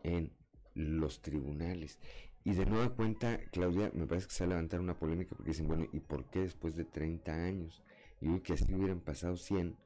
en 0.02 0.32
los 0.74 1.20
tribunales. 1.22 1.98
Y 2.42 2.54
de 2.54 2.66
nueva 2.66 2.90
cuenta, 2.90 3.38
Claudia, 3.52 3.90
me 3.94 4.06
parece 4.06 4.28
que 4.28 4.32
se 4.32 4.44
va 4.44 4.46
a 4.46 4.54
levantar 4.54 4.80
una 4.80 4.98
polémica 4.98 5.36
porque 5.36 5.50
dicen, 5.50 5.68
bueno, 5.68 5.86
¿y 5.92 6.00
por 6.00 6.24
qué 6.30 6.40
después 6.40 6.74
de 6.74 6.84
30 6.84 7.32
años? 7.32 7.82
Y 8.20 8.26
digo 8.26 8.42
que 8.42 8.54
así 8.54 8.72
hubieran 8.74 9.00
pasado 9.00 9.36
100, 9.36 9.76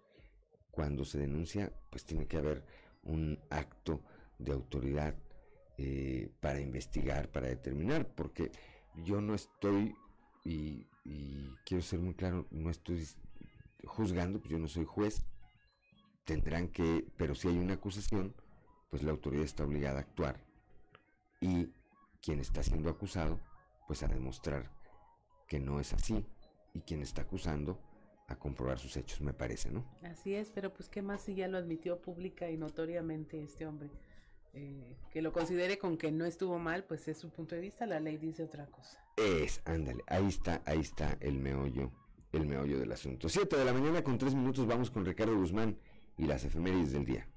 cuando 0.70 1.04
se 1.04 1.18
denuncia, 1.18 1.72
pues 1.90 2.04
tiene 2.04 2.26
que 2.26 2.36
haber 2.36 2.64
un 3.02 3.38
acto 3.50 4.02
de 4.38 4.52
autoridad 4.52 5.14
eh, 5.76 6.30
para 6.40 6.60
investigar, 6.60 7.30
para 7.30 7.48
determinar, 7.48 8.06
porque 8.14 8.52
yo 8.94 9.20
no 9.20 9.34
estoy, 9.34 9.96
y, 10.44 10.86
quiero 11.64 11.82
ser 11.82 12.00
muy 12.00 12.14
claro, 12.14 12.46
no 12.50 12.70
estoy 12.70 13.06
juzgando, 13.84 14.38
pues 14.38 14.50
yo 14.50 14.58
no 14.58 14.68
soy 14.68 14.84
juez, 14.84 15.24
tendrán 16.24 16.68
que, 16.68 17.06
pero 17.16 17.34
si 17.34 17.48
hay 17.48 17.58
una 17.58 17.74
acusación, 17.74 18.34
pues 18.90 19.02
la 19.02 19.10
autoridad 19.10 19.44
está 19.44 19.64
obligada 19.64 19.98
a 19.98 20.02
actuar 20.02 20.44
y 21.40 21.72
quien 22.22 22.40
está 22.40 22.62
siendo 22.62 22.88
acusado, 22.88 23.40
pues 23.86 24.02
a 24.02 24.08
demostrar 24.08 24.70
que 25.46 25.58
no 25.58 25.80
es 25.80 25.92
así 25.92 26.24
y 26.72 26.80
quien 26.80 27.02
está 27.02 27.22
acusando 27.22 27.80
a 28.28 28.36
comprobar 28.36 28.78
sus 28.78 28.96
hechos, 28.96 29.20
me 29.20 29.34
parece, 29.34 29.70
¿no? 29.70 29.84
Así 30.02 30.34
es, 30.34 30.50
pero 30.50 30.72
pues 30.72 30.88
qué 30.88 31.02
más 31.02 31.22
si 31.22 31.34
ya 31.34 31.48
lo 31.48 31.58
admitió 31.58 32.00
pública 32.00 32.50
y 32.50 32.56
notoriamente 32.56 33.42
este 33.42 33.66
hombre. 33.66 33.90
Eh, 34.54 34.96
que 35.10 35.20
lo 35.20 35.32
considere 35.32 35.78
con 35.78 35.96
que 35.96 36.12
no 36.12 36.24
estuvo 36.24 36.58
mal, 36.58 36.84
pues 36.84 37.08
es 37.08 37.18
su 37.18 37.30
punto 37.30 37.54
de 37.54 37.60
vista, 37.60 37.86
la 37.86 38.00
ley 38.00 38.16
dice 38.16 38.44
otra 38.44 38.66
cosa. 38.66 38.98
Es, 39.16 39.60
ándale, 39.64 40.02
ahí 40.06 40.26
está, 40.28 40.62
ahí 40.64 40.80
está 40.80 41.16
el 41.20 41.38
meollo, 41.38 41.90
el 42.32 42.46
meollo 42.46 42.78
del 42.78 42.92
asunto. 42.92 43.28
Siete 43.28 43.56
de 43.56 43.64
la 43.64 43.72
mañana 43.72 44.02
con 44.02 44.16
tres 44.18 44.34
minutos 44.34 44.66
vamos 44.66 44.90
con 44.90 45.04
Ricardo 45.04 45.36
Guzmán 45.36 45.78
y 46.16 46.26
las 46.26 46.44
efemérides 46.44 46.92
del 46.92 47.04
día. 47.04 47.28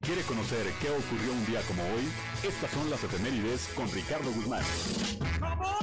¿Quiere 0.00 0.22
conocer 0.22 0.66
qué 0.80 0.90
ocurrió 0.90 1.32
un 1.32 1.46
día 1.46 1.60
como 1.68 1.82
hoy? 1.82 2.08
Estas 2.42 2.70
son 2.70 2.88
las 2.88 3.04
efemérides 3.04 3.68
con 3.74 3.90
Ricardo 3.90 4.32
Guzmán. 4.32 4.64
Un 5.20 5.79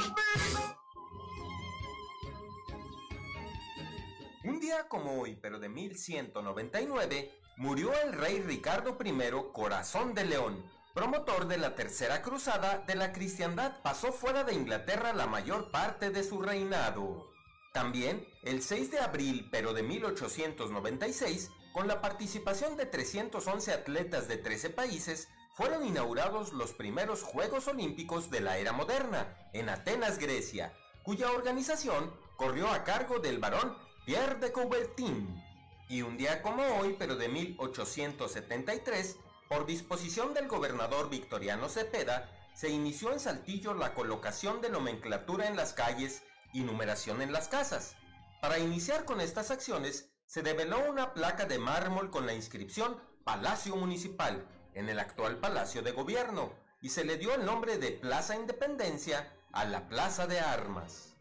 como 4.89 5.21
hoy, 5.21 5.37
pero 5.41 5.59
de 5.59 5.69
1199, 5.69 7.31
murió 7.57 7.93
el 8.01 8.13
rey 8.13 8.41
Ricardo 8.41 8.97
I 9.03 9.13
Corazón 9.53 10.13
de 10.13 10.25
León, 10.25 10.69
promotor 10.93 11.47
de 11.47 11.57
la 11.57 11.75
Tercera 11.75 12.21
Cruzada 12.21 12.83
de 12.85 12.95
la 12.95 13.13
cristiandad. 13.13 13.81
Pasó 13.81 14.11
fuera 14.11 14.43
de 14.43 14.53
Inglaterra 14.53 15.13
la 15.13 15.27
mayor 15.27 15.71
parte 15.71 16.09
de 16.09 16.23
su 16.23 16.41
reinado. 16.41 17.31
También, 17.73 18.27
el 18.43 18.61
6 18.61 18.91
de 18.91 18.99
abril, 18.99 19.47
pero 19.51 19.73
de 19.73 19.83
1896, 19.83 21.49
con 21.71 21.87
la 21.87 22.01
participación 22.01 22.75
de 22.75 22.87
311 22.87 23.71
atletas 23.71 24.27
de 24.27 24.37
13 24.37 24.71
países, 24.71 25.29
fueron 25.55 25.85
inaugurados 25.85 26.51
los 26.53 26.73
primeros 26.73 27.23
Juegos 27.23 27.67
Olímpicos 27.67 28.29
de 28.29 28.41
la 28.41 28.57
era 28.57 28.73
moderna, 28.73 29.49
en 29.53 29.69
Atenas, 29.69 30.19
Grecia, 30.19 30.73
cuya 31.03 31.31
organización 31.31 32.13
corrió 32.35 32.67
a 32.67 32.83
cargo 32.83 33.19
del 33.19 33.39
barón 33.39 33.86
Pierre 34.07 34.35
de 34.35 34.53
Coubertin. 34.53 35.43
Y 35.89 36.01
un 36.01 36.15
día 36.15 36.41
como 36.41 36.63
hoy, 36.77 36.95
pero 36.97 37.17
de 37.17 37.27
1873, 37.27 39.17
por 39.49 39.65
disposición 39.65 40.33
del 40.33 40.47
gobernador 40.47 41.09
Victoriano 41.09 41.67
Cepeda, 41.67 42.31
se 42.53 42.69
inició 42.69 43.11
en 43.11 43.19
Saltillo 43.19 43.73
la 43.73 43.93
colocación 43.93 44.61
de 44.61 44.69
nomenclatura 44.69 45.49
en 45.49 45.57
las 45.57 45.73
calles 45.73 46.23
y 46.53 46.61
numeración 46.61 47.21
en 47.21 47.33
las 47.33 47.49
casas. 47.49 47.97
Para 48.39 48.59
iniciar 48.59 49.03
con 49.03 49.19
estas 49.19 49.51
acciones, 49.51 50.09
se 50.25 50.41
develó 50.41 50.89
una 50.89 51.13
placa 51.13 51.43
de 51.43 51.59
mármol 51.59 52.09
con 52.09 52.25
la 52.25 52.33
inscripción 52.33 52.97
Palacio 53.25 53.75
Municipal 53.75 54.47
en 54.73 54.87
el 54.87 54.99
actual 54.99 55.39
Palacio 55.39 55.81
de 55.81 55.91
Gobierno 55.91 56.53
y 56.79 56.91
se 56.91 57.03
le 57.03 57.17
dio 57.17 57.33
el 57.33 57.43
nombre 57.43 57.77
de 57.77 57.91
Plaza 57.91 58.37
Independencia 58.37 59.33
a 59.51 59.65
la 59.65 59.89
Plaza 59.89 60.27
de 60.27 60.39
Armas. 60.39 61.17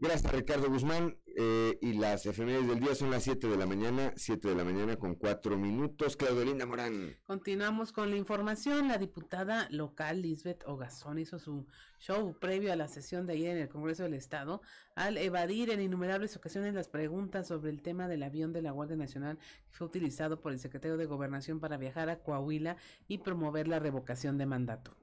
Gracias 0.00 0.32
Ricardo 0.32 0.70
Guzmán. 0.70 1.18
Eh, 1.36 1.78
y 1.80 1.92
las 1.92 2.26
efemérides 2.26 2.66
del 2.68 2.80
día 2.80 2.94
son 2.94 3.10
las 3.10 3.22
7 3.22 3.46
de 3.48 3.56
la 3.56 3.66
mañana, 3.66 4.12
7 4.16 4.48
de 4.48 4.54
la 4.54 4.64
mañana 4.64 4.96
con 4.96 5.14
4 5.14 5.56
minutos. 5.58 6.16
Claudelinda 6.16 6.66
Morán. 6.66 7.16
Continuamos 7.26 7.92
con 7.92 8.10
la 8.10 8.16
información. 8.16 8.88
La 8.88 8.98
diputada 8.98 9.68
local 9.70 10.22
Lisbeth 10.22 10.64
Ogazón 10.66 11.18
hizo 11.18 11.38
su 11.38 11.66
show 11.98 12.34
previo 12.38 12.72
a 12.72 12.76
la 12.76 12.88
sesión 12.88 13.26
de 13.26 13.34
ayer 13.34 13.56
en 13.56 13.62
el 13.62 13.68
Congreso 13.68 14.02
del 14.02 14.14
Estado 14.14 14.62
al 14.94 15.18
evadir 15.18 15.70
en 15.70 15.82
innumerables 15.82 16.34
ocasiones 16.36 16.74
las 16.74 16.88
preguntas 16.88 17.46
sobre 17.46 17.70
el 17.70 17.82
tema 17.82 18.08
del 18.08 18.22
avión 18.22 18.52
de 18.52 18.62
la 18.62 18.70
Guardia 18.70 18.96
Nacional 18.96 19.38
que 19.38 19.76
fue 19.76 19.86
utilizado 19.86 20.40
por 20.40 20.52
el 20.52 20.58
secretario 20.58 20.96
de 20.96 21.06
Gobernación 21.06 21.60
para 21.60 21.76
viajar 21.76 22.08
a 22.08 22.20
Coahuila 22.20 22.76
y 23.06 23.18
promover 23.18 23.68
la 23.68 23.78
revocación 23.78 24.38
de 24.38 24.46
mandato. 24.46 24.96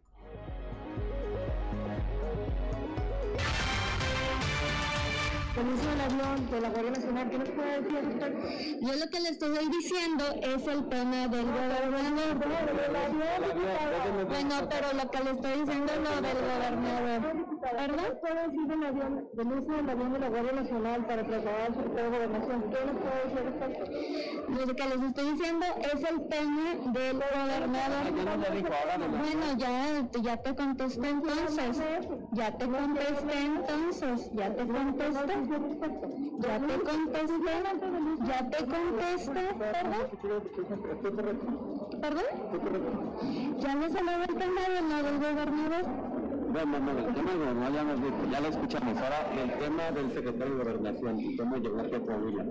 Comienzo 5.57 5.89
del 5.89 6.01
avión 6.01 6.51
de 6.51 6.61
la 6.61 6.69
Guardia 6.69 6.91
Nacional, 6.91 7.29
¿qué 7.31 7.37
nos 7.39 7.49
puede 7.49 7.81
decir 7.81 7.97
usted? 8.13 8.79
Yo 8.79 8.93
lo 8.93 9.09
que 9.09 9.19
le 9.19 9.29
estoy 9.29 9.69
diciendo 9.69 10.23
es 10.43 10.67
el 10.67 10.87
tema 10.87 11.27
del 11.29 11.45
gobernador. 11.45 12.37
Bueno, 14.27 14.69
pero 14.69 14.93
lo 14.93 15.09
que 15.09 15.23
le 15.23 15.31
estoy 15.31 15.51
diciendo 15.61 15.93
es 15.93 15.99
lo 15.99 16.21
del 16.21 16.37
gobernador. 16.37 17.56
¿Verdad? 17.73 18.19
puede 18.19 18.47
decir 18.47 18.67
del 18.67 18.83
avión, 18.85 19.29
del 19.33 19.47
uso 19.47 19.71
del 19.71 19.89
avión 19.89 20.13
de 20.13 20.19
la 20.19 20.29
Guardia 20.29 20.51
Nacional 20.53 21.05
para 21.05 21.25
trasladar 21.25 21.73
su 21.73 21.81
de 21.93 22.07
gobernación? 22.07 22.63
¿Qué 22.69 22.77
nos 22.85 22.95
puede 23.01 23.23
decir 23.25 23.41
respecto? 23.45 23.83
Lo 24.67 24.75
que 24.75 24.85
les 24.85 25.01
estoy 25.03 25.31
diciendo 25.31 25.65
es 25.79 26.03
el 26.09 26.27
tema 26.27 26.75
del 26.93 27.13
gobernador. 27.13 28.07
Bueno, 29.09 29.45
ya, 29.57 30.09
ya 30.21 30.37
te 30.37 30.55
contesté 30.55 31.09
entonces. 31.09 31.79
Ya 32.33 32.51
te 32.57 32.65
contesté 32.65 33.39
entonces. 33.39 34.31
Ya 34.33 34.55
te 34.55 34.67
contesté. 34.67 35.77
Ya 36.39 36.59
te 36.59 36.79
contesté, 36.79 37.51
ya 38.27 38.49
te 38.49 38.57
contesté, 38.65 39.53
¿perdón? 39.57 40.07
¿Perdón? 42.01 42.25
Ya 43.59 43.75
no 43.75 43.89
se 43.89 44.03
lo 44.03 44.11
el 44.11 44.35
tema 44.35 44.61
de 44.61 44.81
lo 44.81 45.03
del 45.03 45.17
gobernador. 45.17 46.06
Bueno, 46.49 46.79
no, 46.79 46.91
el 46.91 47.13
tema 47.13 47.31
del 47.31 47.39
gobernador 47.39 47.73
ya, 47.73 47.83
nos, 47.83 48.31
ya 48.31 48.39
lo 48.39 48.47
escuchamos. 48.47 48.97
Ahora, 48.97 49.31
el 49.33 49.59
tema 49.59 49.91
del 49.91 50.11
secretario 50.13 50.55
de 50.55 50.63
Gobernación, 50.63 51.37
¿cómo 51.37 51.57
llegó 51.57 51.79
a 51.79 51.89
Coahuila? 51.89 52.45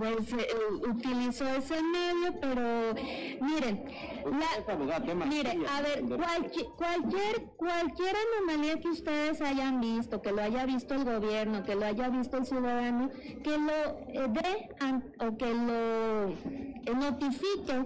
pues 0.00 0.32
eh, 0.32 0.46
utilizó 0.88 1.46
ese 1.46 1.82
medio, 1.82 2.40
pero 2.40 2.94
miren, 3.42 3.84
la, 4.24 5.26
mire, 5.26 5.58
a 5.68 5.82
ver, 5.82 6.04
cualquier, 6.04 6.66
cualquier, 6.76 7.44
cualquier 7.56 8.14
anomalía 8.38 8.80
que 8.80 8.88
ustedes 8.88 9.42
hayan 9.42 9.80
visto, 9.80 10.22
que 10.22 10.32
lo 10.32 10.40
haya 10.40 10.64
visto 10.64 10.94
el 10.94 11.04
gobierno, 11.04 11.62
que 11.64 11.74
lo 11.74 11.84
haya 11.84 12.08
visto 12.08 12.38
el 12.38 12.46
ciudadano, 12.46 13.10
que 13.44 13.58
lo 13.58 14.28
dé 14.32 14.70
o 15.18 15.36
que 15.36 15.54
lo 15.54 16.94
notifique, 16.94 17.84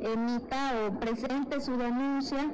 emita 0.00 0.72
o 0.86 1.00
presente 1.00 1.60
su 1.60 1.76
denuncia 1.76 2.50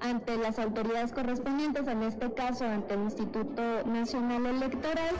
ante 0.00 0.36
las 0.36 0.58
autoridades 0.58 1.12
correspondientes, 1.12 1.86
en 1.86 2.02
este 2.02 2.32
caso 2.34 2.64
ante 2.64 2.94
el 2.94 3.02
Instituto 3.02 3.84
Nacional 3.84 4.46
Electoral. 4.46 5.14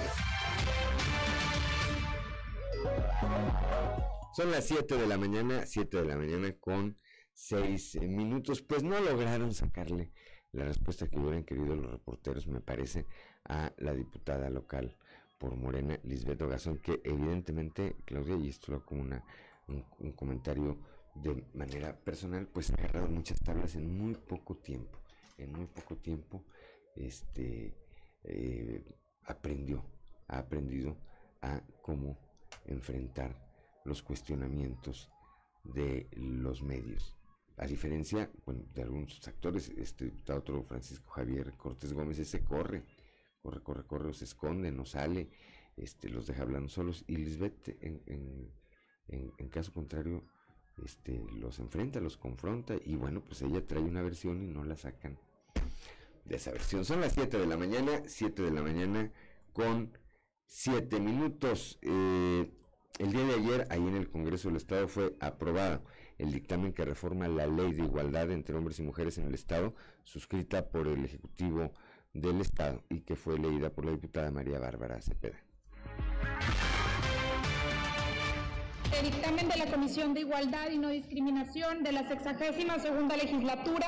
Son 4.35 4.51
las 4.51 4.67
7 4.67 4.97
de 4.97 5.07
la 5.07 5.17
mañana, 5.17 5.65
7 5.65 5.97
de 5.97 6.05
la 6.05 6.17
mañana 6.17 6.53
con 6.61 6.99
6 7.33 8.01
minutos. 8.03 8.63
Pues 8.63 8.83
no 8.83 9.01
lograron 9.01 9.55
sacarle 9.55 10.13
la 10.53 10.65
respuesta 10.65 11.09
que 11.09 11.19
hubieran 11.19 11.45
querido 11.45 11.75
los 11.75 11.91
reporteros, 11.91 12.47
me 12.47 12.61
parece, 12.61 13.07
a 13.45 13.73
la 13.79 13.95
diputada 13.95 14.51
local 14.51 14.97
por 15.39 15.57
Morena, 15.57 15.99
Lisbeth 16.03 16.43
Ogazón, 16.43 16.79
que 16.79 17.01
evidentemente, 17.05 17.97
Claudia, 18.05 18.37
y 18.37 18.49
esto 18.49 18.73
lo 18.73 18.85
como 18.85 19.03
una, 19.03 19.25
un 19.69 20.13
comentario 20.13 20.79
de 21.23 21.45
manera 21.55 21.97
personal, 21.97 22.47
pues 22.47 22.71
ha 22.71 22.75
agarrado 22.75 23.09
muchas 23.09 23.39
tablas 23.41 23.75
en 23.75 23.97
muy 23.97 24.15
poco 24.15 24.57
tiempo. 24.57 24.99
En 25.39 25.53
muy 25.53 25.67
poco 25.67 25.97
tiempo, 25.97 26.45
este, 26.95 27.75
eh, 28.25 28.85
aprendió, 29.25 29.85
ha 30.29 30.39
aprendido 30.39 30.97
a 31.43 31.61
cómo 31.83 32.19
enfrentar 32.67 33.35
los 33.85 34.03
cuestionamientos 34.03 35.11
de 35.65 36.09
los 36.13 36.63
medios. 36.63 37.15
A 37.59 37.67
diferencia 37.67 38.31
de 38.75 38.83
algunos 38.83 39.27
actores, 39.27 39.71
este 39.71 40.13
otro 40.29 40.63
Francisco 40.65 41.11
Javier 41.11 41.55
Cortés 41.57 41.93
Gómez, 41.93 42.29
se 42.29 42.45
corre, 42.45 42.85
corre, 43.43 43.63
corre, 43.63 43.87
corre, 43.87 44.15
se 44.15 44.25
esconde, 44.25 44.71
no 44.71 44.85
sale, 44.85 45.31
este, 45.77 46.11
los 46.11 46.27
deja 46.27 46.43
hablando 46.43 46.69
solos. 46.69 47.05
Y 47.07 47.17
Lisbeth, 47.17 47.77
en, 47.81 48.53
en 49.09 49.49
caso 49.49 49.73
contrario, 49.73 50.25
este, 50.85 51.21
los 51.35 51.59
enfrenta, 51.59 52.01
los 52.01 52.17
confronta 52.17 52.75
y 52.85 52.97
bueno, 52.97 53.23
pues 53.23 53.43
ella 53.43 53.67
trae 53.67 53.83
una 53.83 54.03
versión 54.03 54.43
y 54.43 54.47
no 54.47 54.65
la 54.65 54.77
sacan 54.77 55.19
de 56.25 56.37
esa 56.37 56.51
versión. 56.53 56.85
Son 56.85 57.01
las 57.01 57.13
7 57.13 57.39
de 57.39 57.47
la 57.47 57.57
mañana, 57.57 58.03
7 58.07 58.43
de 58.43 58.51
la 58.51 58.63
mañana 58.63 59.11
con 59.53 59.97
7 60.47 61.01
minutos. 61.01 61.79
Eh, 61.83 62.51
el 62.99 63.13
día 63.13 63.25
de 63.25 63.35
ayer, 63.35 63.67
ahí 63.71 63.87
en 63.87 63.97
el 63.97 64.09
Congreso 64.09 64.49
del 64.49 64.57
Estado, 64.57 64.89
fue 64.89 65.17
aprobado 65.21 65.83
el 66.19 66.33
dictamen 66.33 66.73
que 66.73 66.85
reforma 66.85 67.29
la 67.29 67.47
ley 67.47 67.73
de 67.73 67.85
igualdad 67.85 68.31
entre 68.31 68.57
hombres 68.57 68.79
y 68.79 68.83
mujeres 68.83 69.19
en 69.19 69.27
el 69.27 69.35
Estado, 69.35 69.75
suscrita 70.05 70.69
por 70.69 70.89
el 70.89 71.05
Ejecutivo 71.05 71.73
del 72.15 72.41
Estado 72.41 72.83
y 72.89 73.01
que 73.01 73.17
fue 73.17 73.39
leída 73.39 73.71
por 73.71 73.85
la 73.85 73.93
diputada 73.93 74.31
María 74.31 74.59
Bárbara 74.59 75.01
Cepeda. 75.03 75.39
El 78.93 79.11
dictamen 79.11 79.49
de 79.49 79.57
la 79.57 79.67
Comisión 79.67 80.15
de 80.15 80.21
Igualdad 80.21 80.71
y 80.71 80.79
No 80.79 80.89
Discriminación 80.91 81.83
de 81.83 81.93
la 81.93 82.07
62 82.07 82.83
segunda 82.83 83.17
legislatura 83.17 83.87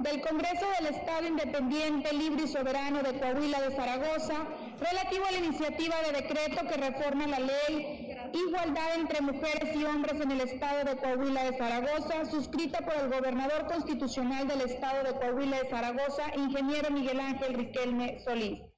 del 0.00 0.20
Congreso 0.20 0.66
del 0.80 0.94
Estado 0.94 1.28
Independiente, 1.28 2.12
Libre 2.12 2.44
y 2.44 2.48
Soberano 2.48 3.02
de 3.02 3.18
Coahuila 3.20 3.60
de 3.60 3.76
Zaragoza, 3.76 4.34
relativo 4.80 5.26
a 5.26 5.32
la 5.32 5.38
iniciativa 5.38 5.94
de 6.06 6.22
decreto 6.22 6.66
que 6.66 6.76
reforma 6.76 7.26
la 7.28 7.38
ley 7.38 8.16
Igualdad 8.32 8.96
entre 8.96 9.20
Mujeres 9.20 9.76
y 9.76 9.84
Hombres 9.84 10.20
en 10.20 10.30
el 10.32 10.40
Estado 10.40 10.84
de 10.90 10.96
Coahuila 10.96 11.44
de 11.44 11.58
Zaragoza, 11.58 12.24
suscrita 12.24 12.80
por 12.80 12.94
el 12.94 13.10
gobernador 13.10 13.66
constitucional 13.66 14.48
del 14.48 14.62
Estado 14.62 15.04
de 15.04 15.20
Coahuila 15.20 15.58
de 15.58 15.70
Zaragoza, 15.70 16.34
ingeniero 16.36 16.90
Miguel 16.90 17.20
Ángel 17.20 17.54
Riquelme 17.54 18.18
Solís. 18.24 18.71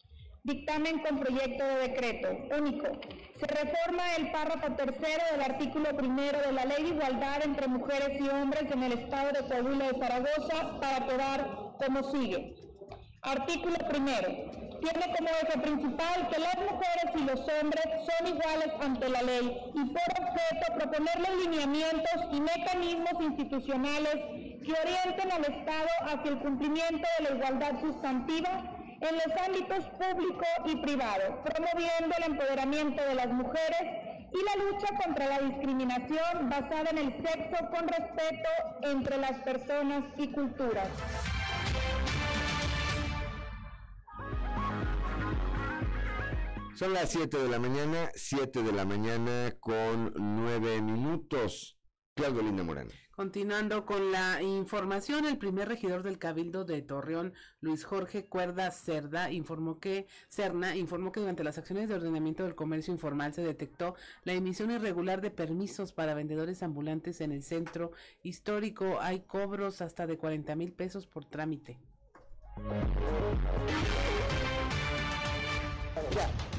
Dictamen 0.47 0.99
con 0.99 1.21
proyecto 1.21 1.65
de 1.65 1.89
decreto. 1.89 2.29
Único. 2.59 2.87
Se 3.41 3.47
reforma 3.47 4.15
el 4.19 4.31
párrafo 4.31 4.75
tercero 4.75 5.23
del 5.33 5.41
artículo 5.41 5.97
primero 5.97 6.39
de 6.39 6.53
la 6.53 6.67
Ley 6.67 6.83
de 6.83 6.89
Igualdad 6.91 7.43
entre 7.45 7.67
Mujeres 7.67 8.21
y 8.21 8.29
Hombres 8.29 8.71
en 8.71 8.83
el 8.83 8.93
Estado 8.93 9.31
de 9.33 9.49
Coahuila 9.49 9.91
de 9.91 9.99
Zaragoza 9.99 10.81
para 10.83 11.07
quedar 11.07 11.49
como 11.79 12.13
sigue. 12.13 12.57
Artículo 13.23 13.77
primero. 13.89 14.29
Tiene 14.83 15.17
como 15.17 15.31
eje 15.31 15.59
principal 15.61 16.29
que 16.29 16.39
las 16.39 16.57
mujeres 16.59 17.09
y 17.15 17.25
los 17.25 17.41
hombres 17.41 17.85
son 18.05 18.37
iguales 18.37 18.71
ante 18.83 19.09
la 19.09 19.23
ley 19.23 19.51
y 19.75 19.85
por 19.95 20.27
objeto 20.27 20.75
proponer 20.75 21.21
los 21.21 21.43
lineamientos 21.43 22.21
y 22.33 22.41
mecanismos 22.43 23.15
institucionales 23.19 24.17
que 24.63 24.75
orienten 24.75 25.33
al 25.33 25.45
Estado 25.47 25.89
hacia 26.03 26.33
el 26.33 26.39
cumplimiento 26.39 27.09
de 27.19 27.25
la 27.25 27.35
igualdad 27.35 27.81
sustantiva 27.81 28.74
en 29.09 29.17
los 29.17 29.41
ámbitos 29.47 29.85
público 29.99 30.45
y 30.67 30.77
privado, 30.77 31.43
promoviendo 31.45 32.15
el 32.19 32.25
empoderamiento 32.25 33.03
de 33.05 33.15
las 33.15 33.29
mujeres 33.29 34.15
y 34.33 34.45
la 34.45 34.65
lucha 34.65 34.89
contra 35.05 35.27
la 35.27 35.39
discriminación 35.41 36.51
basada 36.51 36.91
en 36.91 36.99
el 36.99 37.13
sexo 37.23 37.71
con 37.71 37.89
respeto 37.89 38.49
entre 38.83 39.19
las 39.19 39.39
personas 39.45 40.05
y 40.17 40.29
culturas. 40.33 40.89
Son 46.75 46.93
las 46.93 47.11
7 47.11 47.39
de 47.39 47.49
la 47.49 47.61
mañana, 47.61 48.11
7 48.17 48.63
de 48.65 48.73
la 48.73 48.85
mañana 48.85 49.53
con 49.61 50.13
9 50.17 50.83
minutos. 50.83 51.79
Claudio 52.15 52.43
Linda 52.43 52.65
Morán. 52.65 52.89
Continuando 53.17 53.87
con 53.87 54.11
la 54.11 54.43
información, 54.43 55.25
el 55.25 55.39
primer 55.39 55.69
regidor 55.69 56.03
del 56.03 56.19
Cabildo 56.19 56.65
de 56.65 56.83
Torreón, 56.83 57.33
Luis 57.61 57.85
Jorge 57.85 58.27
Cuerda 58.27 58.73
Cerda, 58.73 59.31
informó 59.31 59.79
que 59.79 60.09
Cerna 60.29 60.75
informó 60.75 61.13
que 61.13 61.21
durante 61.21 61.45
las 61.45 61.57
acciones 61.57 61.89
de 61.89 61.95
ordenamiento 61.95 62.43
del 62.43 62.57
comercio 62.57 62.93
informal 62.93 63.33
se 63.33 63.43
detectó 63.43 63.95
la 64.25 64.33
emisión 64.33 64.73
irregular 64.73 65.21
de 65.21 65.31
permisos 65.31 65.93
para 65.93 66.15
vendedores 66.15 66.65
ambulantes 66.65 67.21
en 67.21 67.31
el 67.31 67.45
centro 67.45 67.93
histórico. 68.25 68.99
Hay 69.01 69.21
cobros 69.21 69.81
hasta 69.81 70.09
de 70.09 70.19
40 70.19 70.57
mil 70.57 70.73
pesos 70.73 71.07
por 71.07 71.25
trámite. 71.25 71.79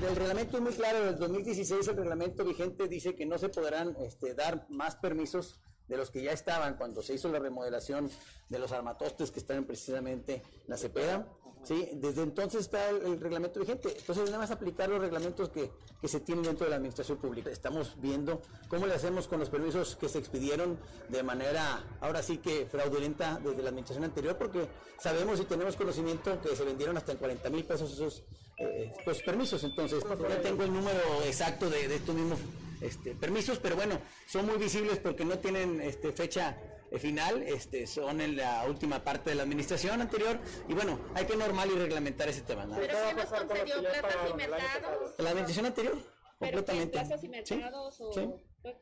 el 0.07 0.15
reglamento 0.15 0.57
es 0.57 0.63
muy 0.63 0.73
claro, 0.73 1.03
del 1.03 1.17
2016 1.17 1.85
el 1.89 1.97
reglamento 1.97 2.45
vigente 2.45 2.87
dice 2.87 3.13
que 3.13 3.25
no 3.25 3.37
se 3.37 3.49
podrán 3.49 3.93
este, 3.99 4.33
dar 4.33 4.65
más 4.69 4.95
permisos 4.95 5.59
de 5.87 5.97
los 5.97 6.09
que 6.11 6.23
ya 6.23 6.31
estaban 6.31 6.75
cuando 6.75 7.01
se 7.01 7.13
hizo 7.13 7.29
la 7.29 7.39
remodelación 7.39 8.09
de 8.49 8.59
los 8.59 8.71
armatostes 8.71 9.31
que 9.31 9.39
están 9.39 9.65
precisamente 9.65 10.35
en 10.35 10.41
la 10.67 10.77
Cepeda. 10.77 11.27
¿sí? 11.63 11.89
Desde 11.93 12.21
entonces 12.21 12.61
está 12.61 12.89
el, 12.89 13.19
reglamento 13.19 13.59
vigente. 13.59 13.95
Entonces, 13.97 14.25
nada 14.25 14.39
más 14.39 14.51
aplicar 14.51 14.89
los 14.89 15.01
reglamentos 15.01 15.49
que, 15.49 15.71
que, 16.01 16.07
se 16.07 16.19
tienen 16.19 16.43
dentro 16.43 16.65
de 16.65 16.69
la 16.71 16.77
administración 16.77 17.17
pública. 17.17 17.49
Estamos 17.49 17.95
viendo 17.99 18.41
cómo 18.67 18.85
le 18.85 18.93
hacemos 18.93 19.27
con 19.27 19.39
los 19.39 19.49
permisos 19.49 19.95
que 19.95 20.09
se 20.09 20.19
expidieron 20.19 20.77
de 21.09 21.23
manera, 21.23 21.83
ahora 22.01 22.21
sí 22.21 22.37
que 22.37 22.65
fraudulenta 22.67 23.39
desde 23.43 23.61
la 23.63 23.69
administración 23.69 24.05
anterior, 24.05 24.37
porque 24.37 24.67
sabemos 24.99 25.39
y 25.39 25.45
tenemos 25.45 25.75
conocimiento 25.75 26.39
que 26.41 26.55
se 26.55 26.63
vendieron 26.63 26.97
hasta 26.97 27.11
en 27.11 27.17
40 27.17 27.49
mil 27.49 27.65
pesos 27.65 27.91
esos, 27.93 28.23
eh, 28.57 28.93
permisos. 29.25 29.63
Entonces, 29.63 30.03
no 30.05 30.15
tengo 30.17 30.63
el 30.63 30.73
número 30.73 31.23
exacto 31.25 31.69
de, 31.69 31.87
de 31.87 31.95
estos 31.95 32.15
mismos 32.15 32.39
este, 32.85 33.15
permisos, 33.15 33.59
pero 33.59 33.75
bueno, 33.75 33.99
son 34.27 34.45
muy 34.45 34.57
visibles 34.57 34.99
porque 34.99 35.25
no 35.25 35.39
tienen 35.39 35.81
este, 35.81 36.11
fecha 36.11 36.57
eh, 36.91 36.99
final, 36.99 37.43
este, 37.43 37.87
son 37.87 38.21
en 38.21 38.37
la 38.37 38.65
última 38.67 39.03
parte 39.03 39.31
de 39.31 39.35
la 39.35 39.43
administración 39.43 40.01
anterior 40.01 40.39
y 40.67 40.73
bueno, 40.73 40.99
hay 41.15 41.25
que 41.25 41.35
normal 41.35 41.69
y 41.71 41.79
reglamentar 41.79 42.29
ese 42.29 42.41
tema. 42.41 42.67
¿Pero 42.75 42.95
qué 43.07 43.13
nos 43.15 43.25
concedió 43.25 43.79
plazas 43.79 44.29
y 44.29 44.33
mercados? 44.35 45.13
La 45.17 45.29
administración 45.31 45.65
anterior, 45.65 45.97
completamente. 46.39 46.99
plazas 46.99 47.23
y 47.23 47.29
mercados 47.29 48.01
o...? 48.01 48.13
¿Sí? 48.13 48.29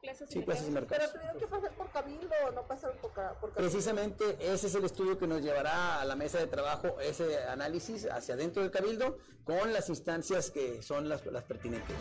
Plazas 0.02 0.30
sí, 0.30 0.40
plazas 0.40 0.68
y 0.70 0.72
mercados. 0.72 1.10
Pero 1.12 1.14
tuvieron 1.14 1.40
que 1.42 1.48
pasar 1.48 1.72
por 1.76 1.92
cabildo 1.92 2.30
o 2.48 2.52
no 2.52 2.66
pasaron 2.66 2.98
por, 3.00 3.12
por 3.12 3.52
cabildo. 3.52 3.54
Precisamente 3.56 4.38
ese 4.40 4.68
es 4.68 4.76
el 4.76 4.86
estudio 4.86 5.18
que 5.18 5.28
nos 5.28 5.42
llevará 5.42 6.00
a 6.00 6.06
la 6.06 6.16
mesa 6.16 6.40
de 6.40 6.48
trabajo, 6.48 7.02
ese 7.02 7.44
análisis 7.50 8.06
hacia 8.10 8.38
dentro 8.38 8.62
del 8.62 8.72
cabildo 8.72 9.18
con 9.44 9.74
las 9.74 9.90
instancias 9.90 10.52
que 10.52 10.82
son 10.82 11.10
las, 11.10 11.26
las 11.26 11.44
pertinentes. 11.44 11.98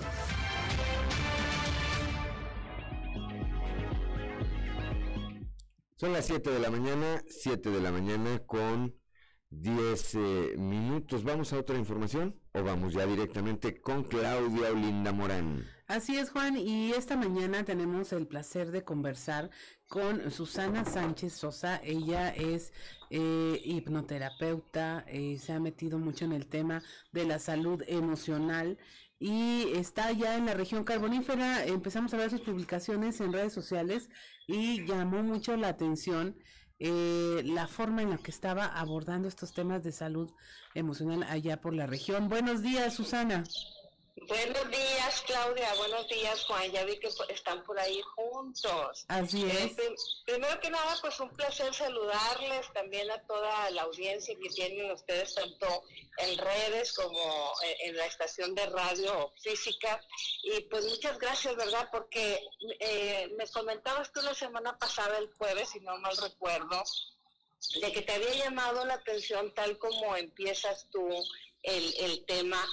Son 6.03 6.12
las 6.12 6.26
7 6.26 6.50
de 6.50 6.59
la 6.59 6.68
mañana, 6.68 7.22
7 7.28 7.70
de 7.70 7.80
la 7.80 7.92
mañana 7.92 8.40
con 8.40 8.92
10 9.50 10.14
eh, 10.16 10.55
minutos. 10.59 11.22
¿Vamos 11.22 11.53
a 11.53 11.61
otra 11.61 11.78
información 11.78 12.40
o 12.55 12.64
vamos 12.64 12.94
ya 12.94 13.07
directamente 13.07 13.80
con 13.80 14.03
Claudia 14.03 14.72
Olinda 14.72 15.12
Morán? 15.12 15.64
Así 15.86 16.18
es, 16.18 16.30
Juan, 16.30 16.57
y 16.57 16.90
esta 16.90 17.16
mañana 17.16 17.62
tenemos 17.64 18.12
el 18.12 18.26
placer 18.26 18.72
de 18.72 18.82
conversar 18.82 19.50
con 19.86 20.32
Susana 20.32 20.84
Sánchez 20.84 21.34
Sosa. 21.34 21.80
Ella 21.84 22.30
es 22.30 22.72
eh, 23.11 23.61
hipnoterapeuta, 23.64 25.05
eh, 25.07 25.38
se 25.38 25.53
ha 25.53 25.61
metido 25.61 26.00
mucho 26.00 26.24
en 26.24 26.32
el 26.32 26.48
tema 26.48 26.82
de 27.12 27.26
la 27.26 27.38
salud 27.38 27.80
emocional 27.86 28.76
y 29.23 29.68
está 29.77 30.11
ya 30.11 30.37
en 30.37 30.47
la 30.47 30.55
región 30.55 30.83
carbonífera. 30.83 31.64
Empezamos 31.64 32.12
a 32.12 32.16
ver 32.16 32.29
sus 32.29 32.41
publicaciones 32.41 33.20
en 33.20 33.33
redes 33.33 33.53
sociales 33.53 34.11
y 34.49 34.85
llamó 34.85 35.23
mucho 35.23 35.57
la 35.57 35.68
atención 35.68 36.37
eh, 36.81 37.41
la 37.45 37.68
forma 37.68 38.03
en 38.03 38.11
la 38.11 38.18
que 38.18 38.33
estaba 38.33 38.66
abordando 38.66 39.29
estos 39.29 39.53
temas 39.53 39.85
de 39.85 39.93
salud 39.93 40.29
emocional 40.75 41.23
allá 41.23 41.61
por 41.61 41.73
la 41.73 41.87
región. 41.87 42.29
Buenos 42.29 42.62
días, 42.62 42.95
Susana. 42.95 43.45
Buenos 44.29 44.70
días, 44.70 45.23
Claudia. 45.27 45.75
Buenos 45.75 46.07
días, 46.09 46.45
Juan. 46.45 46.70
Ya 46.70 46.85
vi 46.85 46.99
que 46.99 47.09
están 47.29 47.64
por 47.64 47.79
ahí 47.79 48.01
juntos. 48.14 49.05
Así 49.09 49.43
Eh, 49.43 49.64
es. 49.64 49.73
prim- 49.75 49.97
primero 50.25 50.61
que 50.61 50.70
nada, 50.70 50.97
pues 51.01 51.18
un 51.20 51.31
placer 51.31 51.75
saludarles 51.75 52.73
también 52.73 53.11
a 53.11 53.20
toda 53.27 53.70
la 53.70 53.83
audiencia 53.83 54.35
que 54.41 54.49
tienen 54.51 54.91
ustedes 54.93 55.35
tanto 55.35 55.83
en 56.18 56.39
redes 56.39 56.93
como 56.93 57.53
eh, 57.64 57.77
en 57.81 57.97
la 57.97 58.07
estación 58.07 58.55
de 58.55 58.66
radio 58.66 59.33
física. 59.43 60.01
Y 60.43 60.61
pues 60.62 60.85
muchas 60.85 61.18
gracias, 61.18 61.57
¿verdad? 61.57 61.89
Porque 61.91 62.45
eh, 62.81 63.29
me 63.37 63.47
comentabas 63.49 64.12
tú 64.12 64.20
la 64.23 64.35
semana 64.35 64.79
pasada, 64.79 65.18
el 65.18 65.33
jueves, 65.35 65.70
si 65.70 65.81
no 65.81 65.97
mal 65.99 66.16
recuerdo, 66.16 66.83
de 67.81 67.93
que 67.93 68.03
te 68.03 68.12
había 68.12 68.35
llamado 68.35 68.85
la 68.85 68.95
atención 68.95 69.53
tal 69.55 69.79
como 69.79 70.16
empiezas 70.16 70.87
tú 70.91 71.09
el, 71.62 71.94
el 71.98 72.24
tema, 72.24 72.64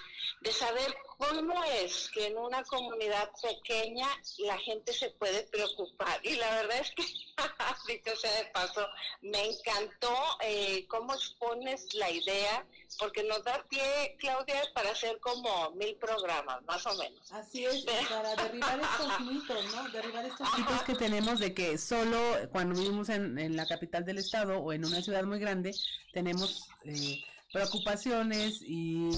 de 0.41 0.51
saber 0.53 0.95
cómo 1.17 1.63
es 1.65 2.09
que 2.13 2.27
en 2.27 2.37
una 2.37 2.63
comunidad 2.63 3.29
pequeña 3.41 4.07
la 4.39 4.57
gente 4.59 4.93
se 4.93 5.09
puede 5.11 5.43
preocupar. 5.43 6.19
Y 6.23 6.35
la 6.35 6.49
verdad 6.55 6.79
es 6.79 6.91
que, 6.91 7.03
dicho 7.93 8.15
sea 8.15 8.31
de 8.35 8.45
paso, 8.45 8.87
me 9.21 9.49
encantó 9.49 10.15
eh, 10.41 10.85
cómo 10.87 11.13
expones 11.13 11.93
la 11.93 12.09
idea, 12.09 12.65
porque 12.97 13.23
nos 13.23 13.43
da 13.43 13.63
pie, 13.69 14.15
Claudia, 14.19 14.61
para 14.73 14.91
hacer 14.91 15.19
como 15.19 15.71
mil 15.71 15.95
programas, 15.95 16.63
más 16.63 16.85
o 16.85 16.95
menos. 16.95 17.31
Así 17.33 17.65
es, 17.65 17.83
para 18.09 18.35
derribar 18.35 18.79
estos 18.79 19.19
mitos, 19.19 19.75
¿no? 19.75 19.89
Derribar 19.89 20.25
estos 20.25 20.57
mitos 20.57 20.83
que 20.83 20.95
tenemos 20.95 21.39
de 21.39 21.53
que 21.53 21.77
solo 21.77 22.17
cuando 22.51 22.79
vivimos 22.79 23.09
en, 23.09 23.37
en 23.37 23.57
la 23.57 23.67
capital 23.67 24.05
del 24.05 24.19
estado 24.19 24.59
o 24.59 24.71
en 24.71 24.85
una 24.85 25.01
ciudad 25.01 25.23
muy 25.23 25.39
grande 25.39 25.75
tenemos 26.13 26.69
eh, 26.85 27.21
preocupaciones 27.51 28.61
y 28.61 29.11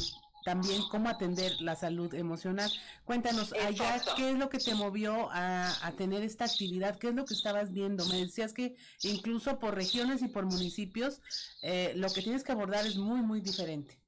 también 0.44 0.82
cómo 0.90 1.10
atender 1.10 1.62
la 1.62 1.76
salud 1.76 2.14
emocional. 2.14 2.72
Cuéntanos, 3.06 3.54
allá. 3.54 4.04
¿qué 4.16 4.32
es 4.32 4.38
lo 4.38 4.50
que 4.50 4.58
te 4.58 4.74
movió 4.74 5.30
a, 5.32 5.86
a 5.86 5.92
tener 5.96 6.24
esta 6.24 6.46
actividad? 6.46 6.98
¿Qué 6.98 7.10
es 7.10 7.14
lo 7.16 7.26
que 7.26 7.34
estabas 7.36 7.72
viendo? 7.72 8.06
Me 8.08 8.18
decías 8.18 8.54
que 8.54 8.76
incluso 9.04 9.60
por 9.60 9.76
regiones 9.76 10.22
y 10.22 10.28
por 10.28 10.46
municipios, 10.46 11.22
eh, 11.62 11.94
lo 11.96 12.12
que 12.12 12.22
tienes 12.22 12.44
que 12.44 12.52
abordar 12.54 12.86
es 12.88 12.96
muy, 12.96 13.22
muy 13.22 13.42
diferente. 13.42 14.00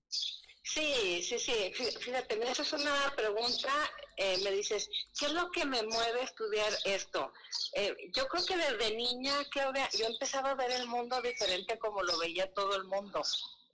Sí, 0.65 1.21
sí, 1.21 1.37
sí. 1.37 1.51
Fí- 1.75 1.97
Fíjate, 1.99 2.41
esa 2.49 2.61
es 2.63 2.73
una 2.73 3.13
pregunta. 3.15 3.69
eh, 4.17 4.37
me 4.43 4.51
dices, 4.51 4.89
¿qué 5.19 5.25
es 5.25 5.33
lo 5.33 5.49
que 5.51 5.65
me 5.65 5.81
mueve 5.83 6.21
a 6.21 6.23
estudiar 6.23 6.71
esto? 6.85 7.31
Eh, 7.73 7.95
yo 8.15 8.27
creo 8.27 8.45
que 8.45 8.55
desde 8.57 8.95
niña, 8.95 9.33
Claudia, 9.51 9.89
yo 9.99 10.05
empezaba 10.05 10.51
a 10.51 10.55
ver 10.55 10.71
el 10.71 10.87
mundo 10.87 11.19
diferente 11.21 11.77
como 11.79 12.01
lo 12.03 12.17
veía 12.19 12.51
todo 12.53 12.75
el 12.75 12.83
mundo. 12.85 13.21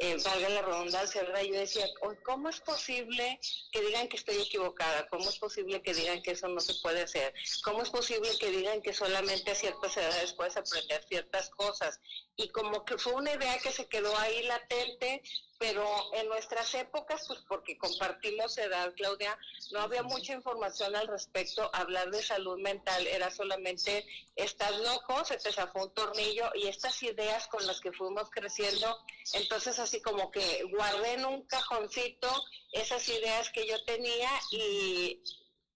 Eh, 0.01 0.15
valga 0.23 0.47
la 0.47 0.61
redundancia, 0.61 1.21
¿verdad? 1.23 1.41
Yo 1.41 1.55
decía, 1.59 1.85
"Oh, 2.01 2.13
¿cómo 2.23 2.47
es 2.47 2.61
posible 2.61 3.37
que 3.69 3.81
digan 3.81 4.07
que 4.07 4.15
estoy 4.15 4.37
equivocada? 4.41 5.05
¿Cómo 5.09 5.29
es 5.29 5.37
posible 5.37 5.81
que 5.81 5.93
digan 5.93 6.21
que 6.21 6.31
eso 6.31 6.47
no 6.47 6.61
se 6.61 6.73
puede 6.75 7.01
hacer? 7.01 7.33
¿Cómo 7.65 7.83
es 7.83 7.89
posible 7.89 8.29
que 8.39 8.49
digan 8.49 8.81
que 8.81 8.93
solamente 8.93 9.51
a 9.51 9.55
ciertas 9.55 9.97
edades 9.97 10.31
puedes 10.33 10.55
aprender 10.55 11.03
ciertas 11.03 11.49
cosas? 11.49 11.99
Y 12.37 12.47
como 12.47 12.85
que 12.85 12.97
fue 12.97 13.13
una 13.13 13.33
idea 13.33 13.57
que 13.57 13.73
se 13.73 13.87
quedó 13.89 14.17
ahí 14.17 14.41
latente, 14.43 15.21
pero 15.59 15.85
en 16.13 16.27
nuestras 16.29 16.73
épocas, 16.73 17.25
pues 17.27 17.41
porque 17.47 17.77
compartimos 17.77 18.57
edad, 18.57 18.93
Claudia, 18.95 19.37
no 19.71 19.81
había 19.81 20.03
mucha 20.03 20.33
información 20.33 20.95
al 20.95 21.07
respecto. 21.07 21.69
Hablar 21.73 22.09
de 22.11 22.23
salud 22.23 22.57
mental 22.59 23.05
era 23.05 23.29
solamente, 23.29 24.05
estás 24.37 24.71
loco, 24.79 25.25
se 25.25 25.37
te 25.37 25.51
zafó 25.51 25.83
un 25.83 25.93
tornillo 25.93 26.49
y 26.55 26.67
estas 26.67 27.03
ideas 27.03 27.47
con 27.47 27.67
las 27.67 27.81
que 27.81 27.91
fuimos 27.91 28.29
creciendo, 28.31 28.97
entonces 29.33 29.77
así 29.79 30.01
como 30.01 30.31
que 30.31 30.63
guardé 30.71 31.13
en 31.13 31.25
un 31.25 31.45
cajoncito 31.45 32.29
esas 32.71 33.07
ideas 33.09 33.49
que 33.49 33.67
yo 33.67 33.83
tenía 33.83 34.29
y 34.51 35.21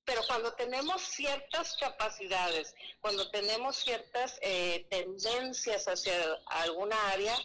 pero 0.06 0.22
cuando 0.28 0.54
tenemos 0.54 1.02
ciertas 1.02 1.78
capacidades, 1.78 2.76
cuando 3.00 3.30
tenemos 3.32 3.78
ciertas 3.78 4.38
eh, 4.42 4.86
tendencias 4.90 5.88
hacia 5.88 6.14
alguna 6.48 6.98
área, 7.12 7.38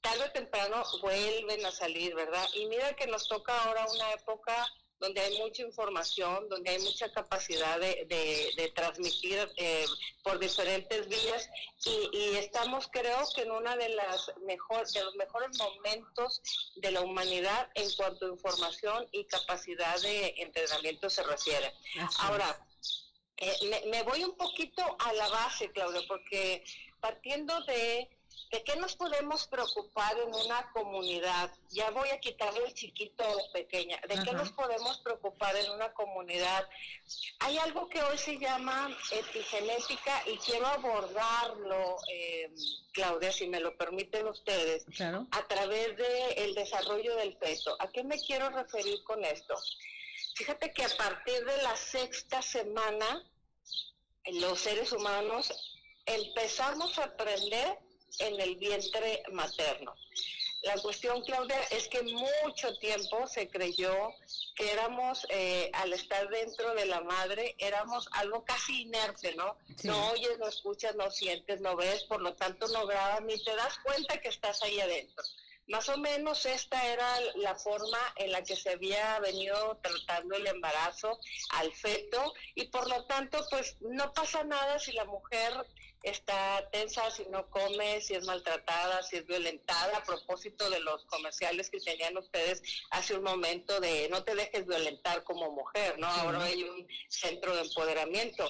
tarde 0.00 0.24
o 0.24 0.30
temprano 0.32 0.82
vuelven 1.02 1.64
a 1.66 1.70
salir, 1.72 2.14
¿verdad? 2.14 2.46
Y 2.54 2.66
mira 2.66 2.94
que 2.96 3.06
nos 3.06 3.28
toca 3.28 3.52
ahora 3.64 3.86
una 3.92 4.12
época 4.12 4.66
donde 4.98 5.20
hay 5.22 5.38
mucha 5.38 5.62
información, 5.62 6.46
donde 6.50 6.72
hay 6.72 6.78
mucha 6.80 7.10
capacidad 7.10 7.80
de, 7.80 8.04
de- 8.06 8.50
de 8.54 8.68
transmitir 8.72 9.50
eh, 9.56 9.86
por 10.22 10.38
diferentes 10.38 11.08
vías 11.08 11.48
y, 11.86 12.10
y 12.12 12.36
estamos 12.36 12.86
creo 12.92 13.26
que 13.34 13.42
en 13.42 13.50
una 13.50 13.76
de 13.76 13.88
las 13.90 14.30
mejor, 14.44 14.86
de 14.90 15.02
los 15.02 15.14
mejores 15.16 15.56
momentos 15.58 16.42
de 16.76 16.90
la 16.90 17.00
humanidad 17.00 17.70
en 17.76 17.90
cuanto 17.94 18.26
a 18.26 18.28
información 18.28 19.08
y 19.12 19.24
capacidad 19.24 19.98
de 20.02 20.34
entrenamiento 20.36 21.08
se 21.08 21.22
refiere. 21.22 21.72
Ahora, 22.18 22.66
eh, 23.38 23.56
me, 23.70 23.80
me 23.86 24.02
voy 24.02 24.22
un 24.22 24.36
poquito 24.36 24.84
a 24.98 25.14
la 25.14 25.28
base, 25.30 25.72
Claudia, 25.72 26.02
porque 26.06 26.62
partiendo 27.00 27.58
de, 27.64 28.06
de 28.50 28.64
qué 28.64 28.74
nos 28.76 28.96
podemos 28.96 29.46
preocupar 29.46 30.18
en 30.18 30.34
una 30.34 30.70
comunidad, 30.72 31.52
ya 31.68 31.90
voy 31.90 32.08
a 32.10 32.18
quitarle 32.18 32.64
el 32.66 32.74
chiquito 32.74 33.22
la 33.22 33.52
pequeña, 33.52 34.00
de 34.08 34.22
qué 34.24 34.32
nos 34.32 34.50
podemos 34.50 34.98
preocupar 34.98 35.54
en 35.56 35.70
una 35.70 35.92
comunidad. 35.92 36.68
Hay 37.40 37.58
algo 37.58 37.88
que 37.88 38.02
hoy 38.02 38.18
se 38.18 38.38
llama 38.38 38.96
epigenética 39.12 40.22
y 40.26 40.36
quiero 40.38 40.66
abordarlo, 40.66 41.96
eh, 42.12 42.52
Claudia, 42.92 43.30
si 43.30 43.46
me 43.46 43.60
lo 43.60 43.76
permiten 43.76 44.26
ustedes, 44.26 44.84
Claro. 44.96 45.28
a 45.30 45.46
través 45.46 45.96
del 45.96 46.54
desarrollo 46.54 47.14
del 47.16 47.36
feto. 47.36 47.76
¿A 47.78 47.86
qué 47.88 48.02
me 48.02 48.18
quiero 48.18 48.50
referir 48.50 49.04
con 49.04 49.24
esto? 49.24 49.54
Fíjate 50.34 50.72
que 50.72 50.84
a 50.84 50.96
partir 50.96 51.44
de 51.44 51.62
la 51.62 51.76
sexta 51.76 52.42
semana, 52.42 53.24
los 54.32 54.58
seres 54.60 54.90
humanos 54.92 55.52
empezamos 56.06 56.98
a 56.98 57.04
aprender 57.04 57.78
en 58.18 58.40
el 58.40 58.56
vientre 58.56 59.22
materno. 59.32 59.94
La 60.62 60.74
cuestión, 60.74 61.22
Claudia, 61.22 61.58
es 61.70 61.88
que 61.88 62.02
mucho 62.02 62.76
tiempo 62.78 63.26
se 63.26 63.48
creyó 63.48 64.12
que 64.54 64.70
éramos, 64.70 65.26
eh, 65.30 65.70
al 65.72 65.92
estar 65.94 66.28
dentro 66.28 66.74
de 66.74 66.84
la 66.84 67.00
madre, 67.00 67.54
éramos 67.58 68.08
algo 68.12 68.44
casi 68.44 68.82
inerte, 68.82 69.34
¿no? 69.34 69.56
Sí. 69.78 69.88
No 69.88 70.10
oyes, 70.10 70.38
no 70.38 70.48
escuchas, 70.48 70.94
no 70.96 71.10
sientes, 71.10 71.62
no 71.62 71.76
ves, 71.76 72.04
por 72.04 72.20
lo 72.20 72.34
tanto 72.34 72.68
no 72.68 72.86
grabas 72.86 73.22
ni 73.22 73.42
te 73.42 73.56
das 73.56 73.78
cuenta 73.78 74.20
que 74.20 74.28
estás 74.28 74.62
ahí 74.62 74.78
adentro. 74.80 75.24
Más 75.68 75.88
o 75.88 75.96
menos 75.96 76.44
esta 76.46 76.84
era 76.88 77.20
la 77.36 77.54
forma 77.54 77.98
en 78.16 78.32
la 78.32 78.42
que 78.42 78.56
se 78.56 78.70
había 78.70 79.20
venido 79.20 79.78
tratando 79.80 80.34
el 80.34 80.46
embarazo 80.48 81.20
al 81.50 81.72
feto 81.72 82.34
y 82.56 82.66
por 82.66 82.88
lo 82.88 83.04
tanto 83.04 83.46
pues 83.50 83.76
no 83.80 84.12
pasa 84.12 84.42
nada 84.42 84.80
si 84.80 84.92
la 84.92 85.04
mujer 85.04 85.52
está 86.02 86.68
tensa, 86.70 87.10
si 87.10 87.24
no 87.26 87.48
come, 87.50 88.00
si 88.00 88.14
es 88.14 88.24
maltratada, 88.24 89.02
si 89.02 89.16
es 89.16 89.26
violentada, 89.26 89.98
a 89.98 90.04
propósito 90.04 90.68
de 90.70 90.80
los 90.80 91.04
comerciales 91.06 91.70
que 91.70 91.80
tenían 91.80 92.16
ustedes 92.16 92.62
hace 92.90 93.14
un 93.14 93.22
momento 93.22 93.80
de 93.80 94.08
no 94.08 94.22
te 94.24 94.34
dejes 94.34 94.66
violentar 94.66 95.22
como 95.24 95.50
mujer, 95.50 95.98
¿no? 95.98 96.06
Ahora 96.06 96.42
hay 96.44 96.64
un 96.64 96.86
centro 97.08 97.54
de 97.54 97.62
empoderamiento. 97.62 98.48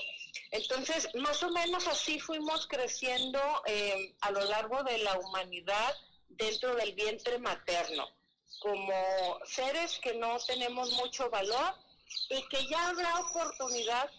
Entonces, 0.53 1.09
más 1.14 1.42
o 1.42 1.51
menos 1.51 1.86
así 1.88 2.20
fuimos 2.20 2.66
creciendo 2.66 3.40
eh, 3.66 4.14
a 4.20 4.30
lo 4.30 4.44
largo 4.44 4.82
de 4.84 4.98
la 4.98 5.18
humanidad 5.18 5.94
dentro 6.28 6.74
del 6.76 6.92
vientre 6.94 7.38
materno, 7.38 8.09
como 8.61 9.38
seres 9.44 9.98
que 10.01 10.14
no 10.14 10.38
tenemos 10.46 10.90
mucho 10.92 11.28
valor 11.30 11.74
y 12.28 12.42
que 12.48 12.66
ya 12.68 12.88
habrá 12.88 13.18
oportunidad 13.20 14.11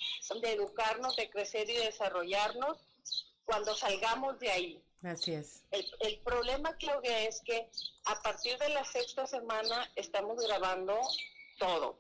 de 0.42 0.54
educarnos, 0.54 1.16
de 1.16 1.30
crecer 1.30 1.70
y 1.70 1.74
desarrollarnos 1.74 2.78
cuando 3.52 3.76
salgamos 3.76 4.40
de 4.40 4.50
ahí. 4.50 4.82
Así 5.04 5.34
es. 5.34 5.64
El, 5.72 5.86
el 6.00 6.20
problema, 6.20 6.74
Claudia, 6.78 7.28
es 7.28 7.42
que 7.42 7.70
a 8.06 8.22
partir 8.22 8.58
de 8.60 8.70
la 8.70 8.86
sexta 8.86 9.28
semana 9.28 9.92
estamos 9.98 10.38
grabando 10.48 10.98
todo. 11.60 12.00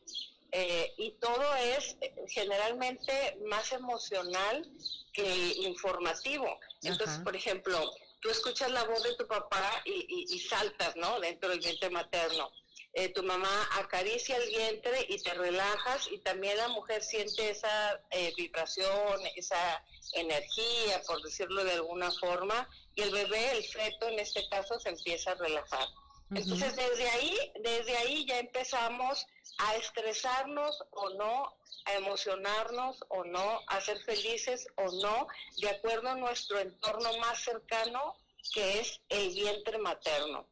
Eh, 0.54 0.94
y 0.98 1.12
todo 1.20 1.44
es 1.56 1.98
eh, 2.00 2.14
generalmente 2.30 3.38
más 3.50 3.74
emocional 3.74 4.66
que 5.12 5.26
informativo. 5.58 6.48
Entonces, 6.84 7.16
Ajá. 7.16 7.24
por 7.26 7.36
ejemplo, 7.36 7.78
tú 8.22 8.30
escuchas 8.30 8.72
la 8.72 8.86
voz 8.86 9.04
de 9.04 9.16
tu 9.16 9.28
papá 9.28 9.82
y, 9.84 9.92
y- 10.08 10.34
y 10.36 10.40
saltas, 10.40 10.96
¿no? 10.96 11.20
Dentro 11.20 11.50
del 11.50 11.60
vientre 11.60 11.90
materno. 11.90 12.50
Eh, 12.94 13.10
tu 13.10 13.24
mamá 13.24 13.70
acaricia 13.80 14.36
el 14.36 14.50
vientre 14.50 15.06
y 15.08 15.18
te 15.20 15.34
relajas 15.34 16.10
y 16.12 16.18
también 16.20 16.58
la 16.58 16.68
mujer 16.68 17.02
siente 17.02 17.50
esa 17.50 18.02
eh, 18.12 18.34
vibración, 18.36 19.22
esa 19.36 19.84
energía, 20.14 21.02
por 21.08 21.22
decirlo 21.22 21.64
de 21.64 21.74
alguna 21.74 22.12
forma, 22.12 22.68
y 22.96 23.02
el 23.04 23.12
bebé, 23.12 23.52
el 23.54 23.64
feto 23.64 24.10
en 24.10 24.20
este 24.20 24.48
caso, 24.50 24.78
se 24.80 24.90
empieza 24.90 25.32
a 25.32 25.36
relajar. 25.36 25.88
Entonces, 26.34 26.76
desde 26.76 27.10
ahí, 27.10 27.38
desde 27.62 27.98
ahí 27.98 28.26
ya 28.26 28.40
empezamos 28.40 29.28
a 29.58 29.76
estresarnos 29.76 30.82
o 30.92 31.10
no, 31.12 31.54
a 31.86 31.94
emocionarnos 31.96 33.04
o 33.10 33.24
no, 33.26 33.62
a 33.68 33.82
ser 33.82 34.00
felices 34.04 34.68
o 34.76 34.92
no, 35.02 35.28
de 35.58 35.70
acuerdo 35.70 36.10
a 36.10 36.16
nuestro 36.16 36.60
entorno 36.60 37.18
más 37.18 37.44
cercano, 37.44 38.16
que 38.54 38.80
es 38.80 39.02
el 39.10 39.34
vientre 39.34 39.78
materno. 39.78 40.48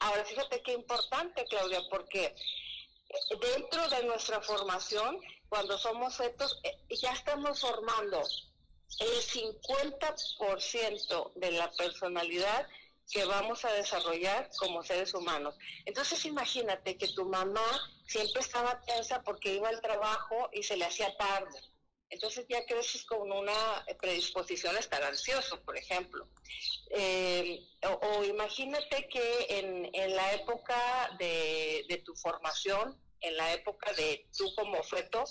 Ahora, 0.00 0.24
fíjate 0.24 0.62
qué 0.62 0.72
importante, 0.72 1.44
Claudia, 1.46 1.80
porque 1.90 2.34
dentro 3.40 3.88
de 3.88 4.04
nuestra 4.04 4.40
formación, 4.40 5.20
cuando 5.48 5.76
somos 5.78 6.16
fetos, 6.16 6.60
eh, 6.62 6.78
ya 6.90 7.12
estamos 7.12 7.60
formando 7.60 8.22
el 8.98 9.22
50% 9.22 11.32
de 11.34 11.52
la 11.52 11.70
personalidad 11.72 12.66
que 13.10 13.24
vamos 13.24 13.64
a 13.64 13.72
desarrollar 13.72 14.50
como 14.58 14.84
seres 14.84 15.14
humanos. 15.14 15.56
Entonces 15.84 16.24
imagínate 16.24 16.96
que 16.96 17.08
tu 17.08 17.24
mamá 17.24 17.66
siempre 18.06 18.40
estaba 18.40 18.80
tensa 18.86 19.22
porque 19.22 19.54
iba 19.54 19.68
al 19.68 19.80
trabajo 19.80 20.48
y 20.52 20.62
se 20.62 20.76
le 20.76 20.84
hacía 20.84 21.16
tarde. 21.16 21.60
Entonces 22.10 22.44
ya 22.48 22.64
creces 22.66 23.04
con 23.04 23.30
una 23.30 23.84
predisposición 24.00 24.76
a 24.76 24.80
estar 24.80 25.02
ansioso, 25.02 25.60
por 25.62 25.76
ejemplo. 25.76 26.28
Eh, 26.90 27.64
o, 28.02 28.24
imagínate 28.24 29.08
que 29.08 29.46
en, 29.48 29.88
en 29.92 30.16
la 30.16 30.34
época 30.34 31.16
de, 31.18 31.84
de, 31.88 31.98
tu 31.98 32.14
formación, 32.16 33.00
en 33.20 33.36
la 33.36 33.52
época 33.52 33.92
de 33.92 34.26
tú 34.36 34.52
como 34.56 34.82
feto, 34.82 35.24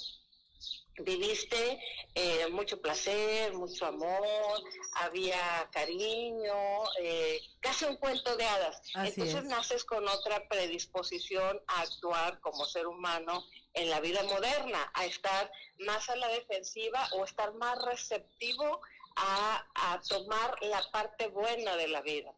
viviste 1.03 1.79
eh, 2.15 2.47
mucho 2.51 2.81
placer, 2.81 3.53
mucho 3.53 3.85
amor, 3.85 4.61
había 4.95 5.69
cariño, 5.71 6.83
eh, 7.01 7.41
casi 7.59 7.85
un 7.85 7.97
cuento 7.97 8.35
de 8.35 8.45
hadas. 8.45 8.81
Entonces 8.95 9.43
naces 9.45 9.83
con 9.83 10.07
otra 10.07 10.47
predisposición 10.47 11.61
a 11.67 11.81
actuar 11.81 12.39
como 12.41 12.65
ser 12.65 12.87
humano 12.87 13.45
en 13.73 13.89
la 13.89 13.99
vida 13.99 14.23
moderna, 14.23 14.91
a 14.93 15.05
estar 15.05 15.51
más 15.79 16.09
a 16.09 16.15
la 16.15 16.27
defensiva 16.29 17.07
o 17.13 17.23
estar 17.23 17.53
más 17.53 17.81
receptivo 17.83 18.81
a, 19.15 19.65
tomar 20.07 20.55
la 20.61 20.81
parte 20.91 21.27
buena 21.27 21.75
de 21.75 21.87
la 21.87 22.01
vida. 22.01 22.33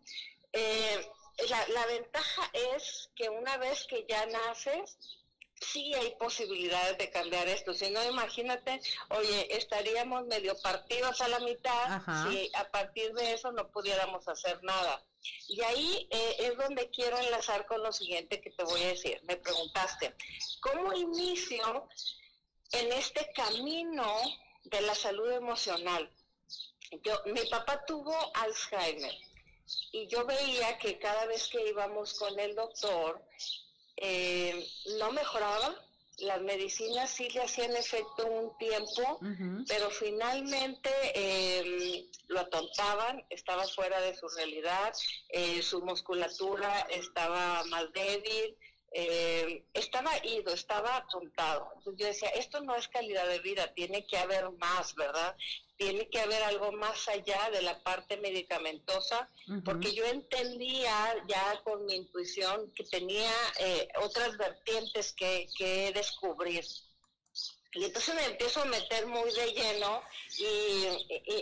Eh, 0.52 1.08
la, 1.50 1.68
la 1.70 1.86
ventaja 1.86 2.50
es 2.74 3.10
que 3.16 3.30
una 3.30 3.58
vez 3.58 3.86
que 3.86 4.06
ya 4.08 4.26
naces, 4.26 4.98
sí 5.62 5.94
hay 5.94 6.16
posibilidades 6.16 6.98
de 6.98 7.10
cambiar 7.10 7.48
esto. 7.48 7.74
Si 7.74 7.90
no, 7.92 8.04
imagínate, 8.04 8.82
oye, 9.10 9.56
estaríamos 9.56 10.26
medio 10.26 10.60
partidos 10.62 11.22
a 11.22 11.28
la 11.28 11.40
mitad 11.40 12.02
si 12.30 12.52
a 12.56 12.70
partir 12.70 13.14
de 13.14 13.34
eso 13.34 13.52
no 13.52 13.70
pudiéramos 13.70 14.28
hacer 14.28 14.62
nada. 14.64 15.04
Y 15.48 15.62
ahí 15.62 16.08
eh, 16.10 16.36
es 16.40 16.58
donde 16.58 16.90
quiero 16.90 17.18
enlazar 17.18 17.66
con 17.68 17.84
lo 17.84 17.92
siguiente 17.92 18.42
que 18.42 18.52
te 18.52 18.64
voy 18.64 18.82
a 18.82 18.88
decir. 18.88 19.22
Me 19.24 19.38
preguntaste, 19.38 20.16
¿cómo 20.62 20.94
inicio 20.94 21.88
en 22.72 22.92
este 22.94 23.32
camino 23.34 24.20
de 24.64 24.82
la 24.82 24.96
salud 24.96 25.32
emocional? 25.32 26.12
Yo, 27.04 27.22
mi 27.26 27.42
papá 27.50 27.86
tuvo 27.86 28.16
Alzheimer 28.36 29.16
y 29.92 30.08
yo 30.08 30.26
veía 30.26 30.78
que 30.80 30.98
cada 31.00 31.26
vez 31.28 31.48
que 31.48 31.70
íbamos 31.70 32.16
con 32.16 32.38
el 32.40 32.56
doctor, 32.56 33.24
eh, 34.04 34.68
no 34.98 35.12
mejoraba, 35.12 35.76
las 36.18 36.42
medicinas 36.42 37.10
sí 37.12 37.30
le 37.30 37.42
hacían 37.42 37.76
efecto 37.76 38.26
un 38.26 38.58
tiempo, 38.58 39.20
pero 39.68 39.92
finalmente 39.92 40.90
eh, 41.14 42.10
lo 42.28 42.40
atontaban, 42.40 43.24
estaba 43.30 43.68
fuera 43.68 44.02
de 44.02 44.16
su 44.16 44.28
realidad, 44.28 44.92
eh, 45.30 45.62
su 45.62 45.82
musculatura 45.82 46.88
estaba 46.90 47.64
más 47.66 47.92
débil, 47.94 48.58
estaba 49.74 50.12
ido, 50.26 50.52
estaba 50.52 50.98
atontado. 50.98 51.72
Entonces 51.78 52.00
yo 52.02 52.08
decía, 52.08 52.30
esto 52.30 52.60
no 52.62 52.76
es 52.76 52.88
calidad 52.88 53.28
de 53.28 53.40
vida, 53.40 53.72
tiene 53.74 54.06
que 54.08 54.18
haber 54.18 54.50
más, 54.54 54.96
¿verdad? 54.96 55.36
Tiene 55.82 56.08
que 56.10 56.20
haber 56.20 56.44
algo 56.44 56.72
más 56.74 57.08
allá 57.08 57.50
de 57.50 57.64
la 57.64 57.82
parte 57.82 58.16
medicamentosa, 58.18 59.28
porque 59.66 59.92
yo 59.96 60.06
entendía 60.06 61.16
ya 61.28 61.60
con 61.64 61.88
mi 61.88 61.96
intuición 61.96 62.72
que 62.76 62.84
tenía 62.84 63.32
eh, 63.58 63.88
otras 64.00 64.38
vertientes 64.38 65.12
que, 65.14 65.48
que 65.58 65.92
descubrir. 65.92 66.64
Y 67.74 67.86
entonces 67.86 68.14
me 68.14 68.26
empiezo 68.26 68.62
a 68.62 68.66
meter 68.66 69.08
muy 69.08 69.32
de 69.34 69.54
lleno 69.54 70.04
y, 70.38 70.86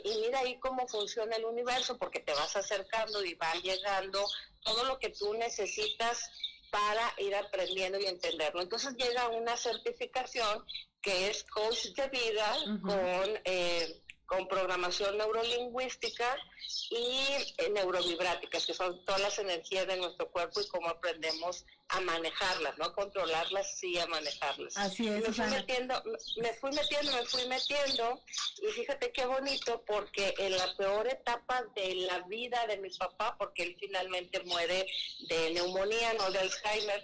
y, 0.07 0.21
mira 0.21 0.39
ahí 0.39 0.57
cómo 0.59 0.87
funciona 0.87 1.35
el 1.35 1.43
universo, 1.43 1.97
porque 1.97 2.21
te 2.21 2.33
vas 2.33 2.55
acercando 2.55 3.21
y 3.25 3.33
va 3.33 3.53
llegando 3.55 4.25
todo 4.61 4.85
lo 4.85 4.99
que 4.99 5.09
tú 5.09 5.33
necesitas 5.33 6.29
para 6.71 7.13
ir 7.17 7.35
aprendiendo 7.35 7.99
y 7.99 8.05
entenderlo. 8.05 8.61
Entonces 8.61 8.95
llega 8.95 9.27
una 9.27 9.57
certificación 9.57 10.63
que 11.01 11.29
es 11.29 11.43
coach 11.43 11.87
de 11.87 12.07
vida 12.07 12.57
con 12.81 13.39
eh, 13.43 14.01
con 14.29 14.47
programación 14.47 15.17
neurolingüística 15.17 16.37
y 16.91 17.19
eh, 17.57 17.69
neurovibráticas, 17.71 18.63
que 18.67 18.75
son 18.75 19.03
todas 19.03 19.21
las 19.21 19.39
energías 19.39 19.87
de 19.87 19.97
nuestro 19.97 20.29
cuerpo 20.29 20.61
y 20.61 20.67
cómo 20.67 20.87
aprendemos 20.87 21.65
a 21.87 21.99
manejarlas, 22.01 22.77
no 22.77 22.85
a 22.85 22.93
controlarlas, 22.93 23.75
sí 23.79 23.97
a 23.97 24.05
manejarlas. 24.05 24.77
Así 24.77 25.07
es. 25.07 25.27
Me 25.27 25.33
fui, 25.33 25.45
metiendo, 25.47 26.03
me 26.37 26.53
fui 26.53 26.71
metiendo, 26.71 27.11
me 27.11 27.25
fui 27.25 27.47
metiendo, 27.47 28.21
y 28.61 28.71
fíjate 28.71 29.11
qué 29.11 29.25
bonito, 29.25 29.83
porque 29.87 30.35
en 30.37 30.55
la 30.55 30.77
peor 30.77 31.07
etapa 31.07 31.63
de 31.75 31.95
la 31.95 32.19
vida 32.27 32.67
de 32.67 32.77
mi 32.77 32.91
papá, 32.91 33.35
porque 33.35 33.63
él 33.63 33.77
finalmente 33.79 34.43
muere 34.43 34.85
de 35.27 35.53
neumonía, 35.53 36.13
no 36.13 36.29
de 36.29 36.37
Alzheimer, 36.37 37.03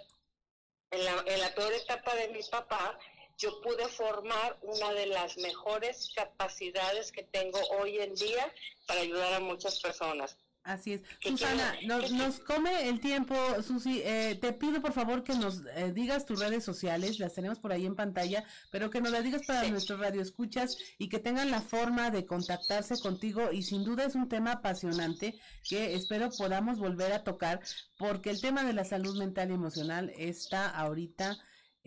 en 0.92 1.04
la, 1.04 1.24
en 1.26 1.40
la 1.40 1.52
peor 1.56 1.72
etapa 1.72 2.14
de 2.14 2.28
mi 2.28 2.42
papá, 2.44 2.96
yo 3.38 3.60
pude 3.60 3.86
formar 3.88 4.58
una 4.62 4.92
de 4.92 5.06
las 5.06 5.36
mejores 5.38 6.10
capacidades 6.14 7.12
que 7.12 7.22
tengo 7.22 7.58
hoy 7.78 7.98
en 7.98 8.14
día 8.14 8.52
para 8.86 9.00
ayudar 9.00 9.34
a 9.34 9.40
muchas 9.40 9.80
personas. 9.80 10.36
Así 10.66 10.94
es. 10.94 11.02
Susana, 11.20 11.76
nos, 11.84 12.40
come 12.40 12.88
el 12.88 12.98
tiempo. 12.98 13.36
Susi, 13.62 14.02
eh, 14.04 14.36
te 14.40 14.52
pido 14.52 14.82
por 14.82 14.92
favor 14.92 15.22
que 15.22 15.34
nos 15.36 15.62
eh, 15.76 15.92
digas 15.92 16.26
tus 16.26 16.40
redes 16.40 16.64
sociales, 16.64 17.20
las 17.20 17.34
tenemos 17.34 17.60
por 17.60 17.70
ahí 17.70 17.86
en 17.86 17.94
pantalla, 17.94 18.42
pero 18.72 18.90
que 18.90 19.00
nos 19.00 19.12
las 19.12 19.22
digas 19.22 19.42
para 19.46 19.68
nuestros 19.68 20.00
radioescuchas 20.00 20.76
y 20.98 21.08
que 21.08 21.20
tengan 21.20 21.52
la 21.52 21.60
forma 21.60 22.10
de 22.10 22.26
contactarse 22.26 22.98
contigo. 23.00 23.52
Y 23.52 23.62
sin 23.62 23.84
duda 23.84 24.06
es 24.06 24.16
un 24.16 24.28
tema 24.28 24.54
apasionante 24.54 25.38
que 25.62 25.94
espero 25.94 26.30
podamos 26.36 26.80
volver 26.80 27.12
a 27.12 27.22
tocar, 27.22 27.60
porque 27.96 28.30
el 28.30 28.40
tema 28.40 28.64
de 28.64 28.72
la 28.72 28.84
salud 28.84 29.16
mental 29.16 29.52
y 29.52 29.54
emocional 29.54 30.12
está 30.16 30.68
ahorita 30.68 31.38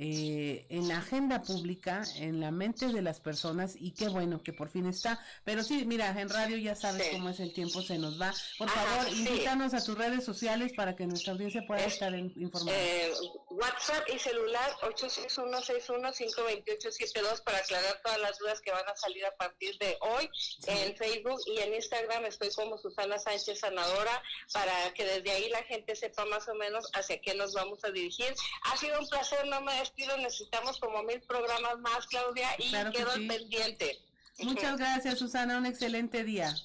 eh, 0.02 0.66
en 0.70 0.88
la 0.88 1.00
agenda 1.00 1.42
pública, 1.42 2.04
en 2.16 2.40
la 2.40 2.52
mente 2.52 2.88
de 2.88 3.02
las 3.02 3.20
personas 3.20 3.76
y 3.78 3.92
qué 3.92 4.08
bueno 4.08 4.42
que 4.42 4.54
por 4.54 4.70
fin 4.70 4.86
está. 4.86 5.20
Pero 5.44 5.62
sí, 5.62 5.84
mira, 5.86 6.18
en 6.18 6.30
radio 6.30 6.56
ya 6.56 6.74
sabes 6.74 7.10
cómo 7.12 7.28
es 7.28 7.42
el 7.42 7.52
tiempo, 7.52 7.82
se 7.82 7.98
nos 7.98 8.18
va. 8.20 8.34
Por 8.58 8.70
favor, 8.70 9.12
invítanos 9.12 9.74
a 9.74 9.84
tus 9.84 9.98
redes 9.98 10.24
sociales 10.24 10.72
para 10.74 10.96
que 10.96 11.06
nuestra 11.06 11.34
audiencia 11.34 11.64
pueda 11.68 11.84
estar 11.84 12.16
informada. 12.16 12.78
Eh, 12.78 13.12
WhatsApp 13.50 14.08
y 14.16 14.20
celular 14.20 14.72
861-615-2872 14.84 17.44
para 17.44 17.58
aclarar 17.58 18.00
todas 18.02 18.20
las 18.20 18.40
dudas 18.40 18.62
que 18.62 18.72
van 18.72 18.88
a 18.88 18.96
salir 18.96 19.26
a 19.26 19.36
partir 19.36 19.78
de 19.80 19.98
hoy. 20.00 20.30
En 20.68 20.96
Facebook 20.96 21.42
y 21.46 21.60
en 21.60 21.74
Instagram 21.74 22.24
estoy 22.24 22.52
como 22.56 22.78
Susana 22.78 23.20
Sánchez 23.20 23.60
Sanadora 23.60 24.24
para 24.54 24.94
que 24.94 25.04
desde 25.04 25.32
ahí 25.32 25.50
la 25.50 25.64
gente 25.64 25.94
sepa 25.98 26.24
más 26.24 26.48
o 26.48 26.56
menos 26.56 26.90
hacia 26.94 27.20
qué 27.20 27.36
nos 27.36 27.54
vamos 27.54 27.84
a 27.84 27.92
dirigir. 27.92 28.34
Ha 28.64 28.78
sido 28.78 28.98
un 28.98 29.10
placer, 29.10 29.46
no 29.48 29.60
me 29.60 29.89
necesitamos 30.18 30.80
como 30.80 31.04
mil 31.04 31.22
programas 31.22 31.80
más, 31.80 32.08
Claudia, 32.08 32.50
y 32.58 32.72
quedo 32.92 33.14
pendiente. 33.28 34.00
Muchas 34.40 34.78
gracias, 34.78 35.20
Susana, 35.20 35.58
un 35.58 35.66
excelente 35.66 36.24
día. 36.24 36.56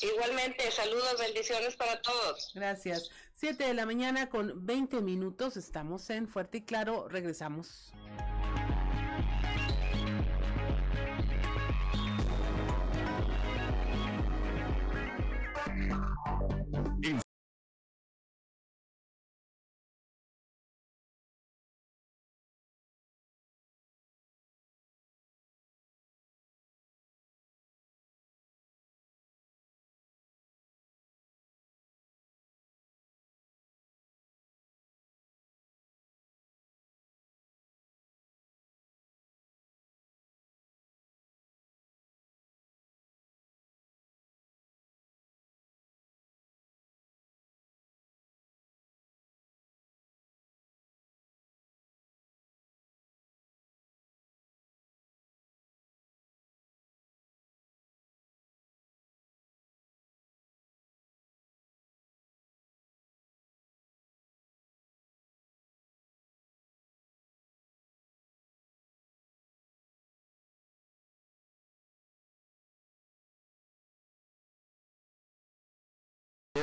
Igualmente, 0.00 0.70
saludos, 0.70 1.16
bendiciones 1.18 1.76
para 1.76 2.00
todos. 2.00 2.50
Gracias. 2.54 3.10
Siete 3.34 3.64
de 3.64 3.74
la 3.74 3.86
mañana 3.86 4.28
con 4.28 4.66
20 4.66 5.00
minutos, 5.00 5.56
estamos 5.56 6.08
en 6.10 6.28
Fuerte 6.28 6.58
y 6.58 6.62
Claro, 6.62 7.08
regresamos. 7.08 7.92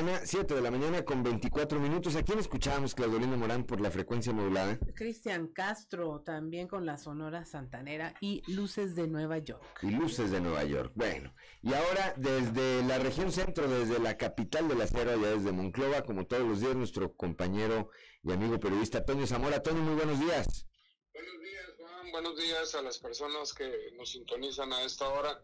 Mañana, 0.02 0.22
7 0.26 0.56
de 0.56 0.62
la 0.62 0.72
mañana 0.72 1.04
con 1.04 1.24
24 1.24 1.80
minutos. 1.80 2.16
¿A 2.16 2.24
quién 2.24 2.40
escuchamos, 2.40 2.96
Claudelina 2.96 3.36
Morán, 3.36 3.66
por 3.66 3.82
la 3.82 3.92
frecuencia 3.92 4.32
modulada? 4.32 4.80
Cristian 4.96 5.48
Castro, 5.48 6.22
también 6.22 6.68
con 6.68 6.86
la 6.86 6.98
Sonora 6.98 7.44
Santanera 7.46 8.14
y 8.22 8.42
Luces 8.48 8.96
de 8.96 9.08
Nueva 9.08 9.40
York. 9.40 9.80
Y 9.84 9.92
Luces 9.92 10.32
de 10.32 10.40
Nueva 10.40 10.64
York. 10.64 10.94
Bueno, 10.96 11.34
y 11.62 11.74
ahora 11.74 12.14
desde 12.16 12.82
la 12.84 12.98
región 12.98 13.32
centro, 13.32 13.68
desde 13.68 14.00
la 14.00 14.16
capital 14.16 14.70
de 14.70 14.76
la 14.76 14.88
sierra, 14.88 15.16
ya 15.18 15.32
desde 15.32 15.52
Monclova, 15.52 16.04
como 16.04 16.26
todos 16.26 16.48
los 16.48 16.62
días, 16.62 16.76
nuestro 16.76 17.14
compañero 17.14 17.90
y 18.24 18.32
amigo 18.32 18.58
periodista 18.60 19.04
Toño 19.04 19.28
Zamora. 19.28 19.62
Toño, 19.62 19.82
muy 19.82 19.96
buenos 19.96 20.20
días. 20.20 20.66
Buenos 21.14 21.42
días, 21.42 21.66
Juan. 21.78 22.12
Buenos 22.12 22.38
días 22.38 22.76
a 22.76 22.82
las 22.82 23.00
personas 23.00 23.54
que 23.54 23.92
nos 23.98 24.12
sintonizan 24.12 24.72
a 24.72 24.84
esta 24.84 25.10
hora. 25.10 25.44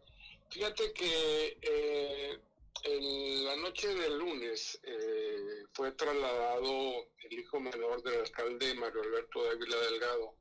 Fíjate 0.50 0.94
que 0.94 1.58
eh, 1.62 2.40
en 2.84 3.46
la 3.46 3.56
noche 3.58 3.94
del 3.94 4.18
lunes 4.18 4.80
eh, 4.84 5.64
fue 5.74 5.92
trasladado 5.94 7.08
el 7.20 7.40
hijo 7.40 7.60
menor 7.60 8.02
del 8.04 8.22
alcalde 8.22 8.74
Mario 8.76 9.02
Alberto 9.02 9.44
Dávila 9.44 9.78
Delgado 9.78 10.38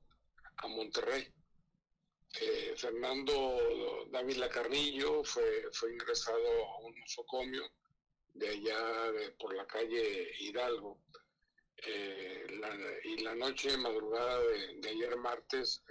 a 0.56 0.68
Monterrey. 0.68 1.32
Eh, 2.40 2.74
Fernando 2.76 4.06
Dávila 4.10 4.48
Carrillo 4.48 5.22
fue, 5.24 5.68
fue 5.72 5.92
ingresado 5.92 6.66
a 6.66 6.78
un 6.80 6.98
nosocomio 6.98 7.62
de 8.34 8.48
allá 8.48 9.12
por 9.38 9.54
la 9.54 9.66
calle 9.66 10.30
Hidalgo. 10.40 11.00
y 13.04 13.18
la 13.22 13.34
noche 13.34 13.76
madrugada 13.76 14.40
de, 14.40 14.80
de 14.80 14.88
ayer 14.88 15.16
martes 15.16 15.82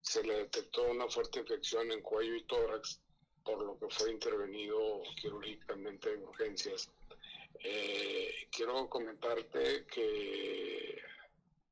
se 0.00 0.22
le 0.24 0.34
detectó 0.38 0.84
una 0.90 1.08
fuerte 1.08 1.40
infección 1.40 1.92
en 1.92 2.02
cuello 2.02 2.34
y 2.34 2.46
tórax 2.46 3.01
por 3.44 3.62
lo 3.62 3.78
que 3.78 3.88
fue 3.88 4.10
intervenido 4.10 5.02
quirúrgicamente 5.20 6.12
en 6.12 6.22
urgencias. 6.22 6.90
Eh, 7.64 8.48
quiero 8.50 8.88
comentarte 8.88 9.86
que 9.86 11.00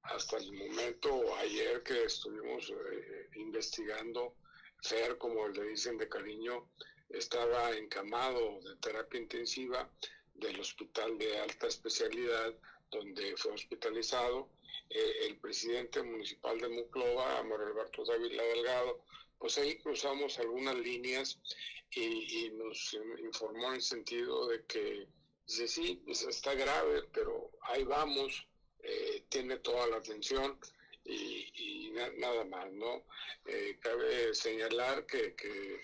hasta 0.02 0.38
el 0.38 0.52
momento, 0.52 1.34
ayer 1.36 1.82
que 1.82 2.04
estuvimos 2.04 2.70
eh, 2.70 3.28
investigando, 3.36 4.34
FER, 4.82 5.18
como 5.18 5.46
le 5.48 5.64
dicen 5.64 5.98
de 5.98 6.08
cariño, 6.08 6.68
estaba 7.08 7.72
encamado 7.76 8.60
de 8.60 8.76
terapia 8.76 9.20
intensiva 9.20 9.90
del 10.34 10.58
hospital 10.60 11.18
de 11.18 11.38
alta 11.38 11.66
especialidad 11.66 12.54
donde 12.90 13.36
fue 13.36 13.52
hospitalizado. 13.52 14.48
Eh, 14.88 15.26
el 15.26 15.36
presidente 15.38 16.02
municipal 16.02 16.58
de 16.60 16.68
Muclova, 16.68 17.38
Amor 17.38 17.62
Alberto 17.62 18.04
Dávila 18.04 18.42
Delgado, 18.42 19.04
pues 19.40 19.56
ahí 19.56 19.78
cruzamos 19.78 20.38
algunas 20.38 20.76
líneas 20.76 21.40
y, 21.92 22.50
nos 22.50 22.96
informó 23.24 23.72
en 23.72 23.80
sentido 23.80 24.46
de 24.46 24.64
que 24.66 25.08
dice, 25.46 25.66
sí, 25.66 26.02
está 26.06 26.54
grave, 26.54 27.04
pero 27.12 27.50
ahí 27.62 27.82
vamos, 27.84 28.46
eh, 28.80 29.24
tiene 29.30 29.56
toda 29.58 29.86
la 29.88 29.96
atención 29.96 30.60
y, 31.04 31.90
nada 32.18 32.44
más, 32.44 32.70
¿no? 32.72 33.06
Eh, 33.46 33.78
cabe 33.80 34.34
señalar 34.34 35.06
que, 35.06 35.34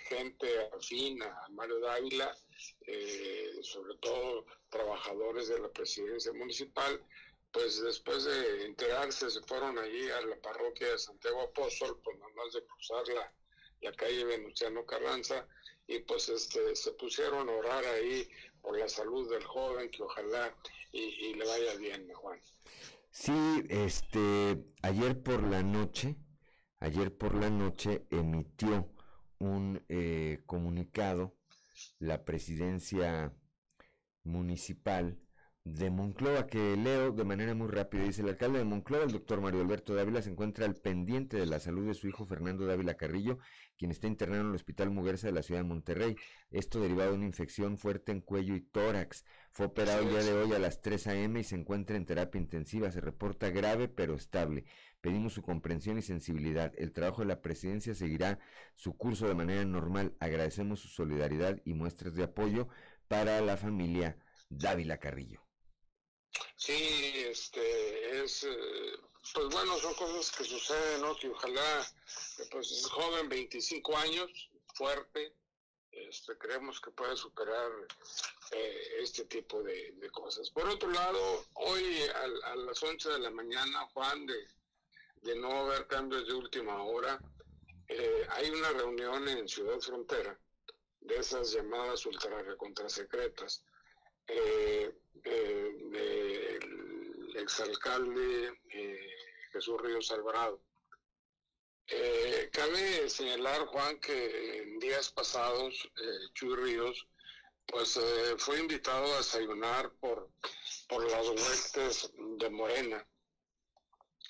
gente 0.09 0.47
afín 0.73 1.23
a 1.23 1.49
Mario 1.51 1.81
Dávila, 1.81 2.37
eh, 2.87 3.59
sobre 3.63 3.97
todo 3.99 4.47
trabajadores 4.69 5.49
de 5.49 5.59
la 5.59 5.69
presidencia 5.71 6.33
municipal, 6.35 7.03
pues 7.51 7.83
después 7.83 8.25
de 8.25 8.67
enterarse 8.67 9.31
se 9.31 9.41
fueron 9.43 9.79
allí 9.79 10.11
a 10.11 10.21
la 10.21 10.37
parroquia 10.41 10.93
de 10.93 10.99
Santiago 10.99 11.41
Apóstol, 11.41 11.99
pues 12.05 12.19
nada 12.19 12.33
más 12.35 12.53
de 12.53 12.65
cruzar 12.65 13.09
la, 13.09 13.33
la 13.81 13.93
calle 13.93 14.24
Venustiano 14.24 14.85
Carranza, 14.85 15.47
y 15.87 16.01
pues 16.01 16.29
este, 16.29 16.74
se 16.74 16.93
pusieron 16.93 17.49
a 17.49 17.53
orar 17.53 17.85
ahí 17.85 18.29
por 18.61 18.79
la 18.79 18.89
salud 18.89 19.31
del 19.31 19.45
joven, 19.45 19.91
que 19.91 20.03
ojalá 20.03 20.55
y, 20.93 21.35
le 21.35 21.47
vaya 21.47 21.74
bien, 21.77 22.09
Juan. 22.15 22.40
Sí, 23.11 23.65
este, 23.69 24.65
ayer 24.82 25.23
por 25.23 25.43
la 25.43 25.62
noche, 25.62 26.16
ayer 26.81 27.16
por 27.16 27.35
la 27.35 27.51
noche 27.51 28.07
emitió 28.11 28.90
un 29.39 29.85
eh, 29.89 30.43
comunicado 30.47 31.36
la 31.98 32.24
presidencia 32.24 33.35
municipal 34.24 35.19
de 35.66 35.90
Monclova, 35.90 36.47
que 36.47 36.76
leo 36.76 37.10
de 37.10 37.24
manera 37.24 37.52
muy 37.52 37.66
rápida. 37.66 38.05
Dice 38.05 38.22
el 38.22 38.28
alcalde 38.28 38.60
de 38.60 38.64
Monclova, 38.64 39.02
el 39.02 39.10
doctor 39.10 39.40
Mario 39.40 39.62
Alberto 39.62 39.97
Dávila, 39.97 40.22
se 40.22 40.30
encuentra 40.30 40.64
al 40.64 40.76
pendiente 40.76 41.36
de 41.38 41.47
la 41.47 41.59
salud 41.59 41.88
de 41.88 41.94
su 41.94 42.06
hijo 42.06 42.24
Fernando 42.24 42.66
Dávila 42.66 42.97
Carrillo, 42.97 43.38
quien 43.76 43.90
está 43.90 44.06
internado 44.06 44.43
en 44.43 44.48
el 44.51 44.55
Hospital 44.55 44.90
Muguerza 44.90 45.26
de 45.26 45.32
la 45.32 45.43
ciudad 45.43 45.62
de 45.62 45.66
Monterrey. 45.66 46.16
Esto 46.52 46.78
derivado 46.80 47.10
de 47.10 47.16
una 47.16 47.26
infección 47.26 47.78
fuerte 47.78 48.12
en 48.12 48.20
cuello 48.20 48.55
y 48.55 48.60
tórax. 48.60 49.24
Fue 49.51 49.66
operado 49.66 50.02
el 50.02 50.10
día 50.10 50.22
de 50.22 50.34
hoy 50.34 50.52
a 50.52 50.60
las 50.60 50.82
3 50.82 51.05
a.m. 51.09 51.40
y 51.40 51.44
se 51.44 51.56
encuentra 51.56 51.97
en 51.97 52.06
terapia 52.06 52.40
intensiva. 52.40 52.93
Se 52.93 53.01
reporta 53.01 53.51
grave 53.51 53.88
pero 53.88 54.14
estable. 54.14 54.66
Pedimos 55.01 55.32
su 55.32 55.43
comprensión 55.43 55.98
y 55.98 56.02
sensibilidad. 56.02 56.72
El 56.78 56.93
trabajo 56.93 57.22
de 57.22 57.28
la 57.28 57.43
presidencia 57.43 57.93
seguirá 57.97 58.38
su 58.76 58.97
curso 58.97 59.26
de 59.26 59.34
manera 59.34 59.64
normal. 59.64 60.14
Agradecemos 60.20 60.78
su 60.78 60.88
solidaridad 60.88 61.60
y 61.64 61.74
muestras 61.74 62.14
de 62.14 62.22
apoyo 62.22 62.68
para 63.09 63.40
la 63.40 63.56
familia 63.56 64.16
Dávila 64.48 64.98
Carrillo. 64.98 65.45
Sí, 66.57 67.13
este, 67.29 68.23
es, 68.25 68.45
eh, 68.45 68.99
pues 69.35 69.49
bueno, 69.49 69.79
son 69.79 69.95
cosas 69.95 70.31
que 70.37 70.45
suceden, 70.45 71.01
¿no? 71.03 71.17
Que 71.17 71.29
ojalá, 71.29 71.87
pues 72.51 72.71
es 72.71 72.87
joven, 72.87 73.29
25 73.29 73.97
años, 73.97 74.31
fuerte, 74.75 75.35
este, 75.91 76.37
creemos 76.39 76.81
que 76.81 76.91
puede 76.91 77.17
superar 77.17 77.71
eh, 78.53 78.97
este 79.01 79.25
tipo 79.25 79.63
de, 79.63 79.95
cosas. 80.13 80.51
Por 80.51 80.69
otro 80.69 80.91
lado, 80.91 81.47
hoy 81.55 82.03
a, 82.45 82.57
las 82.57 82.83
11 82.83 83.11
de 83.11 83.19
la 83.19 83.31
mañana, 83.31 83.87
Juan, 83.93 84.27
de, 84.27 84.49
de 85.23 85.37
no 85.37 85.51
haber 85.61 85.87
cambios 85.87 86.27
de 86.27 86.35
última 86.35 86.83
hora, 86.83 87.21
eh, 87.89 88.27
hay 88.31 88.51
una 88.51 88.71
reunión 88.71 89.29
en 89.29 89.49
Ciudad 89.49 89.79
Frontera 89.81 90.39
de 91.01 91.19
esas 91.19 91.53
llamadas 91.53 92.05
ultra 92.07 92.31
secretas 92.89 93.63
eh, 94.27 94.93
eh, 95.24 95.72
del 95.90 97.36
exalcalde 97.36 98.59
eh, 98.70 99.16
Jesús 99.52 99.80
Ríos 99.80 100.10
Alvarado. 100.10 100.60
Eh, 101.88 102.51
cabe 102.52 103.09
señalar, 103.09 103.66
Juan, 103.66 104.01
que 104.01 104.62
en 104.62 104.78
días 104.80 105.10
pasados 105.10 105.88
Chuy 106.34 106.56
Ríos 106.56 107.06
pues 107.66 107.98
fue 108.38 108.60
invitado 108.60 109.12
a 109.12 109.18
desayunar 109.18 109.90
por, 109.98 110.30
por 110.88 111.10
las 111.10 111.28
huestes 111.28 112.12
de 112.38 112.48
Morena. 112.51 113.05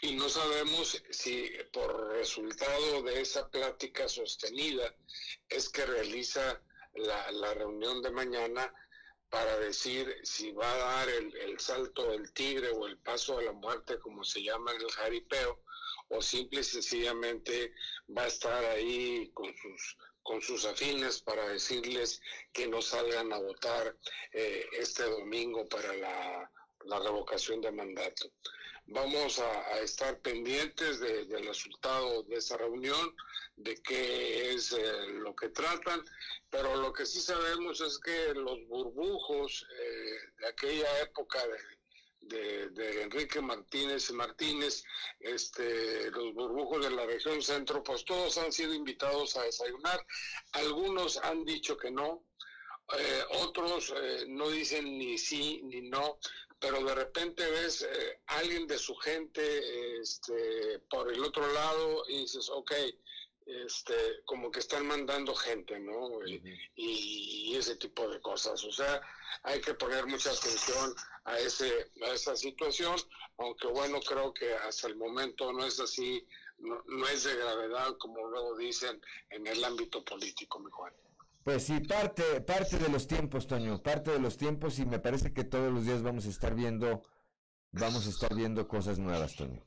Y 0.01 0.15
no 0.15 0.29
sabemos 0.29 1.03
si 1.11 1.51
por 1.73 2.13
resultado 2.13 3.03
de 3.03 3.21
esa 3.21 3.49
plática 3.51 4.09
sostenida 4.09 4.95
es 5.49 5.69
que 5.69 5.85
realiza 5.85 6.63
la, 6.95 7.31
la 7.33 7.55
reunión 7.55 8.01
de 8.01 8.11
mañana 8.11 8.73
para 9.31 9.59
decir 9.59 10.15
si 10.23 10.53
va 10.53 10.71
a 10.73 10.77
dar 10.77 11.09
el, 11.09 11.59
salto 11.59 12.11
del 12.11 12.33
tigre 12.33 12.71
o 12.71 12.87
el 12.87 12.99
paso 12.99 13.39
a 13.39 13.43
la 13.43 13.53
muerte, 13.53 13.99
como 13.99 14.25
se 14.25 14.43
llama 14.43 14.73
en 14.73 14.81
el 14.83 14.91
jaripeo, 14.91 15.63
o 16.09 16.23
simple 16.23 16.61
y 16.61 16.65
sencillamente 16.65 17.73
va 18.17 18.23
a 18.23 18.29
estar 18.29 18.65
ahí 18.65 19.31
con 19.35 19.53
sus 19.57 19.97
con 20.27 20.43
sus 20.43 20.65
afines 20.65 21.21
para 21.23 21.49
decirles 21.49 22.21
que 22.53 22.67
no 22.67 22.83
salgan 22.83 23.33
a 23.33 23.39
votar 23.39 23.97
eh, 24.33 24.67
este 24.73 25.05
domingo 25.05 25.69
para 25.69 25.95
la, 25.95 26.51
revocación 27.05 27.61
de 27.61 27.71
mandato. 27.71 28.31
Vamos 28.89 29.41
a, 29.41 29.81
estar 29.81 30.21
pendientes 30.21 31.01
del 31.01 31.45
resultado 31.45 32.23
de 32.23 32.37
esa 32.37 32.57
reunión, 32.57 33.17
de 33.57 33.75
qué 33.83 34.53
es 34.53 34.73
eh, 34.73 35.07
lo 35.09 35.35
que 35.35 35.49
tratan, 35.49 36.05
pero 36.49 36.77
lo 36.77 36.93
que 36.93 37.05
sí 37.05 37.21
sabemos 37.21 37.81
es 37.81 37.99
que 37.99 38.33
los 38.35 38.65
burbujos 38.69 39.67
eh, 39.77 40.19
de 40.39 40.47
aquella 40.47 41.01
época 41.01 41.41
de, 42.21 42.69
de, 42.71 43.03
Enrique 43.03 43.41
Martínez 43.41 44.13
Martínez, 44.13 44.85
este, 45.19 46.09
los 46.13 46.33
burbujos 46.35 46.85
de 46.85 46.91
la 46.91 47.07
región 47.07 47.43
centro, 47.43 47.83
pues 47.83 48.05
todos 48.05 48.39
han 48.39 48.53
sido 48.53 48.73
invitados 48.73 49.37
a 49.37 49.43
desayunar. 49.43 50.07
Algunos 50.53 51.17
han 51.19 51.45
dicho 51.45 51.77
que 51.77 51.91
no, 51.91 52.25
eh, 52.97 53.25
otros 53.41 53.93
no 54.29 54.49
dicen 54.49 54.97
ni 54.97 55.19
sí 55.19 55.61
ni 55.65 55.83
no, 55.83 56.21
pero 56.59 56.83
de 56.85 56.95
repente 56.95 57.49
ves 57.51 57.83
eh, 57.83 58.21
alguien 58.27 58.67
de 58.67 58.79
su 58.79 58.95
gente 58.97 60.01
este, 60.01 60.79
por 60.91 61.13
el 61.13 61.23
otro 61.23 61.47
lado 61.53 62.05
y 62.09 62.21
dices, 62.21 62.49
ok, 62.49 62.73
este, 63.47 63.95
como 64.25 64.51
que 64.51 64.59
están 64.59 64.87
mandando 64.87 65.35
gente, 65.35 65.79
¿no? 65.79 66.11
y, 66.75 67.55
ese 67.57 67.77
tipo 67.77 68.07
de 68.09 68.21
cosas. 68.21 68.63
O 68.65 68.73
sea, 68.73 69.01
hay 69.43 69.61
que 69.63 69.73
poner 69.75 70.05
mucha 70.07 70.31
atención 70.31 70.95
a, 71.25 71.39
ese, 71.39 71.91
a 72.03 72.11
esa 72.11 72.37
situación, 72.37 72.97
aunque 73.39 73.67
bueno, 73.69 73.99
creo 74.01 74.35
que 74.35 74.53
hasta 74.55 74.89
el 74.89 74.97
momento 74.97 75.53
no 75.55 75.65
es 75.65 75.81
así, 75.81 76.27
no, 76.59 76.83
no 76.87 77.09
es 77.09 77.25
de 77.25 77.35
gravedad 77.35 77.97
como 77.99 78.27
luego 78.27 78.57
dicen 78.59 79.01
en 79.31 79.47
el 79.47 79.65
ámbito 79.65 80.05
político, 80.05 80.59
mi 80.59 80.71
Juan. 80.71 80.93
Pues 81.47 81.63
sí, 81.63 81.79
parte, 81.79 82.41
parte 82.41 82.77
de 82.77 82.89
los 82.89 83.07
tiempos, 83.07 83.47
Toño, 83.47 83.81
parte 83.81 84.11
de 84.11 84.19
los 84.19 84.37
tiempos 84.37 84.81
y 84.81 84.85
me 84.85 84.99
parece 84.99 85.33
que 85.33 85.45
todos 85.45 85.73
los 85.73 85.85
días 85.85 86.03
vamos 86.03 86.27
a 86.27 86.29
estar 86.29 86.57
viendo, 86.57 87.05
vamos 87.71 88.05
a 88.05 88.11
estar 88.11 88.35
viendo 88.35 88.67
cosas 88.67 88.99
nuevas, 88.99 89.37
Toño. 89.37 89.65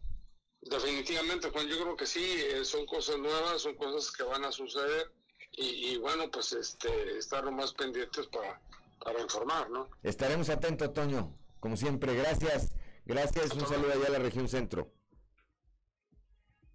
Definitivamente, 0.60 1.50
Juan, 1.50 1.68
yo 1.70 1.80
creo 1.80 1.96
que 1.96 2.06
sí, 2.06 2.22
eh, 2.22 2.66
son 2.66 2.86
cosas 2.86 3.18
nuevas, 3.20 3.62
son 3.62 3.76
cosas 3.76 4.12
que 4.12 4.24
van 4.24 4.44
a 4.44 4.52
suceder 4.52 5.14
y, 5.54 5.98
bueno, 6.00 6.30
pues 6.30 6.52
este, 6.52 7.18
estar 7.18 7.50
más 7.50 7.72
pendientes 7.72 8.28
para, 8.28 8.62
para 9.00 9.22
informar, 9.22 9.70
¿no? 9.70 9.90
Estaremos 10.04 10.50
atentos, 10.50 10.94
Toño, 10.94 11.34
como 11.62 11.78
siempre, 11.78 12.14
gracias, 12.14 12.74
gracias, 13.06 13.54
un 13.54 13.66
saludo 13.66 13.94
allá 13.94 14.08
a 14.08 14.12
la 14.12 14.20
región 14.20 14.50
centro. 14.50 14.92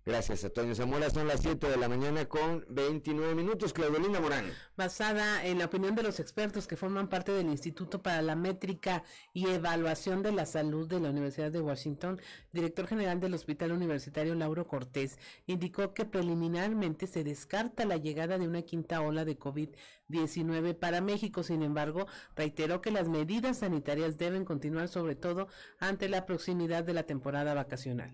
Gracias, 0.06 0.44
Antonio 0.44 0.74
Zamora. 0.74 1.08
Son 1.08 1.26
las 1.26 1.40
7 1.40 1.66
de 1.66 1.78
la 1.78 1.88
mañana 1.88 2.26
con 2.26 2.62
29 2.68 3.34
minutos. 3.34 3.72
Claudelina 3.72 4.20
Morán. 4.20 4.44
Basada 4.76 5.46
en 5.46 5.58
la 5.58 5.64
opinión 5.64 5.94
de 5.94 6.02
los 6.02 6.20
expertos 6.20 6.66
que 6.66 6.76
forman 6.76 7.08
parte 7.08 7.32
del 7.32 7.46
Instituto 7.46 8.02
para 8.02 8.20
la 8.20 8.36
Métrica 8.36 9.02
y 9.32 9.48
Evaluación 9.48 10.22
de 10.22 10.32
la 10.32 10.44
Salud 10.44 10.86
de 10.86 11.00
la 11.00 11.08
Universidad 11.08 11.50
de 11.50 11.62
Washington, 11.62 12.20
director 12.52 12.86
general 12.86 13.18
del 13.18 13.32
Hospital 13.32 13.72
Universitario 13.72 14.34
Lauro 14.34 14.66
Cortés 14.66 15.18
indicó 15.46 15.94
que 15.94 16.04
preliminarmente 16.04 17.06
se 17.06 17.24
descarta 17.24 17.86
la 17.86 17.96
llegada 17.96 18.36
de 18.36 18.46
una 18.46 18.60
quinta 18.60 19.00
ola 19.00 19.24
de 19.24 19.38
COVID-19 19.38 20.78
para 20.78 21.00
México. 21.00 21.42
Sin 21.42 21.62
embargo, 21.62 22.06
reiteró 22.36 22.82
que 22.82 22.90
las 22.90 23.08
medidas 23.08 23.60
sanitarias 23.60 24.18
deben 24.18 24.44
continuar, 24.44 24.88
sobre 24.88 25.14
todo 25.14 25.48
ante 25.78 26.10
la 26.10 26.26
proximidad 26.26 26.84
de 26.84 26.92
la 26.92 27.04
temporada 27.04 27.54
vacacional. 27.54 28.12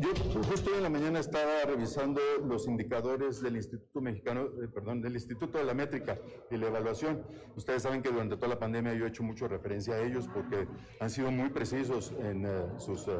Yo 0.00 0.14
justo 0.44 0.74
en 0.74 0.82
la 0.82 0.88
mañana 0.88 1.20
estaba 1.20 1.62
revisando 1.66 2.22
los 2.46 2.66
indicadores 2.66 3.42
del 3.42 3.56
Instituto 3.56 4.00
Mexicano, 4.00 4.46
eh, 4.62 4.68
perdón, 4.72 5.02
del 5.02 5.12
Instituto 5.12 5.58
de 5.58 5.64
la 5.64 5.74
Métrica 5.74 6.18
y 6.50 6.56
la 6.56 6.68
Evaluación. 6.68 7.22
Ustedes 7.54 7.82
saben 7.82 8.00
que 8.00 8.08
durante 8.08 8.36
toda 8.36 8.48
la 8.48 8.58
pandemia 8.58 8.94
yo 8.94 9.04
he 9.04 9.08
hecho 9.08 9.22
mucho 9.22 9.46
referencia 9.46 9.94
a 9.94 10.00
ellos 10.00 10.26
porque 10.32 10.66
han 11.00 11.10
sido 11.10 11.30
muy 11.30 11.50
precisos 11.50 12.14
en 12.18 12.46
eh, 12.46 12.66
sus 12.78 13.08
eh, 13.08 13.12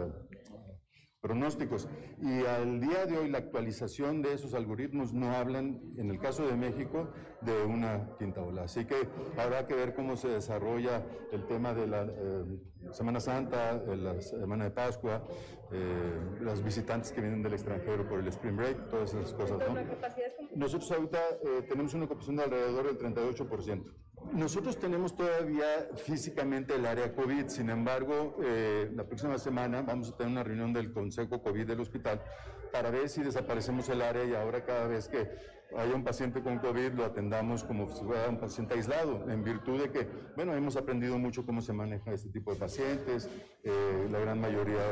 pronósticos. 1.20 1.86
Y 2.22 2.46
al 2.46 2.80
día 2.80 3.04
de 3.04 3.18
hoy 3.18 3.28
la 3.28 3.38
actualización 3.38 4.22
de 4.22 4.32
esos 4.32 4.54
algoritmos 4.54 5.12
no 5.12 5.32
hablan, 5.32 5.82
en 5.98 6.10
el 6.10 6.18
caso 6.18 6.46
de 6.46 6.56
México, 6.56 7.12
de 7.40 7.64
una 7.64 8.08
quinta 8.18 8.42
ola. 8.42 8.64
Así 8.64 8.84
que 8.84 9.08
habrá 9.36 9.66
que 9.66 9.74
ver 9.74 9.94
cómo 9.94 10.16
se 10.16 10.28
desarrolla 10.28 11.02
el 11.32 11.46
tema 11.46 11.72
de 11.74 11.86
la 11.86 12.06
Semana 12.92 13.20
Santa, 13.20 13.74
la 13.74 14.20
Semana 14.20 14.64
de 14.64 14.70
Pascua, 14.70 15.22
eh, 15.72 16.18
los 16.40 16.62
visitantes 16.62 17.12
que 17.12 17.20
vienen 17.20 17.42
del 17.42 17.52
extranjero 17.52 18.08
por 18.08 18.18
el 18.18 18.26
Spring 18.28 18.56
Break, 18.56 18.88
todas 18.88 19.14
esas 19.14 19.32
cosas. 19.34 19.58
¿no? 19.58 19.76
Nosotros 20.56 20.90
ahorita 20.90 21.18
eh, 21.42 21.62
tenemos 21.68 21.94
una 21.94 22.06
ocupación 22.06 22.36
de 22.36 22.44
alrededor 22.44 22.86
del 22.86 22.98
38%. 22.98 23.84
Nosotros 24.32 24.78
tenemos 24.78 25.16
todavía 25.16 25.88
físicamente 25.96 26.76
el 26.76 26.86
área 26.86 27.12
COVID, 27.14 27.48
sin 27.48 27.68
embargo, 27.68 28.36
eh, 28.44 28.90
la 28.94 29.04
próxima 29.04 29.38
semana 29.38 29.82
vamos 29.82 30.10
a 30.10 30.16
tener 30.16 30.30
una 30.32 30.44
reunión 30.44 30.72
del 30.72 30.92
Consejo 30.92 31.42
COVID 31.42 31.66
del 31.66 31.80
hospital 31.80 32.22
para 32.72 32.90
ver 32.90 33.08
si 33.08 33.22
desaparecemos 33.22 33.88
el 33.88 34.02
área 34.02 34.24
y 34.24 34.34
ahora 34.34 34.64
cada 34.64 34.86
vez 34.86 35.08
que 35.08 35.28
haya 35.76 35.94
un 35.94 36.04
paciente 36.04 36.42
con 36.42 36.58
COVID 36.58 36.92
lo 36.92 37.04
atendamos 37.04 37.64
como 37.64 37.88
si 37.88 38.04
fuera 38.04 38.28
un 38.28 38.38
paciente 38.38 38.74
aislado, 38.74 39.28
en 39.30 39.42
virtud 39.42 39.80
de 39.80 39.90
que, 39.90 40.08
bueno, 40.36 40.54
hemos 40.54 40.76
aprendido 40.76 41.18
mucho 41.18 41.44
cómo 41.44 41.60
se 41.60 41.72
maneja 41.72 42.12
este 42.12 42.28
tipo 42.30 42.52
de 42.52 42.58
pacientes, 42.58 43.28
eh, 43.62 44.08
la 44.10 44.18
gran 44.18 44.40
mayoría 44.40 44.82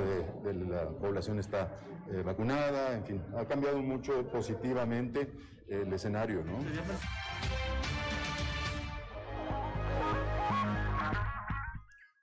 de, 0.43 0.55
la 0.55 0.89
población 0.89 1.39
está 1.39 1.77
eh, 2.11 2.23
vacunada, 2.25 2.95
en 2.95 3.05
fin, 3.05 3.23
ha 3.37 3.45
cambiado 3.45 3.81
mucho 3.83 4.27
positivamente 4.29 5.33
el 5.69 5.93
escenario, 5.93 6.43
¿no? 6.45 6.59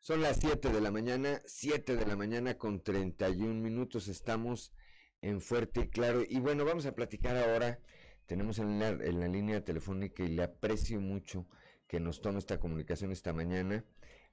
Son 0.06 0.22
las 0.22 0.38
7 0.38 0.69
de 0.69 0.82
la 0.82 0.91
mañana, 0.91 1.41
7 1.48 1.95
de 1.95 2.06
la 2.06 2.15
mañana 2.15 2.60
con 2.60 2.80
31 2.80 3.56
minutos, 3.56 4.07
estamos 4.07 4.72
en 5.23 5.41
Fuerte 5.41 5.80
y 5.80 5.88
Claro. 5.88 6.22
Y 6.30 6.40
bueno, 6.40 6.64
vamos 6.64 6.86
a 6.86 6.94
platicar 6.94 7.36
ahora 7.36 7.80
tenemos 8.27 8.60
en 8.60 8.77
la, 8.77 8.90
en 8.90 9.19
la 9.19 9.27
línea 9.27 9.65
telefónica 9.65 10.22
y 10.22 10.27
le 10.27 10.44
aprecio 10.44 11.02
mucho 11.02 11.48
que 11.88 11.99
nos 11.99 12.22
tome 12.22 12.38
esta 12.38 12.60
comunicación 12.60 13.11
esta 13.11 13.34
mañana 13.34 13.84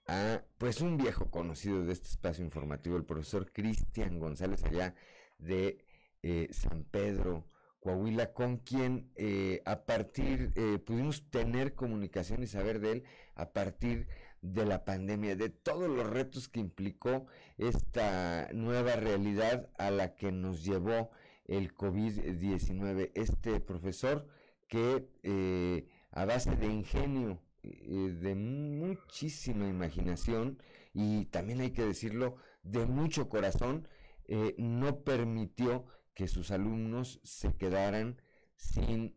a 0.06 0.42
pues 0.58 0.82
un 0.82 0.98
viejo 0.98 1.30
conocido 1.30 1.82
de 1.86 1.94
este 1.94 2.08
espacio 2.08 2.44
informativo, 2.44 2.98
el 2.98 3.06
profesor 3.06 3.50
Cristian 3.50 4.18
González 4.18 4.62
allá 4.64 4.94
de 5.38 5.86
eh, 6.22 6.48
San 6.50 6.84
Pedro, 6.84 7.48
Coahuila, 7.80 8.34
con 8.34 8.58
quien 8.58 9.10
eh, 9.16 9.62
a 9.64 9.86
partir, 9.86 10.52
eh, 10.54 10.78
pudimos 10.84 11.30
tener 11.30 11.74
comunicación 11.74 12.42
y 12.42 12.46
saber 12.46 12.78
de 12.78 12.92
él 12.92 13.04
a 13.36 13.54
partir 13.54 14.00
de 14.00 14.21
la 14.42 14.84
pandemia, 14.84 15.36
de 15.36 15.48
todos 15.48 15.88
los 15.88 16.08
retos 16.08 16.48
que 16.48 16.60
implicó 16.60 17.26
esta 17.58 18.48
nueva 18.52 18.96
realidad 18.96 19.68
a 19.78 19.90
la 19.90 20.14
que 20.16 20.32
nos 20.32 20.64
llevó 20.64 21.10
el 21.46 21.74
COVID-19. 21.74 23.12
Este 23.14 23.60
profesor 23.60 24.26
que 24.68 25.08
eh, 25.22 25.86
a 26.10 26.24
base 26.24 26.56
de 26.56 26.66
ingenio, 26.66 27.40
eh, 27.62 28.16
de 28.20 28.34
muchísima 28.34 29.68
imaginación 29.68 30.58
y 30.92 31.26
también 31.26 31.60
hay 31.60 31.70
que 31.70 31.84
decirlo, 31.84 32.36
de 32.62 32.86
mucho 32.86 33.28
corazón, 33.28 33.86
eh, 34.26 34.54
no 34.58 35.00
permitió 35.00 35.86
que 36.14 36.26
sus 36.26 36.50
alumnos 36.50 37.20
se 37.22 37.54
quedaran 37.54 38.20
sin 38.56 39.16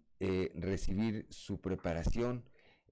recibir 0.56 1.28
su 1.30 1.62
preparación 1.62 2.46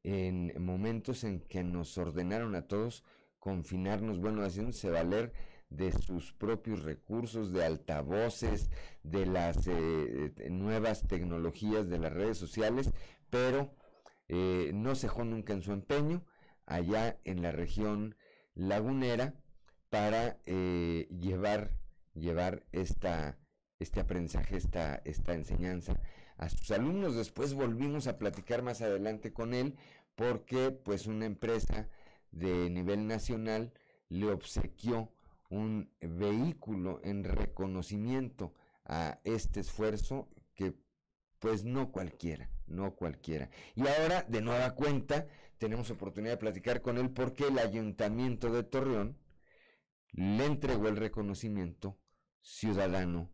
en 0.04 0.54
momentos 0.64 1.24
en 1.24 1.40
que 1.40 1.64
nos 1.64 1.98
ordenaron 1.98 2.56
a 2.56 2.68
todos 2.68 3.04
confinarnos, 3.40 4.20
bueno, 4.20 4.44
haciéndose 4.44 4.90
valer 4.90 5.34
de 5.70 5.92
sus 5.92 6.34
propios 6.34 6.84
recursos, 6.84 7.52
de 7.52 7.66
altavoces, 7.66 8.70
de 9.02 9.26
las 9.26 9.68
eh, 9.68 10.34
nuevas 10.50 11.08
tecnologías 11.08 11.90
de 11.90 11.98
las 11.98 12.14
redes 12.14 12.38
sociales, 12.38 12.92
pero 13.30 13.74
eh, 14.28 14.72
no 14.74 14.96
cejó 14.96 15.26
nunca 15.26 15.54
en 15.54 15.62
su 15.62 15.72
empeño 15.72 16.26
allá 16.66 17.20
en 17.24 17.42
la 17.42 17.52
región 17.52 18.16
lagunera 18.54 19.36
para 19.90 20.40
eh, 20.46 21.08
llevar, 21.10 21.72
llevar 22.14 22.64
esta, 22.72 23.38
este 23.80 24.00
aprendizaje, 24.00 24.58
esta, 24.58 25.02
esta 25.06 25.34
enseñanza 25.34 26.00
a 26.44 26.49
sus 26.49 26.72
alumnos. 26.72 27.15
Después 27.15 27.53
volvimos 27.53 28.07
a 28.07 28.18
platicar 28.18 28.61
más 28.61 28.82
adelante 28.82 29.34
con 29.34 29.53
él 29.53 29.76
porque 30.15 30.72
pues 30.72 31.07
una 31.07 31.26
empresa 31.26 31.90
de 32.32 32.70
nivel 32.70 33.07
nacional 33.07 33.74
le 34.10 34.32
obsequió 34.32 35.11
un 35.49 35.91
vehículo 36.02 36.99
en 37.03 37.24
reconocimiento 37.24 38.53
a 38.86 39.20
este 39.24 39.61
esfuerzo 39.61 40.28
que 40.56 40.74
pues 41.40 41.64
no 41.64 41.91
cualquiera, 41.91 42.49
no 42.68 42.95
cualquiera. 42.95 43.49
Y 43.76 43.88
ahora, 43.88 44.24
de 44.24 44.41
nueva 44.41 44.76
cuenta, 44.76 45.28
tenemos 45.57 45.90
oportunidad 45.91 46.34
de 46.34 46.38
platicar 46.38 46.82
con 46.82 46.98
él 46.98 47.10
porque 47.11 47.48
el 47.48 47.60
ayuntamiento 47.60 48.52
de 48.52 48.64
Torreón 48.64 49.18
le 50.11 50.45
entregó 50.45 50.88
el 50.88 50.98
reconocimiento 50.98 51.98
ciudadano 52.41 53.32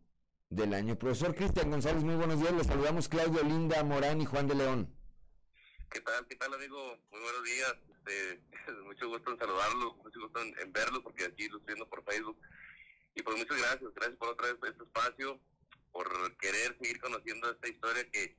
del 0.50 0.74
año. 0.74 0.98
Profesor 0.98 1.34
Cristian 1.34 1.70
González, 1.70 2.02
muy 2.02 2.16
buenos 2.16 2.40
días. 2.40 2.52
Le 2.52 2.64
saludamos 2.64 3.08
Claudio 3.08 3.42
Linda 3.42 3.82
Morán 3.84 4.20
y 4.20 4.26
Juan 4.26 4.48
de 4.48 4.56
León. 4.56 4.92
¿Qué 5.90 6.00
tal? 6.00 6.26
¿Qué 6.26 6.36
tal, 6.36 6.52
amigo? 6.52 6.98
Muy 7.10 7.20
buenos 7.20 7.44
días. 7.44 7.74
Este, 7.88 8.40
mucho 8.84 9.08
gusto 9.08 9.30
en 9.30 9.38
saludarlo, 9.38 9.94
mucho 10.02 10.20
gusto 10.20 10.40
en, 10.40 10.72
verlo, 10.72 11.02
porque 11.02 11.24
aquí 11.24 11.48
lo 11.48 11.58
estoy 11.58 11.74
viendo 11.74 11.88
por 11.88 12.04
Facebook. 12.04 12.36
Y 13.14 13.22
pues 13.22 13.38
muchas 13.38 13.58
gracias, 13.58 13.94
gracias 13.94 14.18
por 14.18 14.28
otra 14.28 14.48
vez 14.48 14.56
este 14.70 14.84
espacio, 14.84 15.40
por 15.92 16.36
querer 16.38 16.76
seguir 16.80 17.00
conociendo 17.00 17.50
esta 17.50 17.68
historia 17.68 18.10
que, 18.10 18.36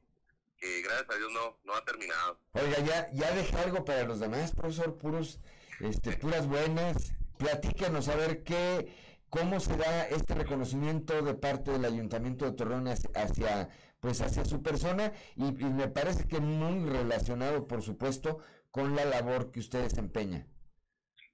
que 0.58 0.82
gracias 0.82 1.10
a 1.10 1.18
Dios 1.18 1.32
no, 1.32 1.60
no 1.64 1.76
ha 1.76 1.86
terminado. 1.86 2.40
Oiga, 2.54 2.80
ya, 2.80 3.10
ya 3.14 3.32
dejé 3.34 3.58
algo 3.58 3.86
para 3.86 4.04
los 4.04 4.20
demás, 4.20 4.54
profesor, 4.54 4.98
puros, 4.98 5.40
este, 5.80 6.18
puras 6.18 6.48
buenas. 6.48 7.14
Platícanos 7.38 8.08
a 8.08 8.16
ver 8.16 8.44
qué, 8.44 8.94
cómo 9.32 9.62
se 9.62 9.76
da 9.78 10.08
este 10.10 10.36
reconocimiento 10.36 11.22
de 11.22 11.34
parte 11.34 11.72
del 11.72 11.86
Ayuntamiento 11.86 12.44
de 12.46 12.52
Torreón 12.52 12.88
hacia, 12.90 13.70
pues 14.02 14.22
hacia 14.22 14.44
su 14.44 14.62
persona 14.62 15.14
y, 15.38 15.54
me 15.54 15.88
parece 15.88 16.28
que 16.28 16.42
muy 16.42 16.88
relacionado, 16.88 17.66
por 17.66 17.82
supuesto, 17.82 18.44
con 18.72 18.94
la 18.94 19.06
labor 19.06 19.50
que 19.52 19.62
usted 19.62 19.84
desempeña. 19.84 20.46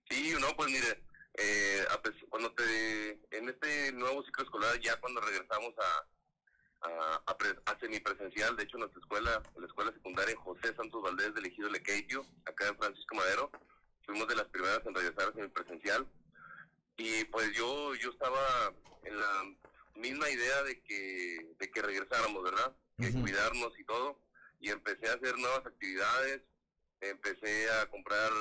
Sí, 0.09 0.35
no, 0.39 0.47
pues 0.55 0.71
mire, 0.71 1.03
eh, 1.39 1.83
cuando 2.29 2.53
te, 2.53 3.19
en 3.31 3.49
este 3.49 3.91
nuevo 3.93 4.23
ciclo 4.23 4.43
escolar, 4.43 4.79
ya 4.79 4.95
cuando 4.99 5.19
regresamos 5.19 5.73
a, 5.79 6.87
a, 6.87 7.35
a, 7.65 7.79
semipresencial, 7.79 8.55
de 8.55 8.63
hecho 8.63 8.77
nuestra 8.77 9.01
escuela, 9.01 9.41
la 9.55 9.65
escuela 9.65 9.91
secundaria 9.91 10.35
José 10.37 10.75
Santos 10.75 11.01
Valdés 11.01 11.33
del 11.33 11.47
Ejido 11.47 11.69
Lequeitio, 11.71 12.23
acá 12.45 12.67
en 12.67 12.77
Francisco 12.77 13.15
Madero, 13.15 13.51
fuimos 14.05 14.27
de 14.27 14.35
las 14.35 14.45
primeras 14.49 14.85
en 14.85 14.93
regresar 14.93 15.29
a 15.29 15.33
semipresencial. 15.33 16.07
Y 16.97 17.23
pues 17.25 17.51
yo, 17.53 17.93
yo 17.95 18.09
estaba 18.09 18.73
en 19.03 19.19
la 19.19 19.55
misma 19.95 20.29
idea 20.29 20.63
de 20.63 20.81
que, 20.81 21.47
de 21.59 21.71
que 21.71 21.81
regresáramos, 21.81 22.43
¿verdad? 22.43 22.75
Que 22.97 23.11
cuidarnos 23.11 23.71
y 23.79 23.83
todo. 23.83 24.19
Y 24.59 24.69
empecé 24.71 25.07
a 25.07 25.13
hacer 25.13 25.37
nuevas 25.37 25.63
actividades, 25.65 26.41
empecé 26.99 27.69
a 27.69 27.85
comprar 27.89 28.31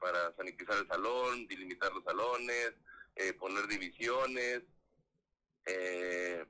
para 0.00 0.34
sanitizar 0.34 0.78
el 0.78 0.88
salón, 0.88 1.46
delimitar 1.46 1.92
los 1.92 2.02
salones, 2.02 2.72
eh, 3.14 3.32
poner 3.34 3.68
divisiones. 3.68 4.62
Eh, 5.66 6.44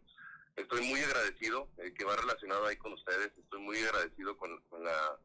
estoy 0.56 0.80
muy 0.86 1.00
agradecido, 1.00 1.68
eh, 1.76 1.92
que 1.92 2.04
va 2.04 2.16
relacionado 2.16 2.66
ahí 2.66 2.76
con 2.76 2.94
ustedes, 2.94 3.30
estoy 3.36 3.60
muy 3.60 3.78
agradecido 3.78 4.36
con, 4.38 4.58
con 4.70 4.82
la 4.84 5.18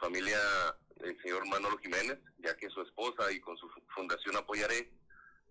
familia 0.00 0.38
del 0.96 1.20
señor 1.20 1.46
Manolo 1.48 1.76
Jiménez, 1.78 2.18
ya 2.38 2.56
que 2.56 2.70
su 2.70 2.80
esposa 2.82 3.30
y 3.32 3.40
con 3.40 3.56
su 3.58 3.68
fundación 3.94 4.36
Apoyaré 4.36 4.90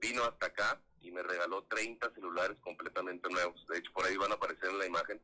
vino 0.07 0.23
hasta 0.23 0.48
acá 0.48 0.82
y 1.02 1.11
me 1.11 1.23
regaló 1.23 1.64
30 1.64 2.14
celulares 2.14 2.57
completamente 2.61 3.30
nuevos. 3.30 3.65
De 3.68 3.77
hecho, 3.77 3.91
por 3.94 4.06
ahí 4.06 4.18
van 4.18 4.32
a 4.32 4.36
aparecer 4.36 4.69
en 4.69 4.80
la 4.80 4.86
imagen 4.86 5.22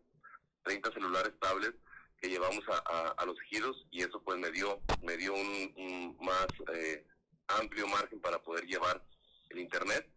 30 0.64 0.94
celulares 0.94 1.34
tablets 1.40 1.78
que 2.20 2.30
llevamos 2.30 2.64
a, 2.70 3.10
a, 3.18 3.26
los 3.26 3.36
ejidos 3.42 3.88
y 3.90 4.04
eso 4.04 4.22
pues 4.22 4.38
me 4.38 4.52
dio 4.52 4.80
me 5.02 5.18
dio 5.18 5.34
un, 5.34 6.16
más 6.22 6.48
eh, 6.72 7.04
amplio 7.48 7.88
margen 7.88 8.22
para 8.22 8.42
poder 8.42 8.66
llevar 8.66 9.04
el 9.50 9.60
internet. 9.60 10.08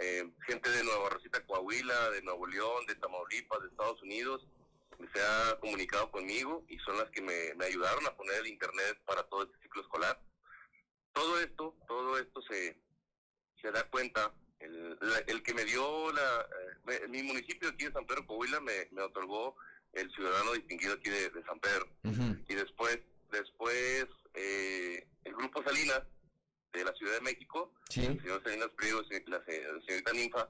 Eh, 0.00 0.30
gente 0.46 0.70
de 0.70 0.84
Nueva 0.84 1.10
Rosita, 1.10 1.44
Coahuila, 1.44 2.10
de 2.10 2.22
Nuevo 2.22 2.46
León, 2.46 2.86
de 2.86 2.94
Tamaulipas, 2.94 3.60
de 3.60 3.68
Estados 3.68 4.00
Unidos, 4.02 4.46
se 5.12 5.20
ha 5.20 5.58
comunicado 5.58 6.10
conmigo 6.12 6.64
y 6.68 6.78
son 6.78 6.96
las 6.98 7.10
que 7.10 7.20
me, 7.20 7.54
me 7.56 7.66
ayudaron 7.66 8.06
a 8.06 8.16
poner 8.16 8.36
el 8.36 8.46
internet 8.46 9.00
para 9.04 9.24
todo 9.24 9.42
este 9.42 9.58
ciclo 9.62 9.82
escolar. 9.82 10.20
Todo 11.12 11.40
esto, 11.40 11.74
todo 11.88 12.18
esto 12.18 12.40
se, 12.42 12.78
se 13.60 13.70
da 13.70 13.84
cuenta, 13.84 14.32
el, 14.60 14.98
el 15.26 15.42
que 15.42 15.54
me 15.54 15.64
dio 15.64 16.12
la, 16.12 16.48
eh, 16.88 17.08
mi 17.08 17.22
municipio 17.22 17.68
aquí 17.68 17.84
de 17.84 17.92
San 17.92 18.06
Pedro 18.06 18.26
Coahuila 18.26 18.60
me, 18.60 18.88
me 18.92 19.02
otorgó 19.02 19.56
el 19.92 20.10
ciudadano 20.12 20.52
distinguido 20.52 20.94
aquí 20.94 21.10
de, 21.10 21.30
San 21.46 21.60
Pedro. 21.60 21.88
Y 22.48 22.54
después, 22.54 23.00
después 23.30 24.06
eh, 24.34 25.06
el 25.24 25.34
grupo 25.34 25.62
Salinas 25.62 26.02
de 26.72 26.84
la 26.84 26.92
Ciudad 26.92 27.14
de 27.14 27.20
México, 27.20 27.72
el 27.94 28.20
señor 28.20 28.42
Salinas 28.42 28.70
Priego, 28.76 29.02
la, 29.26 29.44
señorita 29.44 30.12
Ninfa, 30.12 30.48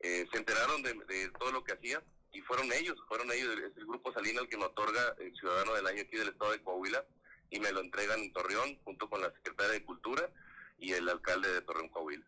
eh, 0.00 0.26
se 0.30 0.38
enteraron 0.38 0.82
de, 0.82 1.30
todo 1.38 1.52
lo 1.52 1.64
que 1.64 1.72
hacía 1.72 2.02
y 2.32 2.40
fueron 2.42 2.72
ellos, 2.72 2.96
fueron 3.08 3.30
ellos, 3.32 3.56
es 3.58 3.76
el 3.76 3.86
grupo 3.86 4.12
Salinas 4.12 4.42
el 4.42 4.48
que 4.48 4.56
me 4.56 4.64
otorga 4.64 5.14
el 5.18 5.34
ciudadano 5.36 5.74
del 5.74 5.86
año 5.86 6.02
aquí 6.02 6.16
del 6.16 6.28
estado 6.28 6.52
de 6.52 6.62
Coahuila 6.62 7.04
y 7.50 7.60
me 7.60 7.72
lo 7.72 7.80
entregan 7.80 8.20
en 8.20 8.32
Torreón 8.32 8.78
junto 8.84 9.08
con 9.08 9.20
la 9.20 9.32
secretaria 9.32 9.72
de 9.72 9.84
Cultura 9.84 10.30
y 10.78 10.92
el 10.92 11.08
alcalde 11.08 11.52
de 11.52 11.62
Torreón 11.62 11.88
Coahuila. 11.88 12.26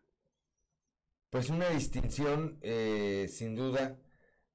Pues 1.29 1.51
una 1.51 1.69
distinción 1.69 2.57
eh, 2.63 3.27
sin 3.31 3.55
duda, 3.55 3.99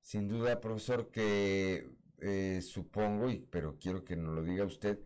sin 0.01 0.27
duda, 0.27 0.61
profesor, 0.61 1.11
que 1.13 1.89
eh, 2.21 2.61
supongo, 2.63 3.31
y, 3.31 3.39
pero 3.39 3.79
quiero 3.79 4.05
que 4.05 4.17
nos 4.17 4.35
lo 4.35 4.43
diga 4.43 4.65
usted, 4.65 4.99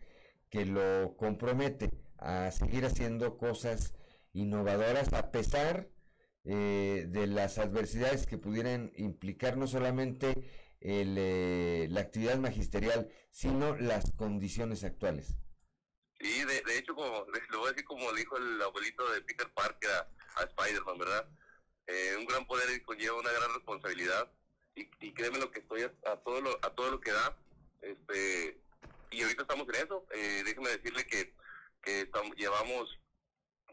que 0.48 0.64
lo 0.64 1.14
compromete 1.18 1.90
a 2.16 2.50
seguir 2.52 2.86
haciendo 2.86 3.36
cosas 3.36 3.92
innovadoras 4.32 5.12
a 5.12 5.30
pesar 5.30 5.90
eh, 6.44 7.04
de 7.06 7.26
las 7.26 7.58
adversidades 7.58 8.26
que 8.26 8.38
pudieran 8.38 8.90
implicar 8.96 9.58
no 9.58 9.66
solamente 9.66 10.42
la 10.80 12.00
actividad 12.00 12.38
magisterial, 12.38 13.10
sino 13.30 13.76
las 13.76 14.12
condiciones 14.12 14.84
actuales. 14.84 15.36
Sí, 16.18 16.44
de, 16.44 16.78
hecho, 16.78 16.94
como, 16.94 17.26
lo 17.50 17.58
voy 17.58 17.68
a 17.68 17.72
decir 17.72 17.84
como 17.84 18.12
dijo 18.14 18.38
el 18.38 18.62
abuelito 18.62 19.10
de 19.12 19.20
Peter 19.22 19.52
Parker 19.52 19.90
a, 19.90 20.40
a 20.40 20.44
Spider-Man, 20.44 20.98
¿verdad? 20.98 21.28
Eh, 21.88 22.16
un 22.18 22.26
gran 22.26 22.46
poder 22.46 22.82
conlleva 22.82 23.16
una 23.16 23.32
gran 23.32 23.52
responsabilidad 23.54 24.30
y, 24.74 25.12
créeme 25.12 25.38
lo 25.38 25.50
que 25.50 25.60
estoy 25.60 25.82
a, 25.82 26.16
todo 26.18 26.40
lo 26.42 26.50
a 26.62 26.70
todo 26.74 26.90
lo 26.90 27.00
que 27.00 27.10
da 27.10 27.36
este 27.80 28.60
y 29.10 29.22
ahorita 29.22 29.42
estamos 29.42 29.66
en 29.70 29.86
eso. 29.86 30.06
Eh, 30.12 30.42
déjeme 30.44 30.68
decirle 30.68 31.06
que, 31.06 31.34
que 31.82 32.02
estamos, 32.02 32.36
llevamos 32.36 32.94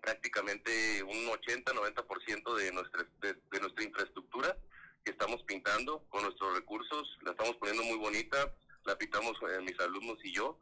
prácticamente 0.01 1.03
un 1.03 1.27
80-90% 1.27 2.55
de 2.55 2.71
nuestra 2.71 3.05
de, 3.19 3.59
nuestra 3.59 3.83
infraestructura 3.83 4.57
que 5.03 5.11
estamos 5.11 5.43
pintando 5.43 6.05
con 6.07 6.23
nuestros 6.23 6.55
recursos. 6.55 7.17
La 7.23 7.31
estamos 7.31 7.57
poniendo 7.57 7.83
muy 7.83 7.97
bonita 7.97 8.55
la 8.85 8.97
pintamos 8.97 9.37
eh, 9.41 9.61
mis 9.61 9.79
alumnos 9.79 10.17
y 10.23 10.31
yo 10.31 10.57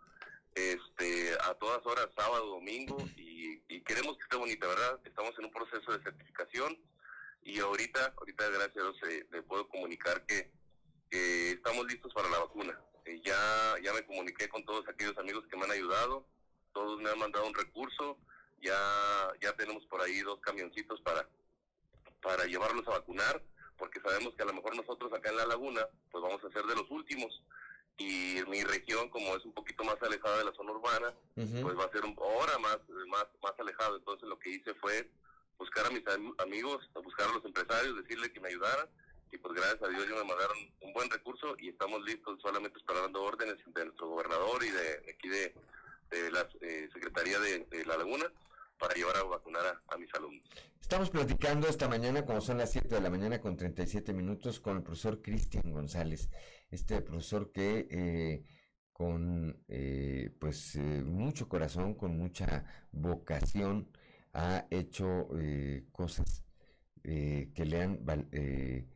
este 0.56 1.34
a 1.42 1.54
todas 1.56 1.86
horas 1.86 2.08
sábado 2.16 2.48
domingo 2.48 2.98
y, 3.16 3.62
y 3.68 3.82
queremos 3.82 4.18
que 4.18 4.24
esté 4.24 4.38
bonita 4.38 4.66
verdad 4.66 5.00
estamos 5.04 5.38
en 5.38 5.46
un 5.46 5.52
proceso 5.52 5.92
de 5.92 6.04
certificación 6.04 6.78
y 7.46 7.60
ahorita, 7.60 8.14
ahorita 8.18 8.50
gracias 8.50 8.78
a 8.78 8.82
Dios 8.82 8.98
eh, 9.10 9.26
le 9.32 9.42
puedo 9.44 9.68
comunicar 9.68 10.26
que, 10.26 10.52
estamos 11.12 11.86
listos 11.86 12.12
para 12.12 12.28
la 12.28 12.40
vacuna. 12.40 12.76
Eh, 13.06 13.22
ya, 13.24 13.76
ya 13.84 13.94
me 13.94 14.04
comuniqué 14.04 14.50
con 14.50 14.66
todos 14.66 14.88
aquellos 14.90 15.16
amigos 15.20 15.46
que 15.48 15.56
me 15.56 15.66
han 15.66 15.72
ayudado, 15.72 16.26
todos 16.74 17.00
me 17.02 17.10
han 17.12 17.20
mandado 17.20 17.46
un 17.46 17.54
recurso, 17.54 18.18
ya, 18.62 18.74
ya 19.40 19.56
tenemos 19.56 19.86
por 19.86 20.02
ahí 20.02 20.22
dos 20.22 20.40
camioncitos 20.40 21.00
para, 21.02 21.30
para 22.20 22.46
llevarlos 22.46 22.88
a 22.88 22.98
vacunar, 22.98 23.44
porque 23.78 24.02
sabemos 24.02 24.34
que 24.34 24.42
a 24.42 24.48
lo 24.48 24.54
mejor 24.54 24.76
nosotros 24.76 25.14
acá 25.14 25.30
en 25.30 25.38
la 25.38 25.46
laguna, 25.46 25.88
pues 26.12 26.24
vamos 26.24 26.44
a 26.44 26.52
ser 26.52 26.64
de 26.64 26.76
los 26.76 26.90
últimos. 26.90 27.44
Y 28.00 28.40
mi 28.48 28.64
región, 28.64 29.08
como 29.10 29.36
es 29.36 29.46
un 29.46 29.54
poquito 29.54 29.84
más 29.84 30.02
alejada 30.02 30.40
de 30.40 30.46
la 30.46 30.54
zona 30.54 30.72
urbana, 30.72 31.14
pues 31.36 31.78
va 31.78 31.86
a 31.86 31.92
ser 31.92 32.04
un, 32.06 32.18
ahora 32.18 32.58
más, 32.58 32.80
más, 33.08 33.28
más 33.44 33.54
alejado. 33.60 33.98
Entonces 33.98 34.28
lo 34.28 34.40
que 34.40 34.50
hice 34.50 34.74
fue 34.76 35.12
buscar 35.64 35.86
a 35.86 35.90
mis 35.92 36.04
amigos, 36.40 36.90
a 36.94 37.00
buscar 37.00 37.30
a 37.30 37.34
los 37.34 37.46
empresarios, 37.46 37.96
decirle 37.96 38.34
que 38.34 38.42
me 38.42 38.50
ayudaran 38.50 38.86
y 39.32 39.38
pues 39.38 39.54
gracias 39.56 39.82
a 39.82 39.88
Dios 39.88 40.06
ya 40.10 40.16
me 40.16 40.26
mandaron 40.26 40.58
un 40.82 40.94
buen 40.94 41.10
recurso 41.10 41.56
y 41.58 41.70
estamos 41.70 42.04
listos 42.04 42.38
solamente 42.42 42.78
esperando 42.80 43.24
órdenes 43.24 43.56
de 43.66 43.86
nuestro 43.86 44.10
gobernador 44.10 44.62
y 44.64 44.70
de, 44.70 45.14
aquí 45.14 45.30
de, 45.30 45.54
la 46.32 46.48
eh, 46.62 46.90
Secretaría 46.94 47.40
de, 47.40 47.86
la 47.86 47.98
Laguna 47.98 48.26
para 48.78 48.94
llevar 48.94 49.16
a 49.16 49.24
vacunar 49.24 49.82
a, 49.88 49.98
mis 49.98 50.14
alumnos. 50.14 50.44
Estamos 50.82 51.10
platicando 51.10 51.68
esta 51.68 51.88
mañana, 51.88 52.26
como 52.26 52.42
son 52.42 52.58
las 52.58 52.72
7 52.74 52.90
de 52.90 53.02
la 53.02 53.10
mañana 53.10 53.40
con 53.40 53.56
37 53.56 54.14
minutos, 54.14 54.60
con 54.60 54.78
el 54.78 54.84
profesor 54.84 55.22
Cristian 55.22 55.72
González, 55.72 56.30
este 56.70 57.02
profesor 57.02 57.52
que 57.54 57.88
eh, 57.90 58.44
con 58.92 59.64
eh, 59.70 60.30
pues 60.40 60.76
mucho 60.76 61.48
corazón, 61.48 61.96
con 61.96 62.18
mucha 62.18 62.66
vocación, 62.92 63.90
ha 64.34 64.66
hecho 64.72 65.28
eh, 65.40 65.86
cosas 65.92 66.44
eh, 67.04 67.52
que 67.54 67.66
le 67.66 67.82
han 67.82 68.00
eh, 68.32 68.88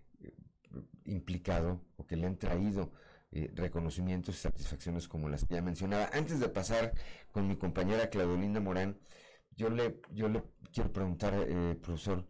implicado 1.06 1.86
o 1.98 2.06
que 2.06 2.16
le 2.18 2.28
han 2.28 2.38
traído 2.38 2.92
reconocimientos 3.54 4.36
y 4.36 4.40
satisfacciones 4.40 5.08
como 5.08 5.30
las 5.30 5.46
que 5.46 5.56
ya 5.56 5.62
mencionaba. 5.62 6.10
Antes 6.14 6.40
de 6.40 6.50
pasar 6.50 6.94
con 7.32 7.48
mi 7.48 7.56
compañera 7.56 8.10
Claudelina 8.10 8.60
Morán, 8.62 8.98
yo 9.56 9.70
le, 9.70 10.00
yo 10.12 10.28
le 10.28 10.42
quiero 10.72 10.92
preguntar, 10.92 11.46
profesor, 11.82 12.26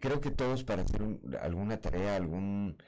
creo 0.00 0.20
que 0.20 0.30
todos 0.30 0.64
para 0.64 0.82
hacer 0.82 1.02
alguna 1.42 1.80
tarea, 1.80 2.16
algún 2.16 2.78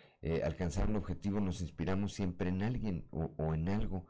alcanzar 0.44 0.88
un 0.88 0.96
objetivo, 0.96 1.40
nos 1.40 1.60
inspiramos 1.60 2.14
siempre 2.14 2.48
en 2.48 2.62
alguien 2.62 3.06
o, 3.10 3.34
o 3.36 3.52
en 3.52 3.68
algo. 3.68 4.06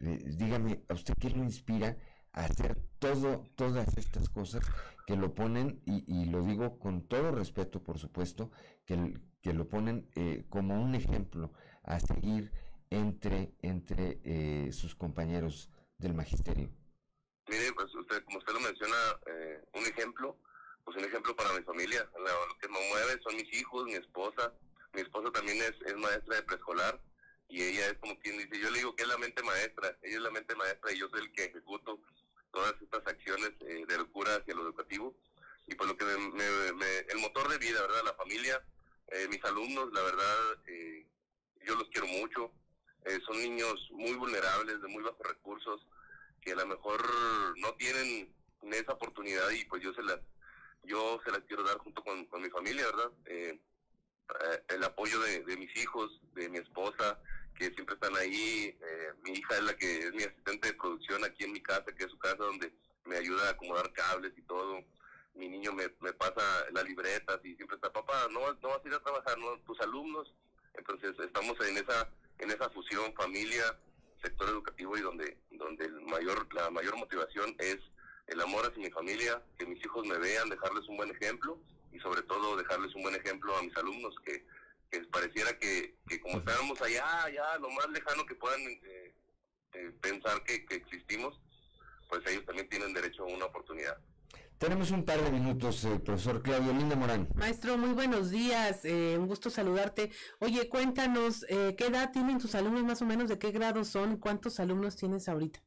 dígame, 0.00 0.82
¿a 0.88 0.94
usted 0.94 1.14
qué 1.18 1.30
lo 1.30 1.42
inspira 1.42 1.96
hacer 2.36 2.76
todo, 2.98 3.44
todas 3.56 3.96
estas 3.96 4.28
cosas 4.28 4.64
que 5.06 5.16
lo 5.16 5.34
ponen, 5.34 5.82
y, 5.86 6.26
lo 6.26 6.42
digo 6.42 6.78
con 6.78 7.06
todo 7.08 7.32
respeto, 7.32 7.82
por 7.82 7.98
supuesto, 7.98 8.50
que, 8.84 8.96
lo 9.52 9.68
ponen 9.68 10.10
eh, 10.16 10.44
como 10.48 10.80
un 10.82 10.94
ejemplo 10.94 11.52
a 11.84 12.00
seguir 12.00 12.50
entre, 12.90 13.54
entre 13.62 14.20
eh, 14.24 14.72
sus 14.72 14.94
compañeros 14.94 15.70
del 15.98 16.14
magisterio. 16.14 16.68
Mire, 17.48 17.72
pues 17.72 17.94
usted, 17.94 18.24
como 18.24 18.38
usted 18.38 18.52
lo 18.52 18.60
menciona, 18.60 18.96
eh, 19.26 19.64
un 19.74 19.86
ejemplo, 19.86 20.36
pues 20.84 20.96
un 20.96 21.04
ejemplo 21.04 21.34
para 21.36 21.52
mi 21.52 21.62
familia. 21.62 22.08
Lo, 22.18 22.58
que 22.58 22.68
me 22.68 22.78
mueve 22.90 23.20
son 23.22 23.36
mis 23.36 23.60
hijos, 23.60 23.84
mi 23.84 23.94
esposa. 23.94 24.52
Mi 24.92 25.02
esposa 25.02 25.30
también 25.30 25.58
es, 25.58 25.74
es 25.86 25.96
maestra 25.96 26.36
de 26.36 26.42
preescolar 26.42 27.00
y 27.48 27.62
ella 27.62 27.86
es 27.86 27.98
como 27.98 28.18
quien 28.18 28.38
dice, 28.38 28.60
yo 28.60 28.70
le 28.70 28.78
digo 28.78 28.96
que 28.96 29.04
es 29.04 29.08
la 29.08 29.18
mente 29.18 29.42
maestra, 29.42 29.96
ella 30.02 30.16
es 30.16 30.22
la 30.22 30.30
mente 30.30 30.54
maestra 30.56 30.92
y 30.92 30.98
yo 30.98 31.08
soy 31.08 31.20
el 31.20 31.32
que 31.32 31.44
ejecuto 31.44 32.00
todas 32.56 32.74
estas 32.80 33.06
acciones 33.06 33.50
eh, 33.60 33.84
de 33.86 33.98
locura 33.98 34.36
hacia 34.36 34.54
lo 34.54 34.62
educativo 34.62 35.14
y 35.66 35.74
por 35.74 35.86
lo 35.86 35.94
que 35.94 36.06
el 36.06 37.18
motor 37.18 37.50
de 37.50 37.58
vida, 37.58 37.82
¿verdad? 37.82 38.02
La 38.02 38.14
familia, 38.14 38.64
eh, 39.08 39.28
mis 39.28 39.44
alumnos, 39.44 39.92
la 39.92 40.00
verdad, 40.00 40.36
eh, 40.66 41.06
yo 41.66 41.74
los 41.74 41.88
quiero 41.90 42.06
mucho. 42.06 42.50
son 43.26 43.38
niños 43.38 43.74
muy 43.92 44.14
vulnerables, 44.14 44.80
de 44.80 44.88
muy 44.88 45.02
bajos 45.02 45.26
recursos, 45.26 45.86
que 46.40 46.52
a 46.52 46.56
lo 46.56 46.66
mejor 46.66 47.00
no 47.58 47.74
tienen 47.74 48.34
esa 48.72 48.92
oportunidad 48.94 49.50
y 49.50 49.64
pues 49.66 49.82
yo 49.82 49.92
se 49.92 50.02
las, 50.02 50.20
yo 50.84 51.20
se 51.24 51.32
las 51.32 51.40
quiero 51.40 51.62
dar 51.62 51.76
junto 51.78 52.02
con, 52.02 52.26
mi 52.40 52.48
familia, 52.48 52.86
¿verdad? 52.86 53.10
el 54.68 54.82
apoyo 54.82 55.20
de 55.20 55.56
mis 55.58 55.76
hijos, 55.76 56.20
de 56.34 56.48
mi 56.48 56.58
esposa, 56.58 57.20
que 57.56 57.70
siempre 57.72 57.94
están 57.94 58.14
ahí. 58.16 58.76
Eh, 58.80 59.12
mi 59.22 59.32
hija 59.32 59.56
es 59.56 59.62
la 59.62 59.76
que 59.76 59.98
es 59.98 60.12
mi 60.12 60.22
asistente 60.22 60.68
de 60.68 60.74
producción 60.74 61.24
aquí 61.24 61.44
en 61.44 61.52
mi 61.52 61.60
casa, 61.60 61.92
que 61.94 62.04
es 62.04 62.10
su 62.10 62.18
casa 62.18 62.36
donde 62.36 62.72
me 63.04 63.16
ayuda 63.16 63.48
a 63.48 63.50
acomodar 63.50 63.92
cables 63.92 64.32
y 64.36 64.42
todo. 64.42 64.84
Mi 65.34 65.48
niño 65.48 65.72
me, 65.72 65.88
me 66.00 66.12
pasa 66.12 66.42
las 66.72 66.84
libretas 66.84 67.40
y 67.44 67.54
siempre 67.56 67.76
está, 67.76 67.92
papá, 67.92 68.28
no, 68.30 68.40
no 68.40 68.68
vas 68.68 68.84
a 68.84 68.88
ir 68.88 68.94
a 68.94 69.02
trabajar, 69.02 69.38
no, 69.38 69.58
tus 69.60 69.80
alumnos. 69.80 70.32
Entonces 70.74 71.14
estamos 71.18 71.56
en 71.66 71.76
esa, 71.78 72.08
en 72.38 72.50
esa 72.50 72.70
fusión 72.70 73.12
familia, 73.14 73.78
sector 74.22 74.48
educativo 74.48 74.96
y 74.96 75.00
donde, 75.00 75.36
donde 75.50 75.84
el 75.86 76.00
mayor, 76.02 76.52
la 76.54 76.70
mayor 76.70 76.96
motivación 76.96 77.54
es 77.58 77.78
el 78.26 78.40
amor 78.40 78.66
hacia 78.66 78.82
mi 78.82 78.90
familia, 78.90 79.42
que 79.58 79.66
mis 79.66 79.84
hijos 79.84 80.06
me 80.06 80.18
vean, 80.18 80.48
dejarles 80.48 80.88
un 80.88 80.96
buen 80.96 81.10
ejemplo 81.10 81.58
y 81.92 81.98
sobre 82.00 82.22
todo 82.22 82.56
dejarles 82.56 82.94
un 82.94 83.02
buen 83.02 83.14
ejemplo 83.14 83.56
a 83.56 83.62
mis 83.62 83.76
alumnos 83.76 84.14
que, 84.24 84.44
que 85.02 85.08
pareciera 85.08 85.58
que, 85.58 85.96
que 86.08 86.20
como 86.20 86.38
estábamos 86.38 86.80
allá, 86.82 87.24
allá, 87.24 87.58
lo 87.58 87.70
más 87.70 87.88
lejano 87.90 88.24
que 88.26 88.34
puedan 88.34 88.60
eh, 88.60 89.14
eh, 89.74 89.92
pensar 90.00 90.42
que, 90.44 90.64
que 90.66 90.76
existimos, 90.76 91.40
pues 92.08 92.22
ellos 92.26 92.44
también 92.44 92.68
tienen 92.68 92.92
derecho 92.92 93.22
a 93.24 93.26
una 93.26 93.46
oportunidad. 93.46 93.98
Tenemos 94.58 94.90
un 94.90 95.04
par 95.04 95.22
de 95.22 95.30
minutos, 95.30 95.84
eh, 95.84 96.00
profesor 96.02 96.42
Claudio 96.42 96.72
Linda 96.72 96.96
Morán. 96.96 97.28
Maestro, 97.34 97.76
muy 97.76 97.90
buenos 97.90 98.30
días, 98.30 98.86
eh, 98.86 99.16
un 99.18 99.26
gusto 99.26 99.50
saludarte. 99.50 100.10
Oye, 100.38 100.70
cuéntanos, 100.70 101.44
eh, 101.50 101.74
¿qué 101.76 101.86
edad 101.86 102.10
tienen 102.10 102.38
tus 102.38 102.54
alumnos 102.54 102.82
más 102.82 103.02
o 103.02 103.04
menos? 103.04 103.28
¿De 103.28 103.38
qué 103.38 103.50
grado 103.50 103.84
son? 103.84 104.16
¿Cuántos 104.16 104.58
alumnos 104.58 104.96
tienes 104.96 105.28
ahorita? 105.28 105.62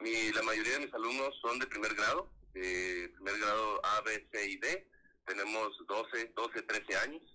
Mi, 0.00 0.32
la 0.32 0.42
mayoría 0.42 0.72
de 0.72 0.86
mis 0.86 0.94
alumnos 0.94 1.38
son 1.40 1.60
de 1.60 1.66
primer 1.68 1.94
grado, 1.94 2.28
de 2.54 3.12
primer 3.14 3.38
grado 3.38 3.86
A, 3.86 4.00
B, 4.00 4.28
C 4.32 4.50
y 4.50 4.56
D. 4.56 4.90
Tenemos 5.26 5.70
12, 5.86 6.32
12, 6.34 6.62
13 6.62 6.96
años. 6.96 7.33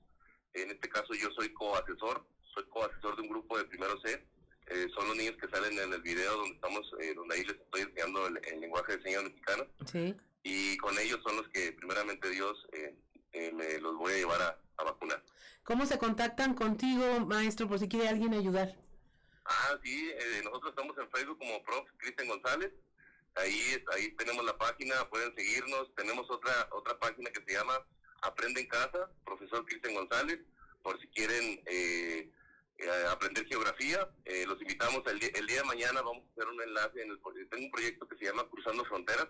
En 0.53 0.71
este 0.71 0.89
caso 0.89 1.13
yo 1.13 1.29
soy 1.31 1.53
coasesor, 1.53 2.25
soy 2.53 2.65
coasesor 2.65 3.15
de 3.15 3.21
un 3.21 3.29
grupo 3.29 3.57
de 3.57 3.65
primero 3.65 3.99
C. 4.01 4.25
Eh, 4.67 4.87
son 4.95 5.07
los 5.07 5.17
niños 5.17 5.35
que 5.37 5.47
salen 5.49 5.77
en 5.79 5.93
el 5.93 6.01
video 6.01 6.35
donde 6.37 6.55
estamos, 6.55 6.91
eh, 6.99 7.13
donde 7.15 7.35
ahí 7.35 7.43
les 7.43 7.55
estoy 7.57 7.81
enseñando 7.81 8.27
el, 8.27 8.39
el 8.45 8.59
lenguaje 8.59 8.97
de 8.97 9.03
señas 9.03 9.23
mexicano. 9.23 9.65
Sí. 9.91 10.15
Y 10.43 10.77
con 10.77 10.97
ellos 10.99 11.19
son 11.23 11.37
los 11.37 11.49
que 11.49 11.71
primeramente 11.73 12.29
Dios 12.29 12.67
eh, 12.73 12.95
eh, 13.33 13.51
me 13.51 13.79
los 13.79 13.95
voy 13.95 14.13
a 14.13 14.17
llevar 14.17 14.41
a, 14.41 14.59
a 14.77 14.83
vacunar. 14.83 15.23
¿Cómo 15.63 15.85
se 15.85 15.97
contactan 15.97 16.53
contigo, 16.53 17.19
maestro, 17.25 17.67
por 17.67 17.79
si 17.79 17.87
quiere 17.87 18.09
alguien 18.09 18.33
ayudar? 18.33 18.75
Ah, 19.45 19.77
sí, 19.83 20.11
eh, 20.11 20.41
nosotros 20.43 20.71
estamos 20.71 20.97
en 20.97 21.09
Facebook 21.09 21.39
como 21.39 21.63
Prof. 21.63 21.89
Cristian 21.97 22.27
González. 22.27 22.71
Ahí, 23.35 23.83
ahí 23.93 24.11
tenemos 24.11 24.45
la 24.45 24.57
página, 24.57 25.09
pueden 25.09 25.33
seguirnos. 25.35 25.93
Tenemos 25.95 26.29
otra 26.29 26.69
otra 26.71 26.97
página 26.99 27.31
que 27.31 27.43
se 27.43 27.53
llama 27.53 27.83
Aprende 28.21 28.61
en 28.61 28.67
Casa, 28.67 29.09
Profesor 29.25 29.65
Cristian 29.65 29.93
González, 29.93 30.39
por 30.81 30.99
si 30.99 31.07
quieren 31.07 31.61
eh, 31.65 32.29
eh, 32.77 32.89
aprender 33.09 33.45
geografía. 33.47 34.09
Eh, 34.25 34.45
los 34.47 34.61
invitamos 34.61 35.01
el, 35.07 35.21
el 35.23 35.47
día 35.47 35.57
de 35.61 35.67
mañana, 35.67 36.01
vamos 36.01 36.23
a 36.27 36.31
hacer 36.31 36.47
un 36.47 36.61
enlace, 36.61 37.01
en 37.01 37.11
el, 37.11 37.19
tengo 37.49 37.65
un 37.65 37.71
proyecto 37.71 38.07
que 38.07 38.17
se 38.17 38.25
llama 38.25 38.47
Cruzando 38.49 38.85
Fronteras. 38.85 39.27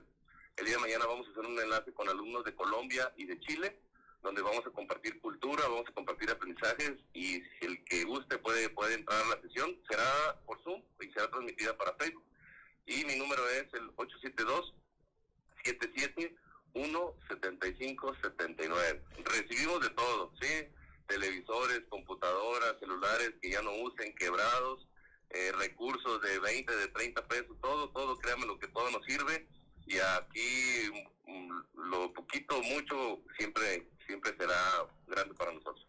El 0.58 0.66
día 0.66 0.76
de 0.76 0.82
mañana 0.82 1.06
vamos 1.06 1.28
a 1.28 1.32
hacer 1.32 1.46
un 1.46 1.60
enlace 1.60 1.94
con 1.94 2.10
alumnos 2.10 2.44
de 2.44 2.56
Colombia 2.56 3.14
y 3.16 3.26
de 3.26 3.40
Chile, 3.40 3.80
donde 4.22 4.42
vamos 4.42 4.66
a 4.66 4.72
compartir 4.72 5.20
cultura, 5.22 5.64
vamos 5.68 5.88
a 5.88 5.94
compartir 5.94 6.30
aprendizajes 6.30 6.94
y 7.14 7.42
si 7.42 7.66
el 7.66 7.84
que 7.86 8.04
guste 8.04 8.38
puede, 8.40 8.70
puede 8.70 8.96
entrar 8.96 9.22
a 9.24 9.36
la 9.36 9.42
sesión. 9.42 9.80
Será 9.90 10.42
por 10.46 10.62
Zoom 10.64 10.84
y 11.00 11.12
será 11.12 11.30
transmitida 11.30 11.78
para 11.78 11.94
Facebook. 11.94 12.24
Y 12.86 13.06
mi 13.06 13.16
número 13.16 13.48
es 13.50 13.74
el 13.74 13.90
872-77-175-79. 16.74 19.02
Recibimos 19.26 19.82
de 19.82 19.90
todo, 19.90 20.32
¿sí? 20.42 20.68
Televisores, 21.08 21.82
computadoras, 21.90 22.80
celulares 22.80 23.34
que 23.42 23.52
ya 23.52 23.62
no 23.62 23.72
usen, 23.84 24.14
quebrados, 24.16 24.88
eh, 25.32 25.52
recursos 25.58 26.22
de 26.22 26.40
20, 26.40 26.76
de 26.76 26.88
30 26.88 27.28
pesos, 27.28 27.58
todo, 27.62 27.90
todo, 27.90 28.18
créanme 28.18 28.46
lo 28.46 28.58
que 28.60 28.68
todo 28.68 28.90
nos 28.92 29.04
sirve. 29.06 29.48
Y 29.86 29.98
aquí 29.98 30.92
mm, 31.28 31.52
lo 31.90 32.14
poquito, 32.14 32.62
mucho, 32.62 33.20
siempre, 33.38 33.88
siempre 34.06 34.36
será 34.38 34.56
grande 35.08 35.34
para 35.34 35.52
nosotros. 35.54 35.86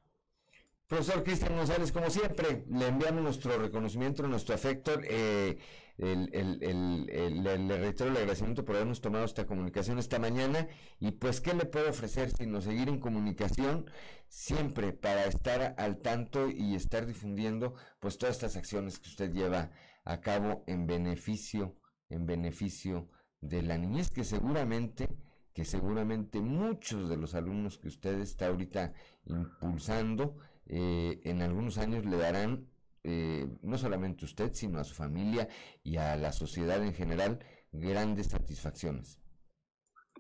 Profesor 0.87 1.23
Cristian 1.23 1.57
González, 1.57 1.93
como 1.93 2.11
siempre, 2.11 2.65
le 2.69 2.89
enviamos 2.89 3.23
nuestro 3.23 3.57
reconocimiento, 3.59 4.27
nuestro 4.27 4.55
afecto. 4.57 4.99
eh, 5.05 5.57
el, 6.01 6.31
el, 6.33 7.11
el, 7.11 7.43
le 7.43 7.79
reitero 7.79 8.11
el 8.11 8.17
agradecimiento 8.17 8.65
por 8.65 8.77
habernos 8.77 9.03
tomado 9.03 9.25
esta 9.27 9.47
comunicación 9.47 9.99
esta 9.99 10.19
mañana. 10.19 10.67
Y 10.99 11.13
pues, 11.13 11.41
¿qué 11.41 11.53
le 11.53 11.67
puedo 11.67 11.91
ofrecer 11.91 12.31
sino 12.31 12.61
seguir 12.61 12.89
en 12.89 13.01
comunicación 13.01 13.91
siempre 14.29 14.93
para 14.93 15.27
estar 15.27 15.75
al 15.77 15.99
tanto 15.99 16.49
y 16.49 16.75
estar 16.75 17.07
difundiendo 17.07 17.75
pues 17.99 18.17
todas 18.17 18.37
estas 18.37 18.57
acciones 18.57 18.99
que 18.99 19.11
usted 19.11 19.33
lleva 19.33 19.73
a 20.05 20.21
cabo 20.21 20.65
en 20.67 20.87
beneficio, 20.87 21.77
en 22.09 22.25
beneficio 22.25 23.11
de 23.41 23.63
la 23.63 23.77
niñez 23.77 24.11
que 24.11 24.25
seguramente 24.25 25.09
que 25.53 25.65
seguramente 25.65 26.41
muchos 26.41 27.09
de 27.09 27.17
los 27.17 27.35
alumnos 27.35 27.79
que 27.79 27.89
usted 27.89 28.21
está 28.21 28.47
ahorita 28.47 28.93
impulsando 29.27 30.37
eh, 30.67 31.21
en 31.25 31.43
algunos 31.43 31.79
años 31.79 32.05
le 32.05 32.17
darán 32.17 32.70
eh, 33.05 33.47
no 33.63 33.79
solamente 33.79 34.25
usted 34.25 34.53
sino 34.53 34.79
a 34.79 34.85
su 34.85 34.95
familia 34.95 35.49
y 35.83 35.97
a 35.97 36.17
la 36.17 36.33
sociedad 36.33 36.83
en 36.83 36.95
general 36.95 37.39
grandes 37.73 38.29
satisfacciones. 38.29 39.19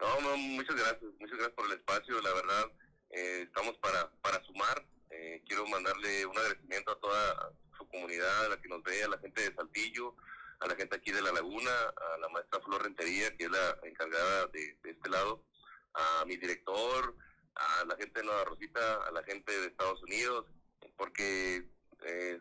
No, 0.00 0.20
no, 0.22 0.36
muchas 0.36 0.76
gracias, 0.76 1.12
muchas 1.18 1.36
gracias 1.36 1.54
por 1.54 1.66
el 1.66 1.72
espacio, 1.72 2.22
la 2.22 2.32
verdad, 2.32 2.72
eh, 3.10 3.42
estamos 3.42 3.76
para, 3.78 4.10
para 4.22 4.42
sumar, 4.44 4.86
eh, 5.10 5.42
quiero 5.46 5.66
mandarle 5.66 6.24
un 6.24 6.38
agradecimiento 6.38 6.92
a 6.92 7.00
toda 7.00 7.52
su 7.76 7.86
comunidad, 7.88 8.46
a 8.46 8.48
la 8.50 8.60
que 8.60 8.68
nos 8.68 8.82
ve, 8.82 9.02
a 9.02 9.08
la 9.08 9.18
gente 9.18 9.42
de 9.42 9.54
Saltillo, 9.54 10.16
a 10.60 10.68
la 10.68 10.76
gente 10.76 10.96
aquí 10.96 11.10
de 11.10 11.20
La 11.20 11.32
Laguna, 11.32 11.70
a 11.70 12.18
la 12.18 12.28
maestra 12.28 12.60
Flor 12.60 12.82
Rentería, 12.82 13.36
que 13.36 13.44
es 13.44 13.50
la 13.50 13.78
encargada 13.82 14.46
de, 14.46 14.78
este 14.84 15.10
lado, 15.10 15.44
a 15.94 16.24
mi 16.26 16.36
director, 16.36 17.16
a 17.54 17.84
la 17.84 17.96
gente 17.96 18.20
de 18.20 18.26
Nueva 18.26 18.44
Rosita, 18.44 19.02
a 19.06 19.10
la 19.10 19.22
gente 19.24 19.52
de 19.52 19.66
Estados 19.66 20.02
Unidos, 20.02 20.46
porque 20.96 21.68
eh, 22.06 22.40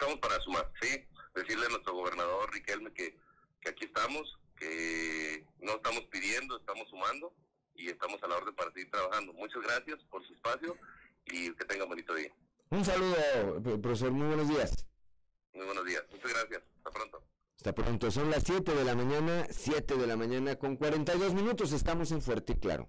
estamos 0.00 0.18
para 0.18 0.40
sumar, 0.40 0.72
¿sí? 0.80 1.04
Decirle 1.34 1.66
a 1.66 1.68
nuestro 1.68 1.94
gobernador 1.94 2.50
Riquelme 2.52 2.92
que, 2.92 3.18
que 3.60 3.68
aquí 3.68 3.84
estamos, 3.84 4.38
que 4.58 5.44
no 5.60 5.72
estamos 5.74 6.00
pidiendo, 6.10 6.56
estamos 6.56 6.88
sumando 6.88 7.34
y 7.74 7.90
estamos 7.90 8.22
a 8.22 8.28
la 8.28 8.36
orden 8.36 8.54
para 8.54 8.72
seguir 8.72 8.90
trabajando. 8.90 9.34
Muchas 9.34 9.62
gracias 9.62 9.98
por 10.10 10.26
su 10.26 10.32
espacio 10.32 10.76
y 11.26 11.54
que 11.54 11.64
tengan 11.66 11.88
bonito 11.88 12.14
día. 12.14 12.32
Un 12.70 12.84
saludo, 12.84 13.60
profesor, 13.82 14.10
muy 14.10 14.28
buenos 14.28 14.48
días. 14.48 14.86
Muy 15.52 15.66
buenos 15.66 15.84
días. 15.84 16.02
Muchas 16.10 16.32
gracias. 16.32 16.62
Hasta 16.78 16.90
pronto. 16.90 17.22
Hasta 17.56 17.74
pronto, 17.74 18.10
son 18.10 18.30
las 18.30 18.44
7 18.44 18.74
de 18.74 18.84
la 18.84 18.94
mañana, 18.94 19.46
7 19.50 19.96
de 19.96 20.06
la 20.06 20.16
mañana 20.16 20.56
con 20.56 20.76
42 20.76 21.34
minutos, 21.34 21.72
estamos 21.72 22.10
en 22.10 22.22
Fuerte 22.22 22.54
y 22.54 22.56
Claro. 22.56 22.88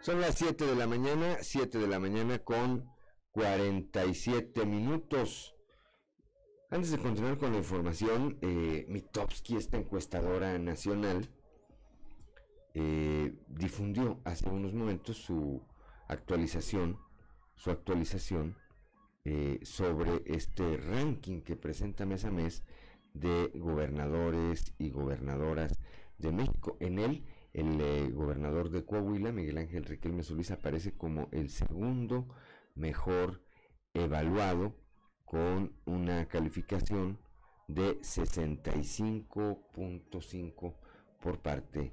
Son 0.00 0.20
las 0.20 0.36
7 0.36 0.64
de 0.64 0.74
la 0.74 0.86
mañana, 0.86 1.38
7 1.42 1.78
de 1.78 1.86
la 1.86 1.98
mañana 1.98 2.38
con 2.38 2.88
47 3.32 4.64
minutos. 4.64 5.54
Antes 6.70 6.90
de 6.90 6.98
continuar 6.98 7.38
con 7.38 7.52
la 7.52 7.58
información, 7.58 8.38
eh, 8.42 8.86
esta 9.50 9.76
encuestadora 9.76 10.58
nacional, 10.58 11.28
eh, 12.74 13.34
difundió 13.48 14.20
hace 14.24 14.48
unos 14.48 14.72
momentos 14.72 15.16
su 15.16 15.62
actualización, 16.06 16.98
su 17.56 17.70
actualización 17.70 18.56
eh, 19.24 19.58
sobre 19.62 20.22
este 20.26 20.76
ranking 20.76 21.40
que 21.40 21.56
presenta 21.56 22.06
mes 22.06 22.24
a 22.24 22.30
mes 22.30 22.62
de 23.14 23.50
gobernadores 23.54 24.72
y 24.78 24.90
gobernadoras 24.90 25.72
de 26.18 26.32
México. 26.32 26.76
En 26.80 26.98
él, 26.98 27.24
el 27.52 27.80
eh, 27.80 28.10
gobernador 28.10 28.70
de 28.70 28.84
Coahuila, 28.84 29.30
Miguel 29.32 29.58
Ángel 29.58 29.84
Riquelme 29.84 30.22
Solís, 30.22 30.50
aparece 30.50 30.92
como 30.92 31.28
el 31.32 31.50
segundo 31.50 32.26
mejor 32.74 33.42
evaluado 33.94 34.74
con 35.24 35.72
una 35.84 36.26
calificación 36.26 37.18
de 37.66 37.98
65.5 38.00 40.74
por 41.20 41.40
parte 41.40 41.92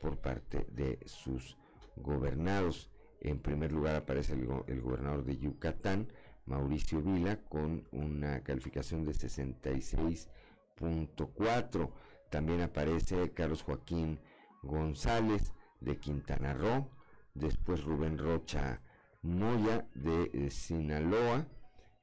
por 0.00 0.18
parte 0.18 0.66
de 0.70 0.98
sus 1.06 1.56
gobernados. 1.96 2.90
En 3.20 3.38
primer 3.38 3.70
lugar 3.72 3.94
aparece 3.96 4.34
el, 4.34 4.46
el, 4.66 4.82
gobernador 4.82 5.24
de 5.24 5.38
Yucatán, 5.38 6.12
Mauricio 6.44 7.00
Vila, 7.00 7.40
con 7.48 7.88
una 7.90 8.42
calificación 8.42 9.06
de 9.06 9.12
66.4. 9.12 11.90
También 12.28 12.60
aparece 12.60 13.32
Carlos 13.32 13.62
Joaquín 13.62 14.20
González 14.64 15.52
de 15.80 15.98
Quintana 15.98 16.54
Roo, 16.54 16.88
después 17.34 17.84
Rubén 17.84 18.18
Rocha 18.18 18.80
Moya 19.22 19.88
de 19.94 20.30
eh, 20.34 20.50
Sinaloa 20.50 21.46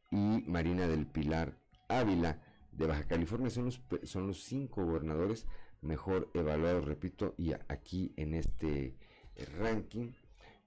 y 0.09 0.43
Marina 0.47 0.87
del 0.87 1.05
Pilar 1.05 1.57
Ávila 1.87 2.41
de 2.71 2.87
Baja 2.87 3.03
California. 3.03 3.49
Son 3.49 3.65
los, 3.65 3.81
son 4.03 4.27
los 4.27 4.43
cinco 4.43 4.85
gobernadores 4.85 5.45
mejor 5.81 6.29
evaluados, 6.33 6.85
repito, 6.85 7.33
y 7.37 7.53
aquí 7.67 8.13
en 8.17 8.33
este 8.33 8.95
eh, 9.35 9.45
ranking, 9.57 10.11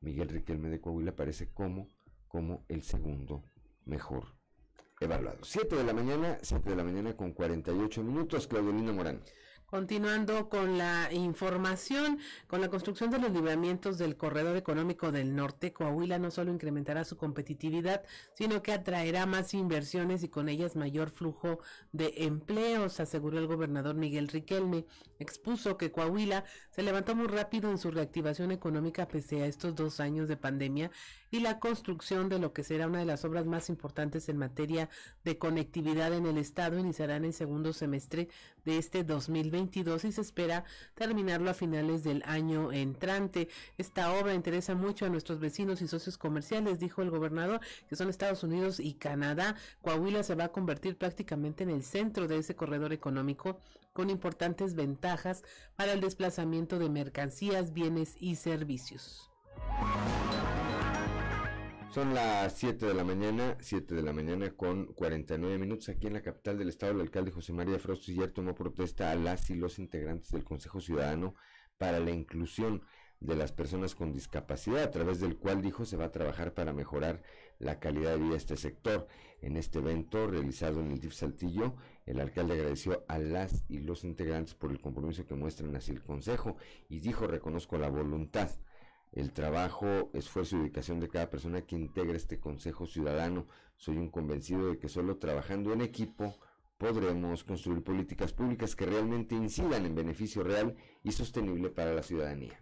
Miguel 0.00 0.28
Riquelme 0.28 0.68
de 0.68 0.80
Coahuila 0.80 1.12
aparece 1.12 1.52
como, 1.52 1.90
como 2.28 2.64
el 2.68 2.82
segundo 2.82 3.44
mejor 3.84 4.26
evaluado. 5.00 5.38
7 5.42 5.76
de 5.76 5.84
la 5.84 5.92
mañana, 5.92 6.38
7 6.42 6.70
de 6.70 6.76
la 6.76 6.84
mañana 6.84 7.16
con 7.16 7.32
48 7.32 8.02
minutos, 8.02 8.46
Claudelina 8.46 8.92
Morán. 8.92 9.22
Continuando 9.74 10.48
con 10.48 10.78
la 10.78 11.12
información, 11.12 12.20
con 12.46 12.60
la 12.60 12.70
construcción 12.70 13.10
de 13.10 13.18
los 13.18 13.32
libramientos 13.32 13.98
del 13.98 14.16
corredor 14.16 14.56
económico 14.56 15.10
del 15.10 15.34
norte, 15.34 15.72
Coahuila 15.72 16.16
no 16.20 16.30
solo 16.30 16.52
incrementará 16.52 17.04
su 17.04 17.16
competitividad, 17.16 18.04
sino 18.34 18.62
que 18.62 18.72
atraerá 18.72 19.26
más 19.26 19.52
inversiones 19.52 20.22
y 20.22 20.28
con 20.28 20.48
ellas 20.48 20.76
mayor 20.76 21.10
flujo 21.10 21.58
de 21.90 22.14
empleos, 22.18 23.00
aseguró 23.00 23.40
el 23.40 23.48
gobernador 23.48 23.96
Miguel 23.96 24.28
Riquelme. 24.28 24.86
Expuso 25.18 25.76
que 25.76 25.90
Coahuila 25.90 26.44
se 26.70 26.84
levantó 26.84 27.16
muy 27.16 27.26
rápido 27.26 27.68
en 27.68 27.78
su 27.78 27.90
reactivación 27.90 28.52
económica 28.52 29.08
pese 29.08 29.42
a 29.42 29.46
estos 29.46 29.74
dos 29.74 29.98
años 29.98 30.28
de 30.28 30.36
pandemia 30.36 30.92
y 31.32 31.40
la 31.40 31.58
construcción 31.58 32.28
de 32.28 32.38
lo 32.38 32.52
que 32.52 32.62
será 32.62 32.86
una 32.86 33.00
de 33.00 33.06
las 33.06 33.24
obras 33.24 33.44
más 33.44 33.68
importantes 33.68 34.28
en 34.28 34.36
materia 34.36 34.88
de 35.24 35.36
conectividad 35.36 36.12
en 36.12 36.26
el 36.26 36.38
estado 36.38 36.78
iniciará 36.78 37.16
en 37.16 37.32
segundo 37.32 37.72
semestre 37.72 38.28
de 38.64 38.78
este 38.78 39.02
2022 39.64 40.04
y 40.04 40.12
se 40.12 40.20
espera 40.20 40.64
terminarlo 40.94 41.50
a 41.50 41.54
finales 41.54 42.04
del 42.04 42.22
año 42.26 42.72
entrante. 42.72 43.48
Esta 43.78 44.12
obra 44.12 44.34
interesa 44.34 44.74
mucho 44.74 45.06
a 45.06 45.08
nuestros 45.08 45.40
vecinos 45.40 45.82
y 45.82 45.88
socios 45.88 46.18
comerciales, 46.18 46.78
dijo 46.78 47.02
el 47.02 47.10
gobernador, 47.10 47.60
que 47.88 47.96
son 47.96 48.08
Estados 48.08 48.42
Unidos 48.42 48.80
y 48.80 48.94
Canadá. 48.94 49.56
Coahuila 49.82 50.22
se 50.22 50.34
va 50.34 50.44
a 50.44 50.52
convertir 50.52 50.96
prácticamente 50.96 51.64
en 51.64 51.70
el 51.70 51.82
centro 51.82 52.28
de 52.28 52.38
ese 52.38 52.54
corredor 52.54 52.92
económico 52.92 53.58
con 53.92 54.10
importantes 54.10 54.74
ventajas 54.74 55.44
para 55.76 55.92
el 55.92 56.00
desplazamiento 56.00 56.78
de 56.78 56.88
mercancías, 56.88 57.72
bienes 57.72 58.16
y 58.18 58.36
servicios. 58.36 59.30
Son 61.94 62.12
las 62.12 62.54
7 62.54 62.86
de 62.86 62.92
la 62.92 63.04
mañana, 63.04 63.56
7 63.60 63.94
de 63.94 64.02
la 64.02 64.12
mañana 64.12 64.50
con 64.50 64.86
49 64.94 65.58
minutos 65.58 65.88
aquí 65.90 66.08
en 66.08 66.14
la 66.14 66.22
capital 66.22 66.58
del 66.58 66.68
estado. 66.68 66.90
El 66.90 67.02
alcalde 67.02 67.30
José 67.30 67.52
María 67.52 67.78
Frostiller 67.78 68.32
tomó 68.32 68.56
protesta 68.56 69.12
a 69.12 69.14
las 69.14 69.48
y 69.50 69.54
los 69.54 69.78
integrantes 69.78 70.32
del 70.32 70.42
Consejo 70.42 70.80
Ciudadano 70.80 71.36
para 71.78 72.00
la 72.00 72.10
inclusión 72.10 72.82
de 73.20 73.36
las 73.36 73.52
personas 73.52 73.94
con 73.94 74.12
discapacidad, 74.12 74.82
a 74.82 74.90
través 74.90 75.20
del 75.20 75.36
cual 75.36 75.62
dijo 75.62 75.84
se 75.84 75.96
va 75.96 76.06
a 76.06 76.10
trabajar 76.10 76.52
para 76.52 76.72
mejorar 76.72 77.22
la 77.60 77.78
calidad 77.78 78.14
de 78.14 78.18
vida 78.18 78.30
de 78.30 78.38
este 78.38 78.56
sector. 78.56 79.06
En 79.40 79.56
este 79.56 79.78
evento 79.78 80.26
realizado 80.26 80.80
en 80.80 80.90
el 80.90 80.98
DIF 80.98 81.14
Saltillo, 81.14 81.76
el 82.06 82.18
alcalde 82.18 82.54
agradeció 82.54 83.04
a 83.06 83.20
las 83.20 83.62
y 83.68 83.78
los 83.78 84.02
integrantes 84.02 84.56
por 84.56 84.72
el 84.72 84.80
compromiso 84.80 85.26
que 85.26 85.36
muestran 85.36 85.76
hacia 85.76 85.92
el 85.92 86.02
Consejo 86.02 86.56
y 86.88 86.98
dijo 86.98 87.28
reconozco 87.28 87.78
la 87.78 87.88
voluntad 87.88 88.50
el 89.14 89.32
trabajo, 89.32 90.10
esfuerzo 90.12 90.56
y 90.56 90.58
dedicación 90.60 90.98
de 90.98 91.08
cada 91.08 91.30
persona 91.30 91.62
que 91.62 91.76
integra 91.76 92.16
este 92.16 92.40
Consejo 92.40 92.84
Ciudadano. 92.86 93.46
Soy 93.76 93.96
un 93.96 94.10
convencido 94.10 94.68
de 94.68 94.78
que 94.78 94.88
solo 94.88 95.18
trabajando 95.18 95.72
en 95.72 95.82
equipo 95.82 96.36
podremos 96.78 97.44
construir 97.44 97.82
políticas 97.84 98.32
públicas 98.32 98.74
que 98.74 98.86
realmente 98.86 99.36
incidan 99.36 99.86
en 99.86 99.94
beneficio 99.94 100.42
real 100.42 100.74
y 101.04 101.12
sostenible 101.12 101.70
para 101.70 101.94
la 101.94 102.02
ciudadanía. 102.02 102.60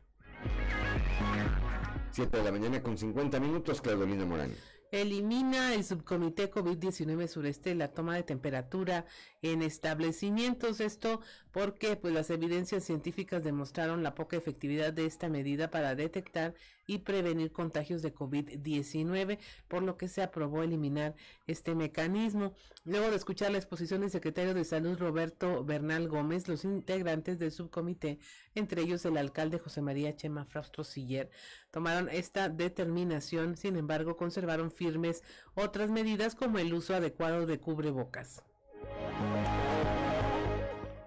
7 2.10 2.36
de 2.36 2.44
la 2.44 2.52
mañana 2.52 2.82
con 2.82 2.98
50 2.98 3.40
minutos, 3.40 3.80
Claudelina 3.80 4.26
Morán. 4.26 4.52
Elimina 4.92 5.72
el 5.72 5.84
subcomité 5.84 6.50
COVID-19 6.50 7.26
sureste 7.26 7.74
la 7.74 7.88
toma 7.88 8.14
de 8.14 8.24
temperatura 8.24 9.06
en 9.40 9.62
establecimientos. 9.62 10.80
Esto 10.80 11.22
porque 11.50 11.96
pues 11.96 12.12
las 12.12 12.28
evidencias 12.28 12.84
científicas 12.84 13.42
demostraron 13.42 14.02
la 14.02 14.14
poca 14.14 14.36
efectividad 14.36 14.92
de 14.92 15.06
esta 15.06 15.30
medida 15.30 15.70
para 15.70 15.94
detectar 15.94 16.52
y 16.86 16.98
prevenir 16.98 17.52
contagios 17.52 18.02
de 18.02 18.14
COVID-19, 18.14 19.38
por 19.68 19.82
lo 19.82 19.96
que 19.96 20.08
se 20.08 20.22
aprobó 20.22 20.62
eliminar 20.62 21.14
este 21.46 21.74
mecanismo. 21.74 22.52
Luego 22.84 23.10
de 23.10 23.16
escuchar 23.16 23.50
la 23.50 23.58
exposición 23.58 24.00
del 24.00 24.10
secretario 24.10 24.54
de 24.54 24.64
Salud 24.64 24.98
Roberto 24.98 25.64
Bernal 25.64 26.08
Gómez, 26.08 26.48
los 26.48 26.64
integrantes 26.64 27.38
del 27.38 27.52
subcomité, 27.52 28.18
entre 28.54 28.82
ellos 28.82 29.04
el 29.04 29.16
alcalde 29.16 29.58
José 29.58 29.82
María 29.82 30.16
Chema 30.16 30.44
Fraustro 30.44 30.84
Siller, 30.84 31.30
tomaron 31.70 32.08
esta 32.08 32.48
determinación, 32.48 33.56
sin 33.56 33.76
embargo, 33.76 34.16
conservaron 34.16 34.70
firmes 34.70 35.22
otras 35.54 35.90
medidas 35.90 36.34
como 36.34 36.58
el 36.58 36.74
uso 36.74 36.94
adecuado 36.94 37.46
de 37.46 37.60
cubrebocas. 37.60 38.42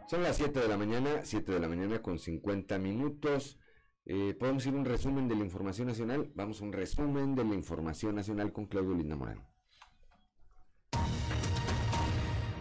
Son 0.08 0.22
las 0.22 0.38
7 0.38 0.60
de 0.60 0.68
la 0.68 0.78
mañana, 0.78 1.22
7 1.24 1.52
de 1.52 1.60
la 1.60 1.68
mañana 1.68 2.02
con 2.02 2.20
50 2.20 2.78
minutos. 2.78 3.58
Eh, 4.06 4.36
Podemos 4.40 4.66
ir 4.68 4.76
un 4.76 4.86
resumen 4.86 5.28
de 5.28 5.36
la 5.36 5.44
información 5.44 5.88
nacional. 5.88 6.32
Vamos 6.36 6.62
a 6.62 6.66
un 6.66 6.74
resumen 6.74 7.36
de 7.36 7.44
la 7.44 7.56
información 7.56 8.16
nacional 8.16 8.52
con 8.54 8.68
Claudio 8.68 8.94
Linda 8.96 9.16
Morán. 9.16 9.55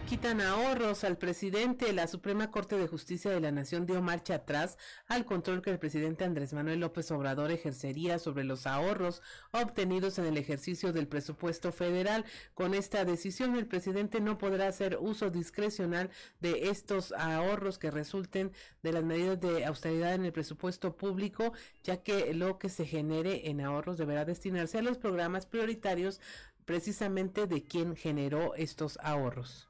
Quitan 0.05 0.39
ahorros 0.39 1.03
al 1.03 1.17
presidente. 1.17 1.91
La 1.91 2.07
Suprema 2.07 2.51
Corte 2.51 2.77
de 2.77 2.87
Justicia 2.87 3.31
de 3.31 3.39
la 3.39 3.51
Nación 3.51 3.87
dio 3.87 4.01
marcha 4.03 4.35
atrás 4.35 4.77
al 5.07 5.25
control 5.25 5.63
que 5.63 5.71
el 5.71 5.79
presidente 5.79 6.23
Andrés 6.23 6.53
Manuel 6.53 6.79
López 6.79 7.09
Obrador 7.09 7.51
ejercería 7.51 8.19
sobre 8.19 8.43
los 8.43 8.67
ahorros 8.67 9.23
obtenidos 9.51 10.19
en 10.19 10.25
el 10.25 10.37
ejercicio 10.37 10.93
del 10.93 11.07
presupuesto 11.07 11.71
federal. 11.71 12.23
Con 12.53 12.75
esta 12.75 13.03
decisión, 13.03 13.55
el 13.55 13.65
presidente 13.65 14.19
no 14.19 14.37
podrá 14.37 14.67
hacer 14.67 14.97
uso 14.99 15.31
discrecional 15.31 16.11
de 16.39 16.69
estos 16.69 17.11
ahorros 17.13 17.79
que 17.79 17.89
resulten 17.89 18.51
de 18.83 18.93
las 18.93 19.03
medidas 19.03 19.39
de 19.41 19.65
austeridad 19.65 20.13
en 20.13 20.25
el 20.25 20.33
presupuesto 20.33 20.95
público, 20.95 21.53
ya 21.83 22.03
que 22.03 22.33
lo 22.35 22.59
que 22.59 22.69
se 22.69 22.85
genere 22.85 23.49
en 23.49 23.59
ahorros 23.59 23.97
deberá 23.97 24.23
destinarse 24.23 24.77
a 24.77 24.83
los 24.83 24.97
programas 24.97 25.47
prioritarios 25.47 26.21
precisamente 26.65 27.47
de 27.47 27.63
quien 27.63 27.95
generó 27.95 28.53
estos 28.55 28.99
ahorros. 29.01 29.67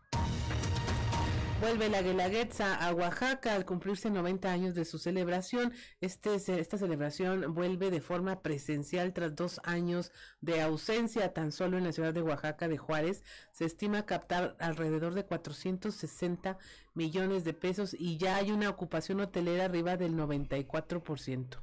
Vuelve 1.62 1.88
la 1.88 2.02
Guelaguetza 2.02 2.76
a 2.76 2.94
Oaxaca 2.94 3.56
al 3.56 3.66
cumplirse 3.66 4.10
90 4.10 4.52
años 4.52 4.76
de 4.76 4.84
su 4.84 5.00
celebración. 5.00 5.74
Este, 6.02 6.36
esta 6.36 6.78
celebración 6.78 7.54
vuelve 7.54 7.92
de 7.92 8.02
forma 8.02 8.42
presencial 8.42 9.14
tras 9.14 9.36
dos 9.36 9.62
años 9.64 10.12
de 10.42 10.62
ausencia. 10.62 11.34
Tan 11.34 11.54
solo 11.54 11.78
en 11.78 11.86
la 11.86 11.94
ciudad 11.94 12.14
de 12.14 12.22
Oaxaca 12.22 12.68
de 12.68 12.78
Juárez 12.78 13.24
se 13.54 13.64
estima 13.64 14.06
captar 14.06 14.58
alrededor 14.60 15.14
de 15.14 15.26
460 15.26 16.58
millones 16.94 17.46
de 17.46 17.54
pesos 17.54 17.96
y 17.98 18.18
ya 18.18 18.36
hay 18.36 18.52
una 18.52 18.70
ocupación 18.70 19.22
hotelera 19.22 19.66
arriba 19.66 19.96
del 19.96 20.14
94%. 20.14 21.58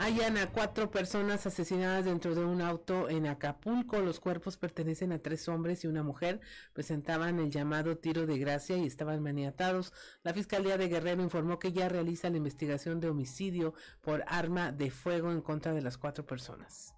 Hayan 0.00 0.38
a 0.38 0.46
cuatro 0.46 0.90
personas 0.90 1.44
asesinadas 1.46 2.04
dentro 2.04 2.34
de 2.34 2.44
un 2.44 2.60
auto 2.62 3.08
en 3.08 3.26
Acapulco. 3.26 3.98
Los 3.98 4.20
cuerpos 4.20 4.56
pertenecen 4.56 5.12
a 5.12 5.18
tres 5.18 5.48
hombres 5.48 5.82
y 5.82 5.88
una 5.88 6.04
mujer. 6.04 6.40
Presentaban 6.72 7.40
el 7.40 7.50
llamado 7.50 7.98
tiro 7.98 8.24
de 8.24 8.38
gracia 8.38 8.76
y 8.76 8.86
estaban 8.86 9.22
maniatados. 9.22 9.92
La 10.22 10.32
Fiscalía 10.32 10.78
de 10.78 10.88
Guerrero 10.88 11.22
informó 11.22 11.58
que 11.58 11.72
ya 11.72 11.88
realiza 11.88 12.30
la 12.30 12.36
investigación 12.36 13.00
de 13.00 13.08
homicidio 13.08 13.74
por 14.00 14.24
arma 14.28 14.70
de 14.70 14.90
fuego 14.90 15.32
en 15.32 15.42
contra 15.42 15.72
de 15.74 15.82
las 15.82 15.98
cuatro 15.98 16.24
personas. 16.24 16.94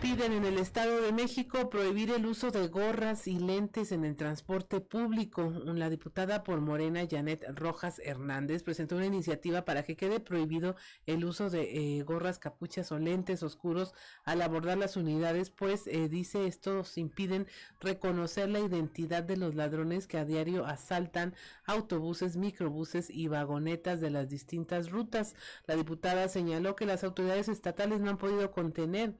Piden 0.00 0.32
en 0.34 0.44
el 0.44 0.58
Estado 0.58 1.00
de 1.00 1.10
México 1.10 1.70
prohibir 1.70 2.10
el 2.10 2.26
uso 2.26 2.50
de 2.50 2.68
gorras 2.68 3.26
y 3.26 3.38
lentes 3.38 3.92
en 3.92 4.04
el 4.04 4.14
transporte 4.14 4.80
público. 4.80 5.50
La 5.64 5.88
diputada 5.88 6.44
por 6.44 6.60
Morena, 6.60 7.06
Janet 7.10 7.44
Rojas 7.54 7.98
Hernández, 8.04 8.62
presentó 8.62 8.96
una 8.96 9.06
iniciativa 9.06 9.64
para 9.64 9.84
que 9.84 9.96
quede 9.96 10.20
prohibido 10.20 10.76
el 11.06 11.24
uso 11.24 11.48
de 11.48 11.98
eh, 11.98 12.02
gorras, 12.02 12.38
capuchas 12.38 12.92
o 12.92 12.98
lentes 12.98 13.42
oscuros 13.42 13.94
al 14.24 14.42
abordar 14.42 14.76
las 14.76 14.98
unidades, 14.98 15.48
pues 15.48 15.86
eh, 15.86 16.10
dice 16.10 16.46
estos 16.46 16.98
impiden 16.98 17.46
reconocer 17.80 18.50
la 18.50 18.60
identidad 18.60 19.22
de 19.22 19.38
los 19.38 19.54
ladrones 19.54 20.06
que 20.06 20.18
a 20.18 20.26
diario 20.26 20.66
asaltan 20.66 21.34
autobuses, 21.64 22.36
microbuses 22.36 23.08
y 23.08 23.28
vagonetas 23.28 24.02
de 24.02 24.10
las 24.10 24.28
distintas 24.28 24.90
rutas. 24.90 25.34
La 25.66 25.74
diputada 25.74 26.28
señaló 26.28 26.76
que 26.76 26.84
las 26.84 27.02
autoridades 27.02 27.48
estatales 27.48 28.00
no 28.00 28.10
han 28.10 28.18
podido 28.18 28.50
contener 28.52 29.14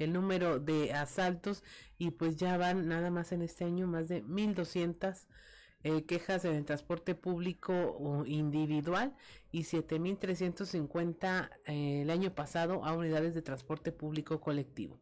el 0.00 0.12
número 0.12 0.58
de 0.58 0.92
asaltos 0.92 1.62
y 1.98 2.10
pues 2.10 2.36
ya 2.36 2.56
van 2.56 2.88
nada 2.88 3.10
más 3.10 3.32
en 3.32 3.42
este 3.42 3.64
año 3.64 3.86
más 3.86 4.08
de 4.08 4.24
1.200 4.24 5.26
eh, 5.82 6.04
quejas 6.04 6.44
en 6.44 6.54
el 6.54 6.64
transporte 6.64 7.14
público 7.14 7.72
o 7.72 8.26
individual 8.26 9.14
y 9.50 9.62
7.350 9.62 11.50
eh, 11.66 12.02
el 12.02 12.10
año 12.10 12.34
pasado 12.34 12.84
a 12.84 12.92
unidades 12.92 13.34
de 13.34 13.42
transporte 13.42 13.90
público 13.92 14.40
colectivo. 14.40 14.98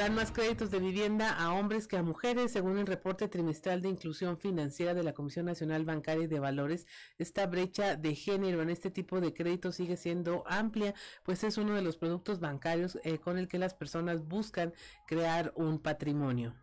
Dan 0.00 0.14
más 0.14 0.32
créditos 0.32 0.70
de 0.70 0.78
vivienda 0.78 1.30
a 1.30 1.52
hombres 1.52 1.86
que 1.86 1.98
a 1.98 2.02
mujeres, 2.02 2.52
según 2.52 2.78
el 2.78 2.86
reporte 2.86 3.28
trimestral 3.28 3.82
de 3.82 3.90
inclusión 3.90 4.38
financiera 4.38 4.94
de 4.94 5.02
la 5.02 5.12
Comisión 5.12 5.44
Nacional 5.44 5.84
Bancaria 5.84 6.24
y 6.24 6.26
de 6.26 6.40
Valores. 6.40 6.86
Esta 7.18 7.46
brecha 7.46 7.96
de 7.96 8.14
género 8.14 8.62
en 8.62 8.70
este 8.70 8.90
tipo 8.90 9.20
de 9.20 9.34
créditos 9.34 9.76
sigue 9.76 9.98
siendo 9.98 10.42
amplia, 10.46 10.94
pues 11.22 11.44
es 11.44 11.58
uno 11.58 11.74
de 11.74 11.82
los 11.82 11.98
productos 11.98 12.40
bancarios 12.40 12.98
eh, 13.04 13.18
con 13.18 13.36
el 13.36 13.46
que 13.46 13.58
las 13.58 13.74
personas 13.74 14.26
buscan 14.26 14.72
crear 15.06 15.52
un 15.54 15.78
patrimonio. 15.78 16.54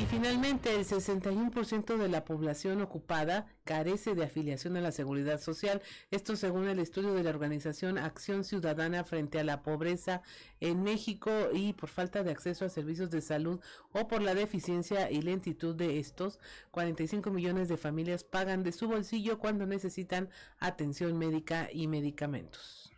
Y 0.00 0.06
finalmente, 0.06 0.74
el 0.74 0.86
61% 0.86 1.98
de 1.98 2.08
la 2.08 2.24
población 2.24 2.80
ocupada 2.80 3.46
carece 3.64 4.14
de 4.14 4.24
afiliación 4.24 4.78
a 4.78 4.80
la 4.80 4.92
seguridad 4.92 5.38
social. 5.38 5.82
Esto 6.10 6.36
según 6.36 6.68
el 6.68 6.78
estudio 6.78 7.12
de 7.12 7.22
la 7.22 7.28
organización 7.28 7.98
Acción 7.98 8.44
Ciudadana 8.44 9.04
frente 9.04 9.38
a 9.38 9.44
la 9.44 9.60
pobreza 9.60 10.22
en 10.58 10.82
México 10.82 11.30
y 11.52 11.74
por 11.74 11.90
falta 11.90 12.22
de 12.22 12.30
acceso 12.30 12.64
a 12.64 12.70
servicios 12.70 13.10
de 13.10 13.20
salud 13.20 13.60
o 13.92 14.08
por 14.08 14.22
la 14.22 14.34
deficiencia 14.34 15.10
y 15.10 15.20
lentitud 15.20 15.74
de 15.74 15.98
estos, 15.98 16.38
45 16.70 17.30
millones 17.30 17.68
de 17.68 17.76
familias 17.76 18.24
pagan 18.24 18.62
de 18.62 18.72
su 18.72 18.88
bolsillo 18.88 19.38
cuando 19.38 19.66
necesitan 19.66 20.30
atención 20.60 21.18
médica 21.18 21.68
y 21.70 21.88
medicamentos. 21.88 22.90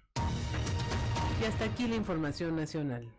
Y 1.40 1.46
hasta 1.46 1.64
aquí 1.64 1.88
la 1.88 1.96
información 1.96 2.54
nacional. 2.54 3.10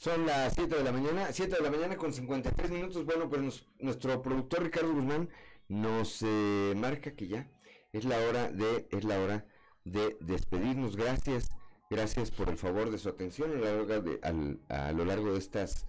Son 0.00 0.24
las 0.24 0.54
7 0.54 0.76
de 0.76 0.82
la 0.82 0.92
mañana, 0.92 1.30
7 1.30 1.56
de 1.56 1.62
la 1.62 1.70
mañana 1.70 1.98
con 1.98 2.10
53 2.10 2.70
minutos. 2.70 3.04
Bueno, 3.04 3.28
pues 3.28 3.66
nuestro 3.80 4.22
productor 4.22 4.62
Ricardo 4.62 4.94
Guzmán 4.94 5.28
nos 5.68 6.22
eh, 6.22 6.72
marca 6.74 7.12
que 7.12 7.28
ya 7.28 7.50
es 7.92 8.06
la 8.06 8.16
hora 8.20 8.50
de 8.50 8.88
es 8.90 9.04
la 9.04 9.20
hora 9.20 9.44
de 9.84 10.16
despedirnos. 10.22 10.96
Gracias, 10.96 11.50
gracias 11.90 12.30
por 12.30 12.48
el 12.48 12.56
favor 12.56 12.90
de 12.90 12.96
su 12.96 13.10
atención 13.10 13.50
a 13.50 13.54
lo 13.56 13.64
largo 13.66 14.00
de, 14.00 14.58
a 14.70 14.92
lo 14.92 15.04
largo 15.04 15.32
de 15.34 15.38
estas 15.38 15.84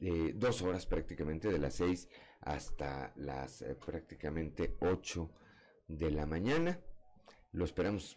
eh, 0.00 0.32
dos 0.34 0.62
horas 0.62 0.86
prácticamente, 0.86 1.52
de 1.52 1.58
las 1.58 1.74
6 1.74 2.08
hasta 2.40 3.12
las 3.14 3.60
eh, 3.60 3.74
prácticamente 3.74 4.78
8 4.80 5.30
de 5.86 6.10
la 6.10 6.24
mañana. 6.24 6.80
Lo 7.52 7.66
esperamos 7.66 8.16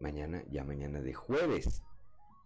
mañana, 0.00 0.42
ya 0.50 0.64
mañana 0.64 1.00
de 1.00 1.14
jueves. 1.14 1.84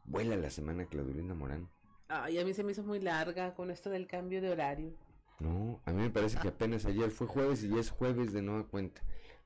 Vuela 0.05 0.37
la 0.37 0.51
semana 0.51 0.85
Claudelina 0.85 1.33
Morán. 1.33 1.71
Ay, 2.09 2.39
a 2.39 2.45
mí 2.45 2.55
se 2.55 2.65
me 2.65 2.73
hizo 2.73 2.83
muy 2.83 3.01
larga 3.01 3.55
con 3.55 3.71
esto 3.71 3.91
del 3.91 4.07
cambio 4.07 4.41
de 4.41 4.51
horario. 4.51 4.93
No, 5.41 5.81
a 5.85 5.93
mí 5.93 6.03
me 6.03 6.11
parece 6.11 6.39
que 6.41 6.49
apenas 6.49 6.87
ayer 6.87 7.11
fue 7.11 7.27
jueves 7.27 7.63
y 7.63 7.69
ya 7.69 7.79
es 7.79 7.91
jueves 7.91 8.33
de 8.33 8.43
nueva 8.43 8.67
cuenta. 8.67 9.03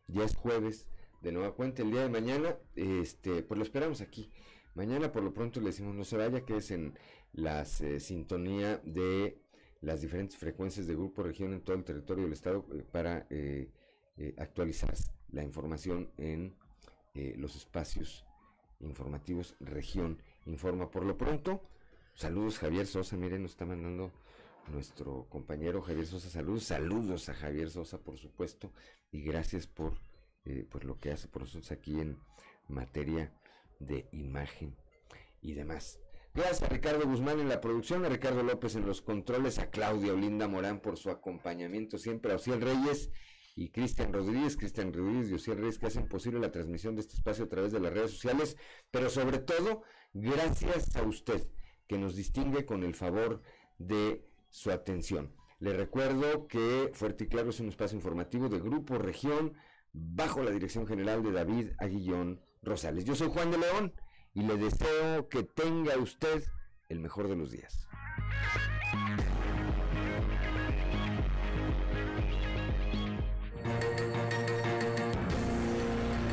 Ya 0.07 0.25
es 0.25 0.37
jueves 0.37 0.89
de 1.21 1.33
nueva 1.33 1.55
cuenta. 1.55 1.83
El 1.83 1.91
día 1.91 2.03
de 2.03 2.09
mañana, 2.09 2.57
este, 2.77 3.43
pues 3.43 3.59
lo 3.59 3.65
esperamos 3.65 4.01
aquí. 4.01 4.31
Mañana 4.75 5.13
por 5.13 5.23
lo 5.23 5.35
pronto 5.35 5.61
le 5.61 5.67
decimos 5.67 5.95
no 5.95 6.05
se 6.05 6.17
vaya, 6.17 6.45
que 6.45 6.57
es 6.57 6.71
en 6.71 6.97
la 7.33 7.63
eh, 7.81 8.01
sintonía 8.01 8.79
de 8.85 9.39
las 9.81 10.01
diferentes 10.01 10.37
frecuencias 10.37 10.87
de 10.87 10.95
grupo 10.95 11.23
región 11.23 11.53
en 11.53 11.61
todo 11.63 11.77
el 11.77 11.85
territorio 11.85 12.25
del 12.25 12.33
estado 12.33 12.65
eh, 12.73 12.85
para 12.91 13.27
eh, 13.29 13.71
actualizar 14.39 14.95
la 15.33 15.43
información 15.43 16.11
en 16.17 16.55
los 17.15 17.57
espacios 17.57 18.25
informativos 18.81 19.57
región 19.61 20.23
informa. 20.47 20.91
Por 20.91 21.05
lo 21.05 21.19
pronto, 21.19 21.63
Saludos 22.15 22.59
Javier 22.59 22.87
Sosa, 22.87 23.17
miren, 23.17 23.43
nos 23.43 23.53
está 23.53 23.65
mandando 23.65 24.13
nuestro 24.69 25.27
compañero 25.29 25.83
Javier 25.83 26.07
Sosa, 26.07 26.29
saludos, 26.29 26.65
saludos 26.65 27.29
a 27.29 27.35
Javier 27.35 27.71
Sosa 27.71 27.99
por 27.99 28.19
supuesto 28.19 28.71
y 29.11 29.23
gracias 29.23 29.67
por, 29.67 29.95
eh, 30.45 30.67
lo 30.83 30.99
que 30.99 31.11
hace 31.11 31.27
por 31.27 31.43
nosotros 31.43 31.73
aquí 31.73 32.01
en 32.01 32.19
materia 32.69 33.33
de 33.81 34.09
imagen 34.13 34.77
y 35.41 35.55
demás. 35.55 35.99
Gracias 36.35 36.63
a 36.63 36.69
Ricardo 36.69 37.07
Guzmán 37.07 37.41
en 37.41 37.49
la 37.49 37.61
producción, 37.61 38.05
a 38.05 38.09
Ricardo 38.09 38.43
López 38.43 38.77
en 38.77 38.87
los 38.87 39.03
controles, 39.03 39.59
a 39.59 39.71
Claudia 39.71 40.13
Olinda 40.13 40.49
Morán 40.49 40.81
por 40.81 40.97
su 40.97 41.11
acompañamiento 41.11 41.99
siempre, 41.99 42.33
a 42.33 42.37
Ociel 42.37 42.61
Reyes 42.61 43.11
y 43.57 43.71
Cristian 43.71 44.13
Rodríguez, 44.13 44.57
Cristian 44.57 44.93
Rodríguez 44.93 45.31
y 45.31 45.35
Ociel 45.35 45.59
Reyes 45.59 45.79
que 45.79 45.87
hacen 45.87 46.09
posible 46.09 46.41
la 46.41 46.53
transmisión 46.53 46.95
de 46.95 47.01
este 47.01 47.15
espacio 47.15 47.47
a 47.47 47.49
través 47.49 47.73
de 47.73 47.81
las 47.81 47.93
redes 47.93 48.13
sociales, 48.13 48.57
pero 48.91 49.11
sobre 49.11 49.39
todo, 49.39 49.83
gracias 50.13 50.95
a 50.95 51.03
usted 51.03 51.47
que 51.93 51.99
nos 51.99 52.17
distingue 52.17 52.65
con 52.65 52.85
el 52.85 52.95
favor 52.95 53.43
de 53.77 54.25
su 54.49 54.71
atención. 54.71 55.35
Le 55.59 55.75
recuerdo 55.75 56.49
que 56.49 56.91
Fuerte 56.95 57.25
y 57.25 57.27
Claro 57.27 57.51
es 57.51 57.61
un 57.61 57.69
espacio 57.69 57.97
informativo 57.97 58.49
de 58.49 58.61
Grupo 58.61 58.97
Región 58.97 59.53
bajo 59.93 60.43
la 60.43 60.53
dirección 60.53 60.87
general 60.87 61.23
de 61.23 61.33
David 61.33 61.73
Aguillón 61.79 62.41
Rosales. 62.63 63.05
Yo 63.05 63.15
soy 63.15 63.29
Juan 63.29 63.51
de 63.51 63.59
León 63.59 63.93
y 64.33 64.41
le 64.43 64.57
deseo 64.57 65.29
que 65.29 65.43
tenga 65.43 65.99
usted 65.99 66.43
el 66.89 67.01
mejor 67.01 67.29
de 67.29 67.37
los 67.37 67.51
días. 67.51 67.87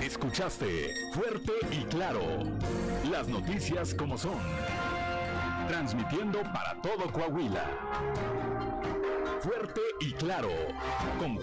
Escuchaste 0.01 0.93
Fuerte 1.13 1.51
y 1.69 1.83
Claro. 1.83 2.21
Las 3.11 3.27
noticias 3.27 3.93
como 3.93 4.17
son 4.17 4.39
transmitiendo 5.69 6.41
para 6.51 6.73
todo 6.81 7.11
Coahuila. 7.11 7.63
Fuerte 9.39 9.81
y 10.01 10.11
claro. 10.13 10.49
Con 11.19 11.37